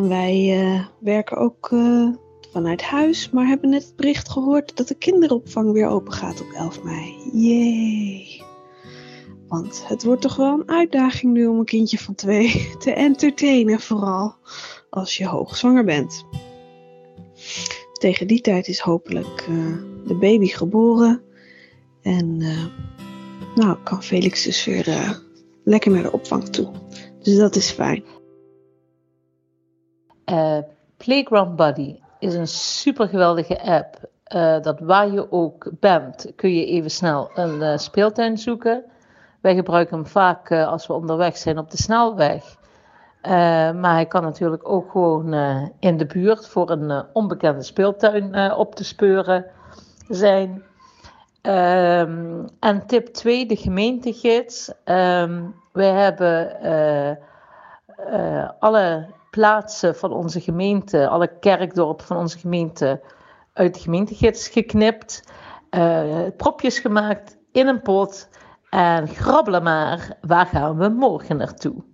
Wij 0.03 0.61
eh, 0.61 0.85
werken 0.99 1.37
ook 1.37 1.69
eh, 1.73 2.09
vanuit 2.53 2.83
huis, 2.83 3.31
maar 3.31 3.47
hebben 3.47 3.71
net 3.71 3.85
het 3.85 3.97
bericht 3.97 4.29
gehoord 4.29 4.77
dat 4.77 4.89
de 4.89 4.95
kinderopvang 4.95 5.73
weer 5.73 5.89
open 5.89 6.13
gaat 6.13 6.41
op 6.41 6.51
11 6.57 6.83
mei. 6.83 7.15
Jee. 7.33 8.48
Want 9.49 9.85
het 9.87 10.05
wordt 10.05 10.23
toch 10.23 10.37
wel 10.37 10.53
een 10.53 10.69
uitdaging 10.69 11.33
nu 11.33 11.47
om 11.47 11.59
een 11.59 11.65
kindje 11.65 11.99
van 11.99 12.15
twee 12.15 12.69
te 12.79 12.93
entertainen, 12.93 13.81
vooral 13.81 14.37
als 14.91 15.17
je 15.17 15.27
hoogzwanger 15.27 15.85
bent. 15.85 16.25
Tegen 17.93 18.27
die 18.27 18.41
tijd 18.41 18.69
is 18.69 18.79
hopelijk 18.79 19.47
eh, 19.49 19.77
de 20.07 20.15
baby 20.15 20.47
geboren. 20.47 21.23
En 22.03 22.37
eh, 22.41 22.67
nou 23.55 23.79
kan 23.83 24.03
Felix 24.03 24.45
dus 24.45 24.65
weer 24.65 24.89
eh, 24.89 25.11
lekker 25.65 25.91
naar 25.91 26.03
de 26.03 26.13
opvang 26.13 26.49
toe. 26.49 26.71
Dus 27.23 27.37
dat 27.37 27.57
is 27.57 27.71
fijn. 27.71 28.05
Playground 30.97 31.57
Buddy 31.57 31.97
is 32.19 32.35
een 32.35 32.49
super 32.49 33.09
geweldige 33.09 33.63
app. 33.63 34.11
dat 34.65 34.81
waar 34.81 35.13
je 35.13 35.33
ook 35.33 35.71
bent, 35.81 36.33
kun 36.37 36.55
je 36.55 36.67
even 36.67 36.91
snel 36.91 37.31
een 37.35 37.79
speeltuin 37.79 38.39
zoeken. 38.39 38.85
Wij 39.49 39.57
gebruiken 39.57 39.97
hem 39.97 40.07
vaak 40.07 40.51
eh, 40.51 40.69
als 40.69 40.87
we 40.87 40.93
onderweg 40.93 41.37
zijn 41.37 41.59
op 41.59 41.71
de 41.71 41.77
snelweg. 41.77 42.57
Eh, 43.21 43.33
maar 43.73 43.93
hij 43.93 44.07
kan 44.07 44.23
natuurlijk 44.23 44.69
ook 44.69 44.91
gewoon 44.91 45.33
eh, 45.33 45.63
in 45.79 45.97
de 45.97 46.07
buurt 46.07 46.49
voor 46.49 46.71
een 46.71 47.05
onbekende 47.13 47.63
speeltuin 47.63 48.53
op 48.53 48.75
te 48.75 48.85
speuren 48.85 49.47
zijn. 50.09 50.63
Ehm, 51.43 52.47
en 52.61 52.87
tip 52.87 53.07
2, 53.07 53.47
de 53.47 53.57
gemeentegids. 53.57 54.73
Ehm 54.85 55.43
wij 55.73 55.91
hebben 55.91 56.57
alle 58.59 59.07
plaatsen 59.31 59.97
van 59.97 60.13
onze 60.13 60.41
gemeente, 60.41 61.09
alle 61.09 61.39
kerkdorpen 61.41 62.07
van 62.07 62.17
onze 62.17 62.39
gemeente 62.39 63.01
uit 63.53 63.75
de 63.75 63.81
gemeentegids 63.81 64.49
geknipt, 64.49 65.25
propjes 66.37 66.79
gemaakt 66.79 67.37
in 67.53 67.69
een 67.69 67.83
pot 67.83 68.28
en 68.71 69.09
grabbelen 69.09 69.63
maar, 69.63 70.19
waar 70.21 70.47
gaan 70.47 70.77
we 70.77 70.89
morgen 70.89 71.37
naartoe? 71.37 71.85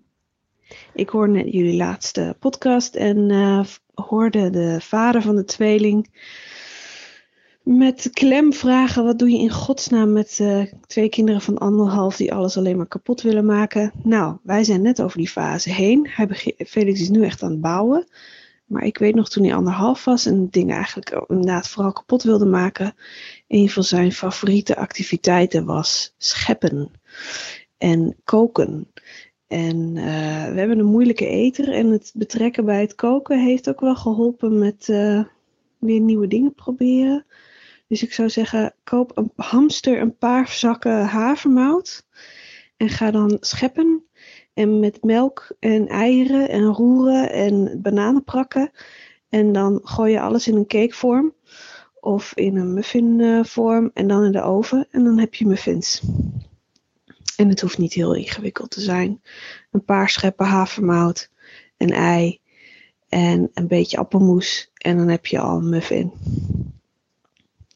Ik 0.93 1.09
hoorde 1.09 1.33
net 1.33 1.53
jullie 1.53 1.77
laatste 1.77 2.37
podcast 2.39 2.95
en 2.95 3.31
eh, 3.31 3.64
hoorde 3.95 4.51
de 4.51 4.81
vader 4.81 5.22
van 5.22 5.37
de 5.37 5.45
tweeling 5.45 6.11
met 7.62 8.09
klem 8.12 8.53
vragen: 8.53 9.05
wat 9.05 9.19
doe 9.19 9.31
je 9.31 9.39
in 9.39 9.51
godsnaam 9.51 10.12
met 10.12 10.39
eh, 10.40 10.62
twee 10.86 11.09
kinderen 11.09 11.40
van 11.40 11.59
anderhalf 11.59 12.16
die 12.16 12.35
alles 12.35 12.57
alleen 12.57 12.77
maar 12.77 12.86
kapot 12.89 13.23
willen 13.23 13.47
maken? 13.47 13.93
Nou, 14.03 14.36
wij 14.43 14.65
zijn 14.65 14.82
net 14.82 15.03
over 15.03 15.19
die 15.19 15.28
fase 15.28 15.70
heen. 15.70 16.09
Felix 16.66 17.01
is 17.01 17.09
nu 17.09 17.24
echt 17.24 17.43
aan 17.43 17.51
het 17.51 17.61
bouwen. 17.61 18.07
Maar 18.65 18.85
ik 18.85 18.99
weet 18.99 19.15
nog 19.15 19.28
toen 19.28 19.44
hij 19.44 19.55
anderhalf 19.55 20.05
was 20.05 20.27
en 20.27 20.49
dingen 20.51 20.74
eigenlijk 20.74 21.24
inderdaad 21.28 21.69
vooral 21.69 21.93
kapot 21.93 22.23
wilde 22.23 22.47
maken. 22.47 22.94
Een 23.55 23.70
van 23.70 23.85
zijn 23.85 24.12
favoriete 24.12 24.76
activiteiten 24.76 25.64
was 25.64 26.14
scheppen 26.18 26.90
en 27.78 28.16
koken. 28.24 28.93
En 29.47 29.97
eh, 29.97 30.52
we 30.52 30.59
hebben 30.59 30.78
een 30.78 30.85
moeilijke 30.85 31.26
eter 31.26 31.72
en 31.72 31.86
het 31.86 32.12
betrekken 32.14 32.64
bij 32.64 32.81
het 32.81 32.94
koken 32.94 33.44
heeft 33.44 33.68
ook 33.68 33.81
wel 33.81 33.97
geholpen 33.97 34.59
met 34.59 34.89
eh, 34.89 35.24
weer 35.78 36.01
nieuwe 36.01 36.26
dingen 36.26 36.55
proberen. 36.55 37.26
Dus 37.89 38.02
ik 38.02 38.12
zou 38.12 38.28
zeggen, 38.28 38.74
koop 38.85 39.10
een 39.14 39.32
hamster 39.36 40.01
een 40.01 40.16
paar 40.16 40.48
zakken 40.48 41.05
havermout 41.05 42.06
en 42.76 42.89
ga 42.89 43.10
dan 43.10 43.36
scheppen. 43.40 44.05
En 44.55 44.81
met 44.81 45.02
melk 45.02 45.56
en 45.59 45.89
eieren 45.89 46.48
en 46.48 46.64
roeren 46.64 47.32
en 47.32 47.78
bananen 47.82 48.24
prakken. 48.24 48.70
En 49.28 49.52
dan 49.52 49.81
gooi 49.82 50.12
je 50.12 50.20
alles 50.20 50.48
in 50.48 50.56
een 50.56 50.66
cakevorm 50.66 51.35
of 52.05 52.32
in 52.35 52.56
een 52.56 52.74
muffinvorm 52.74 53.90
en 53.94 54.06
dan 54.06 54.24
in 54.24 54.32
de 54.32 54.43
oven. 54.43 54.86
En 54.90 55.05
dan 55.05 55.18
heb 55.18 55.35
je 55.35 55.47
muffins. 55.47 56.02
En 57.36 57.48
het 57.48 57.60
hoeft 57.60 57.78
niet 57.78 57.93
heel 57.93 58.14
ingewikkeld 58.14 58.70
te 58.70 58.81
zijn. 58.81 59.22
Een 59.70 59.85
paar 59.85 60.09
scheppen 60.09 60.47
havermout, 60.47 61.31
een 61.76 61.90
ei 61.90 62.40
en 63.09 63.51
een 63.55 63.68
beetje 63.68 63.97
appelmoes. 63.97 64.70
En 64.74 64.97
dan 64.97 65.09
heb 65.09 65.26
je 65.26 65.39
al 65.39 65.56
een 65.56 65.68
muffin. 65.68 66.12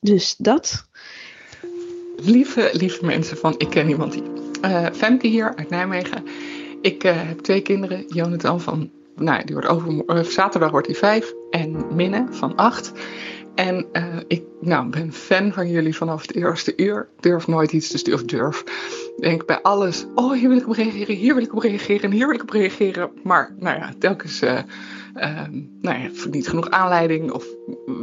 Dus 0.00 0.36
dat. 0.36 0.88
Lieve, 2.16 2.70
lieve 2.72 3.04
mensen 3.04 3.36
van 3.36 3.54
Ik 3.58 3.70
Ken 3.70 3.88
Iemand 3.88 4.12
Die. 4.12 4.22
Uh, 4.62 4.86
Femke 4.92 5.26
hier 5.26 5.54
uit 5.56 5.70
Nijmegen. 5.70 6.24
Ik 6.80 7.04
uh, 7.04 7.12
heb 7.14 7.38
twee 7.38 7.60
kinderen. 7.60 8.04
Jonathan 8.06 8.60
van, 8.60 8.90
nou 9.16 9.44
die 9.44 9.54
wordt 9.54 9.68
over, 9.68 10.24
zaterdag 10.24 10.70
wordt 10.70 10.86
hij 10.86 10.96
vijf. 10.96 11.34
En 11.50 11.94
Minne 11.94 12.26
van 12.30 12.56
acht. 12.56 12.92
En 13.58 13.86
uh, 13.92 14.16
ik 14.26 14.42
nou, 14.60 14.88
ben 14.88 15.12
fan 15.12 15.52
van 15.52 15.68
jullie 15.68 15.96
vanaf 15.96 16.22
het 16.22 16.34
eerste 16.34 16.72
uur. 16.76 17.08
Durf 17.20 17.46
nooit 17.46 17.72
iets 17.72 17.88
te 17.88 17.98
sturen. 17.98 18.20
Of 18.20 18.26
durf. 18.26 18.64
Denk 19.16 19.46
bij 19.46 19.62
alles. 19.62 20.06
Oh, 20.14 20.32
hier 20.32 20.48
wil 20.48 20.58
ik 20.58 20.68
op 20.68 20.74
reageren. 20.74 21.14
Hier 21.14 21.34
wil 21.34 21.42
ik 21.42 21.54
op 21.54 21.62
reageren. 21.62 22.02
En 22.02 22.10
hier 22.10 22.26
wil 22.26 22.34
ik 22.34 22.42
op 22.42 22.50
reageren. 22.50 23.10
Maar 23.22 23.54
nou 23.58 23.78
ja, 23.78 23.92
telkens 23.98 24.42
uh, 24.42 24.58
uh, 25.16 25.40
nou 25.80 25.98
ja, 25.98 26.08
niet 26.30 26.48
genoeg 26.48 26.70
aanleiding. 26.70 27.30
Of 27.32 27.46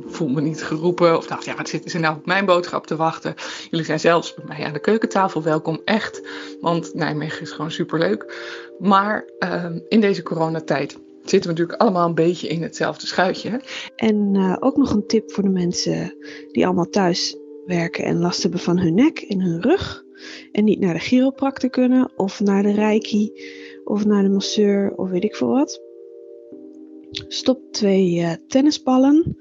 voel 0.06 0.28
me 0.28 0.42
niet 0.42 0.64
geroepen. 0.64 1.18
Of 1.18 1.28
dacht, 1.28 1.46
ja, 1.46 1.56
wat 1.56 1.70
zitten 1.70 1.92
ze 1.92 2.00
nou 2.00 2.16
op 2.16 2.26
mijn 2.26 2.46
boodschap 2.46 2.88
te 2.88 2.96
wachten? 2.96 3.34
Jullie 3.70 3.86
zijn 3.86 4.00
zelfs 4.00 4.34
bij 4.34 4.46
mij 4.48 4.66
aan 4.66 4.74
de 4.74 4.80
keukentafel 4.80 5.44
welkom. 5.44 5.82
Echt. 5.86 6.22
Want 6.62 6.94
Nijmegen 6.94 7.42
is 7.42 7.52
gewoon 7.52 7.72
superleuk. 7.72 8.34
Maar 8.80 9.30
ehm, 9.40 9.80
in 9.88 10.02
deze 10.02 10.24
coronatijd 10.24 10.98
zitten 11.30 11.42
we 11.42 11.48
natuurlijk 11.48 11.82
allemaal 11.82 12.08
een 12.08 12.16
beetje 12.16 12.48
in 12.48 12.62
hetzelfde 12.62 13.08
schuitje. 13.08 13.62
En 13.96 14.36
uh, 14.36 14.56
ook 14.60 14.78
nog 14.78 14.94
een 14.94 15.08
tip 15.08 15.32
voor 15.32 15.44
de 15.44 15.50
mensen 15.50 16.16
die 16.52 16.66
allemaal 16.66 16.90
thuis 16.90 17.38
werken 17.66 18.04
en 18.04 18.20
last 18.20 18.42
hebben 18.42 18.60
van 18.60 18.80
hun 18.80 18.94
nek 18.94 19.20
en 19.20 19.42
hun 19.42 19.62
rug. 19.62 20.04
En 20.52 20.64
niet 20.64 20.80
naar 20.80 20.94
de 20.94 21.00
chiropractor 21.00 21.70
kunnen, 21.70 22.12
of 22.16 22.40
naar 22.40 22.64
de 22.64 22.72
reiki, 22.72 23.32
of 23.84 24.06
naar 24.06 24.24
de 24.24 24.30
masseur, 24.30 24.94
of 24.96 25.10
weet 25.10 25.24
ik 25.24 25.36
veel 25.36 25.48
wat. 25.48 25.82
Stop 27.12 27.60
twee 27.72 28.16
uh, 28.16 28.32
tennisballen 28.48 29.38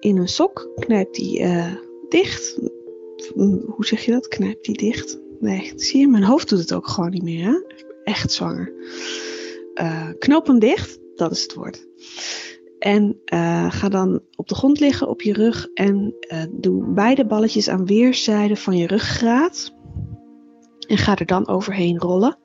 in 0.00 0.16
een 0.16 0.28
sok, 0.28 0.70
knijp 0.74 1.14
die 1.14 1.40
uh, 1.40 1.74
dicht. 2.08 2.58
Hoe 3.34 3.86
zeg 3.86 4.04
je 4.04 4.10
dat? 4.10 4.28
Knijp 4.28 4.64
die 4.64 4.76
dicht? 4.76 5.20
Nee, 5.40 5.72
zie 5.76 6.00
je, 6.00 6.08
mijn 6.08 6.22
hoofd 6.22 6.48
doet 6.48 6.58
het 6.58 6.72
ook 6.72 6.88
gewoon 6.88 7.10
niet 7.10 7.22
meer. 7.22 7.44
Hè? 7.44 7.60
Echt 8.04 8.32
zwanger. 8.32 8.72
Uh, 9.74 10.08
knoop 10.18 10.46
hem 10.46 10.58
dicht, 10.58 10.98
dat 11.18 11.30
is 11.30 11.42
het 11.42 11.54
woord. 11.54 11.86
En 12.78 13.20
uh, 13.32 13.72
ga 13.72 13.88
dan 13.88 14.20
op 14.36 14.48
de 14.48 14.54
grond 14.54 14.80
liggen 14.80 15.08
op 15.08 15.22
je 15.22 15.32
rug 15.32 15.68
en 15.74 16.14
uh, 16.32 16.42
doe 16.50 16.92
beide 16.92 17.26
balletjes 17.26 17.68
aan 17.68 17.86
weerszijden 17.86 18.56
van 18.56 18.76
je 18.76 18.86
ruggraat. 18.86 19.74
En 20.88 20.98
ga 20.98 21.16
er 21.16 21.26
dan 21.26 21.48
overheen 21.48 21.98
rollen. 21.98 22.38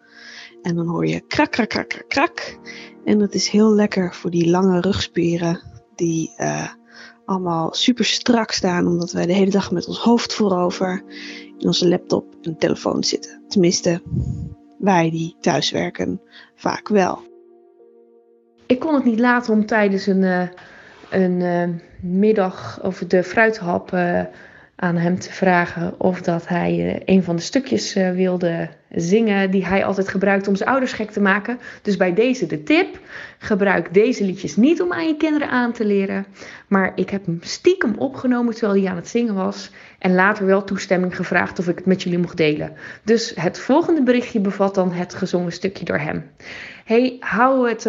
En 0.61 0.75
dan 0.75 0.87
hoor 0.87 1.07
je 1.07 1.21
krak, 1.27 1.51
krak, 1.51 1.69
krak, 1.69 1.89
krak, 1.89 2.09
krak. 2.09 2.59
En 3.05 3.19
dat 3.19 3.33
is 3.33 3.47
heel 3.47 3.73
lekker 3.73 4.15
voor 4.15 4.31
die 4.31 4.49
lange 4.49 4.81
rugspieren 4.81 5.61
die 5.95 6.33
uh, 6.37 6.69
allemaal 7.25 7.73
super 7.73 8.05
strak 8.05 8.51
staan. 8.51 8.87
Omdat 8.87 9.11
wij 9.11 9.25
de 9.25 9.33
hele 9.33 9.51
dag 9.51 9.71
met 9.71 9.87
ons 9.87 9.99
hoofd 9.99 10.33
voorover 10.33 11.03
in 11.57 11.67
onze 11.67 11.87
laptop 11.87 12.35
en 12.41 12.57
telefoon 12.57 13.03
zitten. 13.03 13.43
Tenminste, 13.47 14.01
wij 14.77 15.09
die 15.09 15.35
thuiswerken 15.39 16.21
vaak 16.55 16.87
wel. 16.87 17.32
Ik 18.65 18.79
kon 18.79 18.93
het 18.93 19.03
niet 19.03 19.19
laten 19.19 19.53
om 19.53 19.65
tijdens 19.65 20.07
een, 20.07 20.21
uh, 20.21 20.41
een 21.09 21.39
uh, 21.39 21.63
middag 21.99 22.79
over 22.83 23.07
de 23.07 23.23
fruithap 23.23 23.91
uh, 23.93 24.21
aan 24.75 24.95
hem 24.95 25.19
te 25.19 25.31
vragen 25.31 25.99
of 25.99 26.21
dat 26.21 26.47
hij 26.47 27.01
een 27.05 27.23
van 27.23 27.35
de 27.35 27.41
stukjes 27.41 27.93
wilde 27.93 28.69
zingen 28.89 29.51
die 29.51 29.65
hij 29.65 29.85
altijd 29.85 30.07
gebruikt 30.07 30.47
om 30.47 30.55
zijn 30.55 30.69
ouders 30.69 30.93
gek 30.93 31.11
te 31.11 31.21
maken. 31.21 31.59
Dus 31.81 31.97
bij 31.97 32.13
deze 32.13 32.45
de 32.45 32.63
tip: 32.63 32.99
gebruik 33.37 33.93
deze 33.93 34.23
liedjes 34.23 34.55
niet 34.55 34.81
om 34.81 34.93
aan 34.93 35.07
je 35.07 35.17
kinderen 35.17 35.49
aan 35.49 35.71
te 35.71 35.85
leren. 35.85 36.25
Maar 36.67 36.91
ik 36.95 37.09
heb 37.09 37.25
hem 37.25 37.37
stiekem 37.41 37.95
opgenomen 37.97 38.53
terwijl 38.53 38.81
hij 38.81 38.89
aan 38.89 38.95
het 38.95 39.07
zingen 39.07 39.35
was. 39.35 39.71
En 39.99 40.15
later 40.15 40.45
wel 40.45 40.63
toestemming 40.63 41.15
gevraagd 41.15 41.59
of 41.59 41.67
ik 41.67 41.77
het 41.77 41.85
met 41.85 42.03
jullie 42.03 42.19
mocht 42.19 42.37
delen. 42.37 42.73
Dus 43.03 43.33
het 43.35 43.59
volgende 43.59 44.03
berichtje 44.03 44.39
bevat 44.39 44.75
dan 44.75 44.91
het 44.91 45.13
gezongen 45.13 45.51
stukje 45.51 45.85
door 45.85 45.99
hem. 45.99 46.31
Hey, 46.85 47.17
hou 47.19 47.69
het 47.69 47.85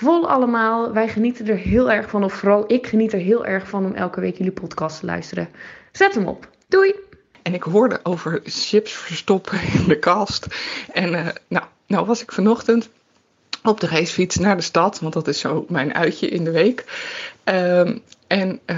vol 0.00 0.28
allemaal. 0.28 0.92
Wij 0.92 1.08
genieten 1.08 1.48
er 1.48 1.56
heel 1.56 1.90
erg 1.90 2.10
van, 2.10 2.24
of 2.24 2.32
vooral 2.32 2.64
ik 2.66 2.86
geniet 2.86 3.12
er 3.12 3.18
heel 3.18 3.46
erg 3.46 3.68
van 3.68 3.84
om 3.84 3.94
elke 3.94 4.20
week 4.20 4.36
jullie 4.36 4.52
podcast 4.52 5.00
te 5.00 5.06
luisteren. 5.06 5.48
Zet 5.92 6.14
hem 6.14 6.26
op. 6.26 6.48
Doei! 6.68 6.94
En 7.42 7.54
ik 7.54 7.62
hoorde 7.62 8.00
over 8.02 8.40
chips 8.44 8.92
verstoppen 8.92 9.58
in 9.78 9.84
de 9.88 9.98
kast. 9.98 10.46
En 10.92 11.12
uh, 11.12 11.26
nou, 11.48 11.64
nou 11.86 12.06
was 12.06 12.22
ik 12.22 12.32
vanochtend 12.32 12.88
op 13.62 13.80
de 13.80 13.86
racefiets 13.86 14.36
naar 14.36 14.56
de 14.56 14.62
stad, 14.62 15.00
want 15.00 15.12
dat 15.12 15.28
is 15.28 15.38
zo 15.38 15.64
mijn 15.68 15.94
uitje 15.94 16.28
in 16.28 16.44
de 16.44 16.50
week. 16.50 16.84
Um, 17.44 18.02
en 18.30 18.60
uh, 18.66 18.76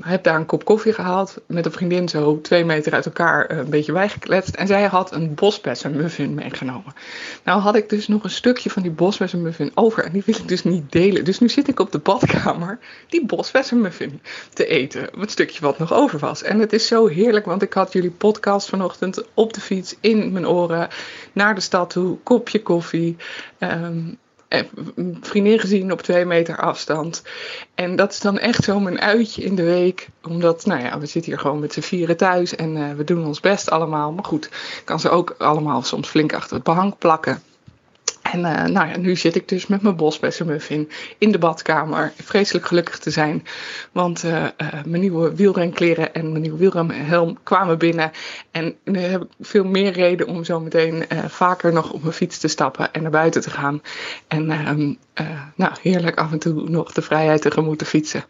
heb 0.00 0.22
daar 0.22 0.36
een 0.36 0.46
kop 0.46 0.64
koffie 0.64 0.92
gehaald 0.92 1.36
met 1.46 1.66
een 1.66 1.72
vriendin 1.72 2.08
zo 2.08 2.40
twee 2.40 2.64
meter 2.64 2.92
uit 2.92 3.06
elkaar 3.06 3.52
uh, 3.52 3.58
een 3.58 3.70
beetje 3.70 3.92
bijgekletst. 3.92 4.54
En 4.54 4.66
zij 4.66 4.84
had 4.84 5.12
een 5.12 5.34
bosbessenmuffin 5.34 6.34
meegenomen. 6.34 6.94
Nou 7.42 7.60
had 7.60 7.76
ik 7.76 7.88
dus 7.88 8.08
nog 8.08 8.24
een 8.24 8.30
stukje 8.30 8.70
van 8.70 8.82
die 8.82 8.90
bosbessenmuffin 8.90 9.70
over 9.74 10.04
en 10.04 10.12
die 10.12 10.22
wil 10.26 10.34
ik 10.34 10.48
dus 10.48 10.64
niet 10.64 10.92
delen. 10.92 11.24
Dus 11.24 11.38
nu 11.38 11.48
zit 11.48 11.68
ik 11.68 11.80
op 11.80 11.92
de 11.92 11.98
badkamer 11.98 12.78
die 13.08 13.26
bosbessenmuffin 13.26 14.20
te 14.52 14.66
eten. 14.66 15.08
Het 15.18 15.30
stukje 15.30 15.60
wat 15.60 15.78
nog 15.78 15.92
over 15.92 16.18
was. 16.18 16.42
En 16.42 16.58
het 16.58 16.72
is 16.72 16.86
zo 16.86 17.06
heerlijk, 17.06 17.46
want 17.46 17.62
ik 17.62 17.72
had 17.72 17.92
jullie 17.92 18.10
podcast 18.10 18.68
vanochtend 18.68 19.24
op 19.34 19.52
de 19.52 19.60
fiets 19.60 19.96
in 20.00 20.32
mijn 20.32 20.48
oren 20.48 20.88
naar 21.32 21.54
de 21.54 21.60
stad 21.60 21.90
toe. 21.90 22.18
Kopje 22.22 22.62
koffie. 22.62 23.16
Um, 23.58 24.18
vriendin 25.20 25.58
gezien 25.58 25.92
op 25.92 26.02
twee 26.02 26.24
meter 26.24 26.56
afstand. 26.56 27.22
En 27.74 27.96
dat 27.96 28.12
is 28.12 28.20
dan 28.20 28.38
echt 28.38 28.64
zo 28.64 28.80
mijn 28.80 29.00
uitje 29.00 29.42
in 29.42 29.54
de 29.54 29.62
week. 29.62 30.08
Omdat, 30.22 30.66
nou 30.66 30.82
ja, 30.82 30.98
we 30.98 31.06
zitten 31.06 31.32
hier 31.32 31.40
gewoon 31.40 31.58
met 31.58 31.72
z'n 31.72 31.80
vieren 31.80 32.16
thuis 32.16 32.56
en 32.56 32.76
uh, 32.76 32.92
we 32.92 33.04
doen 33.04 33.26
ons 33.26 33.40
best 33.40 33.70
allemaal. 33.70 34.12
Maar 34.12 34.24
goed, 34.24 34.48
kan 34.84 35.00
ze 35.00 35.08
ook 35.08 35.34
allemaal 35.38 35.82
soms 35.82 36.08
flink 36.08 36.32
achter 36.32 36.54
het 36.54 36.64
behang 36.64 36.98
plakken. 36.98 37.42
En 38.34 38.40
uh, 38.40 38.64
nou 38.64 38.98
nu 38.98 39.16
zit 39.16 39.34
ik 39.34 39.48
dus 39.48 39.66
met 39.66 39.82
mijn 39.82 39.96
bosbessenmuffin 39.96 40.90
in 41.18 41.32
de 41.32 41.38
badkamer. 41.38 42.12
Vreselijk 42.22 42.66
gelukkig 42.66 42.98
te 42.98 43.10
zijn. 43.10 43.46
Want 43.92 44.24
uh, 44.24 44.32
uh, 44.32 44.48
mijn 44.84 45.00
nieuwe 45.00 45.34
wielrenkleren 45.34 46.14
en 46.14 46.30
mijn 46.30 46.42
nieuwe 46.42 46.58
wielrenhelm 46.58 47.38
kwamen 47.42 47.78
binnen. 47.78 48.10
En 48.50 48.74
nu 48.84 48.98
heb 48.98 49.22
ik 49.22 49.28
veel 49.40 49.64
meer 49.64 49.92
reden 49.92 50.26
om 50.26 50.44
zo 50.44 50.60
meteen 50.60 51.04
vaker 51.28 51.72
nog 51.72 51.92
op 51.92 52.02
mijn 52.02 52.14
fiets 52.14 52.38
te 52.38 52.48
stappen 52.48 52.92
en 52.92 53.02
naar 53.02 53.10
buiten 53.10 53.40
te 53.40 53.50
gaan. 53.50 53.82
En 54.28 54.46
nou, 55.54 55.72
heerlijk 55.82 56.18
af 56.18 56.32
en 56.32 56.38
toe 56.38 56.68
nog 56.70 56.92
de 56.92 57.02
vrijheid 57.02 57.42
tegemoet 57.42 57.78
te 57.78 57.84
fietsen. 57.84 58.24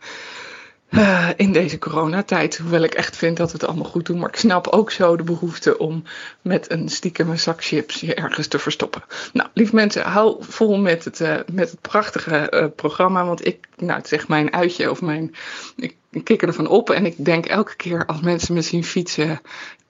Uh, 0.95 1.29
in 1.37 1.53
deze 1.53 1.79
coronatijd. 1.79 2.59
Hoewel 2.59 2.83
ik 2.83 2.95
echt 2.95 3.17
vind 3.17 3.37
dat 3.37 3.53
we 3.53 3.59
het 3.59 3.67
allemaal 3.67 3.91
goed 3.91 4.07
doen. 4.07 4.19
Maar 4.19 4.29
ik 4.29 4.37
snap 4.37 4.67
ook 4.67 4.91
zo 4.91 5.17
de 5.17 5.23
behoefte 5.23 5.79
om 5.79 6.03
met 6.43 6.71
een 6.71 6.89
stiekem 6.89 7.31
een 7.31 7.39
zak 7.39 7.65
chips 7.65 8.01
je 8.01 8.15
ergens 8.15 8.47
te 8.47 8.59
verstoppen. 8.59 9.03
Nou, 9.33 9.49
lief 9.53 9.73
mensen, 9.73 10.03
hou 10.03 10.37
vol 10.41 10.77
met 10.77 11.05
het, 11.05 11.21
uh, 11.21 11.37
met 11.53 11.71
het 11.71 11.81
prachtige 11.81 12.53
uh, 12.55 12.67
programma. 12.77 13.25
Want 13.25 13.47
ik, 13.47 13.67
nou, 13.77 13.99
het 13.99 14.09
zegt 14.09 14.29
mijn 14.29 14.53
uitje 14.53 14.91
of 14.91 15.01
mijn. 15.01 15.35
Ik, 15.77 15.97
ik 16.11 16.25
kik 16.25 16.43
ervan 16.43 16.67
op 16.67 16.91
en 16.91 17.07
ik 17.07 17.25
denk 17.25 17.47
elke 17.47 17.77
keer 17.77 18.07
als 18.07 18.21
mensen 18.21 18.55
me 18.55 18.63
zien 18.63 18.85
fietsen. 18.85 19.41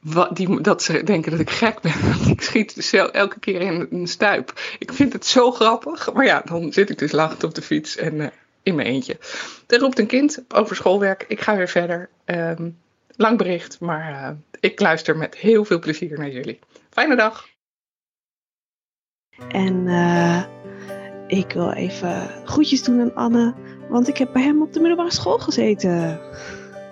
Wat, 0.01 0.37
die, 0.37 0.61
dat 0.61 0.83
ze 0.83 1.03
denken 1.03 1.31
dat 1.31 1.41
ik 1.41 1.51
gek 1.51 1.81
ben. 1.81 2.01
Want 2.11 2.29
ik 2.29 2.43
schiet 2.43 2.75
dus 2.75 2.93
elke 2.93 3.39
keer 3.39 3.61
in 3.61 3.87
een 3.91 4.07
stuip. 4.07 4.61
Ik 4.79 4.93
vind 4.93 5.13
het 5.13 5.27
zo 5.27 5.51
grappig. 5.51 6.13
Maar 6.13 6.25
ja, 6.25 6.43
dan 6.45 6.73
zit 6.73 6.91
ik 6.91 6.99
dus 6.99 7.13
lachend 7.13 7.45
op 7.45 7.55
de 7.55 7.63
fiets 7.63 7.97
en 7.97 8.33
in 8.65 8.75
mijn 8.75 8.89
eentje. 8.89 9.17
Er 9.67 9.79
roept 9.79 9.99
een 9.99 10.07
kind 10.07 10.45
over 10.49 10.77
schoolwerk. 10.77 11.25
Ik 11.29 11.41
ga 11.41 11.57
weer 11.57 11.69
verder. 11.69 12.09
Um, 12.25 12.79
lang 13.17 13.39
bericht, 13.39 13.81
maar 13.81 14.11
uh, 14.11 14.31
ik 14.61 14.81
luister 14.81 15.17
met 15.17 15.37
heel 15.37 15.65
veel 15.65 15.79
plezier 15.79 16.19
naar 16.19 16.31
jullie. 16.31 16.59
Fijne 16.91 17.17
dag. 17.17 17.49
En 19.49 19.75
uh, 19.87 20.45
ik 21.27 21.53
wil 21.53 21.73
even 21.73 22.29
groetjes 22.45 22.83
doen 22.83 23.01
aan 23.01 23.15
Anne, 23.15 23.55
want 23.89 24.09
ik 24.09 24.17
heb 24.17 24.33
bij 24.33 24.43
hem 24.43 24.63
op 24.63 24.73
de 24.73 24.81
middelbare 24.81 25.13
school 25.13 25.39
gezeten. 25.39 26.21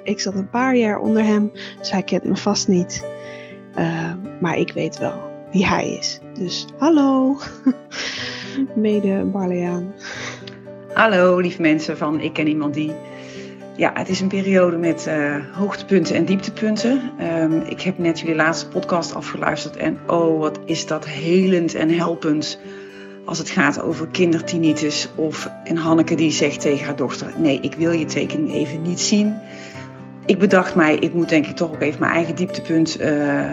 Ik 0.05 0.20
zat 0.20 0.35
een 0.35 0.51
paar 0.51 0.77
jaar 0.77 0.99
onder 0.99 1.24
hem, 1.24 1.51
dus 1.78 1.90
hij 1.90 2.03
kent 2.03 2.24
me 2.24 2.36
vast 2.36 2.69
niet. 2.69 3.05
Uh, 3.78 4.15
maar 4.40 4.57
ik 4.57 4.73
weet 4.73 4.99
wel 4.99 5.31
wie 5.53 5.66
hij 5.66 5.90
is. 5.90 6.20
Dus 6.35 6.66
hallo, 6.78 7.39
mede 8.74 9.24
Barleaan. 9.24 9.94
Hallo 10.94 11.39
lieve 11.39 11.60
mensen 11.60 11.97
van 11.97 12.20
Ik 12.20 12.32
Ken 12.32 12.47
Iemand 12.47 12.74
Die. 12.74 12.93
Ja, 13.77 13.90
het 13.94 14.09
is 14.09 14.20
een 14.20 14.28
periode 14.28 14.77
met 14.77 15.06
uh, 15.09 15.36
hoogtepunten 15.52 16.16
en 16.16 16.24
dieptepunten. 16.24 17.10
Um, 17.20 17.62
ik 17.62 17.81
heb 17.81 17.98
net 17.98 18.20
jullie 18.20 18.35
laatste 18.35 18.69
podcast 18.69 19.14
afgeluisterd 19.14 19.77
en 19.77 19.98
oh 20.06 20.39
wat 20.39 20.60
is 20.64 20.86
dat 20.86 21.06
helend 21.06 21.74
en 21.74 21.90
helpend 21.90 22.60
als 23.24 23.39
het 23.39 23.51
gaat 23.51 23.82
over 23.82 24.09
kindertinitis 24.09 25.09
of 25.14 25.51
een 25.64 25.77
Hanneke 25.77 26.14
die 26.14 26.31
zegt 26.31 26.60
tegen 26.60 26.86
haar 26.86 26.97
dochter, 26.97 27.32
nee 27.39 27.60
ik 27.60 27.74
wil 27.74 27.93
je 27.93 28.05
tekening 28.05 28.52
even 28.52 28.82
niet 28.82 29.01
zien. 29.01 29.35
Ik 30.27 30.39
bedacht 30.39 30.74
mij, 30.74 30.94
ik 30.94 31.14
moet 31.14 31.28
denk 31.28 31.47
ik 31.47 31.56
toch 31.56 31.70
ook 31.73 31.82
even 31.82 32.01
mijn 32.01 32.12
eigen 32.12 32.35
dieptepunt 32.35 33.01
uh, 33.01 33.52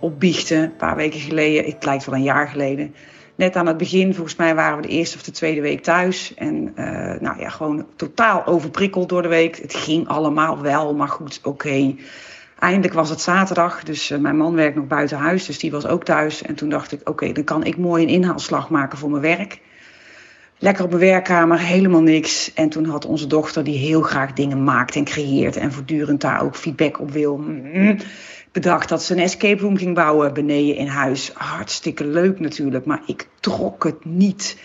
opbiechten. 0.00 0.62
Een 0.62 0.76
paar 0.76 0.96
weken 0.96 1.20
geleden, 1.20 1.64
het 1.64 1.84
lijkt 1.84 2.04
wel 2.04 2.14
een 2.14 2.22
jaar 2.22 2.48
geleden. 2.48 2.94
Net 3.34 3.56
aan 3.56 3.66
het 3.66 3.76
begin, 3.76 4.14
volgens 4.14 4.36
mij 4.36 4.54
waren 4.54 4.76
we 4.76 4.82
de 4.82 4.92
eerste 4.92 5.16
of 5.16 5.22
de 5.22 5.30
tweede 5.30 5.60
week 5.60 5.82
thuis. 5.82 6.34
En 6.34 6.72
uh, 6.76 6.84
nou 7.20 7.38
ja, 7.38 7.48
gewoon 7.48 7.86
totaal 7.96 8.46
overprikkeld 8.46 9.08
door 9.08 9.22
de 9.22 9.28
week. 9.28 9.56
Het 9.56 9.74
ging 9.74 10.08
allemaal 10.08 10.60
wel, 10.60 10.94
maar 10.94 11.08
goed, 11.08 11.40
oké. 11.42 11.94
Eindelijk 12.58 12.94
was 12.94 13.10
het 13.10 13.20
zaterdag, 13.20 13.82
dus 13.82 14.10
uh, 14.10 14.18
mijn 14.18 14.36
man 14.36 14.54
werkt 14.54 14.76
nog 14.76 14.86
buiten 14.86 15.18
huis, 15.18 15.46
dus 15.46 15.58
die 15.58 15.70
was 15.70 15.86
ook 15.86 16.04
thuis. 16.04 16.42
En 16.42 16.54
toen 16.54 16.68
dacht 16.68 16.92
ik, 16.92 17.08
oké, 17.08 17.32
dan 17.32 17.44
kan 17.44 17.64
ik 17.64 17.76
mooi 17.76 18.02
een 18.02 18.08
inhaalslag 18.08 18.70
maken 18.70 18.98
voor 18.98 19.10
mijn 19.10 19.22
werk. 19.22 19.60
Lekker 20.58 20.84
op 20.84 20.90
mijn 20.90 21.02
werkkamer, 21.02 21.58
helemaal 21.58 22.02
niks. 22.02 22.52
En 22.54 22.68
toen 22.68 22.84
had 22.84 23.06
onze 23.06 23.26
dochter, 23.26 23.64
die 23.64 23.78
heel 23.78 24.02
graag 24.02 24.32
dingen 24.32 24.64
maakt 24.64 24.96
en 24.96 25.04
creëert 25.04 25.56
en 25.56 25.72
voortdurend 25.72 26.20
daar 26.20 26.42
ook 26.42 26.56
feedback 26.56 27.00
op 27.00 27.10
wil, 27.10 27.36
mm, 27.36 27.96
bedacht 28.54 28.88
dat 28.88 29.02
ze 29.02 29.12
een 29.12 29.20
escape 29.22 29.62
room 29.62 29.76
ging 29.76 29.94
bouwen 29.94 30.34
beneden 30.34 30.76
in 30.76 30.86
huis. 30.86 31.32
Hartstikke 31.32 32.06
leuk 32.06 32.40
natuurlijk, 32.40 32.84
maar 32.84 33.02
ik 33.06 33.28
trok 33.40 33.84
het 33.84 34.04
niet. 34.04 34.58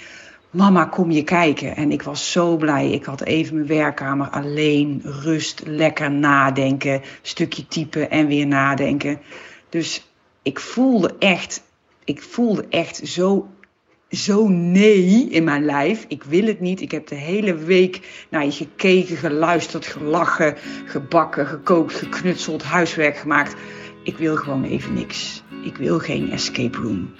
Mama, 0.49 0.85
kom 0.85 1.11
je 1.11 1.23
kijken. 1.23 1.75
En 1.75 1.91
ik 1.91 2.01
was 2.01 2.31
zo 2.31 2.57
blij. 2.57 2.91
Ik 2.91 3.03
had 3.05 3.21
even 3.21 3.55
mijn 3.55 3.67
werkkamer 3.67 4.29
alleen, 4.29 5.01
rust, 5.03 5.61
lekker 5.65 6.11
nadenken, 6.11 7.01
stukje 7.21 7.67
typen 7.67 8.09
en 8.09 8.27
weer 8.27 8.47
nadenken. 8.47 9.21
Dus 9.69 10.11
ik 10.41 10.59
voelde 10.59 11.15
echt, 11.19 11.63
ik 12.03 12.21
voelde 12.21 12.65
echt 12.69 13.01
zo 13.03 13.47
zo 14.09 14.47
nee 14.47 15.29
in 15.29 15.43
mijn 15.43 15.65
lijf. 15.65 16.05
Ik 16.07 16.23
wil 16.23 16.45
het 16.45 16.59
niet. 16.59 16.81
Ik 16.81 16.91
heb 16.91 17.07
de 17.07 17.15
hele 17.15 17.55
week 17.55 18.25
naar 18.29 18.45
je 18.45 18.51
gekeken, 18.51 19.17
geluisterd, 19.17 19.85
gelachen, 19.85 20.55
gebakken, 20.85 21.47
gekookt, 21.47 21.93
geknutseld, 21.93 22.63
huiswerk 22.63 23.17
gemaakt. 23.17 23.55
Ik 24.03 24.17
wil 24.17 24.35
gewoon 24.35 24.63
even 24.63 24.93
niks. 24.93 25.43
Ik 25.63 25.77
wil 25.77 25.99
geen 25.99 26.31
escape 26.31 26.77
room. 26.77 27.13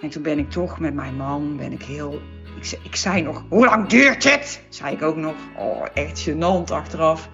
En 0.00 0.08
toen 0.08 0.22
ben 0.22 0.38
ik 0.38 0.50
toch 0.50 0.80
met 0.80 0.94
mijn 0.94 1.16
man, 1.16 1.56
ben 1.56 1.72
ik 1.72 1.82
heel... 1.82 2.20
Ik, 2.60 2.78
ik 2.82 2.96
zei 2.96 3.22
nog, 3.22 3.44
hoe 3.48 3.64
lang 3.64 3.86
duurt 3.86 4.24
het? 4.24 4.62
Zei 4.68 4.94
ik 4.94 5.02
ook 5.02 5.16
nog. 5.16 5.34
Oh, 5.56 5.86
echt 5.94 6.28
gênant 6.28 6.70
achteraf. 6.70 7.28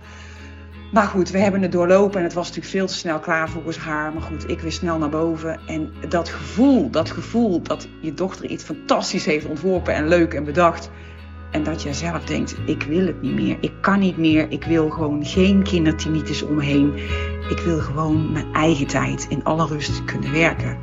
Maar 0.94 1.06
goed, 1.06 1.30
we 1.30 1.38
hebben 1.38 1.62
het 1.62 1.72
doorlopen 1.72 2.18
en 2.18 2.24
het 2.24 2.32
was 2.32 2.46
natuurlijk 2.46 2.74
veel 2.74 2.86
te 2.86 2.94
snel 2.94 3.18
klaar 3.18 3.48
volgens 3.48 3.76
haar. 3.76 4.12
Maar 4.12 4.22
goed, 4.22 4.50
ik 4.50 4.60
weer 4.60 4.72
snel 4.72 4.98
naar 4.98 5.08
boven. 5.08 5.60
En 5.66 5.92
dat 6.08 6.28
gevoel, 6.28 6.90
dat 6.90 7.10
gevoel 7.10 7.62
dat 7.62 7.88
je 8.00 8.14
dochter 8.14 8.46
iets 8.46 8.64
fantastisch 8.64 9.24
heeft 9.24 9.46
ontworpen 9.46 9.94
en 9.94 10.08
leuk 10.08 10.34
en 10.34 10.44
bedacht. 10.44 10.90
En 11.50 11.62
dat 11.62 11.82
je 11.82 11.92
zelf 11.92 12.24
denkt, 12.24 12.56
ik 12.66 12.82
wil 12.82 13.06
het 13.06 13.22
niet 13.22 13.34
meer. 13.34 13.56
Ik 13.60 13.72
kan 13.80 13.98
niet 13.98 14.16
meer. 14.16 14.46
Ik 14.48 14.64
wil 14.64 14.90
gewoon 14.90 15.24
geen 15.24 15.62
kindertinitis 15.62 16.42
omheen. 16.42 16.94
Ik 17.50 17.58
wil 17.64 17.78
gewoon 17.78 18.32
mijn 18.32 18.52
eigen 18.52 18.86
tijd 18.86 19.26
in 19.28 19.44
alle 19.44 19.66
rust 19.66 20.04
kunnen 20.04 20.32
werken. 20.32 20.78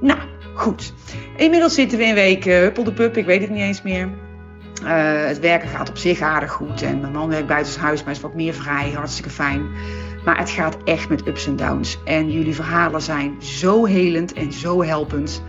Nou, 0.00 0.18
goed. 0.54 0.94
Inmiddels 1.36 1.74
zitten 1.74 1.98
we 1.98 2.04
in 2.04 2.14
week 2.14 2.46
uh, 2.46 2.58
huppel 2.58 2.84
de 2.84 2.92
pup. 2.92 3.16
Ik 3.16 3.26
weet 3.26 3.40
het 3.40 3.50
niet 3.50 3.62
eens 3.62 3.82
meer. 3.82 4.08
Uh, 4.82 5.26
het 5.26 5.40
werken 5.40 5.68
gaat 5.68 5.88
op 5.88 5.96
zich 5.96 6.20
aardig 6.20 6.52
goed. 6.52 6.82
En 6.82 7.00
mijn 7.00 7.12
man 7.12 7.28
werkt 7.28 7.46
buiten 7.46 7.80
huis, 7.80 8.04
maar 8.04 8.12
is 8.12 8.20
wat 8.20 8.34
meer 8.34 8.54
vrij. 8.54 8.90
Hartstikke 8.90 9.30
fijn. 9.30 9.66
Maar 10.24 10.38
het 10.38 10.50
gaat 10.50 10.76
echt 10.84 11.08
met 11.08 11.26
ups 11.26 11.46
en 11.46 11.56
downs. 11.56 11.98
En 12.04 12.30
jullie 12.30 12.54
verhalen 12.54 13.02
zijn 13.02 13.42
zo 13.42 13.84
helend 13.84 14.32
en 14.32 14.52
zo 14.52 14.82
helpend. 14.82 15.42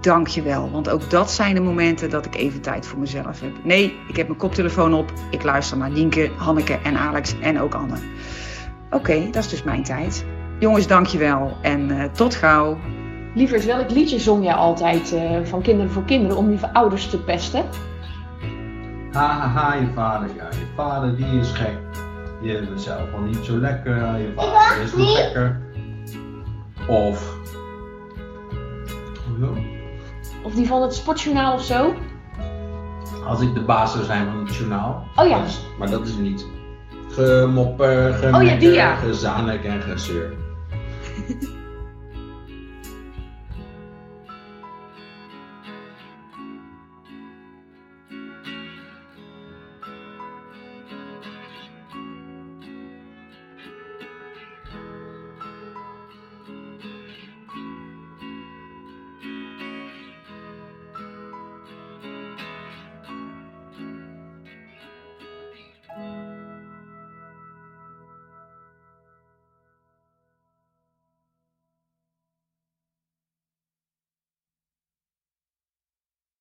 Dank 0.00 0.26
je 0.26 0.42
wel. 0.42 0.70
Want 0.70 0.88
ook 0.88 1.10
dat 1.10 1.30
zijn 1.30 1.54
de 1.54 1.60
momenten 1.60 2.10
dat 2.10 2.26
ik 2.26 2.34
even 2.34 2.60
tijd 2.60 2.86
voor 2.86 2.98
mezelf 2.98 3.40
heb. 3.40 3.52
Nee, 3.62 3.98
ik 4.08 4.16
heb 4.16 4.26
mijn 4.26 4.38
koptelefoon 4.38 4.94
op. 4.94 5.12
Ik 5.30 5.42
luister 5.42 5.76
naar 5.76 5.90
Nienke, 5.90 6.30
Hanneke 6.36 6.78
en 6.82 6.96
Alex 6.96 7.38
en 7.40 7.60
ook 7.60 7.74
Anne. 7.74 7.96
Oké, 8.90 9.30
dat 9.30 9.44
is 9.44 9.50
dus 9.50 9.62
mijn 9.62 9.82
tijd. 9.82 10.24
Jongens, 10.58 10.86
dank 10.86 11.06
je 11.06 11.18
wel. 11.18 11.56
En 11.62 11.90
uh, 11.90 12.04
tot 12.04 12.34
gauw. 12.34 12.78
Lieverd, 13.34 13.64
welk 13.64 13.90
liedje 13.90 14.18
zong 14.18 14.44
jij 14.44 14.54
altijd 14.54 15.12
uh, 15.12 15.38
van 15.44 15.62
Kinderen 15.62 15.92
voor 15.92 16.04
Kinderen 16.04 16.36
om 16.36 16.48
lieve 16.48 16.72
ouders 16.72 17.10
te 17.10 17.22
pesten? 17.22 17.64
Ha, 19.16 19.28
ha, 19.28 19.48
ha, 19.48 19.74
je 19.74 19.86
vader, 19.94 20.28
ja, 20.36 20.48
je 20.50 20.66
vader 20.74 21.16
die 21.16 21.38
is 21.38 21.50
gek. 21.50 21.76
Je 22.42 22.62
bent 22.68 22.82
zelf 22.82 23.10
wel 23.10 23.20
niet 23.20 23.44
zo 23.44 23.58
lekker, 23.58 24.18
je 24.18 24.32
vader 24.36 24.82
is 24.82 24.94
niet 24.94 25.12
lekker. 25.12 25.60
Of... 26.88 27.36
Hoezo? 29.28 29.56
Of 30.42 30.54
die 30.54 30.66
van 30.66 30.82
het 30.82 30.94
sportjournaal 30.94 31.54
of 31.54 31.64
zo? 31.64 31.94
Als 33.26 33.40
ik 33.40 33.54
de 33.54 33.60
baas 33.60 33.92
zou 33.92 34.04
zijn 34.04 34.26
van 34.26 34.46
het 34.46 34.56
journaal. 34.56 35.06
Oh 35.16 35.28
ja. 35.28 35.38
Dat 35.38 35.46
is, 35.46 35.66
maar 35.78 35.90
dat 35.90 36.06
is 36.06 36.16
niet. 36.16 36.46
Gemopper, 37.10 38.14
gemekker, 38.14 38.40
oh, 38.40 38.46
ja, 38.46 38.56
die, 38.56 38.70
ja. 38.70 38.94
gezanik 38.94 39.64
en 39.64 39.80
gezeur. 39.80 40.32